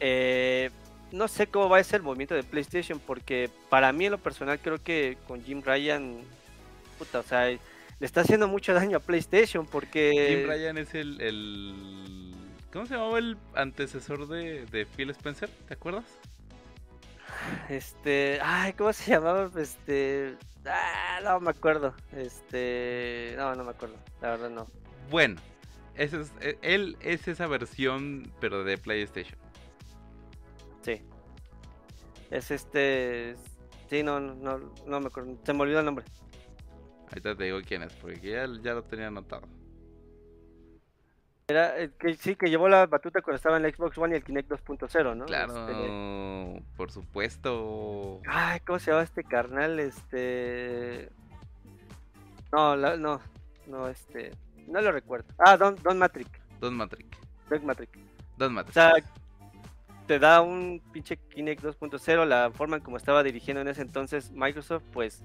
eh, 0.00 0.70
no 1.12 1.28
sé 1.28 1.46
cómo 1.46 1.68
va 1.68 1.78
a 1.78 1.84
ser 1.84 2.00
el 2.00 2.02
movimiento 2.02 2.34
de 2.34 2.42
PlayStation, 2.42 2.98
porque 2.98 3.48
para 3.68 3.92
mí 3.92 4.06
en 4.06 4.12
lo 4.12 4.18
personal 4.18 4.58
creo 4.58 4.82
que 4.82 5.16
con 5.28 5.44
Jim 5.44 5.62
Ryan, 5.64 6.16
puta, 6.98 7.20
o 7.20 7.22
sea, 7.22 7.46
le 7.46 7.58
está 8.00 8.22
haciendo 8.22 8.48
mucho 8.48 8.74
daño 8.74 8.96
a 8.96 9.00
PlayStation, 9.00 9.64
porque... 9.64 10.10
Jim 10.40 10.48
Ryan 10.48 10.78
es 10.78 10.94
el... 10.94 11.20
el... 11.20 12.34
¿Cómo 12.74 12.86
se 12.86 12.94
llamaba 12.94 13.18
el 13.20 13.38
antecesor 13.54 14.26
de, 14.26 14.66
de 14.66 14.84
Phil 14.84 15.08
Spencer? 15.10 15.48
¿Te 15.68 15.74
acuerdas? 15.74 16.04
Este, 17.68 18.40
ay, 18.42 18.72
¿cómo 18.72 18.92
se 18.92 19.12
llamaba? 19.12 19.48
Este, 19.56 20.36
ah, 20.66 21.20
no 21.22 21.38
me 21.38 21.50
acuerdo. 21.50 21.94
Este, 22.10 23.34
no, 23.36 23.54
no 23.54 23.62
me 23.62 23.70
acuerdo. 23.70 23.94
La 24.20 24.30
verdad 24.30 24.50
no. 24.50 24.66
Bueno, 25.08 25.40
ese 25.94 26.22
es, 26.22 26.32
e, 26.40 26.58
él 26.62 26.96
es 27.00 27.28
esa 27.28 27.46
versión, 27.46 28.32
pero 28.40 28.64
de 28.64 28.76
PlayStation. 28.76 29.38
Sí. 30.82 31.00
Es 32.32 32.50
este. 32.50 33.36
Sí, 33.88 34.02
no, 34.02 34.18
no, 34.18 34.58
no 34.84 35.00
me 35.00 35.06
acuerdo. 35.06 35.38
Se 35.44 35.52
me 35.52 35.60
olvidó 35.62 35.78
el 35.78 35.86
nombre. 35.86 36.04
Ahorita 37.06 37.36
te 37.36 37.44
digo 37.44 37.60
quién 37.64 37.84
es, 37.84 37.92
porque 37.92 38.18
ya, 38.20 38.48
ya 38.64 38.74
lo 38.74 38.82
tenía 38.82 39.06
anotado. 39.06 39.46
Era 41.46 41.78
eh, 41.78 41.90
que 41.98 42.14
sí, 42.14 42.36
que 42.36 42.48
llevó 42.48 42.70
la 42.70 42.86
batuta 42.86 43.20
cuando 43.20 43.36
estaba 43.36 43.58
en 43.58 43.64
la 43.64 43.70
Xbox 43.70 43.98
One 43.98 44.14
y 44.14 44.16
el 44.16 44.24
Kinect 44.24 44.50
2.0, 44.50 45.14
¿no? 45.14 45.26
Claro, 45.26 45.68
este, 45.68 46.62
por 46.74 46.90
supuesto. 46.90 48.22
Ay, 48.26 48.60
¿cómo 48.60 48.78
se 48.78 48.90
llama 48.90 49.02
este 49.02 49.24
carnal? 49.24 49.78
Este. 49.78 51.10
No, 52.50 52.76
no. 52.76 53.20
no, 53.66 53.88
este, 53.88 54.30
no 54.68 54.80
lo 54.80 54.90
recuerdo. 54.90 55.26
Ah, 55.36 55.58
Don, 55.58 55.76
Don 55.82 55.98
Matrix. 55.98 56.30
Don 56.60 56.74
Matrix. 56.74 57.10
Don 57.50 57.66
Matrix. 57.66 57.92
Don 58.38 58.54
Matrix. 58.54 58.76
O 58.78 58.80
sea, 58.80 58.94
te 60.06 60.18
da 60.18 60.40
un 60.40 60.80
pinche 60.92 61.18
Kinect 61.18 61.62
2.0, 61.62 62.24
la 62.24 62.52
forma 62.52 62.76
en 62.76 62.82
como 62.82 62.96
estaba 62.96 63.22
dirigiendo 63.22 63.60
en 63.60 63.68
ese 63.68 63.82
entonces 63.82 64.30
Microsoft, 64.30 64.84
pues 64.94 65.22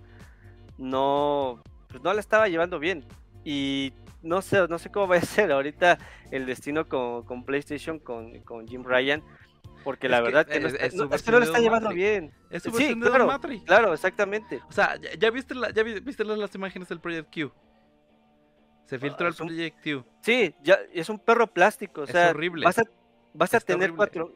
no, 0.78 1.64
pues 1.88 2.04
no 2.04 2.12
la 2.12 2.20
estaba 2.20 2.50
llevando 2.50 2.78
bien. 2.78 3.06
Y 3.46 3.94
no 4.22 4.42
sé, 4.42 4.68
no 4.68 4.78
sé 4.80 4.90
cómo 4.92 5.08
va 5.08 5.18
a 5.18 5.22
ser 5.22 5.52
ahorita 5.52 5.98
el 6.32 6.46
destino 6.46 6.88
con, 6.88 7.24
con 7.26 7.44
PlayStation, 7.46 8.00
con, 8.00 8.40
con 8.42 8.68
Jim 8.68 8.84
Ryan, 8.84 9.24
porque 9.84 10.10
la 10.10 10.18
Es 10.18 10.22
que 10.24 10.26
verdad 10.32 10.46
que, 10.48 10.60
no, 10.60 10.68
es- 10.68 10.74
es 10.76 10.94
no- 10.96 11.10
es 11.14 11.24
que 11.24 11.32
no 11.32 11.40
lo 11.40 11.46
está 11.46 11.60
llevando 11.60 11.90
Matrix. 11.90 11.96
bien. 12.10 12.34
Es 12.50 12.64
su 12.64 12.72
Sí, 12.72 13.00
claro, 13.00 13.28
Matrix. 13.28 13.64
claro, 13.64 13.94
exactamente. 13.94 14.62
O 14.68 14.72
sea, 14.72 14.96
ya, 14.98 15.10
ya 15.18 15.30
viste, 15.32 15.56
la, 15.56 15.70
ya 15.72 15.84
vi- 15.84 16.00
viste 16.02 16.24
las, 16.26 16.38
las 16.38 16.54
imágenes 16.56 16.90
del 16.90 17.00
Project 17.00 17.34
Q. 17.34 17.52
Se 18.86 18.98
filtró 19.00 19.26
Ah, 19.26 19.30
el 19.30 19.34
es 19.36 19.40
un- 19.40 19.48
Project 19.48 19.78
Q. 19.84 20.06
Sí, 20.22 20.56
ya 20.64 20.80
es 20.94 21.10
un 21.10 21.20
perro 21.20 21.48
plástico, 21.48 22.02
o 22.02 22.04
Es 22.06 22.10
sea, 22.12 22.32
horrible. 22.32 22.66
vas 22.66 22.80
a, 22.80 22.84
vas 23.34 23.54
a 23.54 23.60
tener 23.60 23.92
horrible. 23.92 23.98
cuatro 23.98 24.34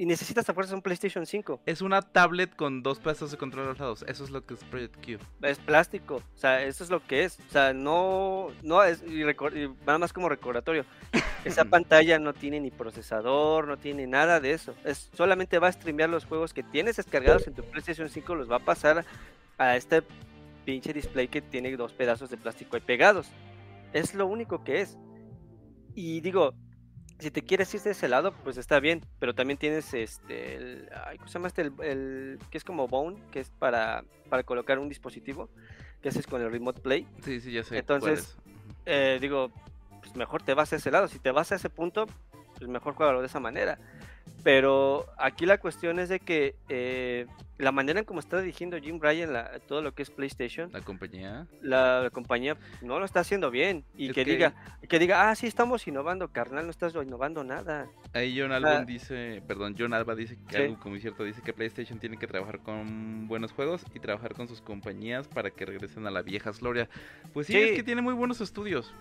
y 0.00 0.06
necesitas 0.06 0.48
a 0.48 0.54
fuerza 0.54 0.74
un 0.74 0.80
PlayStation 0.80 1.26
5. 1.26 1.60
Es 1.66 1.82
una 1.82 2.00
tablet 2.00 2.56
con 2.56 2.82
dos 2.82 2.98
pedazos 2.98 3.32
de 3.32 3.36
control 3.36 3.66
a 3.66 3.68
los 3.68 3.78
lados. 3.78 4.02
Eso 4.08 4.24
es 4.24 4.30
lo 4.30 4.46
que 4.46 4.54
es 4.54 4.64
Project 4.64 4.96
Q. 5.04 5.18
es 5.42 5.58
plástico, 5.58 6.14
o 6.14 6.38
sea, 6.38 6.62
eso 6.62 6.82
es 6.82 6.88
lo 6.88 7.06
que 7.06 7.24
es, 7.24 7.38
o 7.46 7.52
sea, 7.52 7.74
no, 7.74 8.48
no 8.62 8.82
es, 8.82 9.02
y, 9.06 9.20
y 9.20 9.68
nada 9.84 9.98
más 9.98 10.14
como 10.14 10.30
recordatorio, 10.30 10.86
esa 11.44 11.66
pantalla 11.66 12.18
no 12.18 12.32
tiene 12.32 12.60
ni 12.60 12.70
procesador, 12.70 13.68
no 13.68 13.76
tiene 13.76 14.06
nada 14.06 14.40
de 14.40 14.52
eso, 14.52 14.74
es 14.84 15.10
solamente 15.12 15.58
va 15.58 15.68
a 15.68 15.72
streamear 15.72 16.08
los 16.08 16.24
juegos 16.24 16.54
que 16.54 16.62
tienes 16.62 16.96
descargados 16.96 17.46
en 17.46 17.52
tu 17.52 17.62
PlayStation 17.62 18.08
5, 18.08 18.34
los 18.36 18.50
va 18.50 18.56
a 18.56 18.60
pasar 18.60 19.04
a 19.58 19.76
este 19.76 20.02
pinche 20.64 20.94
display 20.94 21.28
que 21.28 21.42
tiene 21.42 21.76
dos 21.76 21.92
pedazos 21.92 22.30
de 22.30 22.38
plástico 22.38 22.76
ahí 22.76 22.82
pegados, 22.82 23.28
es 23.92 24.14
lo 24.14 24.26
único 24.26 24.64
que 24.64 24.80
es, 24.80 24.96
y 25.94 26.22
digo, 26.22 26.54
si 27.20 27.30
te 27.30 27.42
quieres 27.42 27.72
ir 27.74 27.80
de 27.82 27.90
ese 27.90 28.08
lado, 28.08 28.32
pues 28.44 28.56
está 28.56 28.80
bien, 28.80 29.04
pero 29.18 29.34
también 29.34 29.58
tienes 29.58 29.92
este, 29.94 30.56
el, 30.56 30.88
ay, 31.06 31.18
¿cómo 31.18 31.28
se 31.28 31.34
llama 31.34 31.48
este? 31.48 31.62
El, 31.62 31.72
el- 31.82 32.38
que 32.50 32.58
es 32.58 32.64
como 32.64 32.88
Bone, 32.88 33.18
que 33.30 33.40
es 33.40 33.50
para, 33.50 34.04
para 34.28 34.42
colocar 34.42 34.78
un 34.78 34.88
dispositivo, 34.88 35.48
que 36.02 36.08
haces 36.08 36.26
con 36.26 36.40
el 36.42 36.50
Remote 36.50 36.80
Play. 36.80 37.06
Sí, 37.22 37.40
sí, 37.40 37.52
ya 37.52 37.62
sé. 37.64 37.78
Entonces. 37.78 38.36
Eh, 38.86 39.18
digo, 39.20 39.50
pues 40.00 40.16
mejor 40.16 40.42
te 40.42 40.54
vas 40.54 40.72
a 40.72 40.76
ese 40.76 40.90
lado, 40.90 41.06
si 41.08 41.18
te 41.18 41.30
vas 41.30 41.52
a 41.52 41.56
ese 41.56 41.68
punto, 41.68 42.06
pues 42.56 42.68
mejor 42.68 42.94
juégalo 42.94 43.20
de 43.20 43.26
esa 43.26 43.38
manera. 43.40 43.78
Pero 44.42 45.06
aquí 45.18 45.44
la 45.46 45.58
cuestión 45.58 45.98
es 45.98 46.08
de 46.08 46.18
que 46.20 46.54
eh, 46.68 47.26
la 47.58 47.72
manera 47.72 47.98
en 47.98 48.06
cómo 48.06 48.20
está 48.20 48.40
dirigiendo 48.40 48.78
Jim 48.78 48.98
Ryan 49.00 49.32
la- 49.34 49.58
todo 49.60 49.82
lo 49.82 49.92
que 49.92 50.02
es 50.02 50.10
PlayStation, 50.10 50.72
La 50.72 50.80
compañía. 50.80 51.46
la, 51.60 52.00
la 52.02 52.10
compañía 52.10 52.56
no 52.80 52.98
lo 52.98 53.04
está 53.04 53.20
haciendo 53.20 53.50
bien. 53.50 53.84
Y 53.94 54.08
que, 54.08 54.24
que- 54.24 54.30
diga, 54.30 54.54
que 54.88 54.98
diga, 54.98 55.28
ah, 55.28 55.34
sí, 55.34 55.46
estamos 55.46 55.86
innovando, 55.86 56.28
carnal, 56.28 56.64
no 56.64 56.70
estás 56.70 56.94
innovando 56.94 57.44
nada. 57.44 57.86
Ahí 58.14 58.38
John 58.38 58.52
Ah. 58.52 58.56
Alba 58.56 58.84
dice, 58.84 59.42
perdón, 59.46 59.76
John 59.78 59.92
Alba 59.92 60.14
dice 60.14 60.38
que 60.48 60.56
Sí. 60.56 60.62
algo 60.62 60.78
como 60.80 60.96
es 60.96 61.02
cierto, 61.02 61.22
dice 61.24 61.42
que 61.42 61.52
PlayStation 61.52 61.98
tiene 61.98 62.16
que 62.16 62.26
trabajar 62.26 62.60
con 62.60 63.28
buenos 63.28 63.52
juegos 63.52 63.84
y 63.94 64.00
trabajar 64.00 64.32
con 64.34 64.48
sus 64.48 64.62
compañías 64.62 65.28
para 65.28 65.50
que 65.50 65.66
regresen 65.66 66.06
a 66.06 66.10
la 66.10 66.22
vieja 66.22 66.50
gloria. 66.52 66.88
Pues 67.34 67.46
sí, 67.46 67.52
Sí. 67.52 67.58
es 67.58 67.76
que 67.76 67.82
tiene 67.82 68.00
muy 68.00 68.14
buenos 68.14 68.40
estudios. 68.40 68.94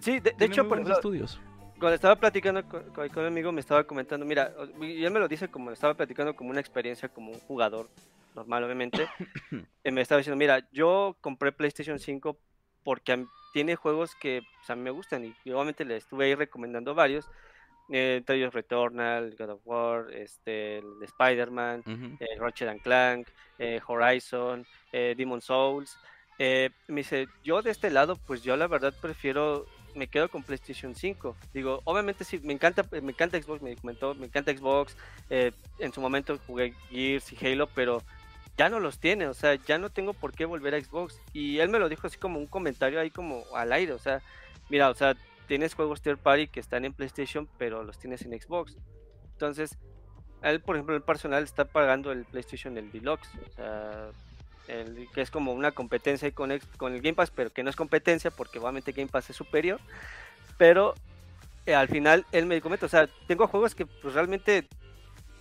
Sí, 0.00 0.20
de, 0.20 0.32
hecho, 0.40 0.66
por 0.66 0.78
ejemplo, 0.78 0.94
estudios. 0.94 1.40
Cuando 1.78 1.94
estaba 1.94 2.16
platicando 2.16 2.66
con, 2.68 2.82
con- 2.92 3.08
con 3.08 3.22
un 3.22 3.28
amigo 3.28 3.52
me 3.52 3.60
estaba 3.60 3.84
comentando, 3.84 4.24
mira, 4.26 4.52
y 4.80 5.04
él 5.04 5.10
me 5.10 5.20
lo 5.20 5.28
dice 5.28 5.48
como 5.48 5.70
estaba 5.70 5.94
platicando 5.94 6.34
como 6.34 6.50
una 6.50 6.60
experiencia 6.60 7.08
como 7.08 7.30
un 7.32 7.38
jugador 7.40 7.88
normal, 8.34 8.64
obviamente. 8.64 9.08
y 9.84 9.90
me 9.90 10.00
estaba 10.00 10.18
diciendo, 10.18 10.36
mira, 10.38 10.66
yo 10.72 11.16
compré 11.20 11.52
PlayStation 11.52 11.98
5 11.98 12.38
porque 12.84 13.24
tiene 13.52 13.76
juegos 13.76 14.14
que 14.14 14.42
pues, 14.58 14.70
a 14.70 14.76
mí 14.76 14.82
me 14.82 14.90
gustan 14.90 15.24
y, 15.24 15.34
y 15.44 15.50
obviamente 15.52 15.84
le 15.84 15.96
estuve 15.96 16.26
ahí 16.26 16.34
recomendando 16.34 16.94
varios, 16.94 17.26
eh, 17.90 18.16
entre 18.18 18.36
ellos 18.36 18.52
Returnal, 18.52 19.34
God 19.38 19.50
of 19.50 19.60
War, 19.64 20.10
este, 20.12 20.82
Spider-Man, 21.02 21.82
eh, 22.20 22.38
Ratchet 22.38 22.68
and 22.68 22.82
Clank, 22.82 23.28
eh, 23.58 23.80
Horizon, 23.86 24.66
eh, 24.92 25.14
Demon 25.16 25.40
Souls. 25.40 25.96
Me 26.38 26.70
dice, 26.88 27.26
yo 27.42 27.62
de 27.62 27.70
este 27.70 27.90
lado, 27.90 28.16
pues 28.26 28.42
yo 28.42 28.56
la 28.56 28.68
verdad 28.68 28.94
prefiero, 29.00 29.66
me 29.98 30.08
quedo 30.08 30.30
con 30.30 30.42
PlayStation 30.42 30.94
5. 30.94 31.36
Digo, 31.52 31.82
obviamente 31.84 32.24
sí, 32.24 32.40
me 32.42 32.52
encanta, 32.52 32.84
me 32.90 33.12
encanta 33.12 33.40
Xbox, 33.40 33.60
me 33.60 33.76
comentó, 33.76 34.14
me 34.14 34.26
encanta 34.26 34.56
Xbox. 34.56 34.96
eh, 35.28 35.52
en 35.78 35.92
su 35.92 36.00
momento 36.00 36.38
jugué 36.46 36.74
Gears 36.90 37.32
y 37.32 37.46
Halo, 37.46 37.68
pero 37.74 38.02
ya 38.56 38.68
no 38.68 38.80
los 38.80 38.98
tiene, 38.98 39.28
o 39.28 39.34
sea, 39.34 39.54
ya 39.54 39.78
no 39.78 39.90
tengo 39.90 40.14
por 40.14 40.32
qué 40.32 40.44
volver 40.44 40.74
a 40.74 40.80
Xbox. 40.80 41.20
Y 41.32 41.58
él 41.58 41.68
me 41.68 41.78
lo 41.78 41.88
dijo 41.88 42.06
así 42.06 42.18
como 42.18 42.38
un 42.38 42.46
comentario 42.46 43.00
ahí 43.00 43.10
como 43.10 43.44
al 43.54 43.72
aire, 43.72 43.92
o 43.92 43.98
sea, 43.98 44.20
mira, 44.68 44.90
o 44.90 44.94
sea, 44.94 45.16
tienes 45.46 45.74
juegos 45.74 46.02
third 46.02 46.18
party 46.18 46.48
que 46.48 46.60
están 46.60 46.84
en 46.84 46.92
PlayStation, 46.92 47.48
pero 47.58 47.82
los 47.84 47.98
tienes 47.98 48.22
en 48.22 48.38
Xbox. 48.40 48.76
Entonces, 49.32 49.78
él, 50.42 50.60
por 50.60 50.76
ejemplo, 50.76 50.94
el 50.94 51.02
personal 51.02 51.42
está 51.44 51.64
pagando 51.64 52.12
el 52.12 52.24
PlayStation 52.24 52.76
el 52.78 52.90
Deluxe, 52.90 53.30
o 53.46 53.52
sea, 53.52 54.10
el, 54.68 55.08
que 55.12 55.22
es 55.22 55.30
como 55.30 55.52
una 55.52 55.72
competencia 55.72 56.30
con, 56.32 56.52
ex- 56.52 56.66
con 56.76 56.94
el 56.94 57.00
Game 57.00 57.14
Pass, 57.14 57.30
pero 57.30 57.50
que 57.50 57.62
no 57.62 57.70
es 57.70 57.76
competencia 57.76 58.30
porque 58.30 58.58
obviamente 58.58 58.92
Game 58.92 59.08
Pass 59.08 59.30
es 59.30 59.36
superior. 59.36 59.80
Pero 60.56 60.94
eh, 61.66 61.74
al 61.74 61.88
final 61.88 62.24
él 62.32 62.46
me 62.46 62.60
comenta, 62.60 62.86
o 62.86 62.88
sea, 62.88 63.08
tengo 63.26 63.46
juegos 63.48 63.74
que 63.74 63.86
pues 63.86 64.14
realmente 64.14 64.68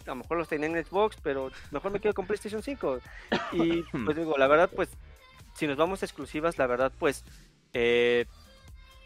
a 0.05 0.11
lo 0.11 0.15
mejor 0.15 0.37
los 0.37 0.47
tenía 0.47 0.67
en 0.67 0.85
Xbox, 0.85 1.17
pero 1.21 1.51
mejor 1.71 1.91
me 1.91 1.99
quedo 1.99 2.13
con 2.13 2.25
PlayStation 2.25 2.63
5. 2.63 2.99
Y 3.51 3.81
pues 4.05 4.15
digo, 4.15 4.37
la 4.37 4.47
verdad, 4.47 4.69
pues, 4.73 4.89
si 5.53 5.67
nos 5.67 5.75
vamos 5.75 6.01
a 6.01 6.05
exclusivas, 6.05 6.57
la 6.57 6.65
verdad, 6.67 6.93
pues, 6.97 7.25
eh, 7.73 8.25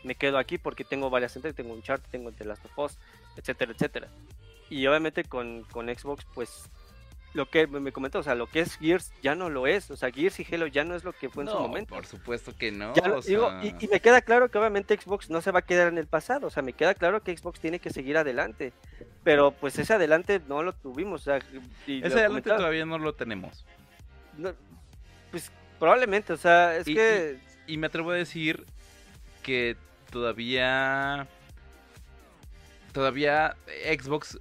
me 0.04 0.14
quedo 0.16 0.38
aquí 0.38 0.58
porque 0.60 0.84
tengo 0.84 1.10
varias 1.10 1.36
entregas, 1.36 1.56
tengo 1.56 1.74
un 1.74 1.82
chart, 1.82 2.04
tengo 2.12 2.32
The 2.32 2.46
Last 2.46 2.66
of 2.66 2.78
Us, 2.78 2.98
etcétera, 3.36 3.72
etcétera. 3.72 4.10
Y 4.70 4.86
obviamente 4.86 5.24
con, 5.24 5.64
con 5.66 5.88
Xbox, 5.88 6.26
pues, 6.34 6.70
lo 7.34 7.50
que 7.50 7.66
me 7.68 7.80
me 7.80 7.92
comentó, 7.94 8.20
o 8.20 8.24
sea, 8.24 8.36
lo 8.36 8.48
que 8.48 8.60
es 8.60 8.78
Gears 8.78 9.12
ya 9.24 9.36
no 9.36 9.50
lo 9.50 9.66
es, 9.68 9.90
o 9.90 9.96
sea, 9.96 10.12
Gears 10.12 10.40
y 10.42 10.48
Halo 10.54 10.68
ya 10.68 10.84
no 10.84 10.96
es 10.96 11.04
lo 11.06 11.14
que 11.14 11.30
fue 11.30 11.44
en 11.44 11.50
su 11.50 11.58
momento. 11.58 11.96
por 11.96 12.06
supuesto 12.06 12.54
que 12.58 12.72
no. 12.72 12.94
Ya 12.94 13.04
o 13.14 13.22
digo, 13.22 13.50
sea, 13.50 13.64
y, 13.64 13.74
y 13.80 13.88
me 13.88 14.00
queda 14.02 14.22
claro 14.22 14.50
que 14.52 14.58
obviamente 14.58 14.98
Xbox 15.00 15.30
no 15.30 15.42
se 15.42 15.52
va 15.52 15.60
a 15.60 15.62
quedar 15.62 15.88
en 15.88 15.98
el 15.98 16.08
pasado, 16.08 16.48
o 16.48 16.50
sea, 16.50 16.62
me 16.62 16.74
queda 16.74 16.94
claro 16.94 17.22
que 17.24 17.36
Xbox 17.36 17.60
tiene 17.62 17.80
que 17.80 17.90
seguir 17.90 18.18
adelante, 18.18 18.74
pero 19.24 19.52
pues 19.52 19.80
ese 19.80 19.94
adelante 19.94 20.42
no 20.50 20.62
lo 20.64 20.74
tuvimos, 20.74 21.22
o 21.22 21.24
sea, 21.24 21.40
y 21.88 22.00
Ese 22.00 22.10
lo 22.10 22.20
adelante 22.20 22.50
todavía 22.50 22.86
no 22.86 22.98
lo 22.98 23.14
tenemos. 23.14 23.66
no, 24.38 24.52
pues 25.32 25.52
probablemente, 25.80 26.34
o 26.34 26.38
sea, 26.38 26.76
es 26.76 26.88
Y- 26.88 26.96
que 26.96 27.40
Y 27.68 27.78
me 27.78 27.88
atrevo 27.88 28.12
a 28.12 28.16
decir 28.16 28.66
que 29.42 29.78
todavía. 30.12 31.28
Todavía 32.92 33.56
Xbox. 33.98 34.38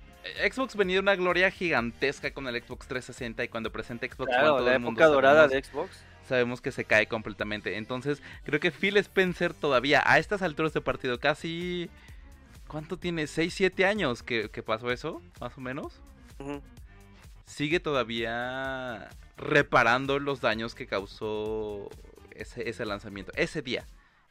Xbox 0.51 0.77
venía 0.77 0.97
de 0.97 1.01
una 1.01 1.17
gloria 1.17 1.51
gigantesca 1.51 2.33
con 2.33 2.47
el 2.47 2.63
Xbox 2.63 2.87
360 2.89 3.45
y 3.45 3.49
cuando 3.49 3.73
presenta 3.73 4.07
Xbox 4.07 4.29
One 4.29 4.31
claro, 4.31 4.57
todo 4.57 4.67
la 4.67 4.75
el 4.75 4.81
mundo 4.81 5.01
época 5.01 5.07
dorada 5.13 5.49
sabemos, 5.49 5.53
de 5.53 5.71
Xbox. 5.71 6.05
sabemos 6.29 6.61
que 6.61 6.73
se 6.73 6.85
cae 6.85 7.07
completamente. 7.07 7.77
Entonces, 7.77 8.23
creo 8.45 8.61
que 8.61 8.71
Phil 8.71 8.97
Spencer 8.99 9.55
todavía 9.55 10.03
a 10.05 10.19
estas 10.19 10.43
alturas 10.43 10.73
de 10.73 10.81
partido 10.81 11.19
casi 11.19 11.91
¿cuánto 12.71 12.97
tiene? 12.99 13.27
6 13.27 13.53
7 13.53 13.85
años 13.85 14.23
que, 14.23 14.49
que 14.49 14.63
pasó 14.63 14.91
eso, 14.91 15.21
más 15.41 15.59
o 15.59 15.61
menos. 15.61 16.01
Sigue 17.45 17.81
todavía 17.81 19.11
reparando 19.37 20.19
los 20.19 20.41
daños 20.41 20.75
que 20.75 20.87
causó 20.87 21.91
ese, 22.31 22.69
ese 22.69 22.87
lanzamiento, 22.87 23.33
ese 23.35 23.61
día, 23.61 23.85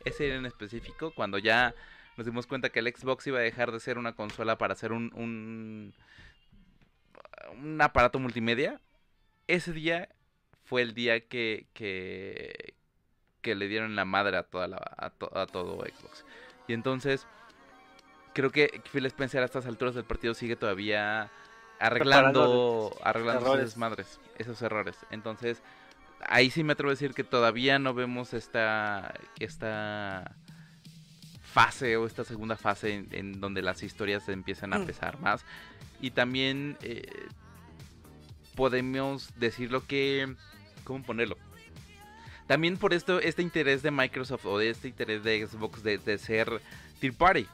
ese 0.05 0.23
día 0.25 0.35
en 0.35 0.45
específico, 0.45 1.11
cuando 1.11 1.37
ya 1.37 1.75
nos 2.19 2.25
dimos 2.25 2.47
cuenta 2.47 2.69
que 2.69 2.79
el 2.79 2.93
Xbox 2.93 3.25
iba 3.27 3.39
a 3.39 3.41
dejar 3.41 3.71
de 3.71 3.79
ser 3.79 3.97
una 3.97 4.11
consola 4.13 4.57
para 4.57 4.75
ser 4.75 4.91
un, 4.91 5.09
un, 5.15 5.93
un 7.57 7.81
aparato 7.81 8.19
multimedia. 8.19 8.81
Ese 9.47 9.71
día 9.71 10.09
fue 10.65 10.81
el 10.81 10.93
día 10.93 11.21
que, 11.21 11.67
que, 11.73 12.73
que 13.41 13.55
le 13.55 13.69
dieron 13.69 13.95
la 13.95 14.03
madre 14.03 14.35
a, 14.35 14.43
toda 14.43 14.67
la, 14.67 14.81
a, 14.97 15.11
to- 15.11 15.31
a 15.33 15.47
todo 15.47 15.77
Xbox. 15.77 16.25
Y 16.67 16.73
entonces, 16.73 17.25
creo 18.33 18.49
que 18.49 18.81
Phil 18.91 19.05
Spencer 19.05 19.41
a 19.41 19.45
estas 19.45 19.65
alturas 19.65 19.95
del 19.95 20.03
partido 20.03 20.33
sigue 20.33 20.57
todavía 20.57 21.31
arreglando, 21.79 22.93
arreglando 23.01 23.39
esos 23.39 23.49
errores. 23.49 23.65
desmadres, 23.65 24.19
esos 24.37 24.61
errores. 24.61 24.97
Entonces, 25.09 25.63
ahí 26.27 26.49
sí 26.49 26.65
me 26.65 26.73
atrevo 26.73 26.89
a 26.89 26.95
decir 26.95 27.13
que 27.13 27.23
todavía 27.23 27.79
no 27.79 27.93
vemos 27.93 28.33
esta, 28.33 29.13
esta 29.39 30.35
fase 31.53 31.97
o 31.97 32.05
esta 32.05 32.23
segunda 32.23 32.55
fase 32.55 32.93
en, 32.95 33.07
en 33.11 33.39
donde 33.41 33.61
las 33.61 33.83
historias 33.83 34.23
se 34.23 34.33
empiezan 34.33 34.73
a 34.73 34.79
Mm. 34.79 34.85
pesar 34.85 35.19
más. 35.19 35.43
Y 36.01 36.11
también 36.11 36.77
eh, 36.81 37.07
podemos 38.55 39.29
decirlo 39.37 39.85
que... 39.85 40.35
¿Cómo 40.83 41.03
ponerlo? 41.03 41.37
También 42.47 42.77
por 42.77 42.93
esto, 42.93 43.19
este 43.19 43.41
interés 43.43 43.83
de 43.83 43.91
Microsoft 43.91 44.45
o 44.45 44.57
de 44.57 44.69
este 44.71 44.87
interés 44.87 45.23
de 45.23 45.45
Xbox 45.45 45.83
de, 45.83 45.99
de 45.99 46.17
ser 46.17 46.61
third 46.99 47.13
party, 47.15 47.45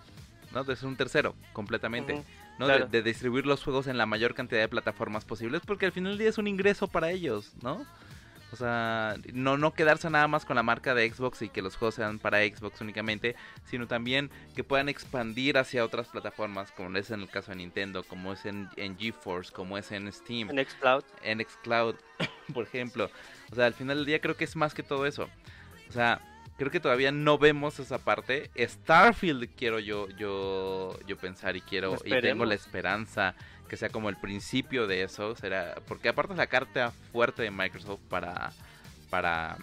¿no? 0.54 0.64
De 0.64 0.76
ser 0.76 0.88
un 0.88 0.96
tercero, 0.96 1.36
completamente. 1.52 2.24
¿no? 2.58 2.66
Claro. 2.66 2.86
De, 2.88 3.02
de 3.02 3.10
distribuir 3.10 3.46
los 3.46 3.62
juegos 3.62 3.88
en 3.88 3.98
la 3.98 4.06
mayor 4.06 4.34
cantidad 4.36 4.62
de 4.62 4.70
plataformas 4.70 5.26
posibles, 5.26 5.62
porque 5.66 5.86
al 5.88 5.92
final 5.92 6.12
del 6.14 6.20
día 6.20 6.30
es 6.30 6.38
un 6.38 6.48
ingreso 6.48 6.88
para 6.88 7.12
ellos, 7.12 7.52
¿no? 7.62 7.86
O 8.56 8.58
sea, 8.58 9.16
no, 9.34 9.58
no 9.58 9.74
quedarse 9.74 10.10
nada 10.10 10.30
más 10.30 10.46
con 10.46 10.56
la 10.56 10.64
marca 10.64 10.96
de 10.96 11.12
Xbox 11.12 11.42
y 11.42 11.50
que 11.50 11.62
los 11.62 11.76
juegos 11.76 11.96
sean 11.96 12.20
para 12.20 12.40
Xbox 12.40 12.80
únicamente, 12.80 13.36
sino 13.66 13.86
también 13.86 14.32
que 14.56 14.64
puedan 14.64 14.88
expandir 14.88 15.58
hacia 15.58 15.84
otras 15.84 16.08
plataformas, 16.08 16.72
como 16.72 16.98
es 16.98 17.12
en 17.12 17.20
el 17.20 17.30
caso 17.30 17.52
de 17.52 17.58
Nintendo, 17.58 18.04
como 18.04 18.32
es 18.32 18.46
en, 18.46 18.70
en 18.78 18.98
GeForce, 18.98 19.52
como 19.52 19.78
es 19.78 19.92
en 19.92 20.10
Steam. 20.10 20.58
En 20.58 20.66
Xcloud. 20.66 21.04
En 21.22 21.44
Xcloud, 21.44 21.96
por 22.54 22.64
ejemplo. 22.64 23.12
O 23.52 23.56
sea, 23.56 23.66
al 23.66 23.74
final 23.74 23.98
del 23.98 24.06
día 24.06 24.22
creo 24.22 24.38
que 24.38 24.46
es 24.46 24.56
más 24.56 24.74
que 24.74 24.84
todo 24.84 25.06
eso. 25.06 25.28
O 25.90 25.92
sea, 25.92 26.22
creo 26.58 26.72
que 26.72 26.80
todavía 26.80 27.12
no 27.12 27.38
vemos 27.38 27.80
esa 27.80 27.98
parte. 27.98 28.52
Starfield 28.58 29.50
quiero 29.58 29.80
yo 29.80 30.08
yo 30.12 30.98
yo 31.06 31.18
pensar 31.18 31.58
y 31.58 31.62
quiero 31.62 31.98
y 32.06 32.22
tengo 32.22 32.46
la 32.46 32.56
esperanza 32.56 33.36
que 33.68 33.78
sea 33.78 33.90
como 33.90 34.10
el 34.10 34.18
principio 34.18 34.88
de 34.88 35.04
eso, 35.04 35.36
será 35.36 35.76
porque 35.88 36.10
aparte 36.10 36.34
es 36.34 36.38
la 36.38 36.48
carta 36.48 36.92
fuerte 37.12 37.44
de 37.44 37.52
Microsoft 37.52 38.02
para 38.10 38.52
para 39.10 39.58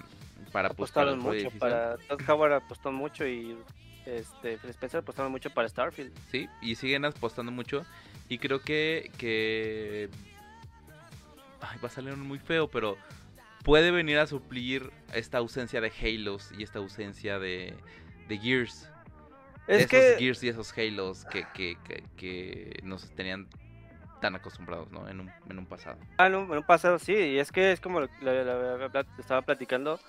para 0.52 0.68
apostaron 0.68 1.18
mucho 1.18 1.50
para 1.58 1.96
Todd 1.98 2.20
Howard 2.28 2.52
apostó 2.54 2.92
mucho 2.92 3.26
y 3.26 3.56
este 4.06 4.54
Spencer 4.70 5.00
apostaron 5.00 5.30
mucho 5.30 5.50
para 5.50 5.68
Starfield. 5.68 6.12
Sí, 6.30 6.48
y 6.60 6.74
siguen 6.74 7.04
apostando 7.04 7.52
mucho 7.52 7.84
y 8.28 8.38
creo 8.38 8.60
que 8.60 9.10
que 9.18 10.10
Ay, 11.62 11.78
va 11.82 11.88
a 11.88 11.90
salir 11.90 12.16
muy 12.16 12.38
feo, 12.38 12.68
pero 12.68 12.98
puede 13.62 13.90
venir 13.90 14.18
a 14.18 14.26
suplir 14.26 14.90
esta 15.14 15.38
ausencia 15.38 15.80
de 15.80 15.92
Halos 16.02 16.50
y 16.58 16.62
esta 16.64 16.80
ausencia 16.80 17.38
de, 17.38 17.74
de 18.28 18.38
Gears. 18.38 18.90
Es 19.68 19.78
esos 19.78 19.90
que... 19.90 20.16
Gears 20.18 20.42
y 20.42 20.48
esos 20.48 20.76
Halos 20.76 21.24
que, 21.26 21.46
que, 21.54 21.76
que, 22.16 22.80
nos 22.82 23.08
tenían 23.14 23.48
tan 24.22 24.36
acostumbrados, 24.36 24.90
¿no? 24.90 25.06
En 25.08 25.20
un, 25.20 25.30
en 25.50 25.58
un 25.58 25.66
pasado. 25.66 25.98
Ah, 26.16 26.28
en 26.28 26.36
un, 26.36 26.62
pasado 26.62 26.98
sí, 26.98 27.12
y 27.12 27.38
es 27.38 27.50
que 27.52 27.72
es 27.72 27.80
como 27.80 28.00
lo, 28.00 28.08
estaba 29.18 29.42
platicando. 29.42 30.00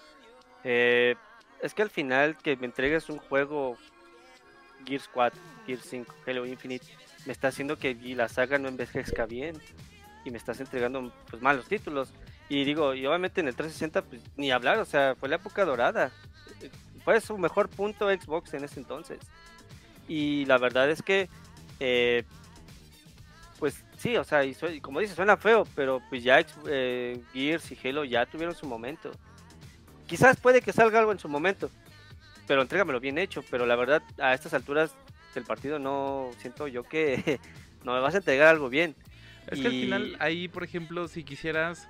Eh, 0.64 1.16
es 1.62 1.74
que 1.74 1.82
al 1.82 1.90
final 1.90 2.38
que 2.38 2.56
me 2.56 2.68
entregues 2.68 3.10
un 3.10 3.18
juego 3.18 3.76
Gears 4.86 5.10
4, 5.12 5.42
Gears 5.66 5.86
5, 5.90 6.16
Halo 6.28 6.46
Infinite, 6.46 6.86
me 7.26 7.34
está 7.34 7.48
haciendo 7.48 7.78
que 7.78 7.96
la 8.16 8.30
saga 8.30 8.60
no 8.60 8.70
envejezca 8.70 9.26
bien 9.26 9.58
y 10.24 10.30
me 10.30 10.38
estás 10.38 10.60
entregando 10.60 11.12
pues 11.30 11.42
malos 11.42 11.68
títulos. 11.68 12.14
Y 12.50 12.66
digo, 12.66 12.94
y 12.94 13.06
obviamente 13.08 13.42
en 13.42 13.48
el 13.48 13.56
360 13.56 14.04
pues, 14.04 14.22
ni 14.38 14.52
hablar, 14.52 14.78
o 14.78 14.86
sea, 14.86 15.16
fue 15.16 15.28
la 15.28 15.38
época 15.38 15.66
dorada. 15.66 16.12
Fue 17.04 17.20
su 17.20 17.38
mejor 17.38 17.68
punto 17.68 18.10
Xbox 18.10 18.54
en 18.54 18.64
ese 18.64 18.80
entonces. 18.80 19.20
Y 20.08 20.46
la 20.46 20.60
verdad 20.60 20.90
es 20.92 21.02
que, 21.02 21.30
eh, 21.80 22.26
pues 23.64 23.82
sí, 23.96 24.18
o 24.18 24.26
sea, 24.26 24.44
y 24.44 24.54
como 24.82 25.00
dices, 25.00 25.16
suena 25.16 25.38
feo, 25.38 25.66
pero 25.74 26.02
pues 26.10 26.22
ya 26.22 26.46
eh, 26.68 27.18
Gears 27.32 27.72
y 27.72 27.88
Halo 27.88 28.04
ya 28.04 28.26
tuvieron 28.26 28.54
su 28.54 28.66
momento. 28.66 29.10
Quizás 30.06 30.36
puede 30.36 30.62
que 30.62 30.74
salga 30.74 31.00
algo 31.00 31.14
en 31.14 31.20
su 31.20 31.30
momento, 31.30 31.72
pero 32.46 32.62
entrégamelo 32.62 33.00
bien 33.00 33.18
hecho. 33.18 33.42
Pero 33.50 33.66
la 33.66 33.78
verdad, 33.78 34.04
a 34.20 34.34
estas 34.34 34.54
alturas 34.54 34.94
del 35.34 35.46
partido 35.46 35.80
no 35.80 36.32
siento 36.40 36.68
yo 36.68 36.84
que 36.84 37.40
no 37.86 37.94
me 37.94 38.02
vas 38.02 38.16
a 38.16 38.18
entregar 38.18 38.50
algo 38.50 38.68
bien. 38.68 38.98
Es 39.48 39.62
que 39.62 39.68
al 39.68 39.72
final, 39.72 40.18
ahí, 40.20 40.50
por 40.50 40.66
ejemplo, 40.66 41.08
si 41.08 41.24
quisieras 41.24 41.88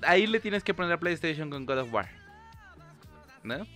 ahí 0.00 0.26
le 0.26 0.40
tienes 0.40 0.64
que 0.64 0.72
poner 0.72 0.92
a 0.92 0.98
PlayStation 0.98 1.50
con 1.50 1.66
God 1.66 1.80
of 1.80 1.92
War. 1.92 2.08
¿No? 3.42 3.66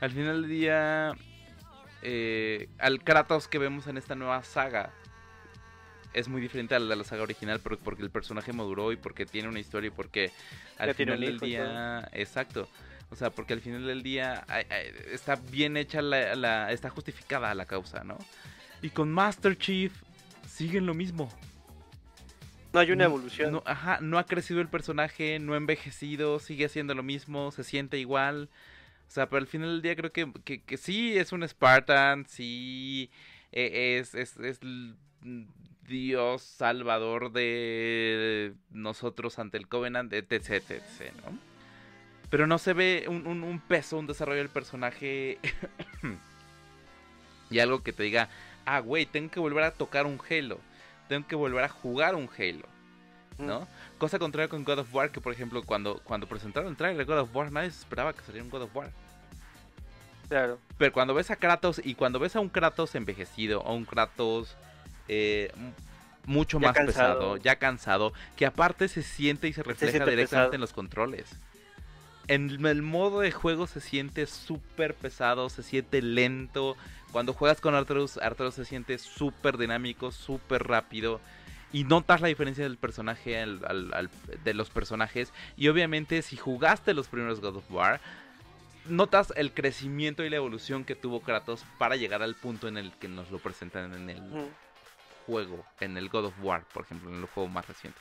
Al 0.00 0.10
final 0.10 0.40
del 0.40 0.50
día, 0.50 1.12
eh, 2.00 2.70
al 2.78 3.04
Kratos 3.04 3.46
que 3.46 3.58
vemos 3.58 3.86
en 3.88 3.98
esta 3.98 4.14
nueva 4.14 4.42
saga 4.42 4.90
es 6.16 6.28
muy 6.28 6.40
diferente 6.40 6.74
de 6.74 6.80
la 6.80 7.04
saga 7.04 7.22
original 7.22 7.60
porque 7.60 8.02
el 8.02 8.10
personaje 8.10 8.52
maduró 8.54 8.90
y 8.90 8.96
porque 8.96 9.26
tiene 9.26 9.48
una 9.48 9.60
historia 9.60 9.88
y 9.88 9.90
porque 9.90 10.32
al 10.78 10.94
final 10.94 11.20
del 11.20 11.38
día... 11.38 12.08
Exacto. 12.12 12.68
O 13.10 13.16
sea, 13.16 13.30
porque 13.30 13.52
al 13.52 13.60
final 13.60 13.86
del 13.86 14.02
día 14.02 14.44
está 15.12 15.36
bien 15.36 15.76
hecha, 15.76 16.00
la, 16.00 16.72
está 16.72 16.88
justificada 16.88 17.54
la 17.54 17.66
causa, 17.66 18.02
¿no? 18.02 18.16
Y 18.80 18.88
con 18.90 19.12
Master 19.12 19.58
Chief 19.58 19.92
siguen 20.48 20.86
lo 20.86 20.94
mismo. 20.94 21.30
No 22.72 22.80
hay 22.80 22.90
una 22.92 23.04
evolución. 23.04 23.52
No, 23.52 23.62
ajá, 23.66 23.98
no 24.00 24.18
ha 24.18 24.24
crecido 24.24 24.60
el 24.60 24.68
personaje, 24.68 25.38
no 25.38 25.52
ha 25.52 25.58
envejecido, 25.58 26.40
sigue 26.40 26.64
haciendo 26.64 26.94
lo 26.94 27.02
mismo, 27.02 27.52
se 27.52 27.62
siente 27.62 27.98
igual. 27.98 28.48
O 29.06 29.10
sea, 29.10 29.28
pero 29.28 29.38
al 29.38 29.46
final 29.46 29.68
del 29.68 29.82
día 29.82 29.96
creo 29.96 30.12
que, 30.12 30.62
que, 30.62 30.76
sí 30.78 31.16
es 31.16 31.30
un 31.32 31.46
Spartan, 31.46 32.26
sí 32.26 33.10
e, 33.52 33.98
es, 33.98 34.14
es, 34.14 34.36
es 34.38 34.60
Dios 35.86 36.42
salvador 36.42 37.32
de 37.32 38.54
nosotros 38.70 39.38
ante 39.38 39.58
el 39.58 39.68
Covenant, 39.68 40.12
etc, 40.12 40.50
etc, 40.50 41.12
¿no? 41.24 41.38
Pero 42.30 42.46
no 42.46 42.58
se 42.58 42.72
ve 42.72 43.06
un, 43.08 43.26
un, 43.26 43.44
un 43.44 43.60
peso, 43.60 43.98
un 43.98 44.06
desarrollo 44.06 44.38
del 44.38 44.48
personaje 44.48 45.38
y 47.50 47.58
algo 47.60 47.82
que 47.82 47.92
te 47.92 48.02
diga, 48.02 48.28
ah, 48.64 48.80
güey, 48.80 49.06
tengo 49.06 49.30
que 49.30 49.40
volver 49.40 49.64
a 49.64 49.70
tocar 49.70 50.06
un 50.06 50.20
Halo 50.28 50.58
tengo 51.08 51.26
que 51.26 51.36
volver 51.36 51.64
a 51.64 51.68
jugar 51.68 52.14
un 52.14 52.28
Halo. 52.38 52.66
¿no? 53.38 53.60
Mm. 53.60 53.66
Cosa 53.98 54.18
contraria 54.18 54.48
con 54.48 54.64
God 54.64 54.80
of 54.80 54.94
War, 54.94 55.10
que 55.10 55.20
por 55.20 55.32
ejemplo, 55.32 55.62
cuando, 55.62 56.00
cuando 56.04 56.26
presentaron 56.26 56.70
el 56.70 56.76
trailer 56.76 56.98
de 56.98 57.12
God 57.12 57.22
of 57.22 57.34
War, 57.34 57.52
nadie 57.52 57.70
se 57.70 57.80
esperaba 57.80 58.12
que 58.12 58.22
saliera 58.22 58.44
un 58.44 58.50
God 58.50 58.62
of 58.62 58.76
War. 58.76 58.90
Claro. 60.28 60.58
Pero 60.76 60.92
cuando 60.92 61.14
ves 61.14 61.30
a 61.30 61.36
Kratos 61.36 61.80
y 61.84 61.94
cuando 61.94 62.18
ves 62.18 62.34
a 62.34 62.40
un 62.40 62.48
Kratos 62.48 62.94
envejecido, 62.94 63.60
o 63.60 63.74
un 63.74 63.84
Kratos 63.84 64.56
eh, 65.08 65.52
mucho 66.24 66.58
más 66.58 66.76
pesado, 66.76 67.36
ya 67.36 67.56
cansado, 67.56 68.12
que 68.36 68.46
aparte 68.46 68.88
se 68.88 69.02
siente 69.02 69.48
y 69.48 69.52
se 69.52 69.62
refleja 69.62 70.04
directamente 70.04 70.56
en 70.56 70.60
los 70.60 70.72
controles. 70.72 71.30
En 72.28 72.66
el 72.66 72.82
modo 72.82 73.20
de 73.20 73.30
juego 73.30 73.68
se 73.68 73.80
siente 73.80 74.26
súper 74.26 74.94
pesado, 74.94 75.48
se 75.48 75.62
siente 75.62 76.02
lento, 76.02 76.76
cuando 77.12 77.32
juegas 77.32 77.60
con 77.60 77.74
Arthur, 77.74 78.10
Arthur 78.20 78.52
se 78.52 78.64
siente 78.64 78.98
súper 78.98 79.56
dinámico, 79.56 80.12
súper 80.12 80.66
rápido. 80.66 81.20
Y 81.72 81.84
notas 81.84 82.20
la 82.20 82.28
diferencia 82.28 82.64
del 82.64 82.76
personaje 82.76 83.44
de 84.44 84.54
los 84.54 84.70
personajes. 84.70 85.32
Y 85.56 85.68
obviamente 85.68 86.22
si 86.22 86.36
jugaste 86.36 86.94
los 86.94 87.08
primeros 87.08 87.40
God 87.40 87.56
of 87.56 87.70
War, 87.70 88.00
notas 88.88 89.32
el 89.36 89.52
crecimiento 89.52 90.24
y 90.24 90.30
la 90.30 90.36
evolución 90.36 90.84
que 90.84 90.94
tuvo 90.94 91.20
Kratos 91.20 91.64
para 91.78 91.96
llegar 91.96 92.22
al 92.22 92.34
punto 92.34 92.68
en 92.68 92.76
el 92.76 92.92
que 92.92 93.08
nos 93.08 93.30
lo 93.30 93.38
presentan 93.38 93.94
en 93.94 94.10
el 94.10 94.22
juego, 95.26 95.64
en 95.80 95.96
el 95.96 96.08
God 96.08 96.26
of 96.26 96.34
War, 96.42 96.64
por 96.72 96.84
ejemplo, 96.84 97.10
en 97.10 97.16
el 97.20 97.26
juego 97.26 97.48
más 97.48 97.66
reciente. 97.66 97.98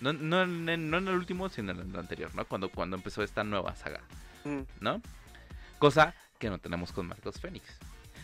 No, 0.00 0.12
no, 0.12 0.42
en 0.42 0.68
el 0.68 1.08
último, 1.08 1.48
sino 1.48 1.72
en 1.72 1.80
el 1.80 1.96
anterior, 1.96 2.34
¿no? 2.34 2.44
Cuando, 2.44 2.68
cuando 2.68 2.96
empezó 2.96 3.22
esta 3.22 3.42
nueva 3.42 3.74
saga, 3.74 4.00
¿no? 4.80 5.02
Cosa 5.78 6.14
que 6.38 6.50
no 6.50 6.58
tenemos 6.58 6.92
con 6.92 7.06
Marcos 7.06 7.40
Fénix. 7.40 7.64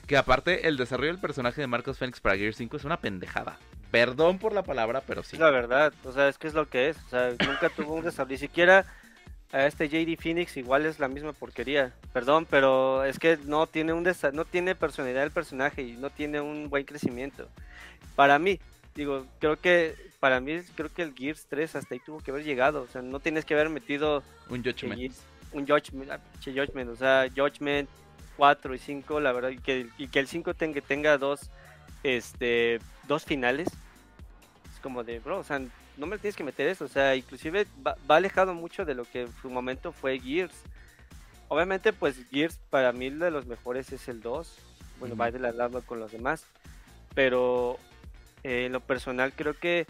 Que 0.06 0.16
aparte, 0.16 0.68
el 0.68 0.76
desarrollo 0.76 1.12
del 1.12 1.20
personaje 1.20 1.60
de 1.60 1.66
Marcos 1.66 1.98
Phoenix 1.98 2.20
para 2.20 2.36
Gear 2.36 2.54
5 2.54 2.76
es 2.76 2.84
una 2.84 2.98
pendejada. 2.98 3.58
Perdón 3.90 4.38
por 4.38 4.52
la 4.52 4.62
palabra, 4.62 5.02
pero 5.06 5.22
sí. 5.22 5.36
La 5.36 5.50
verdad, 5.50 5.92
o 6.04 6.12
sea, 6.12 6.28
es 6.28 6.36
que 6.36 6.46
es 6.46 6.54
lo 6.54 6.68
que 6.68 6.90
es. 6.90 6.96
O 7.06 7.08
sea, 7.08 7.30
nunca 7.30 7.70
tuvo 7.70 7.94
un 7.94 8.04
desarrollo. 8.04 8.32
Ni 8.32 8.38
siquiera 8.38 8.84
a 9.52 9.66
este 9.66 9.88
JD 9.88 10.20
Phoenix 10.20 10.56
igual 10.56 10.84
es 10.84 10.98
la 10.98 11.08
misma 11.08 11.32
porquería. 11.32 11.94
Perdón, 12.12 12.46
pero 12.50 13.04
es 13.04 13.18
que 13.18 13.38
no 13.44 13.66
tiene 13.66 13.92
un 13.92 14.06
no 14.32 14.44
tiene 14.44 14.74
personalidad 14.74 15.22
el 15.22 15.30
personaje 15.30 15.82
y 15.82 15.92
no 15.92 16.10
tiene 16.10 16.40
un 16.40 16.68
buen 16.68 16.84
crecimiento. 16.84 17.48
Para 18.16 18.38
mí, 18.38 18.60
digo, 18.94 19.26
creo 19.40 19.58
que 19.60 19.94
para 20.20 20.40
mí 20.40 20.60
creo 20.74 20.92
que 20.92 21.02
el 21.02 21.14
Gears 21.14 21.46
3 21.48 21.76
hasta 21.76 21.94
ahí 21.94 22.00
tuvo 22.00 22.20
que 22.20 22.30
haber 22.30 22.44
llegado, 22.44 22.82
o 22.82 22.88
sea, 22.88 23.02
no 23.02 23.20
tienes 23.20 23.44
que 23.44 23.54
haber 23.54 23.68
metido 23.68 24.22
un 24.48 24.64
Judgment. 24.64 25.12
Un 25.52 25.66
Judgment, 25.66 26.10
ah, 26.10 26.20
Judgment, 26.42 26.90
o 26.90 26.96
sea, 26.96 27.28
Judgment 27.34 27.88
4 28.36 28.74
y 28.74 28.78
5, 28.78 29.20
la 29.20 29.32
verdad, 29.32 29.50
y 29.50 29.58
que, 29.58 29.88
y 29.98 30.08
que 30.08 30.20
el 30.20 30.26
5 30.26 30.54
tenga, 30.54 30.80
tenga 30.80 31.18
dos, 31.18 31.50
este, 32.02 32.80
dos 33.06 33.24
finales, 33.24 33.68
es 34.72 34.80
como 34.80 35.04
de, 35.04 35.20
bro, 35.20 35.38
o 35.38 35.44
sea, 35.44 35.60
no 35.96 36.06
me 36.06 36.18
tienes 36.18 36.36
que 36.36 36.44
meter 36.44 36.68
eso, 36.68 36.84
o 36.84 36.88
sea, 36.88 37.14
inclusive 37.14 37.66
va, 37.86 37.96
alejado 38.08 38.54
mucho 38.54 38.84
de 38.84 38.94
lo 38.94 39.04
que 39.04 39.22
en 39.22 39.32
su 39.42 39.50
momento 39.50 39.92
fue 39.92 40.18
Gears. 40.18 40.54
Obviamente, 41.48 41.92
pues 41.92 42.16
Gears 42.30 42.58
para 42.70 42.92
mí 42.92 43.10
de 43.10 43.30
los 43.30 43.46
mejores 43.46 43.92
es 43.92 44.08
el 44.08 44.20
2, 44.20 44.56
bueno, 44.98 45.16
va 45.16 45.30
de 45.30 45.38
la 45.38 45.52
lado 45.52 45.82
con 45.82 46.00
los 46.00 46.12
demás, 46.12 46.46
pero 47.14 47.78
eh, 48.44 48.66
en 48.66 48.72
lo 48.72 48.80
personal 48.80 49.32
creo 49.32 49.58
que, 49.58 49.86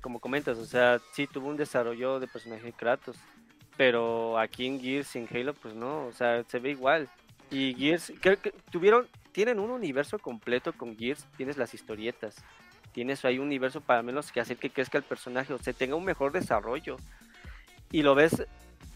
como 0.00 0.20
comentas, 0.20 0.58
o 0.58 0.66
sea, 0.66 1.00
sí 1.12 1.26
tuvo 1.26 1.48
un 1.48 1.56
desarrollo 1.56 2.20
de 2.20 2.26
personaje 2.26 2.72
Kratos, 2.72 3.16
pero 3.76 4.38
aquí 4.38 4.66
en 4.66 4.80
Gears, 4.80 5.16
en 5.16 5.28
Halo, 5.32 5.54
pues 5.54 5.74
no, 5.74 6.06
o 6.06 6.12
sea, 6.12 6.44
se 6.44 6.58
ve 6.58 6.70
igual. 6.70 7.08
Y 7.50 7.74
Gears, 7.74 8.12
que, 8.20 8.36
tuvieron, 8.70 9.06
tienen 9.32 9.58
un 9.58 9.70
universo 9.70 10.18
completo 10.18 10.72
con 10.72 10.96
Gears, 10.96 11.26
tienes 11.36 11.56
las 11.56 11.74
historietas, 11.74 12.36
tienes 12.92 13.24
ahí 13.24 13.38
un 13.38 13.46
universo 13.46 13.80
para 13.80 14.02
menos 14.02 14.32
que 14.32 14.40
hacer 14.40 14.56
que 14.56 14.70
crezca 14.70 14.98
el 14.98 15.04
personaje, 15.04 15.52
o 15.52 15.58
sea, 15.58 15.72
tenga 15.72 15.94
un 15.96 16.04
mejor 16.04 16.32
desarrollo. 16.32 16.96
Y 17.90 18.02
lo 18.02 18.14
ves, 18.16 18.44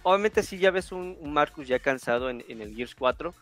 obviamente 0.03 0.43
sí 0.43 0.59
ya 0.59 0.71
ves 0.71 0.91
un, 0.91 1.17
Marcus 1.33 1.69
ya 1.69 1.79
cansado 1.79 2.31
en, 2.31 2.43
el 2.49 2.75
Gears 2.75 2.95
4, 2.95 3.35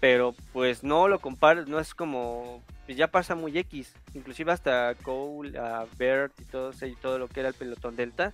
pero 0.00 0.34
pues 0.52 0.84
no 0.84 1.08
lo 1.08 1.18
compares, 1.18 1.66
no 1.66 1.80
es 1.80 1.94
como, 1.94 2.62
pues 2.86 2.96
ya 2.96 3.08
pasa 3.08 3.34
muy 3.34 3.56
X, 3.58 3.94
inclusive 4.14 4.52
hasta 4.52 4.94
Cole, 5.02 5.58
a 5.58 5.86
Bert 5.96 6.32
y 6.40 6.44
todo, 6.44 6.72
y 6.86 6.94
todo 6.96 7.18
lo 7.18 7.28
que 7.28 7.40
era 7.40 7.48
el 7.48 7.54
pelotón 7.54 7.96
Delta, 7.96 8.32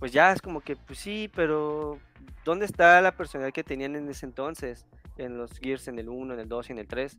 pues 0.00 0.12
ya 0.12 0.32
es 0.32 0.40
como 0.40 0.62
que, 0.62 0.76
pues 0.76 0.98
sí, 0.98 1.30
pero 1.34 1.98
¿dónde 2.44 2.64
está 2.64 3.00
la 3.02 3.12
personalidad 3.12 3.52
que 3.52 3.62
tenían 3.62 3.96
en 3.96 4.08
ese 4.08 4.24
entonces? 4.24 4.86
En 5.18 5.36
los 5.36 5.58
Gears, 5.58 5.88
en 5.88 5.98
el 5.98 6.08
1, 6.08 6.34
en 6.34 6.40
el 6.40 6.48
2 6.48 6.70
y 6.70 6.72
en 6.72 6.78
el 6.78 6.88
3. 6.88 7.18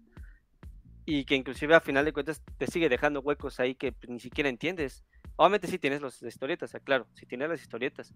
Y 1.05 1.25
que 1.25 1.35
inclusive 1.35 1.75
a 1.75 1.79
final 1.79 2.05
de 2.05 2.13
cuentas 2.13 2.41
te 2.57 2.65
sigue 2.65 2.89
dejando 2.89 3.21
huecos 3.21 3.59
ahí 3.59 3.75
que 3.75 3.91
pues, 3.91 4.09
ni 4.09 4.19
siquiera 4.19 4.49
entiendes. 4.49 5.03
Obviamente 5.35 5.67
sí 5.67 5.77
tienes 5.77 6.01
las 6.01 6.23
historietas, 6.23 6.75
claro, 6.83 7.05
sí 7.13 7.27
tienes 7.27 7.49
las 7.49 7.61
historietas. 7.61 8.13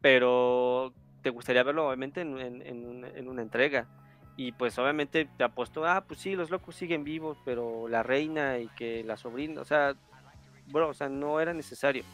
Pero 0.00 0.92
te 1.22 1.30
gustaría 1.30 1.62
verlo 1.62 1.86
obviamente 1.86 2.20
en, 2.20 2.36
en, 2.38 3.28
una 3.28 3.42
entrega. 3.42 3.86
Y 4.38 4.52
pues 4.52 4.78
obviamente 4.78 5.28
te 5.36 5.42
apostó, 5.42 5.84
ah, 5.84 6.04
pues 6.06 6.20
sí, 6.20 6.36
los 6.36 6.48
locos 6.48 6.76
siguen 6.76 7.02
vivos, 7.02 7.36
pero 7.44 7.88
la 7.88 8.04
reina 8.04 8.60
y 8.60 8.68
que 8.68 9.02
la 9.02 9.16
sobrina, 9.16 9.60
o 9.60 9.64
sea, 9.64 9.96
bueno, 10.68 10.86
o 10.86 10.94
sea, 10.94 11.08
no 11.08 11.40
era 11.40 11.52
necesario. 11.52 12.04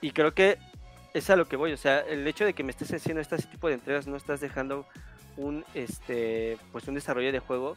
Y 0.00 0.12
creo 0.12 0.32
que 0.32 0.56
es 1.12 1.28
a 1.28 1.36
lo 1.36 1.46
que 1.46 1.56
voy, 1.56 1.74
o 1.74 1.76
sea, 1.76 2.00
el 2.00 2.26
hecho 2.26 2.46
de 2.46 2.54
que 2.54 2.62
me 2.62 2.70
estés 2.70 2.90
haciendo 2.94 3.20
este 3.20 3.36
tipo 3.36 3.68
de 3.68 3.74
entregas 3.74 4.06
no 4.06 4.16
estás 4.16 4.40
dejando 4.40 4.86
un 5.36 5.62
este 5.74 6.56
pues 6.72 6.88
un 6.88 6.94
desarrollo 6.94 7.32
de 7.32 7.38
juego 7.38 7.74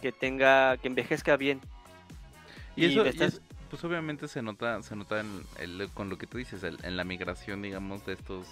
que 0.00 0.10
tenga 0.10 0.78
que 0.78 0.88
envejezca 0.88 1.36
bien. 1.36 1.60
Y, 2.74 2.86
eso, 2.86 3.04
pues 3.68 3.84
obviamente 3.84 4.28
se 4.28 4.40
nota 4.40 4.82
se 4.82 4.96
nota 4.96 5.20
en 5.20 5.42
el, 5.58 5.90
con 5.92 6.08
lo 6.08 6.16
que 6.16 6.26
tú 6.26 6.38
dices, 6.38 6.62
en 6.64 6.96
la 6.96 7.04
migración 7.04 7.60
digamos 7.60 8.06
de 8.06 8.14
estos 8.14 8.46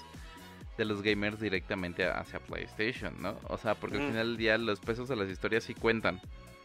de 0.76 0.84
los 0.84 1.02
gamers 1.02 1.40
directamente 1.40 2.06
hacia 2.06 2.40
PlayStation, 2.40 3.14
¿no? 3.20 3.36
O 3.48 3.58
sea, 3.58 3.74
porque 3.74 3.96
al 3.96 4.08
final 4.08 4.28
del 4.28 4.36
día 4.36 4.58
los 4.58 4.80
pesos 4.80 5.08
de 5.08 5.16
las 5.16 5.28
historias 5.28 5.64
sí 5.64 5.74
cuentan, 5.74 6.20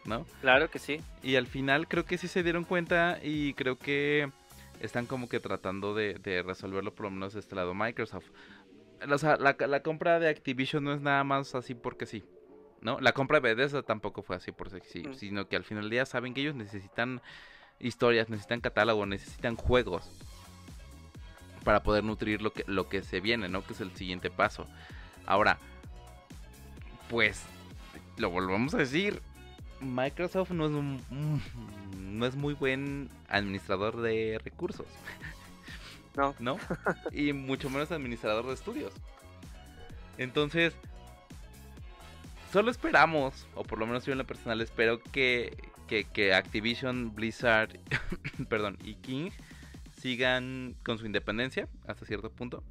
¿no? 0.06 0.26
Claro 0.42 0.70
que 0.70 0.80
sí. 0.80 1.02
Y 1.22 1.36
al 1.36 1.48
final 1.48 1.88
creo 1.88 2.06
que 2.06 2.18
sí 2.18 2.28
se 2.28 2.44
dieron 2.44 2.64
cuenta 2.64 3.20
y 3.22 3.54
creo 3.54 3.78
que 3.78 4.32
están 4.80 5.06
como 5.06 5.30
que 5.30 5.40
tratando 5.40 5.94
de, 5.94 6.44
resolverlo 6.46 6.94
por 6.94 7.06
lo 7.06 7.12
menos 7.12 7.34
de 7.34 7.40
este 7.40 7.56
lado 7.56 7.74
Microsoft. 7.74 8.30
O 9.10 9.18
sea, 9.18 9.38
la, 9.38 9.82
compra 9.82 10.20
de 10.20 10.30
Activision 10.30 10.84
no 10.84 10.94
es 10.94 11.02
nada 11.02 11.24
más 11.24 11.56
así 11.56 11.76
porque 11.76 12.06
sí. 12.06 12.24
¿No? 12.82 12.98
La 13.02 13.12
compra 13.12 13.42
de 13.42 13.54
Bethesda 13.54 13.84
tampoco 13.84 14.22
fue 14.22 14.38
así 14.38 14.54
por 14.54 14.70
sí, 14.70 15.04
mm. 15.06 15.14
sino 15.14 15.50
que 15.50 15.58
al 15.58 15.66
final 15.66 15.84
del 15.84 15.92
día 15.92 16.06
saben 16.06 16.34
que 16.34 16.40
ellos 16.40 16.56
necesitan 16.56 17.22
historias, 17.78 18.30
necesitan 18.30 18.62
catálogo, 18.62 19.06
necesitan 19.06 19.58
juegos 19.58 20.10
para 21.64 21.84
poder 21.84 22.04
nutrir 22.04 22.42
lo 22.42 22.54
que, 22.54 22.64
lo 22.68 22.90
que 22.90 23.04
se 23.04 23.20
viene, 23.20 23.50
¿no? 23.50 23.66
Que 23.66 23.74
es 23.74 23.82
el 23.82 23.96
siguiente 23.96 24.30
paso. 24.30 24.68
Ahora, 25.26 25.60
pues, 27.10 27.44
lo 28.18 28.30
volvemos 28.30 28.74
a 28.74 28.78
decir, 28.78 29.22
Microsoft 29.82 30.52
no 30.52 30.66
es, 30.66 30.72
un, 30.72 31.42
no 31.98 32.26
es 32.26 32.36
muy 32.36 32.54
buen 32.54 33.10
administrador 33.30 34.02
de 34.02 34.40
recursos. 34.44 34.88
No. 36.16 36.36
¿No? 36.40 36.58
y 37.12 37.34
mucho 37.34 37.70
menos 37.70 37.92
administrador 37.92 38.46
de 38.46 38.54
estudios. 38.54 38.94
Entonces, 40.18 40.74
solo 42.52 42.72
esperamos, 42.72 43.48
o 43.56 43.64
por 43.64 43.80
lo 43.80 43.88
menos 43.88 44.06
yo 44.06 44.12
en 44.12 44.18
la 44.18 44.26
personal 44.26 44.60
espero 44.60 45.02
que, 45.02 45.56
que, 45.88 46.04
que 46.04 46.34
Activision, 46.34 47.16
Blizzard, 47.16 47.80
perdón, 48.50 48.78
y 48.84 48.96
King 48.96 49.32
sigan 50.00 50.76
con 50.84 50.98
su 50.98 51.06
independencia 51.06 51.68
hasta 51.88 52.06
cierto 52.06 52.32
punto. 52.32 52.64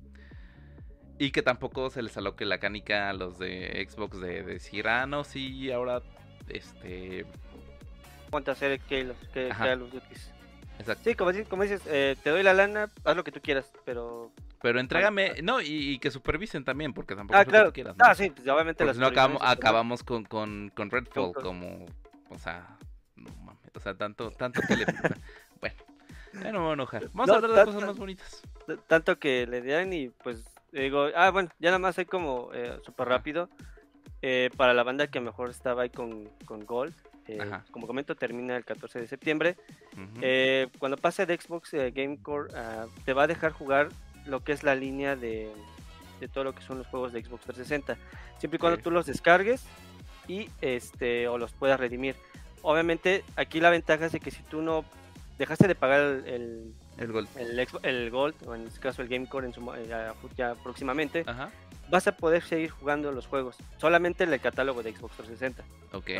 Y 1.18 1.30
que 1.30 1.42
tampoco 1.42 1.90
se 1.90 2.02
les 2.02 2.16
aloque 2.16 2.44
la 2.44 2.58
canica 2.58 3.10
a 3.10 3.12
los 3.12 3.38
de 3.38 3.86
Xbox 3.88 4.20
de, 4.20 4.42
decir, 4.42 4.88
ah, 4.88 5.06
no, 5.06 5.24
sí, 5.24 5.70
ahora, 5.70 6.00
este... 6.48 7.26
Ponte 8.30 8.50
a 8.50 8.52
hacer 8.52 8.78
que 8.80 9.04
los, 9.04 9.16
que, 9.32 9.48
los 9.48 9.94
Exacto. 10.78 11.02
Sí, 11.04 11.14
como, 11.16 11.32
como 11.48 11.62
dices, 11.64 11.82
eh, 11.86 12.14
te 12.22 12.30
doy 12.30 12.42
la 12.42 12.54
lana, 12.54 12.88
haz 13.04 13.16
lo 13.16 13.24
que 13.24 13.32
tú 13.32 13.40
quieras, 13.40 13.72
pero... 13.84 14.30
Pero 14.62 14.78
entrégame, 14.80 15.42
no, 15.42 15.60
y, 15.60 15.98
que 15.98 16.10
supervisen 16.10 16.64
también, 16.64 16.92
porque 16.92 17.16
tampoco 17.16 17.38
ah, 17.38 17.44
claro. 17.44 17.66
que 17.66 17.70
tú 17.70 17.74
quieras. 17.74 17.96
¿no? 17.96 18.04
Ah, 18.04 18.14
sí, 18.14 18.30
pues 18.30 18.46
obviamente 18.46 18.92
si 18.92 19.00
no 19.00 19.06
acabamos, 19.06 19.42
acabamos 19.44 20.02
con, 20.02 20.24
con, 20.24 20.70
con 20.74 20.90
Redfall, 20.90 21.32
como, 21.32 21.86
o 22.28 22.38
sea, 22.38 22.76
no 23.16 23.30
mames, 23.44 23.70
o 23.74 23.80
sea, 23.80 23.94
tanto, 23.96 24.30
tanto 24.30 24.60
que 24.66 24.76
le... 24.76 24.86
bueno, 25.60 25.76
ya 26.34 26.52
no 26.52 26.58
me 26.58 26.64
voy 26.64 26.70
a 26.70 26.74
enojar. 26.74 27.08
Vamos 27.12 27.30
a 27.30 27.36
hablar 27.36 27.50
de 27.50 27.64
cosas 27.72 27.88
más 27.88 27.98
bonitas. 27.98 28.42
Tanto 28.86 29.18
que 29.18 29.46
le 29.46 29.62
dieron 29.62 29.92
y 29.92 30.08
pues 30.08 30.44
digo, 30.72 31.08
ah, 31.14 31.30
bueno, 31.30 31.50
ya 31.58 31.70
nada 31.70 31.78
más 31.78 31.98
hay 31.98 32.04
como 32.04 32.50
eh, 32.52 32.78
súper 32.84 33.08
rápido. 33.08 33.48
Eh, 34.20 34.50
para 34.56 34.74
la 34.74 34.82
banda 34.82 35.06
que 35.06 35.20
mejor 35.20 35.50
estaba 35.50 35.82
ahí 35.82 35.90
con, 35.90 36.28
con 36.44 36.66
Gold. 36.66 36.94
Eh, 37.28 37.38
como 37.70 37.86
comento, 37.86 38.16
termina 38.16 38.56
el 38.56 38.64
14 38.64 39.00
de 39.00 39.06
septiembre. 39.06 39.56
Eh, 40.22 40.68
cuando 40.78 40.96
pase 40.96 41.26
de 41.26 41.38
Xbox 41.38 41.72
Gamecore, 41.72 42.52
ah, 42.56 42.86
te 43.04 43.12
va 43.12 43.24
a 43.24 43.26
dejar 43.26 43.52
jugar 43.52 43.90
lo 44.26 44.42
que 44.42 44.52
es 44.52 44.62
la 44.62 44.74
línea 44.74 45.14
de, 45.14 45.52
de, 46.20 46.28
todo 46.28 46.44
lo 46.44 46.54
que 46.54 46.62
son 46.62 46.78
los 46.78 46.86
juegos 46.86 47.12
de 47.12 47.22
Xbox 47.22 47.44
360. 47.44 47.96
Siempre 48.38 48.56
y 48.56 48.58
cuando 48.58 48.78
tú 48.78 48.90
los 48.90 49.06
descargues 49.06 49.64
y 50.26 50.48
este 50.60 51.28
o 51.28 51.38
los 51.38 51.52
puedas 51.52 51.78
redimir. 51.78 52.16
Obviamente, 52.62 53.24
aquí 53.36 53.60
la 53.60 53.70
ventaja 53.70 54.06
es 54.06 54.12
de 54.12 54.20
que 54.20 54.30
si 54.30 54.42
tú 54.42 54.62
no 54.62 54.84
dejaste 55.38 55.68
de 55.68 55.74
pagar 55.74 56.00
el, 56.26 56.74
el, 56.98 57.12
Gold. 57.12 57.28
El, 57.82 58.10
Gold, 58.10 58.34
o 58.46 58.54
en 58.54 58.66
este 58.66 58.80
caso 58.80 59.02
el 59.02 59.08
Gamecore 59.08 59.46
en 59.46 59.52
su, 59.52 59.62
ya, 60.36 60.54
próximamente, 60.62 61.24
vas 61.90 62.06
a 62.06 62.12
poder 62.16 62.42
seguir 62.42 62.70
jugando 62.70 63.12
los 63.12 63.26
juegos. 63.26 63.56
Solamente 63.78 64.24
en 64.24 64.32
el 64.32 64.40
catálogo 64.40 64.82
de 64.82 64.92
Xbox 64.92 65.16
360. 65.16 65.64
Ok. 65.92 66.10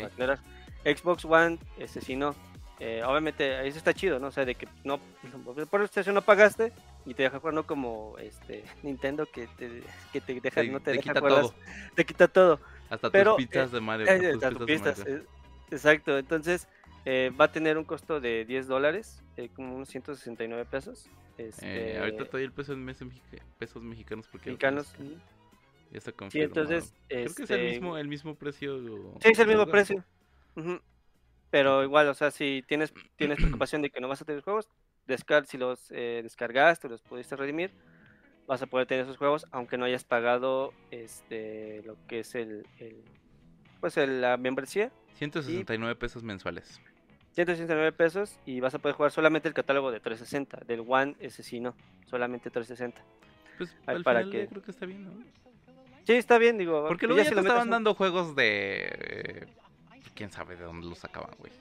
Xbox 0.84 1.24
One, 1.24 1.58
ese 1.78 2.00
sí 2.00 2.16
no. 2.16 2.34
Eh, 2.80 3.02
obviamente, 3.04 3.66
eso 3.66 3.76
está 3.76 3.92
chido, 3.92 4.20
¿no? 4.20 4.28
O 4.28 4.30
sea, 4.30 4.44
de 4.44 4.54
que 4.54 4.68
no, 4.84 5.00
por 5.70 5.82
estación 5.82 6.14
no 6.14 6.22
pagaste 6.22 6.72
y 7.04 7.14
te 7.14 7.24
deja 7.24 7.40
jugar, 7.40 7.54
no 7.54 7.66
como 7.66 8.16
este 8.18 8.64
Nintendo 8.82 9.26
que 9.26 9.48
te, 9.58 9.82
que 10.12 10.20
te 10.20 10.40
deja, 10.40 10.62
no 10.62 10.80
te, 10.80 10.98
quita 10.98 11.20
todo. 11.20 11.54
Te 11.94 12.06
quita 12.06 12.28
todo. 12.28 12.60
Hasta 12.88 13.10
tus 13.10 13.34
pistas 13.36 13.72
de 13.72 13.80
Mario. 13.80 14.06
Eh, 14.06 14.38
eh, 14.40 15.22
exacto, 15.70 16.16
entonces 16.16 16.68
eh, 17.04 17.32
va 17.38 17.46
a 17.46 17.52
tener 17.52 17.78
un 17.78 17.84
costo 17.84 18.20
de 18.20 18.44
10 18.44 18.66
dólares, 18.66 19.22
eh, 19.36 19.48
como 19.54 19.74
unos 19.74 19.88
169 19.88 20.66
pesos. 20.70 21.08
Este... 21.36 21.92
Eh, 21.92 21.98
ahorita 21.98 22.24
todavía 22.24 22.46
el 22.46 22.52
peso 22.52 22.72
en 22.72 22.86
pesos 23.58 23.82
mexicanos 23.82 24.26
porque 24.30 24.50
mexicanos. 24.50 24.94
Ya 25.90 25.98
está 25.98 26.12
confirmado. 26.12 26.30
Sí, 26.30 26.40
entonces, 26.40 26.94
Creo 27.08 27.34
que 27.34 27.42
es 27.42 27.50
el 27.50 27.60
este, 27.60 27.70
mismo, 27.70 27.96
el 27.96 28.08
mismo 28.08 28.34
precio. 28.34 28.78
Sí, 29.20 29.30
es 29.30 29.38
el 29.38 29.48
mismo 29.48 29.66
precio. 29.66 30.04
Pero 31.50 31.82
igual, 31.82 32.08
o 32.08 32.14
sea, 32.14 32.30
si 32.30 32.62
tienes, 32.66 32.92
tienes 33.16 33.38
preocupación 33.38 33.80
de 33.80 33.90
que 33.90 34.00
no 34.00 34.08
vas 34.08 34.20
a 34.20 34.24
tener 34.24 34.42
juegos, 34.42 34.68
descar 35.06 35.46
si 35.46 35.56
los 35.56 35.90
eh, 35.90 36.20
descargaste, 36.22 36.88
los 36.88 37.00
pudiste 37.00 37.36
redimir, 37.36 37.72
vas 38.46 38.62
a 38.62 38.66
poder 38.66 38.86
tener 38.86 39.04
esos 39.04 39.16
juegos, 39.16 39.46
aunque 39.50 39.78
no 39.78 39.86
hayas 39.86 40.04
pagado 40.04 40.72
este 40.90 41.82
lo 41.84 41.96
que 42.06 42.20
es 42.20 42.34
el, 42.34 42.66
el 42.78 43.02
pues 43.80 43.96
el, 43.96 44.20
la 44.20 44.36
membresía. 44.36 44.90
169 45.14 45.96
pesos 45.96 46.22
mensuales. 46.22 46.80
169 47.32 47.92
pesos 47.92 48.38
y 48.46 48.60
vas 48.60 48.74
a 48.74 48.78
poder 48.78 48.96
jugar 48.96 49.12
solamente 49.12 49.48
el 49.48 49.54
catálogo 49.54 49.90
de 49.90 50.00
360. 50.00 50.64
Del 50.66 50.84
One, 50.86 51.14
ese 51.20 51.42
sí 51.42 51.60
no, 51.60 51.74
solamente 52.06 52.50
360. 52.50 53.00
Pues 53.56 53.76
al 53.86 54.02
para 54.02 54.20
final 54.20 54.32
que... 54.32 54.48
creo 54.48 54.62
que 54.62 54.70
está 54.70 54.86
bien, 54.86 55.04
¿no? 55.04 55.12
Sí, 56.04 56.14
está 56.14 56.38
bien, 56.38 56.56
digo. 56.56 56.86
Porque 56.88 57.06
luego 57.06 57.22
ya, 57.22 57.30
te 57.30 57.38
estaban 57.38 57.68
dando 57.68 57.94
juegos 57.94 58.34
de. 58.34 59.46
Quién 60.14 60.30
sabe 60.32 60.56
de 60.56 60.64
dónde 60.64 60.86
los 60.86 60.98
sacaban, 60.98 61.30
güey. 61.38 61.52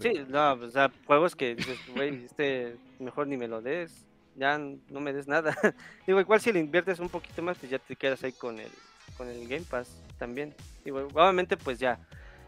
Sí, 0.00 0.24
no, 0.28 0.54
o 0.54 0.70
sea, 0.70 0.90
juegos 1.04 1.36
que 1.36 1.54
dices, 1.54 1.78
güey, 1.94 2.24
este 2.24 2.76
mejor 2.98 3.26
ni 3.26 3.36
me 3.36 3.48
lo 3.48 3.60
des. 3.60 4.06
Ya 4.36 4.56
no 4.56 5.00
me 5.00 5.12
des 5.12 5.28
nada. 5.28 5.54
digo, 6.06 6.18
igual 6.18 6.40
si 6.40 6.50
le 6.50 6.60
inviertes 6.60 6.98
un 6.98 7.10
poquito 7.10 7.42
más, 7.42 7.58
pues 7.58 7.70
ya 7.70 7.78
te 7.78 7.94
quedas 7.94 8.24
ahí 8.24 8.32
con 8.32 8.58
el, 8.58 8.70
con 9.18 9.28
el 9.28 9.46
Game 9.46 9.66
Pass 9.68 10.02
también. 10.22 10.54
Digo, 10.84 11.08
obviamente, 11.14 11.56
pues 11.56 11.80
ya 11.80 11.98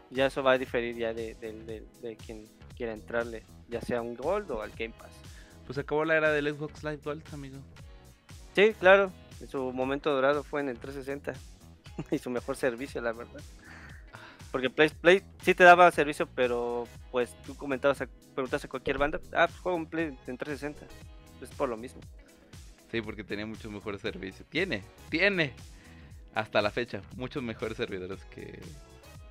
ya 0.09 0.27
eso 0.27 0.41
va 0.41 0.53
a 0.53 0.57
diferir 0.57 0.95
ya 0.95 1.13
de, 1.13 1.35
de, 1.35 2.15
quien 2.15 2.47
quiera 2.77 2.93
entrarle, 2.93 3.43
ya 3.67 3.81
sea 3.81 4.01
un 4.01 4.15
Gold 4.15 4.49
o 4.51 4.61
al 4.61 4.71
Game 4.71 4.93
Pass. 4.97 5.11
Pues 5.65 5.77
acabó 5.77 6.05
la 6.05 6.15
era 6.15 6.31
del 6.31 6.53
Xbox 6.53 6.83
Live 6.83 7.01
Gold, 7.03 7.23
amigo. 7.33 7.57
Sí, 8.55 8.73
claro, 8.79 9.11
en 9.41 9.49
su 9.49 9.73
momento 9.73 10.13
dorado 10.13 10.43
fue 10.43 10.61
en 10.61 10.69
el 10.69 10.77
360 10.77 11.33
y 12.11 12.17
su 12.17 12.29
mejor 12.29 12.55
servicio, 12.55 13.01
la 13.01 13.11
verdad. 13.11 13.41
Porque 14.51 14.69
Play, 14.69 14.89
Play 14.89 15.21
sí 15.41 15.53
te 15.53 15.65
daba 15.65 15.91
servicio, 15.91 16.29
pero 16.33 16.87
pues 17.11 17.35
tú 17.45 17.55
comentabas, 17.57 18.01
preguntas 18.33 18.63
a 18.63 18.69
cualquier 18.69 18.97
banda, 18.97 19.19
ah, 19.33 19.47
pues 19.47 19.59
juego 19.59 19.77
un 19.77 19.85
Play 19.85 20.17
en 20.27 20.37
360, 20.37 20.85
es 21.41 21.49
por 21.49 21.67
lo 21.67 21.75
mismo. 21.75 21.99
Sí, 22.89 23.01
porque 23.01 23.25
tenía 23.25 23.45
muchos 23.45 23.69
mejores 23.69 23.99
servicios. 23.99 24.47
Tiene, 24.49 24.83
tiene, 25.09 25.53
hasta 26.35 26.61
la 26.61 26.69
fecha, 26.69 27.01
muchos 27.15 27.41
mejores 27.41 27.77
servidores 27.77 28.23
que, 28.25 28.59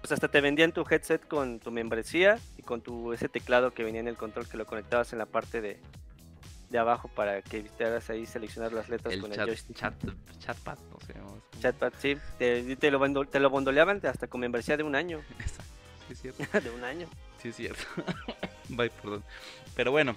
pues 0.05 0.12
hasta 0.12 0.28
te 0.28 0.43
vendían 0.43 0.72
tu 0.72 0.85
headset 0.89 1.26
con 1.26 1.60
tu 1.60 1.70
membresía 1.70 2.39
y 2.59 2.62
con 2.62 2.82
tu 2.82 3.14
ese 3.14 3.28
teclado 3.28 3.70
que 3.72 3.85
venía 3.85 4.01
en 4.01 4.09
el 4.09 4.16
control 4.16 4.47
que 4.47 4.59
lo 4.59 4.66
conectabas 4.66 5.12
en 5.14 5.18
la 5.18 5.24
parte 5.24 5.62
de, 5.62 5.81
de 6.68 6.78
abajo 6.78 7.09
para 7.09 7.40
que 7.40 7.64
hagas 7.81 8.10
ahí 8.10 8.26
seleccionar 8.26 8.72
las 8.72 8.90
letras 8.90 9.16
con 9.16 9.32
el 9.32 9.39
joystick. 9.39 9.76
Chat, 9.76 9.94
chatpad, 10.40 10.76
no 10.90 11.01
sé. 11.06 11.14
Chatpad, 11.59 11.93
sí. 11.98 12.18
Te, 12.39 12.76
te, 12.76 12.90
lo, 12.90 13.24
te 13.24 13.40
lo 13.40 13.48
bondoleaban 13.48 14.01
hasta 14.05 14.26
con 14.26 14.43
membresía 14.43 14.76
de 14.76 14.82
un 14.82 14.94
año. 14.94 15.22
Exacto. 15.39 15.72
Sí, 16.09 16.12
es 16.12 16.20
cierto. 16.20 16.60
de 16.60 16.70
un 16.70 16.85
año. 16.85 17.06
Sí, 17.40 17.48
es 17.48 17.56
cierto. 17.56 17.85
Bye, 18.68 18.90
perdón. 18.90 19.24
Pero 19.74 19.90
bueno. 19.90 20.14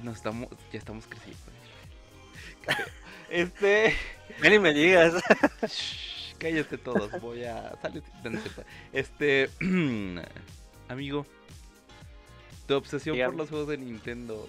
Nos 0.00 0.16
estamos, 0.16 0.50
ya 0.70 0.78
estamos 0.78 1.06
creciendo. 1.06 1.40
Este. 3.34 3.96
Ven 4.40 4.52
y 4.52 4.58
me 4.60 4.72
digas. 4.72 5.14
Shh, 5.66 6.34
cállate 6.38 6.78
todos, 6.78 7.10
voy 7.20 7.44
a 7.44 7.74
salir. 7.82 8.02
Este. 8.92 9.50
amigo. 10.88 11.26
Tu 12.68 12.74
obsesión 12.74 13.14
Dígame. 13.14 13.32
por 13.32 13.40
los 13.40 13.50
juegos 13.50 13.68
de 13.68 13.78
Nintendo. 13.78 14.48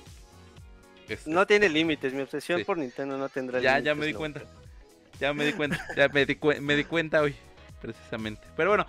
este, 1.09 1.29
No 1.29 1.45
tiene 1.47 1.67
límites, 1.67 2.13
mi 2.13 2.21
obsesión 2.21 2.59
Sí. 2.59 2.63
por 2.65 2.77
Nintendo 2.77 3.17
no 3.17 3.27
tendrá 3.27 3.59
Ya, 3.59 3.71
límites. 3.79 3.85
ya 3.85 3.95
me 3.95 4.05
di 4.05 4.13
no. 4.13 4.19
cuenta. 4.19 4.41
Ya 5.19 5.33
me 5.33 5.45
di 5.45 5.53
cuenta. 5.53 5.87
Ya 5.97 6.07
me 6.09 6.25
di, 6.25 6.35
cue- 6.35 6.61
me 6.61 6.75
di 6.75 6.83
cuenta 6.83 7.21
hoy. 7.21 7.35
Precisamente. 7.81 8.41
Pero 8.55 8.69
bueno. 8.69 8.85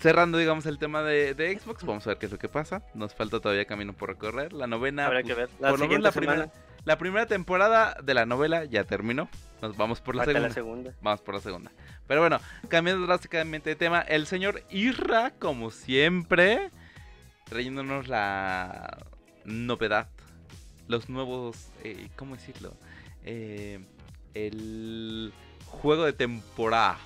Cerrando, 0.00 0.38
digamos, 0.38 0.64
el 0.64 0.78
tema 0.78 1.02
de, 1.02 1.34
de 1.34 1.58
Xbox, 1.58 1.84
vamos 1.84 2.06
a 2.06 2.10
ver 2.10 2.18
qué 2.18 2.24
es 2.26 2.32
lo 2.32 2.38
que 2.38 2.48
pasa. 2.48 2.82
Nos 2.94 3.14
falta 3.14 3.38
todavía 3.38 3.66
camino 3.66 3.92
por 3.92 4.08
recorrer. 4.08 4.54
La 4.54 4.66
novena. 4.66 5.04
Habrá 5.06 5.20
pues, 5.20 5.34
que 5.34 5.40
ver. 5.40 5.50
La 5.60 5.68
por 5.68 5.78
lo 5.78 5.86
menos 5.88 6.02
la 6.04 6.12
semana, 6.12 6.32
primera, 6.46 6.52
la 6.84 6.98
primera 6.98 7.26
temporada 7.26 7.96
de 8.02 8.14
la 8.14 8.26
novela 8.26 8.64
ya 8.64 8.84
terminó. 8.84 9.28
Nos 9.60 9.76
vamos 9.76 10.00
por 10.00 10.14
la 10.14 10.24
segunda. 10.24 10.48
la 10.48 10.54
segunda. 10.54 10.94
Vamos 11.02 11.20
por 11.20 11.34
la 11.34 11.40
segunda. 11.40 11.70
Pero 12.06 12.20
bueno, 12.20 12.40
cambiando 12.68 13.06
drásticamente 13.06 13.70
de 13.70 13.76
tema, 13.76 14.00
el 14.00 14.26
señor 14.26 14.62
Irra, 14.70 15.32
como 15.38 15.70
siempre, 15.70 16.70
trayéndonos 17.44 18.08
la 18.08 18.98
novedad, 19.44 20.08
los 20.88 21.08
nuevos, 21.08 21.70
eh, 21.84 22.08
¿cómo 22.16 22.36
decirlo? 22.36 22.74
Eh, 23.24 23.84
el 24.34 25.32
juego 25.66 26.04
de 26.04 26.14
temporada, 26.14 26.98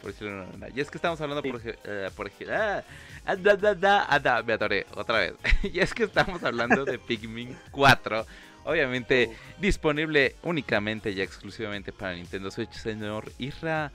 por 0.00 0.12
decirlo 0.12 0.32
de 0.32 0.38
una 0.38 0.52
manera. 0.52 0.72
Y 0.74 0.80
es 0.80 0.90
que 0.90 0.96
estamos 0.96 1.20
hablando, 1.20 1.42
por 1.42 1.60
ejemplo, 1.60 2.10
por 2.16 2.26
ejemplo, 2.26 2.56
ah, 2.56 2.82
ah, 3.26 3.36
da, 3.36 3.56
da, 3.56 3.74
da, 3.74 4.06
ah, 4.08 4.18
da, 4.18 4.42
me 4.42 4.54
atoré 4.54 4.86
otra 4.94 5.18
vez. 5.18 5.34
y 5.62 5.80
es 5.80 5.92
que 5.92 6.04
estamos 6.04 6.42
hablando 6.42 6.84
de 6.84 6.98
Pikmin 6.98 7.56
4. 7.70 8.26
Obviamente 8.64 9.36
disponible 9.58 10.36
únicamente 10.42 11.10
y 11.10 11.20
exclusivamente 11.20 11.92
para 11.92 12.14
Nintendo 12.14 12.50
Switch, 12.50 12.72
señor 12.72 13.30
Irra. 13.38 13.90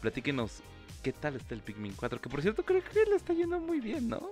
Platíquenos 0.00 0.62
qué 1.02 1.12
tal 1.12 1.36
está 1.36 1.54
el 1.54 1.60
Pikmin 1.62 1.94
4, 1.94 2.20
que 2.20 2.28
por 2.28 2.42
cierto 2.42 2.62
creo 2.64 2.82
que 2.82 3.04
le 3.08 3.16
está 3.16 3.32
yendo 3.32 3.58
muy 3.60 3.80
bien, 3.80 4.08
¿no? 4.08 4.30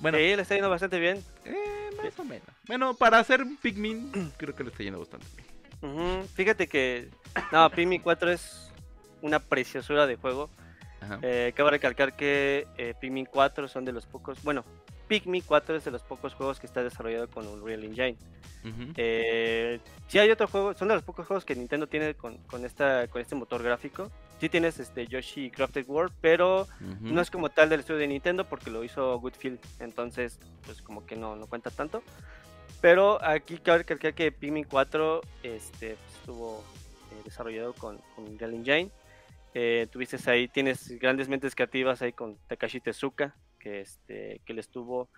Bueno, 0.00 0.18
sí, 0.18 0.24
le 0.36 0.42
está 0.42 0.54
yendo 0.54 0.70
bastante 0.70 0.98
bien. 0.98 1.22
eh, 1.44 1.90
más 2.02 2.18
o 2.18 2.24
menos. 2.24 2.46
Bueno, 2.66 2.94
para 2.94 3.18
hacer 3.18 3.44
Pikmin, 3.62 4.32
creo 4.36 4.54
que 4.54 4.64
le 4.64 4.70
está 4.70 4.82
yendo 4.82 4.98
bastante 5.00 5.26
bien. 5.36 6.24
Fíjate 6.34 6.66
que. 6.68 7.08
No, 7.52 7.70
Pikmin 7.70 8.00
4 8.02 8.32
es 8.32 8.70
una 9.22 9.38
preciosura 9.38 10.06
de 10.06 10.16
juego. 10.16 10.50
Ajá. 11.00 11.20
Eh, 11.22 11.52
cabe 11.54 11.70
recalcar 11.70 12.16
que 12.16 12.66
eh, 12.76 12.94
Pikmin 13.00 13.26
4 13.26 13.68
son 13.68 13.84
de 13.84 13.92
los 13.92 14.06
pocos. 14.06 14.42
Bueno, 14.42 14.64
Pikmin 15.08 15.42
4 15.44 15.76
es 15.76 15.84
de 15.84 15.90
los 15.90 16.02
pocos 16.02 16.34
juegos 16.34 16.60
que 16.60 16.66
está 16.66 16.82
desarrollado 16.82 17.28
con 17.28 17.46
Unreal 17.46 17.84
Engine. 17.84 18.16
Ujú. 18.64 18.92
Eh, 18.96 19.80
sí 20.06 20.18
hay 20.18 20.30
otro 20.30 20.46
juego, 20.46 20.74
son 20.74 20.88
de 20.88 20.94
los 20.94 21.02
pocos 21.02 21.26
juegos 21.26 21.44
que 21.44 21.54
Nintendo 21.56 21.86
tiene 21.86 22.14
con, 22.14 22.36
con, 22.44 22.64
esta, 22.64 23.08
con 23.08 23.20
este 23.20 23.34
motor 23.34 23.62
gráfico. 23.62 24.10
Sí 24.40 24.48
tienes 24.48 24.78
este 24.78 25.06
Yoshi 25.06 25.50
Crafted 25.50 25.86
World, 25.88 26.12
pero 26.20 26.68
no 27.00 27.20
es 27.20 27.30
como 27.30 27.48
tal 27.48 27.68
del 27.68 27.80
estudio 27.80 28.00
de 28.00 28.08
Nintendo 28.08 28.44
porque 28.48 28.70
lo 28.70 28.84
hizo 28.84 29.18
Goodfield, 29.18 29.58
entonces 29.80 30.38
pues 30.64 30.80
como 30.82 31.04
que 31.06 31.16
no, 31.16 31.34
no 31.34 31.46
cuenta 31.46 31.70
tanto. 31.70 32.02
Pero 32.80 33.22
aquí 33.24 33.58
cabe 33.58 33.78
recalcar 33.78 34.14
que 34.14 34.30
Pikmin 34.30 34.64
4 34.64 35.20
este, 35.42 35.96
pues, 35.96 36.14
estuvo 36.20 36.62
eh, 37.10 37.22
desarrollado 37.24 37.72
con, 37.72 37.98
con 38.14 38.24
Unreal 38.28 38.54
Engine. 38.54 38.90
Eh, 39.54 39.88
tuviste 39.90 40.18
ahí, 40.30 40.46
tienes 40.46 40.88
grandes 41.00 41.28
mentes 41.28 41.54
creativas 41.54 42.02
ahí 42.02 42.12
con 42.12 42.36
Takashi 42.46 42.80
Tezuka, 42.80 43.34
que, 43.68 43.80
este, 43.80 44.40
que 44.46 44.54
le 44.54 44.60
estuvo 44.60 45.10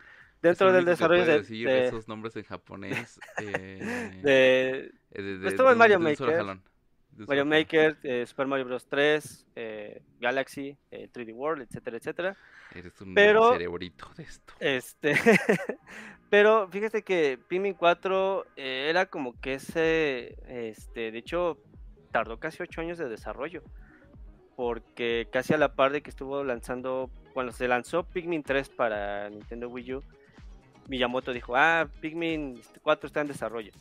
dentro 0.43 0.69
Es 0.69 0.75
del 0.75 0.85
desarrollo 0.85 1.25
de, 1.25 1.39
decir 1.39 1.69
de- 1.69 1.87
esos 1.87 2.09
nombres 2.09 2.35
en 2.37 2.45
japonés. 2.45 3.21
eh, 3.41 4.21
de 4.23 4.91
eh, 5.13 5.23
de- 5.23 5.39
de- 5.39 5.49
estuvo 5.49 5.71
en 5.71 5.79
Mario 5.79 6.01
Maker. 6.01 6.45
Mario. 7.27 7.45
Maker, 7.45 7.99
eh, 8.03 8.25
Super 8.27 8.47
Mario 8.47 8.65
Bros. 8.67 8.87
3, 8.87 9.47
eh, 9.55 10.03
Galaxy, 10.21 10.77
eh, 10.91 11.09
3D 11.13 11.33
World, 11.35 11.63
etcétera, 11.63 11.97
etcétera. 11.99 12.37
Eres 12.75 13.01
un 13.01 13.15
pero- 13.15 13.53
cerebrito 13.53 14.09
de 14.17 14.23
esto. 14.23 14.55
Este, 14.61 15.15
pero 16.31 16.69
fíjate 16.71 17.03
que 17.03 17.39
Pikmin 17.49 17.75
4 17.75 18.47
eh, 18.57 18.87
era 18.89 19.07
como 19.07 19.39
que 19.41 19.55
ese, 19.55 20.37
este, 20.49 21.11
de 21.13 21.19
hecho, 21.19 21.59
tardó 22.11 22.39
casi 22.41 22.63
8 22.63 22.81
años 22.81 22.99
de 22.99 23.09
desarrollo. 23.09 23.63
Porque 24.57 25.29
casi 25.33 25.55
a 25.55 25.59
la 25.59 25.75
par 25.75 25.91
de 25.93 26.03
que 26.03 26.11
estuvo 26.11 26.45
lanzando, 26.45 27.11
cuando 27.33 27.53
se 27.53 27.69
lanzó 27.69 28.03
Pikmin 28.05 28.43
3 28.43 28.69
para 28.71 29.29
Nintendo 29.31 29.69
Wii 29.69 29.95
U, 29.95 30.03
Miyamoto 30.89 31.33
dijo, 31.33 31.57
ah, 31.57 31.89
Pikmin 32.01 32.61
4 32.83 33.07
está 33.07 33.21
en 33.21 33.29
desarrollo. 33.29 33.73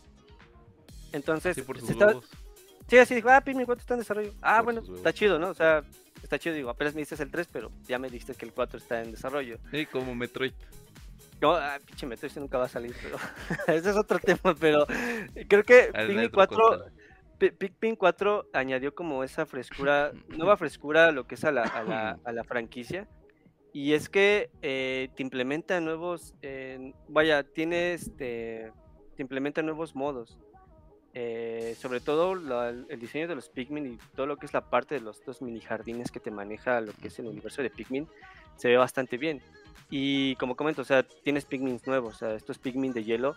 Entonces, 1.11 1.55
Sí, 1.55 1.61
por 1.63 1.79
sus 1.79 1.89
está-. 1.89 2.13
Sí, 2.87 2.97
así 2.97 3.15
dijo, 3.15 3.29
ah, 3.29 3.41
Pikmin 3.41 3.65
4 3.65 3.81
está 3.81 3.93
en 3.95 3.99
desarrollo. 3.99 4.33
Ah, 4.41 4.61
Por 4.63 4.73
bueno, 4.73 4.95
está 4.95 5.13
chido, 5.13 5.39
¿no? 5.39 5.49
O 5.49 5.53
sea, 5.53 5.83
está 6.21 6.37
chido, 6.39 6.55
digo, 6.55 6.69
apenas 6.69 6.93
me 6.95 7.01
diste 7.01 7.21
el 7.21 7.31
3, 7.31 7.47
pero 7.51 7.71
ya 7.85 7.99
me 7.99 8.09
dijiste 8.09 8.33
que 8.35 8.45
el 8.45 8.53
4 8.53 8.77
está 8.77 9.01
en 9.01 9.11
desarrollo. 9.11 9.57
Sí, 9.71 9.85
como 9.85 10.13
Metroid. 10.15 10.53
No, 11.41 11.53
ah, 11.55 11.79
pinche 11.85 12.05
Metro, 12.05 12.27
ese 12.27 12.39
nunca 12.41 12.57
va 12.57 12.65
a 12.65 12.69
salir, 12.69 12.93
pero 13.01 13.15
ese 13.77 13.89
es 13.91 13.95
otro 13.95 14.19
tema, 14.19 14.53
pero 14.59 14.85
creo 15.47 15.63
que 15.63 15.89
Pikmin 15.93 16.17
Retro 16.17 16.31
4, 16.33 16.57
Control. 16.57 16.91
Pi- 17.37 17.51
Pikmin 17.51 17.95
4 17.95 18.47
añadió 18.51 18.93
como 18.93 19.23
esa 19.23 19.45
frescura, 19.45 20.11
nueva 20.27 20.57
frescura 20.57 21.07
a 21.07 21.11
lo 21.13 21.27
que 21.27 21.35
es 21.35 21.43
a 21.45 21.51
la, 21.53 21.63
a 21.63 21.83
la, 21.83 22.19
a 22.25 22.31
la 22.33 22.43
franquicia. 22.43 23.07
Y 23.73 23.93
es 23.93 24.09
que 24.09 24.49
eh, 24.61 25.09
te 25.15 25.21
implementa 25.23 25.79
nuevos, 25.79 26.33
eh, 26.41 26.93
vaya, 27.07 27.43
tiene 27.43 27.93
este, 27.93 28.71
te 29.15 29.21
implementa 29.21 29.61
nuevos 29.61 29.95
modos. 29.95 30.37
Eh, 31.13 31.75
sobre 31.79 31.99
todo 32.01 32.35
la- 32.35 32.69
el 32.69 32.99
diseño 32.99 33.27
de 33.27 33.33
los 33.35 33.49
Pikmin 33.49 33.93
y 33.93 33.97
todo 34.15 34.27
lo 34.27 34.37
que 34.37 34.45
es 34.45 34.53
la 34.53 34.69
parte 34.69 34.95
de 34.95 35.01
los 35.01 35.23
dos 35.25 35.41
mini 35.41 35.59
jardines 35.59 36.11
que 36.11 36.19
te 36.19 36.29
maneja 36.29 36.81
lo 36.81 36.93
que 36.93 37.07
es 37.07 37.17
el 37.17 37.25
universo 37.25 37.63
de 37.63 37.71
Pikmin 37.71 38.07
se 38.57 38.67
ve 38.67 38.77
bastante 38.77 39.17
bien. 39.17 39.41
Y 39.89 40.35
como 40.35 40.55
comento, 40.55 40.83
o 40.83 40.85
sea, 40.85 41.01
tienes 41.03 41.45
Pikmin 41.45 41.79
nuevos, 41.87 42.15
o 42.15 42.17
sea, 42.19 42.35
estos 42.35 42.59
Pikmin 42.59 42.93
de 42.93 43.03
hielo 43.03 43.35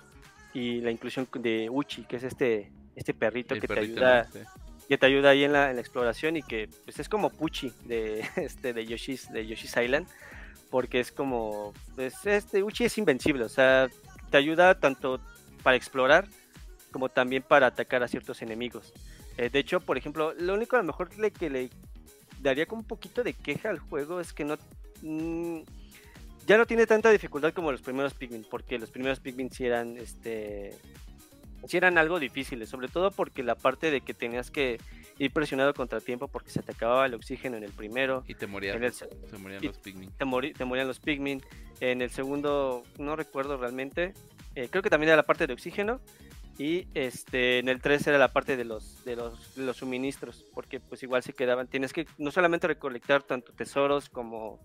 y 0.53 0.81
la 0.83 0.91
inclusión 0.91 1.27
de 1.39 1.69
Uchi, 1.71 2.05
que 2.05 2.17
es 2.17 2.25
este, 2.25 2.71
este 2.95 3.15
perrito 3.15 3.55
El 3.55 3.61
que 3.63 3.69
perrito, 3.69 4.01
te 4.01 4.05
ayuda. 4.07 4.29
Que 4.93 4.99
te 4.99 5.07
ayuda 5.07 5.31
ahí 5.31 5.43
en 5.43 5.55
la, 5.55 5.71
exploración 5.71 6.37
y 6.37 6.43
que 6.43 6.69
pues 6.85 7.01
es 7.01 7.09
como 7.09 7.31
Puchi 7.31 7.73
de 7.87 8.29
este 8.37 8.75
de 8.75 8.85
Yoshi's 8.85 9.33
de 9.33 9.47
Yoshi's 9.47 9.75
Island 9.75 10.07
porque 10.69 11.01
es 11.01 11.11
como 11.11 11.73
pues 11.95 12.27
este 12.27 12.63
Uchi 12.63 12.85
es 12.85 12.99
invencible 12.99 13.45
o 13.45 13.49
sea 13.49 13.89
te 14.29 14.37
ayuda 14.37 14.79
tanto 14.79 15.19
para 15.63 15.79
explorar 15.79 16.29
como 16.91 17.09
también 17.09 17.43
para 17.43 17.69
atacar 17.69 18.03
a 18.03 18.07
ciertos 18.07 18.43
enemigos. 18.43 18.93
Eh, 19.39 19.49
de 19.49 19.61
hecho 19.61 19.81
por 19.81 19.97
ejemplo 19.97 20.35
lo 20.39 20.53
único 20.53 20.77
a 20.77 20.81
lo 20.81 20.85
mejor 20.85 21.09
que 21.09 21.49
le 21.49 21.71
daría 22.43 22.67
como 22.67 22.83
un 22.83 22.87
poquito 22.87 23.25
de 23.25 23.33
queja 23.33 23.71
al 23.71 23.79
juego 23.79 24.21
es 24.21 24.35
que 24.35 24.45
no 24.45 24.59
mm, 25.01 25.61
ya 26.47 26.59
no 26.59 26.67
tiene 26.67 26.85
tanta 26.85 27.11
dificultad 27.11 27.55
como 27.55 27.73
los 27.73 27.81
primeros 27.81 28.13
Pikmin 28.13 28.45
porque 28.45 28.79
los 28.79 28.91
primeros 28.91 29.21
Pikmin 29.21 29.51
sí 29.51 29.65
eran 29.65 29.97
este 29.97 30.77
sí 31.67 31.77
eran 31.77 31.99
algo 31.99 32.19
difíciles, 32.19 32.69
sobre 32.69 32.89
todo 32.89 33.11
porque 33.11 33.43
la 33.43 33.55
parte 33.55 33.91
de 33.91 34.01
que 34.01 34.15
tenías 34.15 34.51
que 34.51 34.79
ir 35.19 35.33
presionado 35.33 35.75
contra 35.75 36.01
tiempo 36.01 36.29
porque 36.29 36.51
se 36.51 36.63
te 36.63 36.73
acababa 36.73 37.07
el 37.07 37.15
oxígeno 37.15 37.57
en 37.57 37.65
el 37.65 37.73
primero, 37.73 38.25
Y 38.27 38.35
te 38.35 38.47
morían, 38.47 38.77
el 38.77 38.83
los- 38.83 38.97
se- 38.97 39.09
se 39.29 39.39
morían 39.39 39.63
y- 39.63 39.67
los 39.69 39.79
Pikmin. 39.79 40.11
te, 40.13 40.25
mori- 40.25 40.55
te 40.55 40.65
morían 40.65 40.89
los 40.89 41.01
Pikmin, 41.01 41.43
en 41.81 42.03
el 42.03 42.11
segundo 42.11 42.83
no 42.99 43.17
recuerdo 43.17 43.57
realmente, 43.57 44.15
eh, 44.55 44.69
creo 44.71 44.83
que 44.83 44.91
también 44.91 45.09
era 45.09 45.17
la 45.17 45.23
parte 45.27 45.47
de 45.47 45.53
oxígeno 45.53 46.01
y 46.59 46.87
este 46.95 47.59
en 47.59 47.69
el 47.69 47.81
3 47.81 48.07
era 48.07 48.19
la 48.19 48.29
parte 48.29 48.57
de 48.57 48.65
los 48.65 49.05
de 49.05 49.17
los, 49.17 49.55
de 49.55 49.65
los 49.65 49.77
suministros, 49.79 50.45
porque 50.55 50.81
pues 50.81 51.03
igual 51.03 51.23
se 51.23 51.33
quedaban, 51.33 51.67
tienes 51.69 51.93
que 51.93 52.07
no 52.19 52.31
solamente 52.31 52.67
recolectar 52.67 53.23
tanto 53.23 53.53
tesoros 53.53 54.09
como 54.11 54.61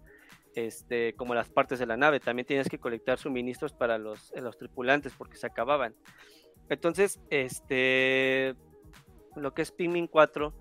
este 0.55 1.13
como 1.13 1.35
las 1.35 1.49
partes 1.49 1.79
de 1.79 1.85
la 1.85 1.97
nave, 1.97 2.19
también 2.19 2.45
tienes 2.45 2.67
que 2.67 2.79
colectar 2.79 3.19
suministros 3.19 3.73
para 3.73 3.97
los, 3.97 4.33
los 4.35 4.57
tripulantes 4.57 5.13
porque 5.17 5.37
se 5.37 5.45
acababan. 5.47 5.93
Entonces, 6.69 7.19
este, 7.29 8.55
lo 9.35 9.53
que 9.53 9.61
es 9.61 9.71
Pikmin 9.71 10.07
4, 10.07 10.53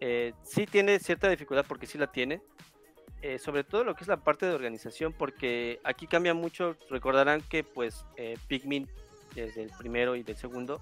eh, 0.00 0.32
sí 0.42 0.66
tiene 0.66 0.98
cierta 0.98 1.28
dificultad 1.28 1.64
porque 1.68 1.86
sí 1.86 1.98
la 1.98 2.10
tiene. 2.12 2.40
eh, 3.22 3.38
sobre 3.38 3.62
todo 3.64 3.84
lo 3.84 3.94
que 3.94 4.02
es 4.04 4.08
la 4.08 4.16
parte 4.24 4.46
de 4.46 4.52
organización, 4.54 5.12
porque 5.12 5.80
aquí 5.84 6.06
cambia 6.08 6.34
mucho. 6.34 6.76
Recordarán 6.90 7.40
que, 7.42 7.62
pues, 7.64 8.04
eh, 8.16 8.36
Pikmin, 8.48 8.88
desde 9.34 9.62
el 9.62 9.70
primero 9.78 10.16
y 10.16 10.22
del 10.24 10.36
segundo, 10.36 10.80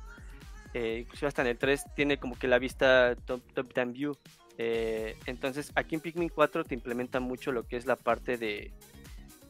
eh, 0.75 1.01
inclusive 1.03 1.29
hasta 1.29 1.43
en 1.43 1.49
el 1.49 1.59
3, 1.59 1.85
tiene 1.95 2.19
como 2.19 2.39
que 2.39 2.49
la 2.49 2.59
vista 2.59 3.15
top, 3.27 3.43
top 3.55 3.75
down 3.75 3.93
view. 3.93 4.17
Eh, 4.59 5.17
entonces, 5.27 5.71
aquí 5.75 5.95
en 5.97 6.01
Pikmin 6.01 6.29
4 6.31 6.65
te 6.65 6.75
implementa 6.75 7.21
mucho 7.21 7.53
lo 7.53 7.67
que 7.67 7.77
es 7.77 7.87
la 7.87 7.97
parte 7.97 8.37
de. 8.39 8.73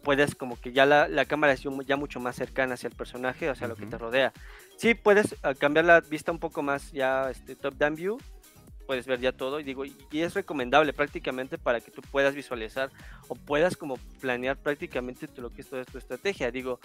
Puedes, 0.03 0.35
como 0.35 0.59
que 0.61 0.73
ya 0.73 0.87
la, 0.87 1.09
la 1.09 1.25
cámara 1.27 1.53
es 1.53 1.63
ya 1.87 1.97
mucho 1.97 2.21
más 2.21 2.37
cercana 2.37 2.75
hacia 2.75 2.89
el 2.89 2.95
personaje, 2.95 3.51
o 3.51 3.55
sea, 3.55 3.69
lo 3.69 3.77
que 3.77 3.87
te 3.87 3.99
rodea. 3.99 4.33
Sí, 4.77 4.95
puedes 4.95 5.37
ah, 5.43 5.55
cambiar 5.55 5.85
la 5.85 6.01
vista 6.01 6.33
un 6.33 6.39
poco 6.39 6.63
más 6.63 6.91
ya 6.93 7.31
este, 7.31 7.55
top 7.55 7.75
down 7.75 7.95
view, 7.97 8.19
puedes 8.87 9.07
ver 9.07 9.21
ya 9.21 9.31
todo 9.33 9.61
y 9.61 9.63
digo 9.63 9.85
y 9.85 9.95
es 10.13 10.35
recomendable 10.35 10.93
prácticamente 10.93 11.59
para 11.59 11.81
que 11.81 11.93
tú 11.93 12.03
puedas 12.03 12.35
visualizar 12.35 12.91
o 13.29 13.37
puedas 13.37 13.77
como 13.77 13.99
planear 14.21 14.57
prácticamente 14.57 15.29
tu- 15.29 15.43
lo 15.43 15.51
que 15.51 15.61
es 15.61 15.69
toda 15.71 15.85
tu 15.85 15.97
estrategia 15.97 16.51
digo 16.51 16.81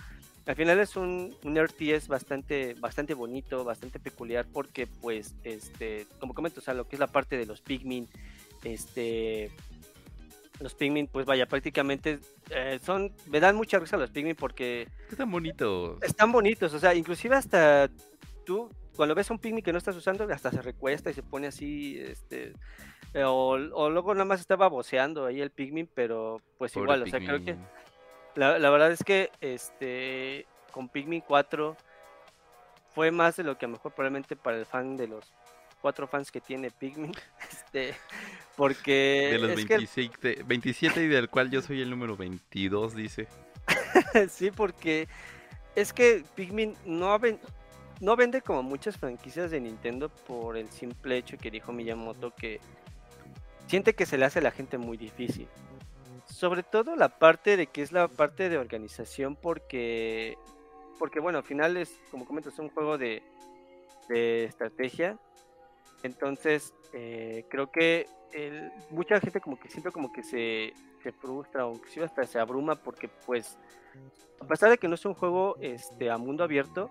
al 0.46 0.56
final 0.56 0.80
es 0.80 0.96
un, 0.98 1.36
un 1.44 1.58
RTS 1.58 2.08
bastante, 2.08 2.76
bastante 2.76 3.16
bonito, 3.16 3.64
bastante 3.64 4.00
peculiar, 4.00 4.46
porque 4.54 4.86
pues, 4.86 5.34
este, 5.44 6.06
como 6.20 6.36
comento, 6.36 6.60
o 6.60 6.64
sea, 6.64 6.76
lo 6.76 6.88
que 6.88 6.98
es 6.98 7.00
la 7.00 7.08
parte 7.08 7.36
de 7.36 7.48
los 7.48 7.62
Pikmin, 7.62 8.08
este, 8.64 9.50
los 10.60 10.76
Pikmin, 10.76 11.08
pues 11.08 11.26
vaya, 11.26 11.48
prácticamente 11.48 12.20
eh, 12.50 12.80
son, 12.82 13.14
me 13.28 13.40
dan 13.40 13.56
mucha 13.56 13.80
risa 13.80 13.98
los 13.98 14.12
Pikmin 14.12 14.36
porque... 14.36 14.88
Están 15.10 15.32
bonitos. 15.32 16.02
Están 16.02 16.32
bonitos, 16.32 16.74
o 16.74 16.80
sea, 16.80 16.94
inclusive 16.96 17.36
hasta 17.36 17.90
tú, 18.46 18.70
cuando 18.96 19.16
ves 19.16 19.30
a 19.30 19.34
un 19.34 19.40
Pikmin 19.40 19.64
que 19.64 19.72
no 19.72 19.78
estás 19.78 19.96
usando, 19.96 20.24
hasta 20.32 20.52
se 20.52 20.62
recuesta 20.62 21.10
y 21.10 21.14
se 21.14 21.24
pone 21.24 21.48
así, 21.48 22.00
este... 22.00 22.54
O, 23.26 23.52
o 23.52 23.90
luego 23.90 24.14
nada 24.14 24.26
más 24.26 24.42
estaba 24.42 24.68
boceando 24.68 25.26
ahí 25.26 25.40
el 25.40 25.50
Pikmin, 25.50 25.90
pero 25.94 26.42
pues 26.58 26.76
igual, 26.76 27.04
o 27.04 27.08
sea, 27.08 27.20
creo 27.20 27.42
que 27.42 27.56
la, 28.36 28.60
la, 28.60 28.70
verdad 28.70 28.92
es 28.92 29.06
que 29.06 29.32
este 29.40 30.46
con 30.72 30.90
Pikmin 30.90 31.22
4 31.22 31.78
fue 32.94 33.12
más 33.12 33.38
de 33.38 33.44
lo 33.44 33.58
que 33.58 33.66
a 33.66 33.70
lo 33.70 33.76
mejor 33.76 33.94
probablemente 33.94 34.36
para 34.36 34.58
el 34.58 34.66
fan 34.66 34.98
de 34.98 35.08
los 35.08 35.34
cuatro 35.86 36.08
fans 36.08 36.32
que 36.32 36.42
tiene 36.42 36.72
Pikmin, 36.72 37.14
este, 37.52 37.94
porque... 38.58 39.30
De 39.34 39.38
los 39.38 40.48
27 40.48 41.04
y 41.04 41.08
del 41.08 41.30
cual 41.30 41.52
yo 41.52 41.62
soy 41.62 41.80
el 41.80 41.92
número 41.92 42.18
22, 42.18 42.96
dice. 42.96 43.28
sí, 44.30 44.50
porque 44.50 45.08
es 45.76 45.94
que 45.94 46.24
Pikmin 46.34 46.76
no, 46.88 47.20
no 48.00 48.16
vende 48.16 48.42
como 48.42 48.64
muchas 48.64 48.98
franquicias 48.98 49.52
de 49.52 49.62
Nintendo 49.62 50.10
por 50.10 50.58
el 50.58 50.72
simple 50.72 51.18
hecho 51.18 51.38
que 51.38 51.52
dijo 51.52 51.72
Miyamoto 51.72 52.34
que 52.34 52.60
siente 53.68 53.94
que 53.94 54.08
se 54.08 54.18
le 54.18 54.26
hace 54.26 54.40
a 54.40 54.42
la 54.42 54.52
gente 54.52 54.80
muy 54.80 54.98
difícil 54.98 55.48
sobre 56.26 56.64
todo 56.64 56.96
la 56.96 57.10
parte 57.10 57.58
de 57.58 57.68
que 57.68 57.84
es 57.84 57.92
la 57.92 58.08
parte 58.08 58.50
de 58.50 58.58
organización 58.58 59.36
porque 59.36 60.36
porque 60.98 61.20
bueno 61.20 61.38
al 61.38 61.44
final 61.44 61.78
es 61.78 61.94
como 62.10 62.26
comento 62.26 62.50
es 62.50 62.58
un 62.58 62.70
juego 62.70 62.98
de, 62.98 63.22
estrategia 64.10 65.18
entonces 66.06 66.74
eh, 66.94 67.46
creo 67.50 67.72
que 67.72 68.08
mucha 68.90 69.20
gente 69.22 69.40
como 69.40 69.58
que 69.58 69.70
siempre 69.70 69.94
como 69.94 70.12
que 70.12 70.22
se, 70.22 70.74
se 71.02 71.12
frustra 71.14 71.66
o 71.66 71.74
inclusive 71.74 72.06
hasta 72.06 72.26
se 72.26 72.38
abruma 72.38 72.76
porque 72.76 73.08
pues 73.26 73.58
a 74.42 74.46
pesar 74.46 74.70
de 74.70 74.78
que 74.78 74.90
no 74.90 74.96
es 74.96 75.06
un 75.06 75.14
juego 75.14 75.56
este 75.62 76.12
a 76.12 76.18
mundo 76.18 76.44
abierto 76.44 76.90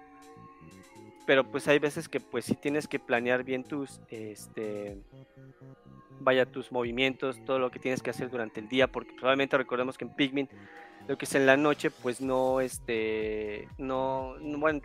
pero 1.26 1.44
pues 1.44 1.68
hay 1.68 1.78
veces 1.78 2.08
que 2.08 2.20
pues 2.20 2.46
sí 2.46 2.54
tienes 2.54 2.88
que 2.88 2.98
planear 2.98 3.44
bien 3.44 3.62
tus 3.62 4.00
este 4.08 4.96
vaya 6.20 6.46
tus 6.46 6.72
movimientos, 6.72 7.38
todo 7.44 7.58
lo 7.58 7.70
que 7.70 7.78
tienes 7.78 8.02
que 8.02 8.10
hacer 8.10 8.30
durante 8.30 8.60
el 8.60 8.68
día, 8.68 8.88
porque 8.88 9.12
probablemente 9.12 9.56
recordemos 9.56 9.98
que 9.98 10.04
en 10.04 10.14
Pikmin 10.14 10.48
lo 11.06 11.18
que 11.18 11.26
es 11.26 11.34
en 11.34 11.46
la 11.46 11.56
noche, 11.56 11.90
pues 11.90 12.20
no, 12.20 12.60
este, 12.60 13.68
no, 13.78 14.34
bueno, 14.40 14.80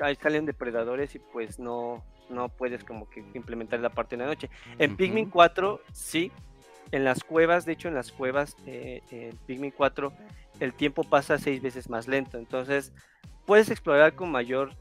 ahí 0.00 0.16
salen 0.16 0.46
depredadores 0.46 1.14
y 1.14 1.20
pues 1.20 1.58
no, 1.58 2.04
no 2.30 2.48
puedes 2.48 2.84
como 2.84 3.08
que 3.08 3.24
implementar 3.34 3.80
la 3.80 3.90
parte 3.90 4.16
de 4.16 4.22
la 4.22 4.28
noche. 4.28 4.50
En 4.78 4.96
Pikmin 4.96 5.30
4 5.30 5.80
sí, 5.92 6.32
en 6.90 7.04
las 7.04 7.24
cuevas, 7.24 7.64
de 7.64 7.72
hecho 7.72 7.88
en 7.88 7.94
las 7.94 8.12
cuevas, 8.12 8.56
eh, 8.66 9.02
en 9.10 9.36
Pikmin 9.46 9.70
4 9.70 10.12
el 10.60 10.72
tiempo 10.74 11.04
pasa 11.04 11.38
seis 11.38 11.62
veces 11.62 11.88
más 11.88 12.08
lento, 12.08 12.38
entonces 12.38 12.92
puedes 13.46 13.70
explorar 13.70 14.14
con 14.14 14.30
mayor 14.30 14.72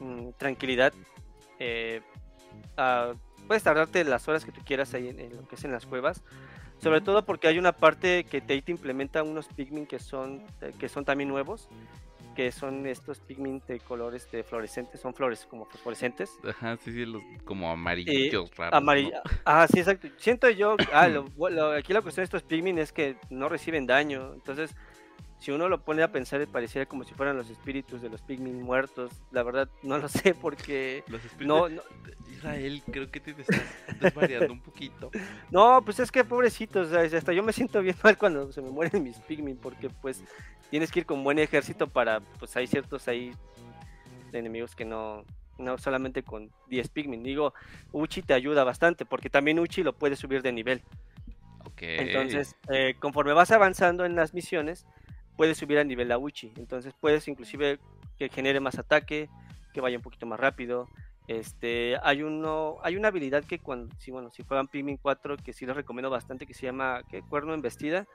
mm, 0.00 0.30
tranquilidad. 0.36 0.92
Eh, 1.58 2.02
puedes 3.46 3.62
tardarte 3.62 4.04
las 4.04 4.28
horas 4.28 4.44
que 4.44 4.52
tú 4.52 4.60
quieras 4.64 4.94
ahí 4.94 5.08
en, 5.08 5.36
lo 5.36 5.48
que 5.48 5.56
es 5.56 5.64
en 5.64 5.72
las 5.72 5.86
cuevas. 5.86 6.22
Sobre 6.78 7.00
todo 7.00 7.24
porque 7.24 7.48
hay 7.48 7.58
una 7.58 7.72
parte 7.72 8.22
que 8.24 8.40
te 8.40 8.62
implementa 8.68 9.24
unos 9.24 9.48
Pikmin 9.48 9.86
que 9.86 9.98
son, 9.98 10.44
eh, 10.60 10.72
que 10.78 10.88
son 10.88 11.04
también 11.04 11.28
nuevos. 11.28 11.68
Que 12.38 12.52
son 12.52 12.86
estos 12.86 13.18
Pikmin 13.18 13.60
de 13.66 13.80
colores 13.80 14.30
de 14.30 14.44
fluorescentes, 14.44 15.00
son 15.00 15.12
flores 15.12 15.44
como 15.50 15.64
fosforescentes. 15.64 16.38
Ajá, 16.48 16.76
sí, 16.76 16.92
sí, 16.92 17.04
los 17.04 17.20
como 17.44 17.68
amarillos 17.68 18.48
raros. 18.56 18.80
Ah, 19.44 19.66
sí, 19.66 19.80
exacto. 19.80 20.06
Siento 20.18 20.48
yo, 20.48 20.76
ah, 20.92 21.08
aquí 21.76 21.92
la 21.92 22.00
cuestión 22.00 22.22
de 22.22 22.26
estos 22.26 22.44
Pikmin 22.44 22.78
es 22.78 22.92
que 22.92 23.16
no 23.28 23.48
reciben 23.48 23.88
daño. 23.88 24.34
Entonces, 24.34 24.72
si 25.38 25.52
uno 25.52 25.68
lo 25.68 25.80
pone 25.80 26.02
a 26.02 26.10
pensar, 26.10 26.44
pareciera 26.48 26.86
como 26.86 27.04
si 27.04 27.14
fueran 27.14 27.36
los 27.36 27.48
espíritus 27.48 28.02
de 28.02 28.08
los 28.08 28.22
Pikmin 28.22 28.60
muertos. 28.60 29.12
La 29.30 29.44
verdad, 29.44 29.68
no 29.82 29.98
lo 29.98 30.08
sé 30.08 30.34
porque. 30.34 31.04
Los 31.06 31.24
espíritus. 31.24 31.46
No, 31.46 31.68
Israel, 32.30 32.82
creo 32.90 33.10
que 33.10 33.20
te 33.20 33.30
estás 33.30 33.60
desvariando 34.00 34.52
un 34.52 34.60
poquito. 34.60 35.10
No, 35.50 35.82
pues 35.84 36.00
es 36.00 36.10
que 36.10 36.24
pobrecitos, 36.24 36.92
hasta 36.92 37.32
yo 37.32 37.42
me 37.42 37.52
siento 37.52 37.80
bien 37.82 37.96
mal 38.02 38.18
cuando 38.18 38.50
se 38.52 38.60
me 38.60 38.70
mueren 38.70 39.02
mis 39.02 39.18
Pikmin, 39.20 39.56
porque 39.56 39.90
pues 39.90 40.22
tienes 40.70 40.90
que 40.90 41.00
ir 41.00 41.06
con 41.06 41.22
buen 41.22 41.38
ejército 41.38 41.86
para. 41.86 42.20
Pues 42.20 42.56
hay 42.56 42.66
ciertos 42.66 43.06
ahí 43.06 43.32
enemigos 44.32 44.74
que 44.74 44.84
no. 44.84 45.24
No 45.56 45.76
solamente 45.76 46.22
con 46.22 46.52
10 46.68 46.88
Pikmin. 46.90 47.24
Digo, 47.24 47.52
Uchi 47.90 48.22
te 48.22 48.32
ayuda 48.32 48.62
bastante, 48.62 49.04
porque 49.04 49.28
también 49.28 49.58
Uchi 49.58 49.82
lo 49.82 49.92
puedes 49.92 50.20
subir 50.20 50.40
de 50.40 50.52
nivel. 50.52 50.82
Okay. 51.72 51.98
Entonces, 51.98 52.54
eh, 52.70 52.94
conforme 53.00 53.32
vas 53.32 53.50
avanzando 53.50 54.04
en 54.04 54.14
las 54.14 54.34
misiones, 54.34 54.86
puedes 55.38 55.56
subir 55.56 55.78
a 55.78 55.84
nivel 55.84 56.08
la 56.08 56.18
Uchi. 56.18 56.52
Entonces 56.56 56.92
puedes 57.00 57.28
inclusive 57.28 57.78
que 58.18 58.28
genere 58.28 58.58
más 58.58 58.76
ataque, 58.76 59.30
que 59.72 59.80
vaya 59.80 59.96
un 59.96 60.02
poquito 60.02 60.26
más 60.26 60.38
rápido. 60.38 60.88
Este, 61.28 61.96
hay 62.02 62.22
uno, 62.22 62.78
hay 62.82 62.96
una 62.96 63.08
habilidad 63.08 63.44
que 63.44 63.60
cuando, 63.60 63.94
si 64.00 64.10
bueno, 64.10 64.30
si 64.30 64.42
juegan 64.42 64.66
Pikmin 64.66 64.96
4, 64.96 65.36
que 65.36 65.52
sí 65.52 65.64
les 65.64 65.76
recomiendo 65.76 66.10
bastante, 66.10 66.44
que 66.44 66.54
se 66.54 66.66
llama 66.66 67.02
¿qué? 67.08 67.22
cuerno 67.22 67.54
embestida, 67.54 68.06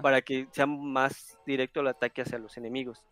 para 0.00 0.22
que 0.22 0.46
sea 0.52 0.64
más 0.64 1.38
directo 1.44 1.80
el 1.80 1.88
ataque 1.88 2.22
hacia 2.22 2.38
los 2.38 2.56
enemigos. 2.56 3.04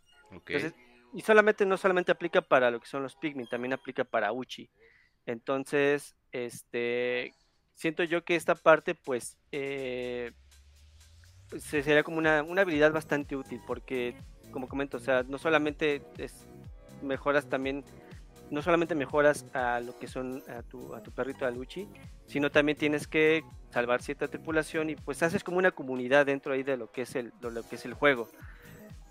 y 1.12 1.20
solamente, 1.20 1.66
no 1.66 1.76
solamente 1.76 2.12
aplica 2.12 2.40
para 2.40 2.70
lo 2.70 2.80
que 2.80 2.86
son 2.86 3.02
los 3.02 3.16
Pikmin, 3.16 3.46
también 3.46 3.74
aplica 3.74 4.04
para 4.04 4.32
Uchi. 4.32 4.70
Entonces, 5.26 6.16
este, 6.32 7.34
siento 7.74 8.04
yo 8.04 8.24
que 8.24 8.36
esta 8.36 8.54
parte, 8.54 8.94
pues, 8.94 9.36
eh, 9.52 10.32
sería 11.58 12.02
como 12.02 12.18
una, 12.18 12.38
habilidad 12.38 12.92
bastante 12.92 13.36
útil 13.36 13.60
porque, 13.66 14.14
como 14.50 14.68
comento, 14.68 14.96
o 14.96 15.00
sea, 15.00 15.22
no 15.22 15.38
solamente 15.38 16.02
es, 16.18 16.46
mejoras 17.02 17.48
también, 17.48 17.84
no 18.50 18.62
solamente 18.62 18.94
mejoras 18.94 19.46
a 19.52 19.80
lo 19.80 19.98
que 19.98 20.08
son 20.08 20.42
a 20.48 20.62
tu, 20.62 20.94
a 20.94 21.02
tu 21.02 21.10
perrito 21.10 21.46
Aluchi, 21.46 21.88
sino 22.26 22.50
también 22.50 22.78
tienes 22.78 23.06
que 23.06 23.42
salvar 23.70 24.02
cierta 24.02 24.28
tripulación 24.28 24.90
y 24.90 24.96
pues 24.96 25.22
haces 25.22 25.44
como 25.44 25.58
una 25.58 25.70
comunidad 25.70 26.26
dentro 26.26 26.52
ahí 26.52 26.62
de 26.62 26.76
lo 26.76 26.90
que 26.90 27.02
es 27.02 27.14
el, 27.14 27.32
lo, 27.40 27.62
que 27.68 27.76
es 27.76 27.84
el 27.84 27.94
juego. 27.94 28.28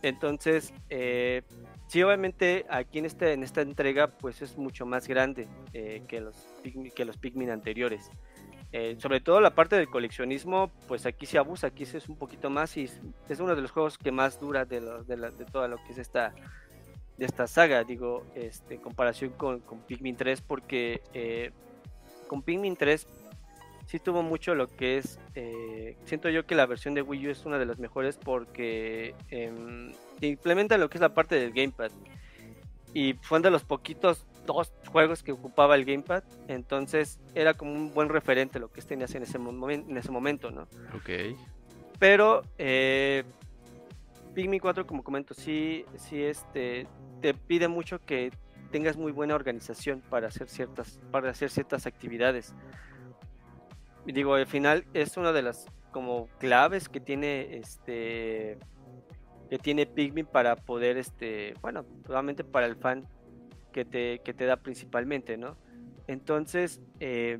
Entonces, 0.01 0.73
eh, 0.89 1.41
sí, 1.87 2.01
obviamente 2.03 2.65
aquí 2.69 2.99
en, 2.99 3.05
este, 3.05 3.33
en 3.33 3.43
esta 3.43 3.61
entrega 3.61 4.07
pues 4.07 4.41
es 4.41 4.57
mucho 4.57 4.85
más 4.85 5.07
grande 5.07 5.47
eh, 5.73 6.03
que, 6.07 6.21
los, 6.21 6.35
que 6.95 7.05
los 7.05 7.17
Pikmin 7.17 7.49
anteriores. 7.49 8.09
Eh, 8.71 8.95
sobre 8.99 9.19
todo 9.19 9.41
la 9.41 9.55
parte 9.55 9.75
del 9.75 9.89
coleccionismo, 9.89 10.71
pues 10.87 11.05
aquí 11.05 11.25
se 11.25 11.39
abusa, 11.39 11.67
aquí 11.67 11.83
es 11.83 12.07
un 12.07 12.17
poquito 12.17 12.49
más 12.51 12.77
y 12.77 12.83
es 12.83 13.39
uno 13.39 13.55
de 13.55 13.61
los 13.63 13.71
juegos 13.71 13.97
que 13.97 14.11
más 14.11 14.39
dura 14.39 14.65
de, 14.65 14.79
de, 14.79 15.15
de 15.15 15.45
todo 15.45 15.67
lo 15.67 15.77
que 15.77 15.93
es 15.93 15.97
esta, 15.97 16.35
de 17.19 17.25
esta 17.25 17.47
saga, 17.47 17.83
digo, 17.83 18.25
este, 18.33 18.75
en 18.75 18.81
comparación 18.81 19.31
con, 19.31 19.59
con 19.59 19.81
Pikmin 19.81 20.15
3, 20.15 20.41
porque 20.41 21.01
eh, 21.13 21.51
con 22.27 22.41
Pikmin 22.41 22.77
3 22.77 23.05
sí 23.87 23.99
tuvo 23.99 24.23
mucho 24.23 24.55
lo 24.55 24.67
que 24.67 24.97
es, 24.97 25.19
eh, 25.35 25.97
siento 26.05 26.29
yo 26.29 26.45
que 26.45 26.55
la 26.55 26.65
versión 26.65 26.93
de 26.93 27.01
Wii 27.01 27.27
U 27.27 27.31
es 27.31 27.45
una 27.45 27.59
de 27.59 27.65
las 27.65 27.77
mejores 27.77 28.17
porque 28.17 29.15
em, 29.29 29.91
implementa 30.21 30.77
lo 30.77 30.89
que 30.89 30.97
es 30.97 31.01
la 31.01 31.13
parte 31.13 31.35
del 31.35 31.51
gamepad. 31.51 31.91
Y 32.93 33.13
fue 33.21 33.39
de 33.41 33.51
los 33.51 33.63
poquitos 33.65 34.25
dos 34.53 34.73
juegos 34.91 35.21
que 35.21 35.31
ocupaba 35.31 35.75
el 35.75 35.85
gamepad, 35.85 36.23
entonces 36.47 37.19
era 37.35 37.53
como 37.53 37.73
un 37.73 37.93
buen 37.93 38.09
referente 38.09 38.59
lo 38.59 38.71
que 38.71 38.81
tenías 38.81 39.13
en 39.15 39.23
ese, 39.23 39.37
en 39.37 39.97
ese 39.97 40.11
momento, 40.11 40.49
¿no? 40.51 40.63
Ok. 40.95 41.37
Pero 41.99 42.41
eh, 42.57 43.23
Pikmin 44.33 44.59
4, 44.59 44.87
como 44.87 45.03
comento, 45.03 45.33
sí, 45.33 45.85
sí 45.97 46.23
este, 46.23 46.87
te 47.21 47.33
pide 47.33 47.67
mucho 47.67 47.99
que 47.99 48.31
tengas 48.71 48.97
muy 48.97 49.11
buena 49.11 49.35
organización 49.35 50.01
para 50.09 50.27
hacer 50.27 50.49
ciertas, 50.49 50.99
para 51.11 51.29
hacer 51.29 51.49
ciertas 51.49 51.85
actividades. 51.85 52.53
Y 54.05 54.11
digo, 54.11 54.33
al 54.33 54.47
final 54.47 54.85
es 54.93 55.17
una 55.17 55.31
de 55.31 55.41
las 55.43 55.67
como 55.91 56.27
claves 56.39 56.89
que 56.89 56.99
tiene 56.99 57.57
este 57.57 58.57
que 59.49 59.57
tiene 59.57 59.87
Pikmin 59.87 60.27
para 60.27 60.55
poder 60.55 60.97
este 60.97 61.55
bueno 61.61 61.83
probablemente 62.03 62.43
para 62.43 62.67
el 62.67 62.75
fan 62.75 63.07
que 63.71 63.85
te, 63.85 64.19
que 64.19 64.33
te 64.33 64.45
da 64.45 64.57
principalmente, 64.57 65.37
¿no? 65.37 65.57
Entonces, 66.07 66.81
eh, 66.99 67.39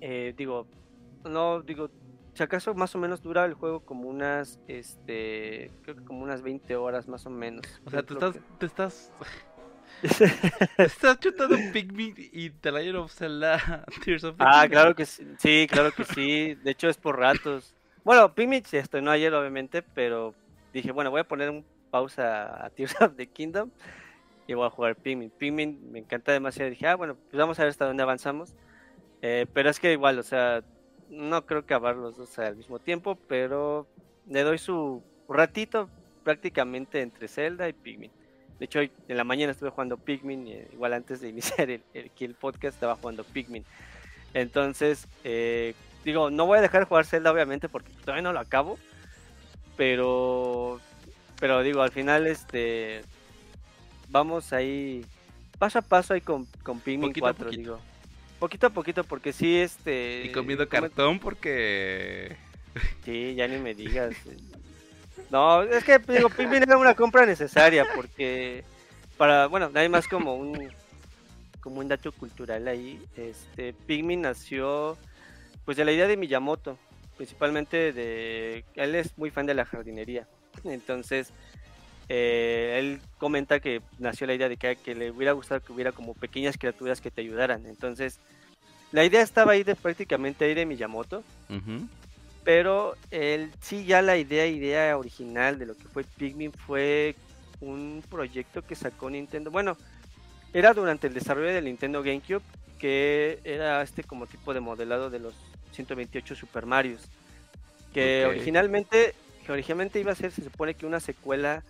eh, 0.00 0.34
digo, 0.36 0.66
no, 1.24 1.62
digo, 1.62 1.90
si 2.34 2.42
acaso 2.42 2.74
más 2.74 2.94
o 2.94 2.98
menos 2.98 3.20
dura 3.22 3.44
el 3.44 3.54
juego 3.54 3.80
como 3.80 4.08
unas, 4.08 4.58
este, 4.68 5.70
creo 5.82 5.96
que 5.96 6.04
como 6.04 6.22
unas 6.22 6.42
20 6.42 6.76
horas 6.76 7.08
más 7.08 7.26
o 7.26 7.30
menos. 7.30 7.66
O 7.84 7.90
sea, 7.90 8.02
te 8.02 8.14
estás, 8.14 8.38
te 8.58 8.66
estás, 8.66 9.12
estás 10.78 11.20
chutando 11.20 11.56
Pikmin 11.72 12.14
y 12.16 12.50
The 12.50 12.72
Legend 12.72 12.96
of 12.96 13.12
Zelda 13.12 13.84
Tears 14.04 14.24
of 14.24 14.36
Ah, 14.38 14.66
claro 14.68 14.94
que 14.94 15.06
sí, 15.06 15.26
sí, 15.38 15.66
claro 15.70 15.92
que 15.92 16.04
sí, 16.04 16.54
de 16.54 16.70
hecho 16.70 16.88
es 16.88 16.96
por 16.96 17.18
ratos. 17.18 17.74
Bueno, 18.04 18.34
Pikmin 18.34 18.64
se 18.64 18.78
estrenó 18.78 19.10
ayer 19.10 19.32
obviamente, 19.34 19.82
pero 19.82 20.34
dije, 20.72 20.90
bueno, 20.92 21.10
voy 21.10 21.20
a 21.20 21.24
poner 21.24 21.50
un 21.50 21.64
pausa 21.90 22.64
a 22.64 22.70
Tears 22.70 23.00
of 23.00 23.16
the 23.16 23.26
Kingdom 23.26 23.70
voy 24.54 24.66
a 24.66 24.70
jugar 24.70 24.96
Pikmin. 24.96 25.30
Pikmin 25.30 25.90
me 25.90 25.98
encanta 25.98 26.32
demasiado. 26.32 26.70
Dije, 26.70 26.86
ah, 26.86 26.96
bueno, 26.96 27.16
pues 27.30 27.38
vamos 27.38 27.58
a 27.58 27.62
ver 27.62 27.70
hasta 27.70 27.86
dónde 27.86 28.02
avanzamos. 28.02 28.54
Eh, 29.22 29.46
pero 29.52 29.70
es 29.70 29.78
que 29.78 29.92
igual, 29.92 30.18
o 30.18 30.22
sea, 30.22 30.62
no 31.08 31.46
creo 31.46 31.64
que 31.64 31.74
acabar 31.74 31.96
los 31.96 32.16
dos 32.16 32.38
al 32.38 32.56
mismo 32.56 32.78
tiempo, 32.78 33.16
pero 33.28 33.86
le 34.28 34.42
doy 34.42 34.58
su 34.58 35.02
ratito 35.28 35.88
prácticamente 36.24 37.00
entre 37.00 37.28
Zelda 37.28 37.68
y 37.68 37.72
Pikmin. 37.72 38.10
De 38.58 38.64
hecho, 38.66 38.78
hoy 38.78 38.90
en 39.08 39.16
la 39.16 39.24
mañana 39.24 39.52
estuve 39.52 39.70
jugando 39.70 39.96
Pikmin, 39.96 40.46
y, 40.46 40.52
igual 40.72 40.92
antes 40.92 41.20
de 41.20 41.28
iniciar 41.30 41.70
el, 41.70 41.82
el, 41.94 42.34
podcast 42.34 42.74
estaba 42.74 42.96
jugando 42.96 43.24
Pikmin. 43.24 43.64
Entonces, 44.34 45.06
eh, 45.24 45.74
digo, 46.04 46.30
no 46.30 46.46
voy 46.46 46.58
a 46.58 46.62
dejar 46.62 46.80
de 46.80 46.86
jugar 46.86 47.04
Zelda 47.04 47.32
obviamente 47.32 47.68
porque 47.68 47.92
todavía 48.00 48.22
no 48.22 48.32
lo 48.32 48.40
acabo, 48.40 48.78
pero, 49.76 50.80
pero 51.38 51.62
digo, 51.62 51.82
al 51.82 51.90
final, 51.90 52.26
este, 52.26 53.02
vamos 54.12 54.52
ahí 54.52 55.04
paso 55.58 55.78
a 55.78 55.82
paso 55.82 56.14
ahí 56.14 56.20
con, 56.20 56.46
con 56.62 56.80
Pikmin 56.80 57.12
4, 57.12 57.50
digo. 57.50 57.80
Poquito 58.38 58.66
a 58.66 58.70
poquito, 58.70 59.04
porque 59.04 59.32
sí, 59.32 59.56
este... 59.56 60.24
Y 60.24 60.32
comiendo 60.32 60.68
cartón 60.68 61.18
porque... 61.18 62.36
Sí, 63.04 63.34
ya 63.34 63.46
ni 63.46 63.58
me 63.58 63.74
digas. 63.74 64.14
No, 65.30 65.62
es 65.62 65.84
que 65.84 65.98
digo, 65.98 66.28
Pikmin 66.28 66.62
era 66.62 66.76
una 66.76 66.94
compra 66.94 67.26
necesaria 67.26 67.86
porque 67.94 68.64
para, 69.16 69.46
bueno, 69.46 69.70
hay 69.74 69.88
más 69.88 70.08
como 70.08 70.34
un 70.34 70.70
como 71.60 71.78
un 71.78 71.86
dato 71.86 72.10
cultural 72.10 72.66
ahí. 72.66 73.00
Este 73.16 73.72
Pikmin 73.72 74.22
nació 74.22 74.96
pues 75.64 75.76
de 75.76 75.84
la 75.84 75.92
idea 75.92 76.08
de 76.08 76.16
Miyamoto, 76.16 76.76
principalmente 77.16 77.92
de 77.92 78.64
él 78.74 78.94
es 78.94 79.16
muy 79.16 79.30
fan 79.30 79.46
de 79.46 79.54
la 79.54 79.64
jardinería. 79.64 80.26
Entonces, 80.64 81.32
eh, 82.14 82.78
él 82.78 83.00
comenta 83.16 83.58
que 83.58 83.80
nació 83.98 84.26
la 84.26 84.34
idea 84.34 84.46
de 84.46 84.58
que, 84.58 84.76
que, 84.76 84.94
le 84.94 85.10
hubiera 85.10 85.32
gustado 85.32 85.62
que 85.62 85.72
hubiera 85.72 85.92
como 85.92 86.12
pequeñas 86.12 86.58
criaturas 86.58 87.00
que 87.00 87.10
te 87.10 87.22
ayudaran. 87.22 87.64
Entonces, 87.64 88.18
la 88.90 89.02
idea 89.02 89.22
estaba 89.22 89.52
ahí 89.52 89.62
de 89.62 89.74
prácticamente 89.74 90.44
ahí 90.44 90.52
de 90.52 90.66
Miyamoto. 90.66 91.24
Pero 92.44 92.96
él 93.10 93.50
sí 93.62 93.86
ya 93.86 94.02
la 94.02 94.18
idea, 94.18 94.46
idea 94.46 94.98
original 94.98 95.58
de 95.58 95.64
lo 95.64 95.74
que 95.74 95.84
fue 95.84 96.04
Pikmin 96.04 96.52
fue 96.52 97.14
un 97.62 98.04
proyecto 98.10 98.60
que 98.60 98.74
sacó 98.74 99.08
Nintendo. 99.08 99.50
Bueno, 99.50 99.78
era 100.52 100.74
durante 100.74 101.06
el 101.06 101.14
desarrollo 101.14 101.48
del 101.48 101.64
Nintendo 101.64 102.02
GameCube, 102.02 102.42
que 102.78 103.38
era 103.42 103.80
este 103.80 104.04
como 104.04 104.26
tipo 104.26 104.52
de 104.52 104.60
modelado 104.60 105.08
de 105.08 105.18
los 105.18 105.32
128 105.70 106.34
Super 106.34 106.66
Marios. 106.66 107.08
Que 107.94 108.26
originalmente, 108.26 109.14
que 109.46 109.52
originalmente 109.52 109.98
iba 109.98 110.12
a 110.12 110.16
ser, 110.16 110.30
se 110.30 110.42
supone 110.42 110.74
que 110.74 110.84
una 110.84 111.00
secuela 111.00 111.62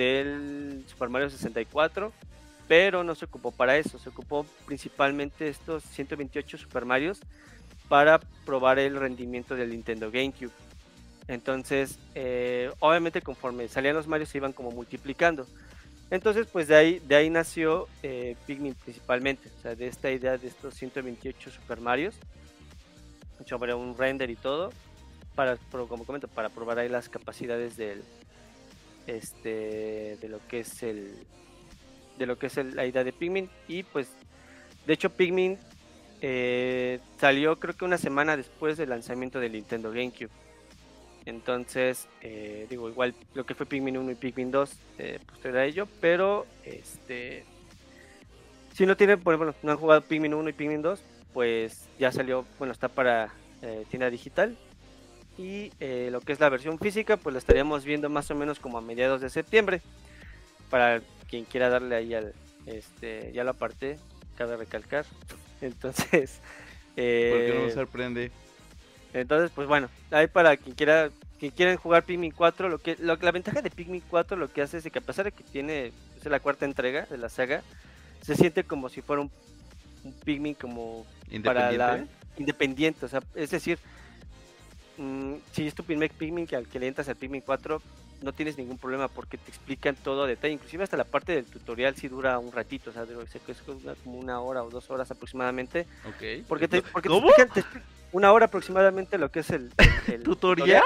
del 0.00 0.82
Super 0.86 1.10
Mario 1.10 1.28
64, 1.28 2.10
pero 2.66 3.04
no 3.04 3.14
se 3.14 3.26
ocupó 3.26 3.50
para 3.50 3.76
eso, 3.76 3.98
se 3.98 4.08
ocupó 4.08 4.46
principalmente 4.64 5.48
estos 5.48 5.82
128 5.82 6.56
Super 6.56 6.86
Marios 6.86 7.20
para 7.86 8.18
probar 8.46 8.78
el 8.78 8.96
rendimiento 8.96 9.54
del 9.56 9.70
Nintendo 9.70 10.10
GameCube. 10.10 10.52
Entonces, 11.28 11.98
eh, 12.14 12.72
obviamente 12.78 13.20
conforme 13.20 13.68
salían 13.68 13.94
los 13.94 14.06
Mario 14.06 14.24
se 14.24 14.38
iban 14.38 14.54
como 14.54 14.70
multiplicando. 14.70 15.46
Entonces, 16.10 16.46
pues 16.50 16.66
de 16.66 16.76
ahí, 16.76 16.98
de 17.00 17.16
ahí 17.16 17.28
nació 17.28 17.86
eh, 18.02 18.36
Pikmin 18.46 18.74
principalmente, 18.74 19.50
o 19.58 19.62
sea, 19.62 19.74
de 19.74 19.86
esta 19.86 20.10
idea 20.10 20.38
de 20.38 20.48
estos 20.48 20.74
128 20.76 21.50
Super 21.50 21.80
Marios. 21.80 22.14
Hecho 23.38 23.58
un 23.58 23.96
render 23.98 24.30
y 24.30 24.36
todo, 24.36 24.72
para, 25.34 25.58
como 25.88 26.04
comento, 26.04 26.26
para 26.26 26.48
probar 26.48 26.78
ahí 26.78 26.88
las 26.88 27.08
capacidades 27.08 27.76
del, 27.76 28.02
este, 29.10 30.16
de 30.20 30.28
lo 30.28 30.40
que 30.46 30.60
es 30.60 30.82
el, 30.82 31.14
de 32.18 32.26
lo 32.26 32.38
que 32.38 32.46
es 32.46 32.56
la 32.56 32.86
idea 32.86 33.04
de 33.04 33.12
Pikmin. 33.12 33.50
Y 33.68 33.82
pues, 33.82 34.08
de 34.86 34.92
hecho, 34.92 35.10
Pikmin 35.10 35.58
eh, 36.20 37.00
salió 37.18 37.58
creo 37.58 37.74
que 37.74 37.84
una 37.84 37.98
semana 37.98 38.36
después 38.36 38.76
del 38.76 38.90
lanzamiento 38.90 39.40
del 39.40 39.52
Nintendo 39.52 39.90
GameCube. 39.90 40.30
Entonces, 41.26 42.08
eh, 42.22 42.66
digo, 42.70 42.88
igual 42.88 43.14
lo 43.34 43.44
que 43.44 43.54
fue 43.54 43.66
Pikmin 43.66 43.96
1 43.96 44.12
y 44.12 44.14
Pikmin 44.14 44.50
2, 44.50 44.72
eh, 44.98 45.18
a 45.44 45.64
ello, 45.64 45.86
pero 46.00 46.46
este, 46.64 47.44
si 48.74 48.86
no 48.86 48.96
tienen, 48.96 49.22
bueno, 49.22 49.54
no 49.62 49.72
han 49.72 49.78
jugado 49.78 50.00
Pikmin 50.00 50.32
1 50.32 50.48
y 50.48 50.52
Pikmin 50.52 50.82
2, 50.82 51.02
pues 51.34 51.88
ya 51.98 52.10
salió, 52.10 52.46
bueno, 52.58 52.72
está 52.72 52.88
para 52.88 53.32
eh, 53.62 53.84
tienda 53.90 54.08
digital. 54.08 54.56
Y 55.40 55.72
lo 56.10 56.20
que 56.20 56.32
es 56.32 56.40
la 56.40 56.50
versión 56.50 56.78
física, 56.78 57.16
pues 57.16 57.32
la 57.32 57.38
estaríamos 57.38 57.86
viendo 57.86 58.10
más 58.10 58.30
o 58.30 58.34
menos 58.34 58.58
como 58.58 58.76
a 58.76 58.82
mediados 58.82 59.22
de 59.22 59.30
septiembre. 59.30 59.80
Para 60.68 61.00
quien 61.30 61.46
quiera 61.46 61.70
darle 61.70 61.96
ahí 61.96 62.12
al, 62.12 62.34
este, 62.66 63.32
ya 63.32 63.42
la 63.42 63.54
parte, 63.54 63.98
cabe 64.36 64.58
recalcar, 64.58 65.06
entonces. 65.62 66.40
Eh, 66.94 67.30
¿Por 67.32 67.40
qué 67.40 67.54
no 67.58 67.66
me 67.66 67.72
sorprende? 67.72 68.30
Entonces, 69.14 69.50
pues 69.54 69.66
bueno, 69.66 69.88
ahí 70.10 70.26
para 70.26 70.56
quien 70.58 70.74
quiera 70.74 71.10
que 71.38 71.50
quieran 71.50 71.78
jugar 71.78 72.04
Pikmin 72.04 72.32
4, 72.32 72.68
lo 72.68 72.78
que 72.78 72.96
lo, 73.00 73.16
la 73.16 73.32
ventaja 73.32 73.62
de 73.62 73.70
Pikmin 73.70 74.02
4 74.10 74.36
lo 74.36 74.52
que 74.52 74.60
hace 74.60 74.76
es 74.76 74.84
que 74.84 74.98
a 74.98 75.02
pesar 75.02 75.24
de 75.24 75.32
que 75.32 75.42
tiene 75.42 75.92
es 76.18 76.26
la 76.26 76.38
cuarta 76.38 76.66
entrega 76.66 77.06
de 77.06 77.16
la 77.16 77.30
saga, 77.30 77.62
se 78.20 78.36
siente 78.36 78.62
como 78.64 78.90
si 78.90 79.00
fuera 79.00 79.22
un, 79.22 79.30
un 80.04 80.12
Pikmin 80.12 80.52
como 80.52 81.06
para 81.42 81.72
la 81.72 82.04
independiente, 82.36 83.06
o 83.06 83.08
sea, 83.08 83.22
es 83.34 83.50
decir, 83.50 83.78
mmm, 85.00 85.34
si 85.52 85.66
es 85.66 85.74
tu 85.74 85.82
primer 85.82 86.10
Pikmin 86.10 86.46
que 86.46 86.56
al 86.56 86.68
que 86.68 86.78
le 86.78 86.86
entras 86.86 87.08
al 87.08 87.16
Pikmin 87.16 87.40
4, 87.40 87.80
no 88.22 88.32
tienes 88.32 88.58
ningún 88.58 88.78
problema 88.78 89.08
porque 89.08 89.38
te 89.38 89.50
explican 89.50 89.96
todo 89.96 90.24
a 90.24 90.26
detalle. 90.26 90.54
Inclusive 90.54 90.84
hasta 90.84 90.96
la 90.96 91.04
parte 91.04 91.32
del 91.32 91.46
tutorial 91.46 91.96
sí 91.96 92.08
dura 92.08 92.38
un 92.38 92.52
ratito, 92.52 92.90
o 92.90 92.92
sea, 92.92 93.06
sé 93.06 93.40
que 93.40 93.52
es 93.52 93.62
como 93.62 94.18
una 94.18 94.40
hora 94.40 94.62
o 94.62 94.70
dos 94.70 94.90
horas 94.90 95.10
aproximadamente. 95.10 95.86
Ok. 96.06 96.44
Porque 96.46 96.68
te, 96.68 96.82
porque 96.82 97.08
Te 97.08 97.16
explican, 97.16 97.82
una 98.12 98.32
hora 98.32 98.46
aproximadamente 98.46 99.18
lo 99.18 99.30
que 99.30 99.40
es 99.40 99.50
el, 99.50 99.70
¿Tutorial? 100.24 100.82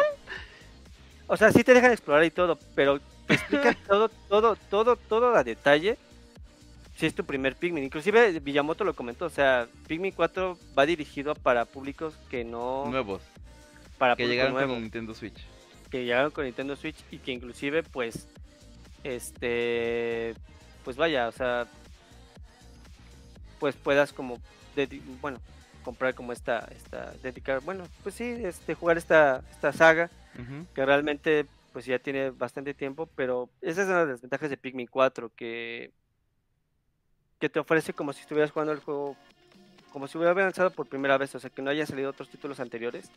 O 1.27 1.36
sea, 1.36 1.51
sí 1.53 1.65
te 1.65 1.74
dejan 1.74 1.93
explorar 1.93 2.24
y 2.24 2.31
todo, 2.31 2.59
pero 2.74 3.01
te 3.27 3.35
explican 3.35 3.77
todo, 3.89 4.09
todo, 4.28 4.57
todo, 4.70 4.97
todo 4.97 5.35
a 5.35 5.43
detalle. 5.43 5.99
Si 6.97 7.07
es 7.07 7.15
tu 7.15 7.24
primer 7.24 7.57
Pikmin. 7.57 7.82
Inclusive 7.82 8.39
Villamoto 8.39 8.85
lo 8.85 8.95
comentó, 8.95 9.24
o 9.24 9.31
sea, 9.31 9.66
Pikmin 9.89 10.12
4 10.12 10.57
va 10.78 10.86
dirigido 10.86 11.35
para 11.35 11.65
públicos 11.65 12.15
que 12.31 12.45
no... 12.45 12.85
Nuevos. 12.86 13.20
Para 13.99 14.16
que 14.16 14.27
llegaron 14.27 14.55
con 14.55 14.83
Nintendo 14.83 15.15
Switch. 15.15 15.39
Que 15.91 16.05
llegaron 16.05 16.31
con 16.31 16.45
Nintendo 16.45 16.77
Switch 16.77 16.97
y 17.11 17.19
que 17.19 17.33
inclusive 17.33 17.83
pues 17.83 18.27
este 19.05 20.35
pues 20.85 20.97
vaya, 20.97 21.29
o 21.29 21.33
sea, 21.33 21.66
pues 23.59 23.75
puedas 23.77 24.12
como 24.12 24.39
bueno, 25.21 25.39
comprar 25.85 26.15
como 26.15 26.33
esta 26.33 26.69
esta 26.75 27.12
dedicar, 27.23 27.61
bueno, 27.61 27.85
pues 28.03 28.16
sí, 28.16 28.25
este 28.25 28.75
jugar 28.75 28.99
esta 28.99 29.43
esta 29.51 29.73
saga 29.73 30.11
que 30.75 30.85
realmente 30.85 31.47
pues 31.73 31.87
ya 31.87 31.99
tiene 31.99 32.31
bastante 32.31 32.75
tiempo, 32.75 33.09
pero 33.15 33.49
esa 33.61 33.83
es 33.83 33.89
una 33.89 34.05
de 34.05 34.12
las 34.12 34.21
ventajas 34.21 34.51
de 34.51 34.57
Pikmin 34.57 34.89
4 34.89 35.31
que 35.37 35.93
que 37.39 37.49
te 37.49 37.61
ofrece 37.61 37.93
como 37.93 38.12
si 38.12 38.23
estuvieras 38.23 38.51
jugando 38.51 38.73
el 38.73 38.81
juego 38.81 39.16
como 39.93 40.09
si 40.09 40.19
hubiera 40.19 40.35
lanzado 40.35 40.71
por 40.71 40.89
primera 40.89 41.19
vez, 41.19 41.35
o 41.37 41.39
sea, 41.39 41.51
que 41.51 41.62
no 41.62 41.71
haya 41.71 41.87
salido 41.87 42.11
otros 42.11 42.29
títulos 42.29 42.59
anteriores 42.59 43.11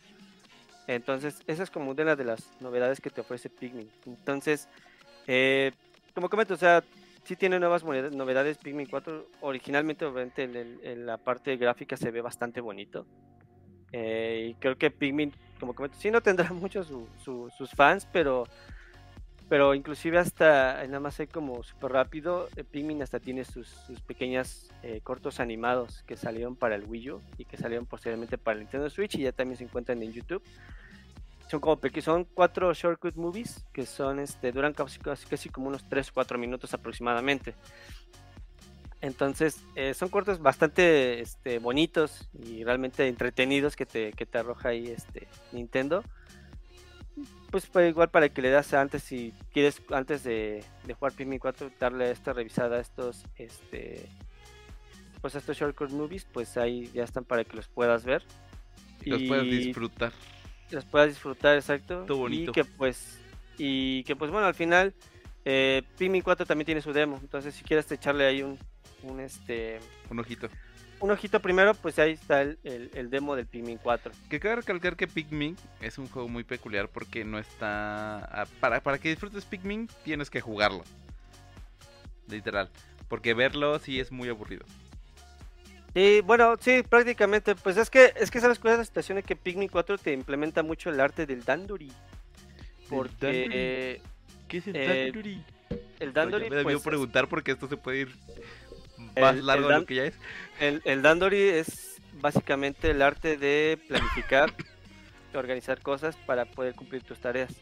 entonces, 0.88 1.44
esa 1.48 1.64
es 1.64 1.70
como 1.70 1.92
una 1.92 2.16
de 2.16 2.24
las 2.24 2.50
novedades 2.62 3.02
que 3.02 3.10
te 3.10 3.22
ofrece 3.22 3.50
Pikmin. 3.50 3.90
Entonces, 4.06 4.70
eh, 5.28 5.74
como 6.16 6.30
comento, 6.30 6.54
o 6.54 6.58
sea, 6.58 6.84
sí 7.26 7.36
tiene 7.36 7.60
nuevas 7.60 7.84
novedades 7.84 8.58
Pikmin 8.58 8.88
4. 8.88 9.28
Originalmente, 9.42 10.06
obviamente, 10.06 10.44
en, 10.44 11.06
la 11.06 11.18
parte 11.18 11.58
gráfica 11.58 11.98
se 11.98 12.10
ve 12.10 12.22
bastante 12.22 12.62
bonito. 12.62 13.06
Eh, 13.92 14.50
y 14.50 14.54
creo 14.56 14.78
que 14.78 14.90
Pikmin, 14.90 15.34
como 15.60 15.76
comento, 15.76 15.98
sí 16.00 16.10
no 16.10 16.22
tendrá 16.22 16.50
muchos 16.54 16.88
sus 17.20 17.72
fans, 17.72 18.08
pero 18.12 18.46
pero 19.50 19.74
inclusive 19.74 20.18
hasta 20.20 20.86
nada 20.88 21.00
más 21.00 21.20
hay 21.20 21.28
como 21.28 21.64
súper 21.64 21.92
rápido 21.92 22.50
eh, 22.56 22.64
Pikmin 22.64 23.02
hasta 23.02 23.20
tiene 23.20 23.46
sus, 23.46 23.68
sus 23.68 24.02
pequeñas 24.02 24.70
cortos 25.04 25.40
animados 25.40 26.04
que 26.04 26.18
salieron 26.18 26.56
para 26.56 26.76
el 26.76 26.86
Wii 26.86 27.12
U 27.12 27.22
y 27.38 27.46
que 27.46 27.58
salieron 27.58 27.86
posteriormente 27.86 28.38
para 28.38 28.56
el 28.56 28.62
Nintendo 28.62 28.90
Switch 28.90 29.16
y 29.16 29.24
ya 29.24 29.32
también 29.32 29.58
se 29.58 29.64
encuentran 29.64 30.02
en 30.02 30.14
YouTube. 30.14 30.44
Son 31.50 31.62
como 31.62 31.80
son 32.02 32.26
cuatro 32.26 32.74
shortcut 32.74 33.16
movies 33.16 33.66
que 33.72 33.86
son 33.86 34.20
este 34.20 34.52
duran 34.52 34.74
casi, 34.74 35.00
casi, 35.00 35.50
como 35.50 35.70
unos 35.70 35.88
3 35.88 36.10
o 36.10 36.14
4 36.14 36.38
minutos 36.38 36.74
aproximadamente. 36.74 37.56
Entonces 39.00 39.64
eh, 39.76 39.94
son 39.94 40.10
cortos 40.10 40.40
bastante 40.40 41.22
este, 41.22 41.60
bonitos 41.60 42.30
y 42.34 42.64
realmente 42.66 43.08
entretenidos 43.08 43.76
que 43.76 43.86
te, 43.86 44.12
que 44.12 44.26
te 44.26 44.38
arroja 44.40 44.70
ahí 44.70 44.88
este 44.88 45.28
Nintendo 45.54 46.04
pues 47.50 47.66
fue 47.66 47.90
igual 47.90 48.10
para 48.10 48.30
que 48.30 48.42
le 48.42 48.50
das 48.50 48.74
antes 48.74 49.04
si 49.04 49.34
quieres 49.52 49.82
antes 49.92 50.24
de, 50.24 50.64
de 50.86 50.94
jugar 50.94 51.14
Pikmin 51.14 51.40
4 51.40 51.72
darle 51.80 52.12
esta 52.12 52.34
revisada 52.34 52.78
a 52.78 52.80
estos 52.80 53.24
este 53.36 54.08
pues 55.22 55.36
estos 55.36 55.58
shortcut 55.58 55.92
movies 55.92 56.26
pues 56.32 56.58
ahí 56.58 56.90
ya 56.94 57.04
están 57.04 57.24
para 57.26 57.44
que 57.44 57.56
los 57.56 57.68
puedas 57.68 58.06
ver 58.06 58.24
y 59.04 59.10
los 59.10 59.24
puedas 59.24 59.46
disfrutar 59.46 60.12
las 60.70 60.84
puedas 60.84 61.08
disfrutar, 61.08 61.56
exacto. 61.56 62.04
Todo 62.06 62.18
bonito. 62.18 62.52
Y 62.52 62.54
que 62.54 62.66
pues, 62.66 63.18
y 63.58 64.04
que 64.04 64.18
pues 64.18 64.32
bueno, 64.32 64.48
al 64.48 64.54
final 64.54 64.94
Eh, 65.50 65.82
Pikmin 65.98 66.22
4 66.24 66.46
también 66.46 66.66
tiene 66.66 66.82
su 66.82 66.92
demo, 66.92 67.18
entonces 67.22 67.56
si 67.56 67.64
quieres 67.64 67.90
echarle 67.90 68.26
ahí 68.26 68.44
un, 68.44 68.60
un 69.04 69.22
este 69.22 69.80
Un 70.10 70.20
ojito. 70.20 70.50
Un 71.00 71.12
ojito 71.12 71.40
primero, 71.42 71.74
pues 71.76 72.00
ahí 72.00 72.14
está 72.14 72.42
el, 72.42 72.58
el- 72.64 72.90
el 72.94 73.10
demo 73.10 73.36
del 73.36 73.46
Pikmin 73.46 73.78
4. 73.78 74.12
Que 74.30 74.40
cabe 74.40 74.58
recalcar 74.58 74.96
que 74.96 75.08
Pikmin 75.08 75.56
es 75.82 75.98
un 75.98 76.08
juego 76.10 76.28
muy 76.28 76.44
peculiar 76.44 76.90
porque 76.90 77.24
no 77.24 77.38
está... 77.40 78.20
ah, 78.26 78.46
Para, 78.60 78.82
para 78.82 78.98
que 78.98 79.10
disfrutes 79.10 79.46
Pikmin 79.46 79.88
tienes 80.04 80.30
que 80.30 80.42
jugarlo. 80.42 80.84
Literal. 82.30 82.70
Porque 83.08 83.34
verlo 83.34 83.80
sí 83.80 84.00
es 84.00 84.12
muy 84.12 84.28
aburrido. 84.30 84.66
Y 85.94 86.22
bueno, 86.22 86.56
sí, 86.60 86.84
prácticamente, 86.88 87.56
pues 87.56 87.78
es 87.78 87.90
que, 87.90 88.14
es 88.18 88.30
que 88.30 88.40
sabes 88.42 88.60
cuál 88.60 88.74
es 88.74 88.80
la 88.80 88.86
situación 88.86 89.16
de 89.16 89.24
que 89.24 89.36
Pikmin 89.36 89.70
4 89.70 89.98
te 89.98 90.14
implementa 90.14 90.62
mucho 90.62 90.90
el 90.90 91.00
arte 91.00 91.26
del 91.26 91.44
Dandori. 91.44 91.92
Porque 92.90 93.16
Dandori? 93.26 93.50
eh, 93.54 94.02
¿Qué 94.48 94.58
es 94.58 94.68
el 94.68 94.76
Eh, 94.76 95.04
Dandori? 95.06 95.44
el 96.00 96.14
Dandori, 96.14 96.44
Ya 96.46 96.50
me 96.50 96.56
debió 96.58 96.64
pues, 96.64 96.76
es- 96.78 96.84
preguntar 96.84 97.28
porque 97.28 97.52
esto 97.52 97.68
se 97.68 97.78
puede 97.78 98.00
ir 98.02 98.16
más 98.98 99.36
El- 99.36 99.46
largo 99.46 99.68
el 99.70 99.74
de 99.76 99.80
lo 99.82 99.86
que 99.86 99.96
ya 99.96 100.04
es. 100.06 100.16
el, 100.60 100.82
el 100.86 101.02
Dandori 101.02 101.42
es 101.42 102.02
básicamente 102.22 102.90
el 102.92 103.02
arte 103.02 103.38
de 103.38 103.80
planificar, 103.88 104.54
organizar 105.34 105.82
cosas 105.82 106.16
para 106.26 106.46
poder 106.46 106.74
cumplir 106.76 107.04
tus 107.04 107.20
tareas. 107.20 107.54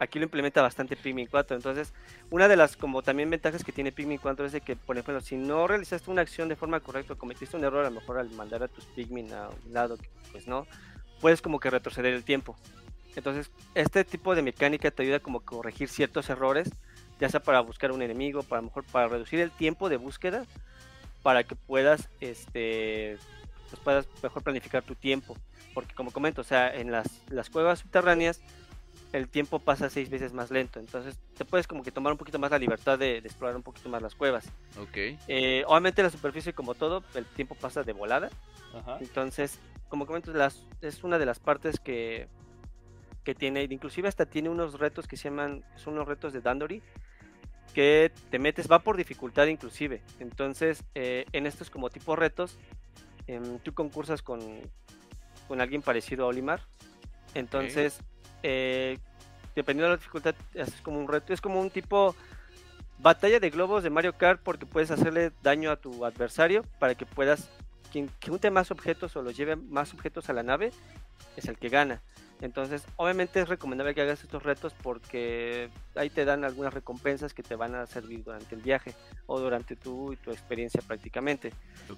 Aquí 0.00 0.18
lo 0.18 0.24
implementa 0.24 0.60
bastante 0.60 0.96
Pikmin 0.96 1.28
4, 1.28 1.56
entonces 1.56 1.92
una 2.30 2.48
de 2.48 2.56
las 2.56 2.76
como 2.76 3.02
también 3.02 3.30
ventajas 3.30 3.62
que 3.62 3.70
tiene 3.72 3.92
Pikmin 3.92 4.18
4 4.18 4.46
es 4.46 4.52
de 4.52 4.60
que, 4.60 4.74
por 4.74 4.96
ejemplo, 4.98 5.20
si 5.20 5.36
no 5.36 5.66
realizaste 5.68 6.10
una 6.10 6.20
acción 6.22 6.48
de 6.48 6.56
forma 6.56 6.80
correcta, 6.80 7.12
o 7.12 7.16
cometiste 7.16 7.56
un 7.56 7.64
error 7.64 7.84
a 7.86 7.90
lo 7.90 8.00
mejor 8.00 8.18
al 8.18 8.28
mandar 8.32 8.64
a 8.64 8.68
tus 8.68 8.84
Pikmin 8.86 9.32
a 9.32 9.48
un 9.48 9.72
lado, 9.72 9.96
pues 10.32 10.48
no, 10.48 10.66
puedes 11.20 11.40
como 11.40 11.60
que 11.60 11.70
retroceder 11.70 12.12
el 12.12 12.24
tiempo. 12.24 12.56
Entonces, 13.14 13.52
este 13.76 14.04
tipo 14.04 14.34
de 14.34 14.42
mecánica 14.42 14.90
te 14.90 15.04
ayuda 15.04 15.20
como 15.20 15.38
a 15.38 15.44
corregir 15.44 15.88
ciertos 15.88 16.28
errores, 16.28 16.68
ya 17.20 17.28
sea 17.28 17.40
para 17.40 17.60
buscar 17.60 17.92
un 17.92 18.02
enemigo, 18.02 18.42
para 18.42 18.62
mejor 18.62 18.84
para 18.84 19.08
reducir 19.08 19.40
el 19.40 19.50
tiempo 19.50 19.88
de 19.88 19.96
búsqueda, 19.96 20.44
para 21.22 21.44
que 21.44 21.54
puedas, 21.56 22.08
este, 22.20 23.18
pues 23.70 23.82
puedas 23.82 24.06
mejor 24.22 24.42
planificar 24.42 24.82
tu 24.82 24.94
tiempo. 24.94 25.36
Porque 25.72 25.94
como 25.94 26.12
comento, 26.12 26.42
o 26.42 26.44
sea, 26.44 26.72
en 26.74 26.92
las, 26.92 27.22
las 27.28 27.50
cuevas 27.50 27.80
subterráneas 27.80 28.40
el 29.12 29.28
tiempo 29.28 29.60
pasa 29.60 29.90
seis 29.90 30.10
veces 30.10 30.32
más 30.32 30.50
lento. 30.50 30.80
Entonces 30.80 31.16
te 31.36 31.44
puedes 31.44 31.66
como 31.68 31.82
que 31.84 31.92
tomar 31.92 32.12
un 32.12 32.18
poquito 32.18 32.38
más 32.38 32.50
la 32.50 32.58
libertad 32.58 32.98
de, 32.98 33.20
de 33.20 33.28
explorar 33.28 33.54
un 33.56 33.62
poquito 33.62 33.88
más 33.88 34.02
las 34.02 34.14
cuevas. 34.14 34.46
Ok. 34.76 34.96
Eh, 35.28 35.64
obviamente 35.66 36.02
la 36.02 36.10
superficie 36.10 36.52
como 36.52 36.74
todo, 36.74 37.04
el 37.14 37.24
tiempo 37.24 37.54
pasa 37.54 37.84
de 37.84 37.92
volada. 37.92 38.30
Ajá. 38.76 38.98
Entonces, 39.00 39.60
como 39.88 40.06
comento, 40.06 40.32
las, 40.32 40.66
es 40.80 41.04
una 41.04 41.18
de 41.18 41.26
las 41.26 41.38
partes 41.38 41.78
que, 41.78 42.26
que 43.22 43.34
tiene, 43.36 43.62
inclusive 43.62 44.08
hasta 44.08 44.26
tiene 44.26 44.48
unos 44.48 44.80
retos 44.80 45.06
que 45.06 45.16
se 45.16 45.30
llaman, 45.30 45.64
son 45.76 45.94
unos 45.94 46.08
retos 46.08 46.32
de 46.32 46.40
Dandori, 46.40 46.82
que 47.72 48.12
te 48.30 48.38
metes, 48.38 48.70
va 48.70 48.80
por 48.80 48.96
dificultad 48.96 49.46
inclusive. 49.46 50.02
Entonces, 50.20 50.84
eh, 50.94 51.26
en 51.32 51.46
estos 51.46 51.70
como 51.70 51.90
tipo 51.90 52.16
retos, 52.16 52.58
em, 53.26 53.58
tú 53.60 53.74
concursas 53.74 54.22
con, 54.22 54.40
con 55.48 55.60
alguien 55.60 55.82
parecido 55.82 56.24
a 56.24 56.28
Olimar. 56.28 56.60
Entonces, 57.34 57.98
eh, 58.42 58.98
dependiendo 59.54 59.90
de 59.90 59.96
la 59.96 59.96
dificultad, 59.96 60.34
haces 60.60 60.80
como 60.82 60.98
un 60.98 61.08
reto, 61.08 61.32
es 61.32 61.40
como 61.40 61.60
un 61.60 61.70
tipo 61.70 62.14
batalla 62.98 63.40
de 63.40 63.50
globos 63.50 63.82
de 63.82 63.90
Mario 63.90 64.16
Kart 64.16 64.40
porque 64.42 64.66
puedes 64.66 64.90
hacerle 64.90 65.32
daño 65.42 65.70
a 65.70 65.76
tu 65.76 66.04
adversario 66.04 66.64
para 66.78 66.94
que 66.94 67.06
puedas 67.06 67.50
quien 67.90 68.10
junte 68.24 68.50
más 68.50 68.70
objetos 68.70 69.14
o 69.16 69.22
los 69.22 69.36
lleve 69.36 69.56
más 69.56 69.92
objetos 69.94 70.28
a 70.28 70.32
la 70.32 70.42
nave 70.42 70.72
es 71.36 71.46
el 71.46 71.58
que 71.58 71.68
gana. 71.68 72.02
Entonces, 72.44 72.86
obviamente 72.96 73.40
es 73.40 73.48
recomendable 73.48 73.94
que 73.94 74.02
hagas 74.02 74.22
estos 74.22 74.42
retos 74.42 74.74
porque 74.82 75.70
ahí 75.94 76.10
te 76.10 76.26
dan 76.26 76.44
algunas 76.44 76.74
recompensas 76.74 77.32
que 77.32 77.42
te 77.42 77.56
van 77.56 77.74
a 77.74 77.86
servir 77.86 78.22
durante 78.22 78.54
el 78.54 78.60
viaje 78.60 78.94
o 79.24 79.40
durante 79.40 79.76
tu, 79.76 80.14
tu 80.22 80.30
experiencia 80.30 80.82
prácticamente. 80.86 81.54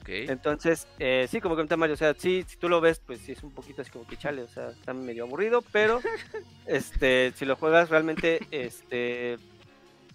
Entonces, 0.07 0.87
eh, 1.01 1.27
sí, 1.29 1.41
como 1.41 1.57
comenta 1.57 1.77
Mario, 1.77 1.95
o 1.95 1.97
sea, 1.97 2.15
sí, 2.15 2.45
si 2.47 2.57
tú 2.59 2.69
lo 2.69 2.81
ves, 2.81 3.01
pues 3.05 3.19
sí 3.23 3.33
es 3.33 3.43
un 3.43 3.51
poquito 3.51 3.83
así 3.83 3.91
como 3.91 4.07
que 4.07 4.17
chale, 4.17 4.43
o 4.43 4.49
sea, 4.49 4.71
está 4.71 4.95
medio 4.95 5.25
aburrido, 5.25 5.63
pero 5.73 6.01
este, 6.67 7.33
si 7.35 7.45
lo 7.45 7.57
juegas 7.57 7.91
realmente, 7.91 8.47
este, 8.53 9.39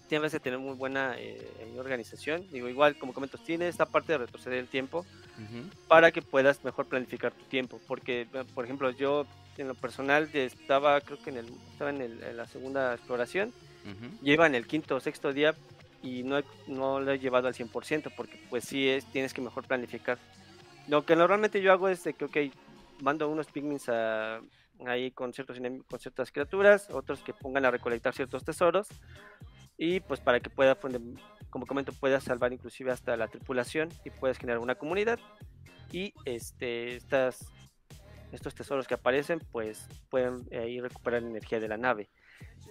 tienes 0.08 0.32
que 0.32 0.40
tener 0.40 0.58
muy 0.58 0.76
buena 0.76 1.14
eh, 1.18 1.46
organización. 1.76 2.46
Digo, 2.50 2.70
igual, 2.70 2.96
como 2.96 3.12
comento, 3.12 3.36
tiene 3.36 3.68
esta 3.68 3.84
parte 3.84 4.12
de 4.12 4.18
retroceder 4.18 4.58
el 4.60 4.68
tiempo 4.68 5.04
para 5.88 6.10
que 6.10 6.22
puedas 6.22 6.64
mejor 6.64 6.86
planificar 6.86 7.32
tu 7.32 7.44
tiempo. 7.44 7.80
Porque, 7.86 8.26
por 8.54 8.64
ejemplo, 8.64 8.90
yo 8.90 9.26
en 9.58 9.68
lo 9.68 9.74
personal 9.74 10.28
estaba, 10.32 11.00
creo 11.00 11.20
que 11.22 11.30
en, 11.30 11.36
el, 11.38 11.46
estaba 11.72 11.90
en, 11.90 12.00
el- 12.00 12.22
en 12.22 12.36
la 12.36 12.46
segunda 12.46 12.94
exploración, 12.94 13.52
Ujú. 13.84 14.18
lleva 14.22 14.46
en 14.46 14.54
el 14.54 14.66
quinto 14.66 14.96
o 14.96 15.00
sexto 15.00 15.32
día 15.32 15.54
y 16.02 16.22
no, 16.22 16.40
no 16.66 17.00
lo 17.00 17.12
he 17.12 17.18
llevado 17.18 17.48
al 17.48 17.54
100% 17.54 18.10
porque 18.16 18.38
pues 18.50 18.64
sí 18.64 18.88
es, 18.88 19.04
tienes 19.06 19.32
que 19.34 19.40
mejor 19.40 19.66
planificar. 19.66 20.18
Lo 20.88 21.04
que 21.04 21.14
normalmente 21.16 21.60
yo 21.62 21.72
hago 21.72 21.88
es 21.88 22.02
de 22.04 22.14
que, 22.14 22.24
ok, 22.24 22.36
mando 23.02 23.28
unos 23.28 23.46
pigments 23.48 23.88
a- 23.88 24.40
ahí 24.86 25.10
con, 25.12 25.32
ciertos, 25.32 25.58
con 25.88 26.00
ciertas 26.00 26.32
criaturas, 26.32 26.88
otros 26.90 27.20
que 27.22 27.32
pongan 27.34 27.64
a 27.64 27.70
recolectar 27.70 28.14
ciertos 28.14 28.44
tesoros 28.44 28.88
y 29.78 30.00
pues 30.00 30.20
para 30.20 30.40
que 30.40 30.50
pueda, 30.50 30.76
como 31.50 31.66
comento, 31.66 31.92
puedas 31.92 32.24
salvar 32.24 32.52
inclusive 32.52 32.90
hasta 32.90 33.16
la 33.16 33.28
tripulación 33.28 33.90
y 34.04 34.10
puedes 34.10 34.38
generar 34.38 34.58
una 34.58 34.74
comunidad 34.74 35.18
y 35.92 36.14
este, 36.24 36.96
estas, 36.96 37.46
estos 38.32 38.54
tesoros 38.54 38.88
que 38.88 38.94
aparecen 38.94 39.40
pues 39.52 39.86
pueden 40.10 40.46
eh, 40.50 40.58
ahí 40.58 40.80
recuperar 40.80 41.22
energía 41.22 41.60
de 41.60 41.68
la 41.68 41.76
nave. 41.76 42.08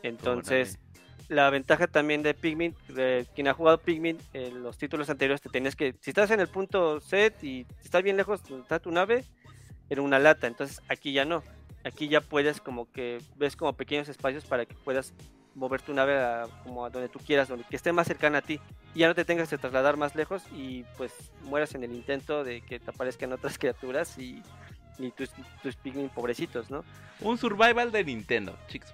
Entonces, 0.03 0.79
la 1.27 1.49
ventaja 1.49 1.87
también 1.87 2.23
de 2.23 2.33
Pikmin, 2.33 2.75
de 2.89 3.25
quien 3.33 3.47
ha 3.47 3.53
jugado 3.53 3.77
Pikmin 3.77 4.17
en 4.33 4.63
los 4.63 4.77
títulos 4.77 5.09
anteriores, 5.09 5.41
te 5.41 5.49
tenías 5.49 5.75
que, 5.75 5.95
si 6.01 6.11
estás 6.11 6.31
en 6.31 6.39
el 6.39 6.47
punto 6.47 6.99
set 6.99 7.41
y 7.43 7.65
estás 7.83 8.03
bien 8.03 8.17
lejos, 8.17 8.43
donde 8.43 8.63
está 8.63 8.79
tu 8.79 8.91
nave, 8.91 9.23
era 9.89 10.01
una 10.01 10.19
lata, 10.19 10.47
entonces 10.47 10.81
aquí 10.89 11.13
ya 11.13 11.25
no. 11.25 11.43
Aquí 11.83 12.07
ya 12.07 12.21
puedes 12.21 12.59
como 12.59 12.91
que 12.91 13.19
ves 13.37 13.55
como 13.55 13.73
pequeños 13.73 14.09
espacios 14.09 14.45
para 14.45 14.65
que 14.65 14.75
puedas 14.75 15.13
mover 15.55 15.81
tu 15.81 15.93
nave 15.93 16.17
a, 16.17 16.47
como 16.63 16.85
a 16.85 16.89
donde 16.89 17.09
tú 17.09 17.19
quieras, 17.19 17.47
donde 17.47 17.65
que 17.65 17.75
esté 17.75 17.91
más 17.91 18.07
cercana 18.07 18.39
a 18.39 18.41
ti. 18.41 18.59
Y 18.93 18.99
ya 18.99 19.07
no 19.07 19.15
te 19.15 19.25
tengas 19.25 19.49
que 19.49 19.57
trasladar 19.57 19.97
más 19.97 20.15
lejos 20.15 20.43
y 20.53 20.83
pues 20.97 21.13
mueras 21.43 21.75
en 21.75 21.83
el 21.83 21.93
intento 21.93 22.43
de 22.43 22.61
que 22.61 22.79
te 22.79 22.89
aparezcan 22.91 23.31
otras 23.33 23.57
criaturas 23.57 24.17
y, 24.17 24.43
y 25.03 25.11
tus, 25.11 25.31
tus 25.61 25.75
Pikmin 25.75 26.09
pobrecitos, 26.09 26.69
¿no? 26.69 26.83
Un 27.21 27.37
survival 27.37 27.91
de 27.91 28.03
Nintendo, 28.03 28.57
chicos. 28.67 28.91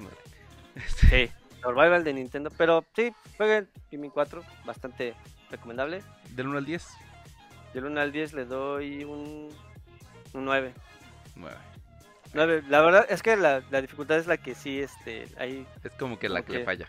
Sí, 1.09 1.29
Survival 1.61 2.03
de 2.03 2.13
Nintendo. 2.13 2.49
Pero 2.57 2.85
sí, 2.95 3.11
jueguen 3.35 3.67
Pikmin 3.89 4.11
4, 4.11 4.43
bastante 4.65 5.15
recomendable. 5.49 6.03
Del 6.31 6.47
1 6.47 6.57
al 6.59 6.65
10. 6.65 6.87
Del 7.73 7.85
1 7.85 7.99
al 8.01 8.11
10 8.11 8.33
le 8.33 8.45
doy 8.45 9.03
un, 9.03 9.49
un 10.33 10.45
9. 10.45 10.73
9. 11.35 11.57
9. 12.33 12.63
La 12.69 12.81
verdad 12.81 13.05
es 13.09 13.21
que 13.23 13.35
la, 13.35 13.63
la 13.71 13.81
dificultad 13.81 14.17
es 14.17 14.27
la 14.27 14.37
que 14.37 14.55
sí, 14.55 14.79
este, 14.79 15.27
ahí. 15.37 15.65
Es 15.83 15.91
como 15.93 16.19
que 16.19 16.29
la 16.29 16.43
que 16.43 16.59
Ok. 16.59 16.65
falla. 16.65 16.87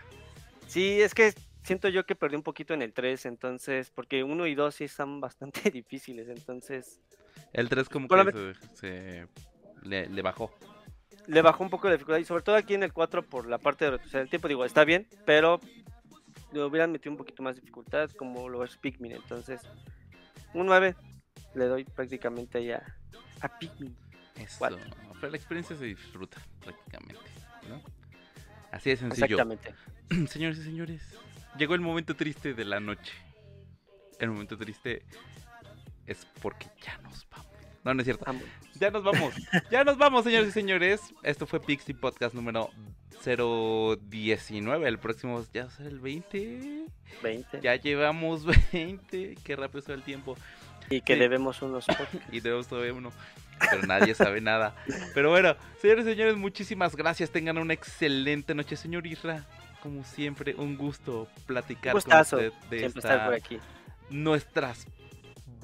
Sí, 0.66 1.00
es 1.00 1.14
que 1.14 1.32
siento 1.62 1.88
yo 1.88 2.04
que 2.04 2.14
perdí 2.14 2.36
un 2.36 2.42
poquito 2.42 2.74
en 2.74 2.82
el 2.82 2.92
3, 2.92 3.26
entonces, 3.26 3.90
porque 3.90 4.22
1 4.22 4.46
y 4.46 4.54
2 4.54 4.74
sí 4.74 4.84
están 4.84 5.20
bastante 5.20 5.70
difíciles, 5.70 6.28
entonces 6.28 7.00
El 7.52 7.68
3 7.68 7.88
como 7.88 8.08
Solamente- 8.08 8.52
que 8.52 8.54
se, 8.76 8.76
se- 8.76 9.28
le, 9.82 10.08
le 10.08 10.22
bajó. 10.22 10.52
le 11.26 11.42
bajó 11.42 11.62
un 11.64 11.70
poco 11.70 11.86
la 11.88 11.94
dificultad 11.94 12.18
y 12.20 12.24
sobre 12.24 12.42
todo 12.42 12.56
aquí 12.56 12.74
en 12.74 12.82
el 12.82 12.92
4 12.92 13.22
por 13.22 13.48
la 13.48 13.58
parte 13.58 13.84
de 13.84 13.92
retroceder 13.92 14.22
el 14.24 14.30
tiempo, 14.30 14.48
digo, 14.48 14.64
está 14.64 14.84
bien, 14.84 15.06
pero 15.26 15.60
le 16.52 16.62
hubieran 16.64 16.90
metido 16.92 17.12
un 17.12 17.18
poquito 17.18 17.42
más 17.42 17.56
dificultad 17.56 18.10
como 18.12 18.48
lo 18.48 18.64
es 18.64 18.76
Pikmin, 18.76 19.12
entonces 19.12 19.60
un 20.54 20.66
9 20.66 20.96
le 21.54 21.64
doy 21.66 21.84
prácticamente 21.84 22.64
ya 22.64 22.82
a 23.40 23.58
Pikmin. 23.58 23.96
Eso. 24.36 24.56
Cuatro. 24.58 24.78
Pero 25.20 25.30
la 25.30 25.36
experiencia 25.36 25.74
se 25.76 25.84
disfruta 25.84 26.38
prácticamente. 26.60 27.20
¿no? 27.68 27.82
Así 28.70 28.90
de 28.90 28.96
sencillo. 28.96 29.24
Exactamente. 29.26 29.74
Señores 30.28 30.58
y 30.58 30.62
señores, 30.62 31.02
llegó 31.58 31.74
el 31.74 31.80
momento 31.80 32.14
triste 32.14 32.54
de 32.54 32.64
la 32.64 32.78
noche. 32.80 33.12
El 34.20 34.30
momento 34.30 34.56
triste 34.56 35.02
es 36.08 36.26
porque 36.42 36.66
ya 36.84 36.98
nos 36.98 37.26
vamos. 37.30 37.46
No, 37.84 37.94
no 37.94 38.00
es 38.00 38.04
cierto. 38.06 38.24
Vamos. 38.26 38.42
Ya 38.80 38.90
nos 38.90 39.02
vamos. 39.04 39.34
Ya 39.70 39.84
nos 39.84 39.96
vamos, 39.98 40.24
señores 40.24 40.48
y 40.48 40.52
señores. 40.52 41.00
Esto 41.22 41.46
fue 41.46 41.60
Pixie 41.60 41.94
Podcast 41.94 42.34
número 42.34 42.70
019. 43.24 44.88
El 44.88 44.98
próximo 44.98 45.44
ya 45.52 45.64
va 45.64 45.68
a 45.68 45.72
ser 45.72 45.86
el 45.86 46.00
20. 46.00 46.86
20. 47.22 47.60
Ya 47.60 47.76
llevamos 47.76 48.44
20. 48.72 49.36
Qué 49.42 49.56
rápido 49.56 49.84
va 49.88 49.94
el 49.94 50.02
tiempo. 50.02 50.36
Y 50.90 51.00
que 51.02 51.14
Sí. 51.14 51.20
debemos 51.20 51.60
unos 51.62 51.84
podcasts. 51.86 52.20
Y 52.32 52.40
debemos 52.40 52.66
todavía 52.68 52.92
uno. 52.94 53.12
Pero 53.70 53.82
nadie 53.86 54.14
sabe 54.14 54.40
nada. 54.40 54.74
Pero 55.14 55.30
bueno, 55.30 55.56
señores 55.82 56.06
y 56.06 56.10
señores, 56.10 56.36
muchísimas 56.36 56.94
gracias. 56.94 57.30
Tengan 57.30 57.58
una 57.58 57.74
excelente 57.74 58.54
noche, 58.54 58.76
señor 58.76 59.06
Isra. 59.06 59.44
Como 59.82 60.04
siempre, 60.04 60.54
un 60.56 60.76
gusto 60.76 61.28
platicar 61.46 61.92
Gustazo 61.94 62.36
con 62.36 62.46
usted 62.46 62.58
de 62.70 62.78
Siempre 62.78 62.98
esta, 63.00 63.12
estar 63.14 63.24
por 63.26 63.34
aquí. 63.34 63.58
nuestras 64.10 64.86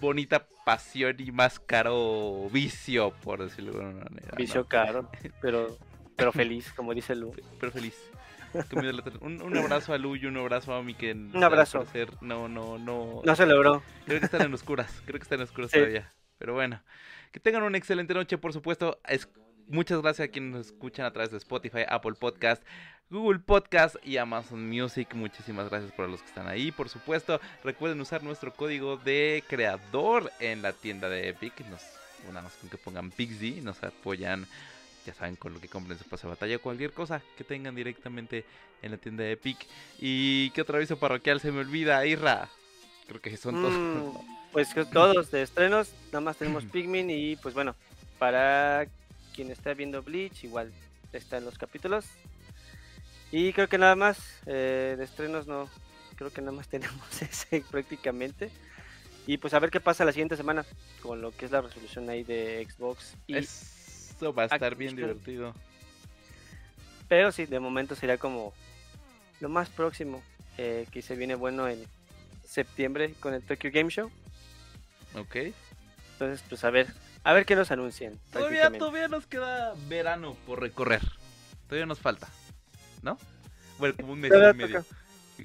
bonita 0.00 0.46
pasión 0.64 1.16
y 1.18 1.30
más 1.32 1.60
caro 1.60 2.48
vicio, 2.50 3.12
por 3.22 3.42
decirlo 3.42 3.72
de 3.72 3.78
alguna 3.84 4.04
manera. 4.04 4.28
¿no? 4.32 4.36
Vicio 4.36 4.66
caro, 4.66 5.10
pero, 5.40 5.76
pero 6.16 6.32
feliz, 6.32 6.72
como 6.74 6.94
dice 6.94 7.14
Lu. 7.14 7.32
Pero 7.60 7.72
feliz. 7.72 7.96
un, 9.20 9.42
un, 9.42 9.56
abrazo 9.56 9.92
a 9.92 9.98
Lu 9.98 10.14
y 10.14 10.26
un 10.26 10.36
abrazo 10.36 10.74
a 10.74 10.82
mi 10.82 10.94
que 10.94 11.12
un 11.12 11.42
abrazo. 11.42 11.84
no, 12.20 12.48
no, 12.48 12.78
no. 12.78 13.22
No 13.24 13.36
se 13.36 13.46
logró. 13.46 13.82
Creo 14.06 14.20
que 14.20 14.26
están 14.26 14.42
en 14.42 14.54
oscuras, 14.54 15.02
creo 15.04 15.18
que 15.18 15.24
están 15.24 15.40
en 15.40 15.44
oscuras 15.44 15.70
todavía. 15.72 16.12
Pero 16.38 16.54
bueno, 16.54 16.82
que 17.32 17.40
tengan 17.40 17.62
una 17.62 17.78
excelente 17.78 18.14
noche, 18.14 18.38
por 18.38 18.52
supuesto. 18.52 19.00
Es, 19.08 19.28
muchas 19.68 20.00
gracias 20.00 20.28
a 20.28 20.30
quienes 20.30 20.52
nos 20.52 20.66
escuchan 20.66 21.06
a 21.06 21.12
través 21.12 21.30
de 21.30 21.38
Spotify, 21.38 21.80
Apple 21.88 22.14
Podcast, 22.18 22.62
Google 23.10 23.40
Podcast 23.40 23.96
y 24.02 24.16
Amazon 24.16 24.68
Music. 24.68 25.14
Muchísimas 25.14 25.68
gracias 25.68 25.92
por 25.92 26.08
los 26.08 26.20
que 26.20 26.28
están 26.28 26.48
ahí. 26.48 26.72
Por 26.72 26.88
supuesto, 26.88 27.40
recuerden 27.62 28.00
usar 28.00 28.22
nuestro 28.22 28.52
código 28.52 28.96
de 28.96 29.44
creador 29.48 30.30
en 30.40 30.62
la 30.62 30.72
tienda 30.72 31.08
de 31.08 31.28
Epic. 31.28 31.60
Nos, 31.70 31.82
más 32.32 32.52
con 32.54 32.70
que 32.70 32.78
pongan 32.78 33.10
Pixie, 33.10 33.60
nos 33.60 33.82
apoyan 33.82 34.46
ya 35.04 35.14
saben, 35.14 35.36
con 35.36 35.52
lo 35.52 35.60
que 35.60 35.68
compren 35.68 35.98
su 35.98 36.04
pase 36.04 36.26
de 36.26 36.30
batalla, 36.30 36.58
cualquier 36.58 36.92
cosa 36.92 37.22
que 37.36 37.44
tengan 37.44 37.74
directamente 37.74 38.44
en 38.82 38.90
la 38.92 38.96
tienda 38.96 39.24
de 39.24 39.32
Epic. 39.32 39.58
¿Y 40.00 40.50
qué 40.50 40.62
otro 40.62 40.76
aviso 40.76 40.98
parroquial 40.98 41.40
se 41.40 41.52
me 41.52 41.60
olvida, 41.60 42.04
Irra? 42.06 42.48
Creo 43.06 43.20
que 43.20 43.36
son 43.36 43.54
todos. 43.54 43.74
Mm, 43.74 44.50
pues 44.52 44.74
todos 44.92 45.30
de 45.30 45.42
estrenos, 45.42 45.92
nada 46.06 46.20
más 46.20 46.36
tenemos 46.36 46.64
Pikmin 46.72 47.10
y 47.10 47.36
pues 47.36 47.54
bueno, 47.54 47.74
para 48.18 48.86
quien 49.34 49.50
está 49.50 49.74
viendo 49.74 50.02
Bleach, 50.02 50.44
igual 50.44 50.72
está 51.12 51.38
en 51.38 51.44
los 51.44 51.58
capítulos. 51.58 52.06
Y 53.30 53.52
creo 53.52 53.68
que 53.68 53.78
nada 53.78 53.96
más 53.96 54.18
eh, 54.46 54.94
de 54.96 55.04
estrenos 55.04 55.46
no, 55.46 55.68
creo 56.16 56.30
que 56.32 56.40
nada 56.40 56.52
más 56.52 56.68
tenemos 56.74 57.22
ese 57.22 57.64
prácticamente. 57.70 58.50
Y 59.26 59.38
pues 59.38 59.54
a 59.54 59.58
ver 59.58 59.70
qué 59.70 59.80
pasa 59.80 60.04
la 60.04 60.12
siguiente 60.12 60.36
semana 60.36 60.66
con 61.02 61.22
lo 61.22 61.30
que 61.34 61.46
es 61.46 61.50
la 61.50 61.62
resolución 61.62 62.08
ahí 62.10 62.24
de 62.24 62.66
Xbox 62.68 63.14
y 63.26 63.36
esto 63.36 64.34
va 64.34 64.42
a 64.42 64.46
estar 64.46 64.76
bien 64.76 64.96
divertido. 64.96 65.54
Pero 67.08 67.32
sí, 67.32 67.46
de 67.46 67.58
momento 67.58 67.94
sería 67.94 68.18
como 68.18 68.52
lo 69.40 69.48
más 69.48 69.70
próximo 69.70 70.22
eh, 70.58 70.86
que 70.92 71.00
se 71.00 71.16
viene 71.16 71.34
bueno 71.34 71.68
en 71.68 71.82
septiembre 72.44 73.14
con 73.20 73.32
el 73.32 73.42
Tokyo 73.42 73.70
Game 73.72 73.90
Show. 73.90 74.10
Ok. 75.14 75.36
Entonces, 76.12 76.44
pues 76.48 76.62
a 76.64 76.70
ver, 76.70 76.92
a 77.24 77.32
ver 77.32 77.46
qué 77.46 77.56
nos 77.56 77.70
anuncian. 77.70 78.20
Todavía, 78.30 78.70
todavía 78.70 79.08
nos 79.08 79.26
queda 79.26 79.74
verano 79.88 80.36
por 80.46 80.60
recorrer. 80.60 81.00
Todavía 81.66 81.86
nos 81.86 81.98
falta, 81.98 82.28
¿no? 83.02 83.18
Bueno, 83.78 83.94
como 83.96 84.12
un 84.12 84.20
mes 84.20 84.30
y 84.32 84.56
medio. 84.56 84.84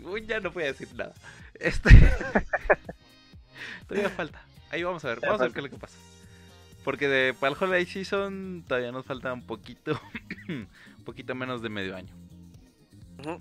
Uy, 0.04 0.26
ya 0.26 0.40
no 0.40 0.52
voy 0.52 0.64
a 0.64 0.68
decir 0.68 0.94
nada. 0.94 1.14
Este... 1.56 1.90
todavía 3.88 4.10
falta. 4.10 4.42
Ahí 4.70 4.84
vamos 4.84 5.04
a 5.06 5.08
ver, 5.08 5.20
vamos 5.22 5.40
a 5.40 5.46
ver 5.46 5.54
qué 5.54 5.60
es 5.60 5.64
lo 5.64 5.70
que 5.72 5.78
pasa. 5.78 5.98
Porque 6.84 7.08
de, 7.08 7.34
para 7.34 7.54
el 7.54 7.58
Holiday 7.62 7.86
Season 7.86 8.64
todavía 8.68 8.92
nos 8.92 9.06
falta 9.06 9.34
un 9.34 9.46
poquito, 9.46 10.00
un 10.50 11.04
poquito 11.06 11.34
menos 11.34 11.62
de 11.62 11.70
medio 11.70 11.96
año. 11.96 12.14
¿No? 13.24 13.38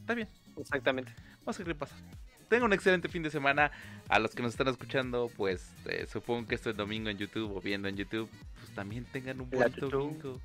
Está 0.00 0.14
bien. 0.14 0.28
Exactamente. 0.56 1.14
Vamos 1.40 1.56
a 1.56 1.58
ver 1.58 1.66
qué 1.68 1.74
pasa. 1.74 1.96
Tengan 2.52 2.66
un 2.66 2.74
excelente 2.74 3.08
fin 3.08 3.22
de 3.22 3.30
semana. 3.30 3.70
A 4.10 4.18
los 4.18 4.34
que 4.34 4.42
nos 4.42 4.52
están 4.52 4.68
escuchando, 4.68 5.30
pues 5.38 5.72
eh, 5.86 6.06
supongo 6.06 6.46
que 6.46 6.54
esto 6.54 6.68
es 6.68 6.76
domingo 6.76 7.08
en 7.08 7.16
YouTube 7.16 7.56
o 7.56 7.62
viendo 7.62 7.88
en 7.88 7.96
YouTube, 7.96 8.28
pues 8.58 8.74
también 8.74 9.06
tengan 9.06 9.40
un 9.40 9.48
buen 9.48 9.72
domingo. 9.72 10.38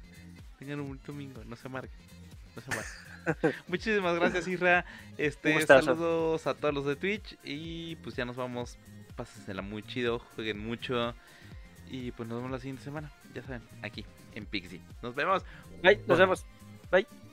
Tengan 0.57 0.79
un 0.79 0.87
buen 0.87 1.01
domingo, 1.05 1.43
no 1.43 1.57
se 1.57 1.67
amarguen. 1.67 1.91
No 2.55 2.61
se 2.61 2.71
amarguen. 2.71 3.55
Muchísimas 3.67 4.15
gracias, 4.15 4.47
Isra. 4.47 4.85
Este, 5.17 5.61
saludos 5.65 6.47
a 6.47 6.53
todos 6.53 6.73
los 6.73 6.85
de 6.85 6.95
Twitch. 6.95 7.37
Y 7.43 7.97
pues 7.97 8.15
ya 8.15 8.23
nos 8.23 8.37
vamos. 8.37 8.77
Pásensela 9.17 9.61
muy 9.61 9.83
chido, 9.83 10.19
jueguen 10.19 10.59
mucho. 10.59 11.13
Y 11.89 12.11
pues 12.11 12.29
nos 12.29 12.37
vemos 12.37 12.51
la 12.51 12.59
siguiente 12.59 12.85
semana, 12.85 13.11
ya 13.33 13.43
saben, 13.43 13.63
aquí 13.81 14.05
en 14.33 14.45
Pixie. 14.45 14.79
Nos 15.01 15.13
vemos. 15.13 15.43
Bye, 15.83 15.99
nos 16.07 16.17
vemos. 16.17 16.45
Bye. 16.89 17.26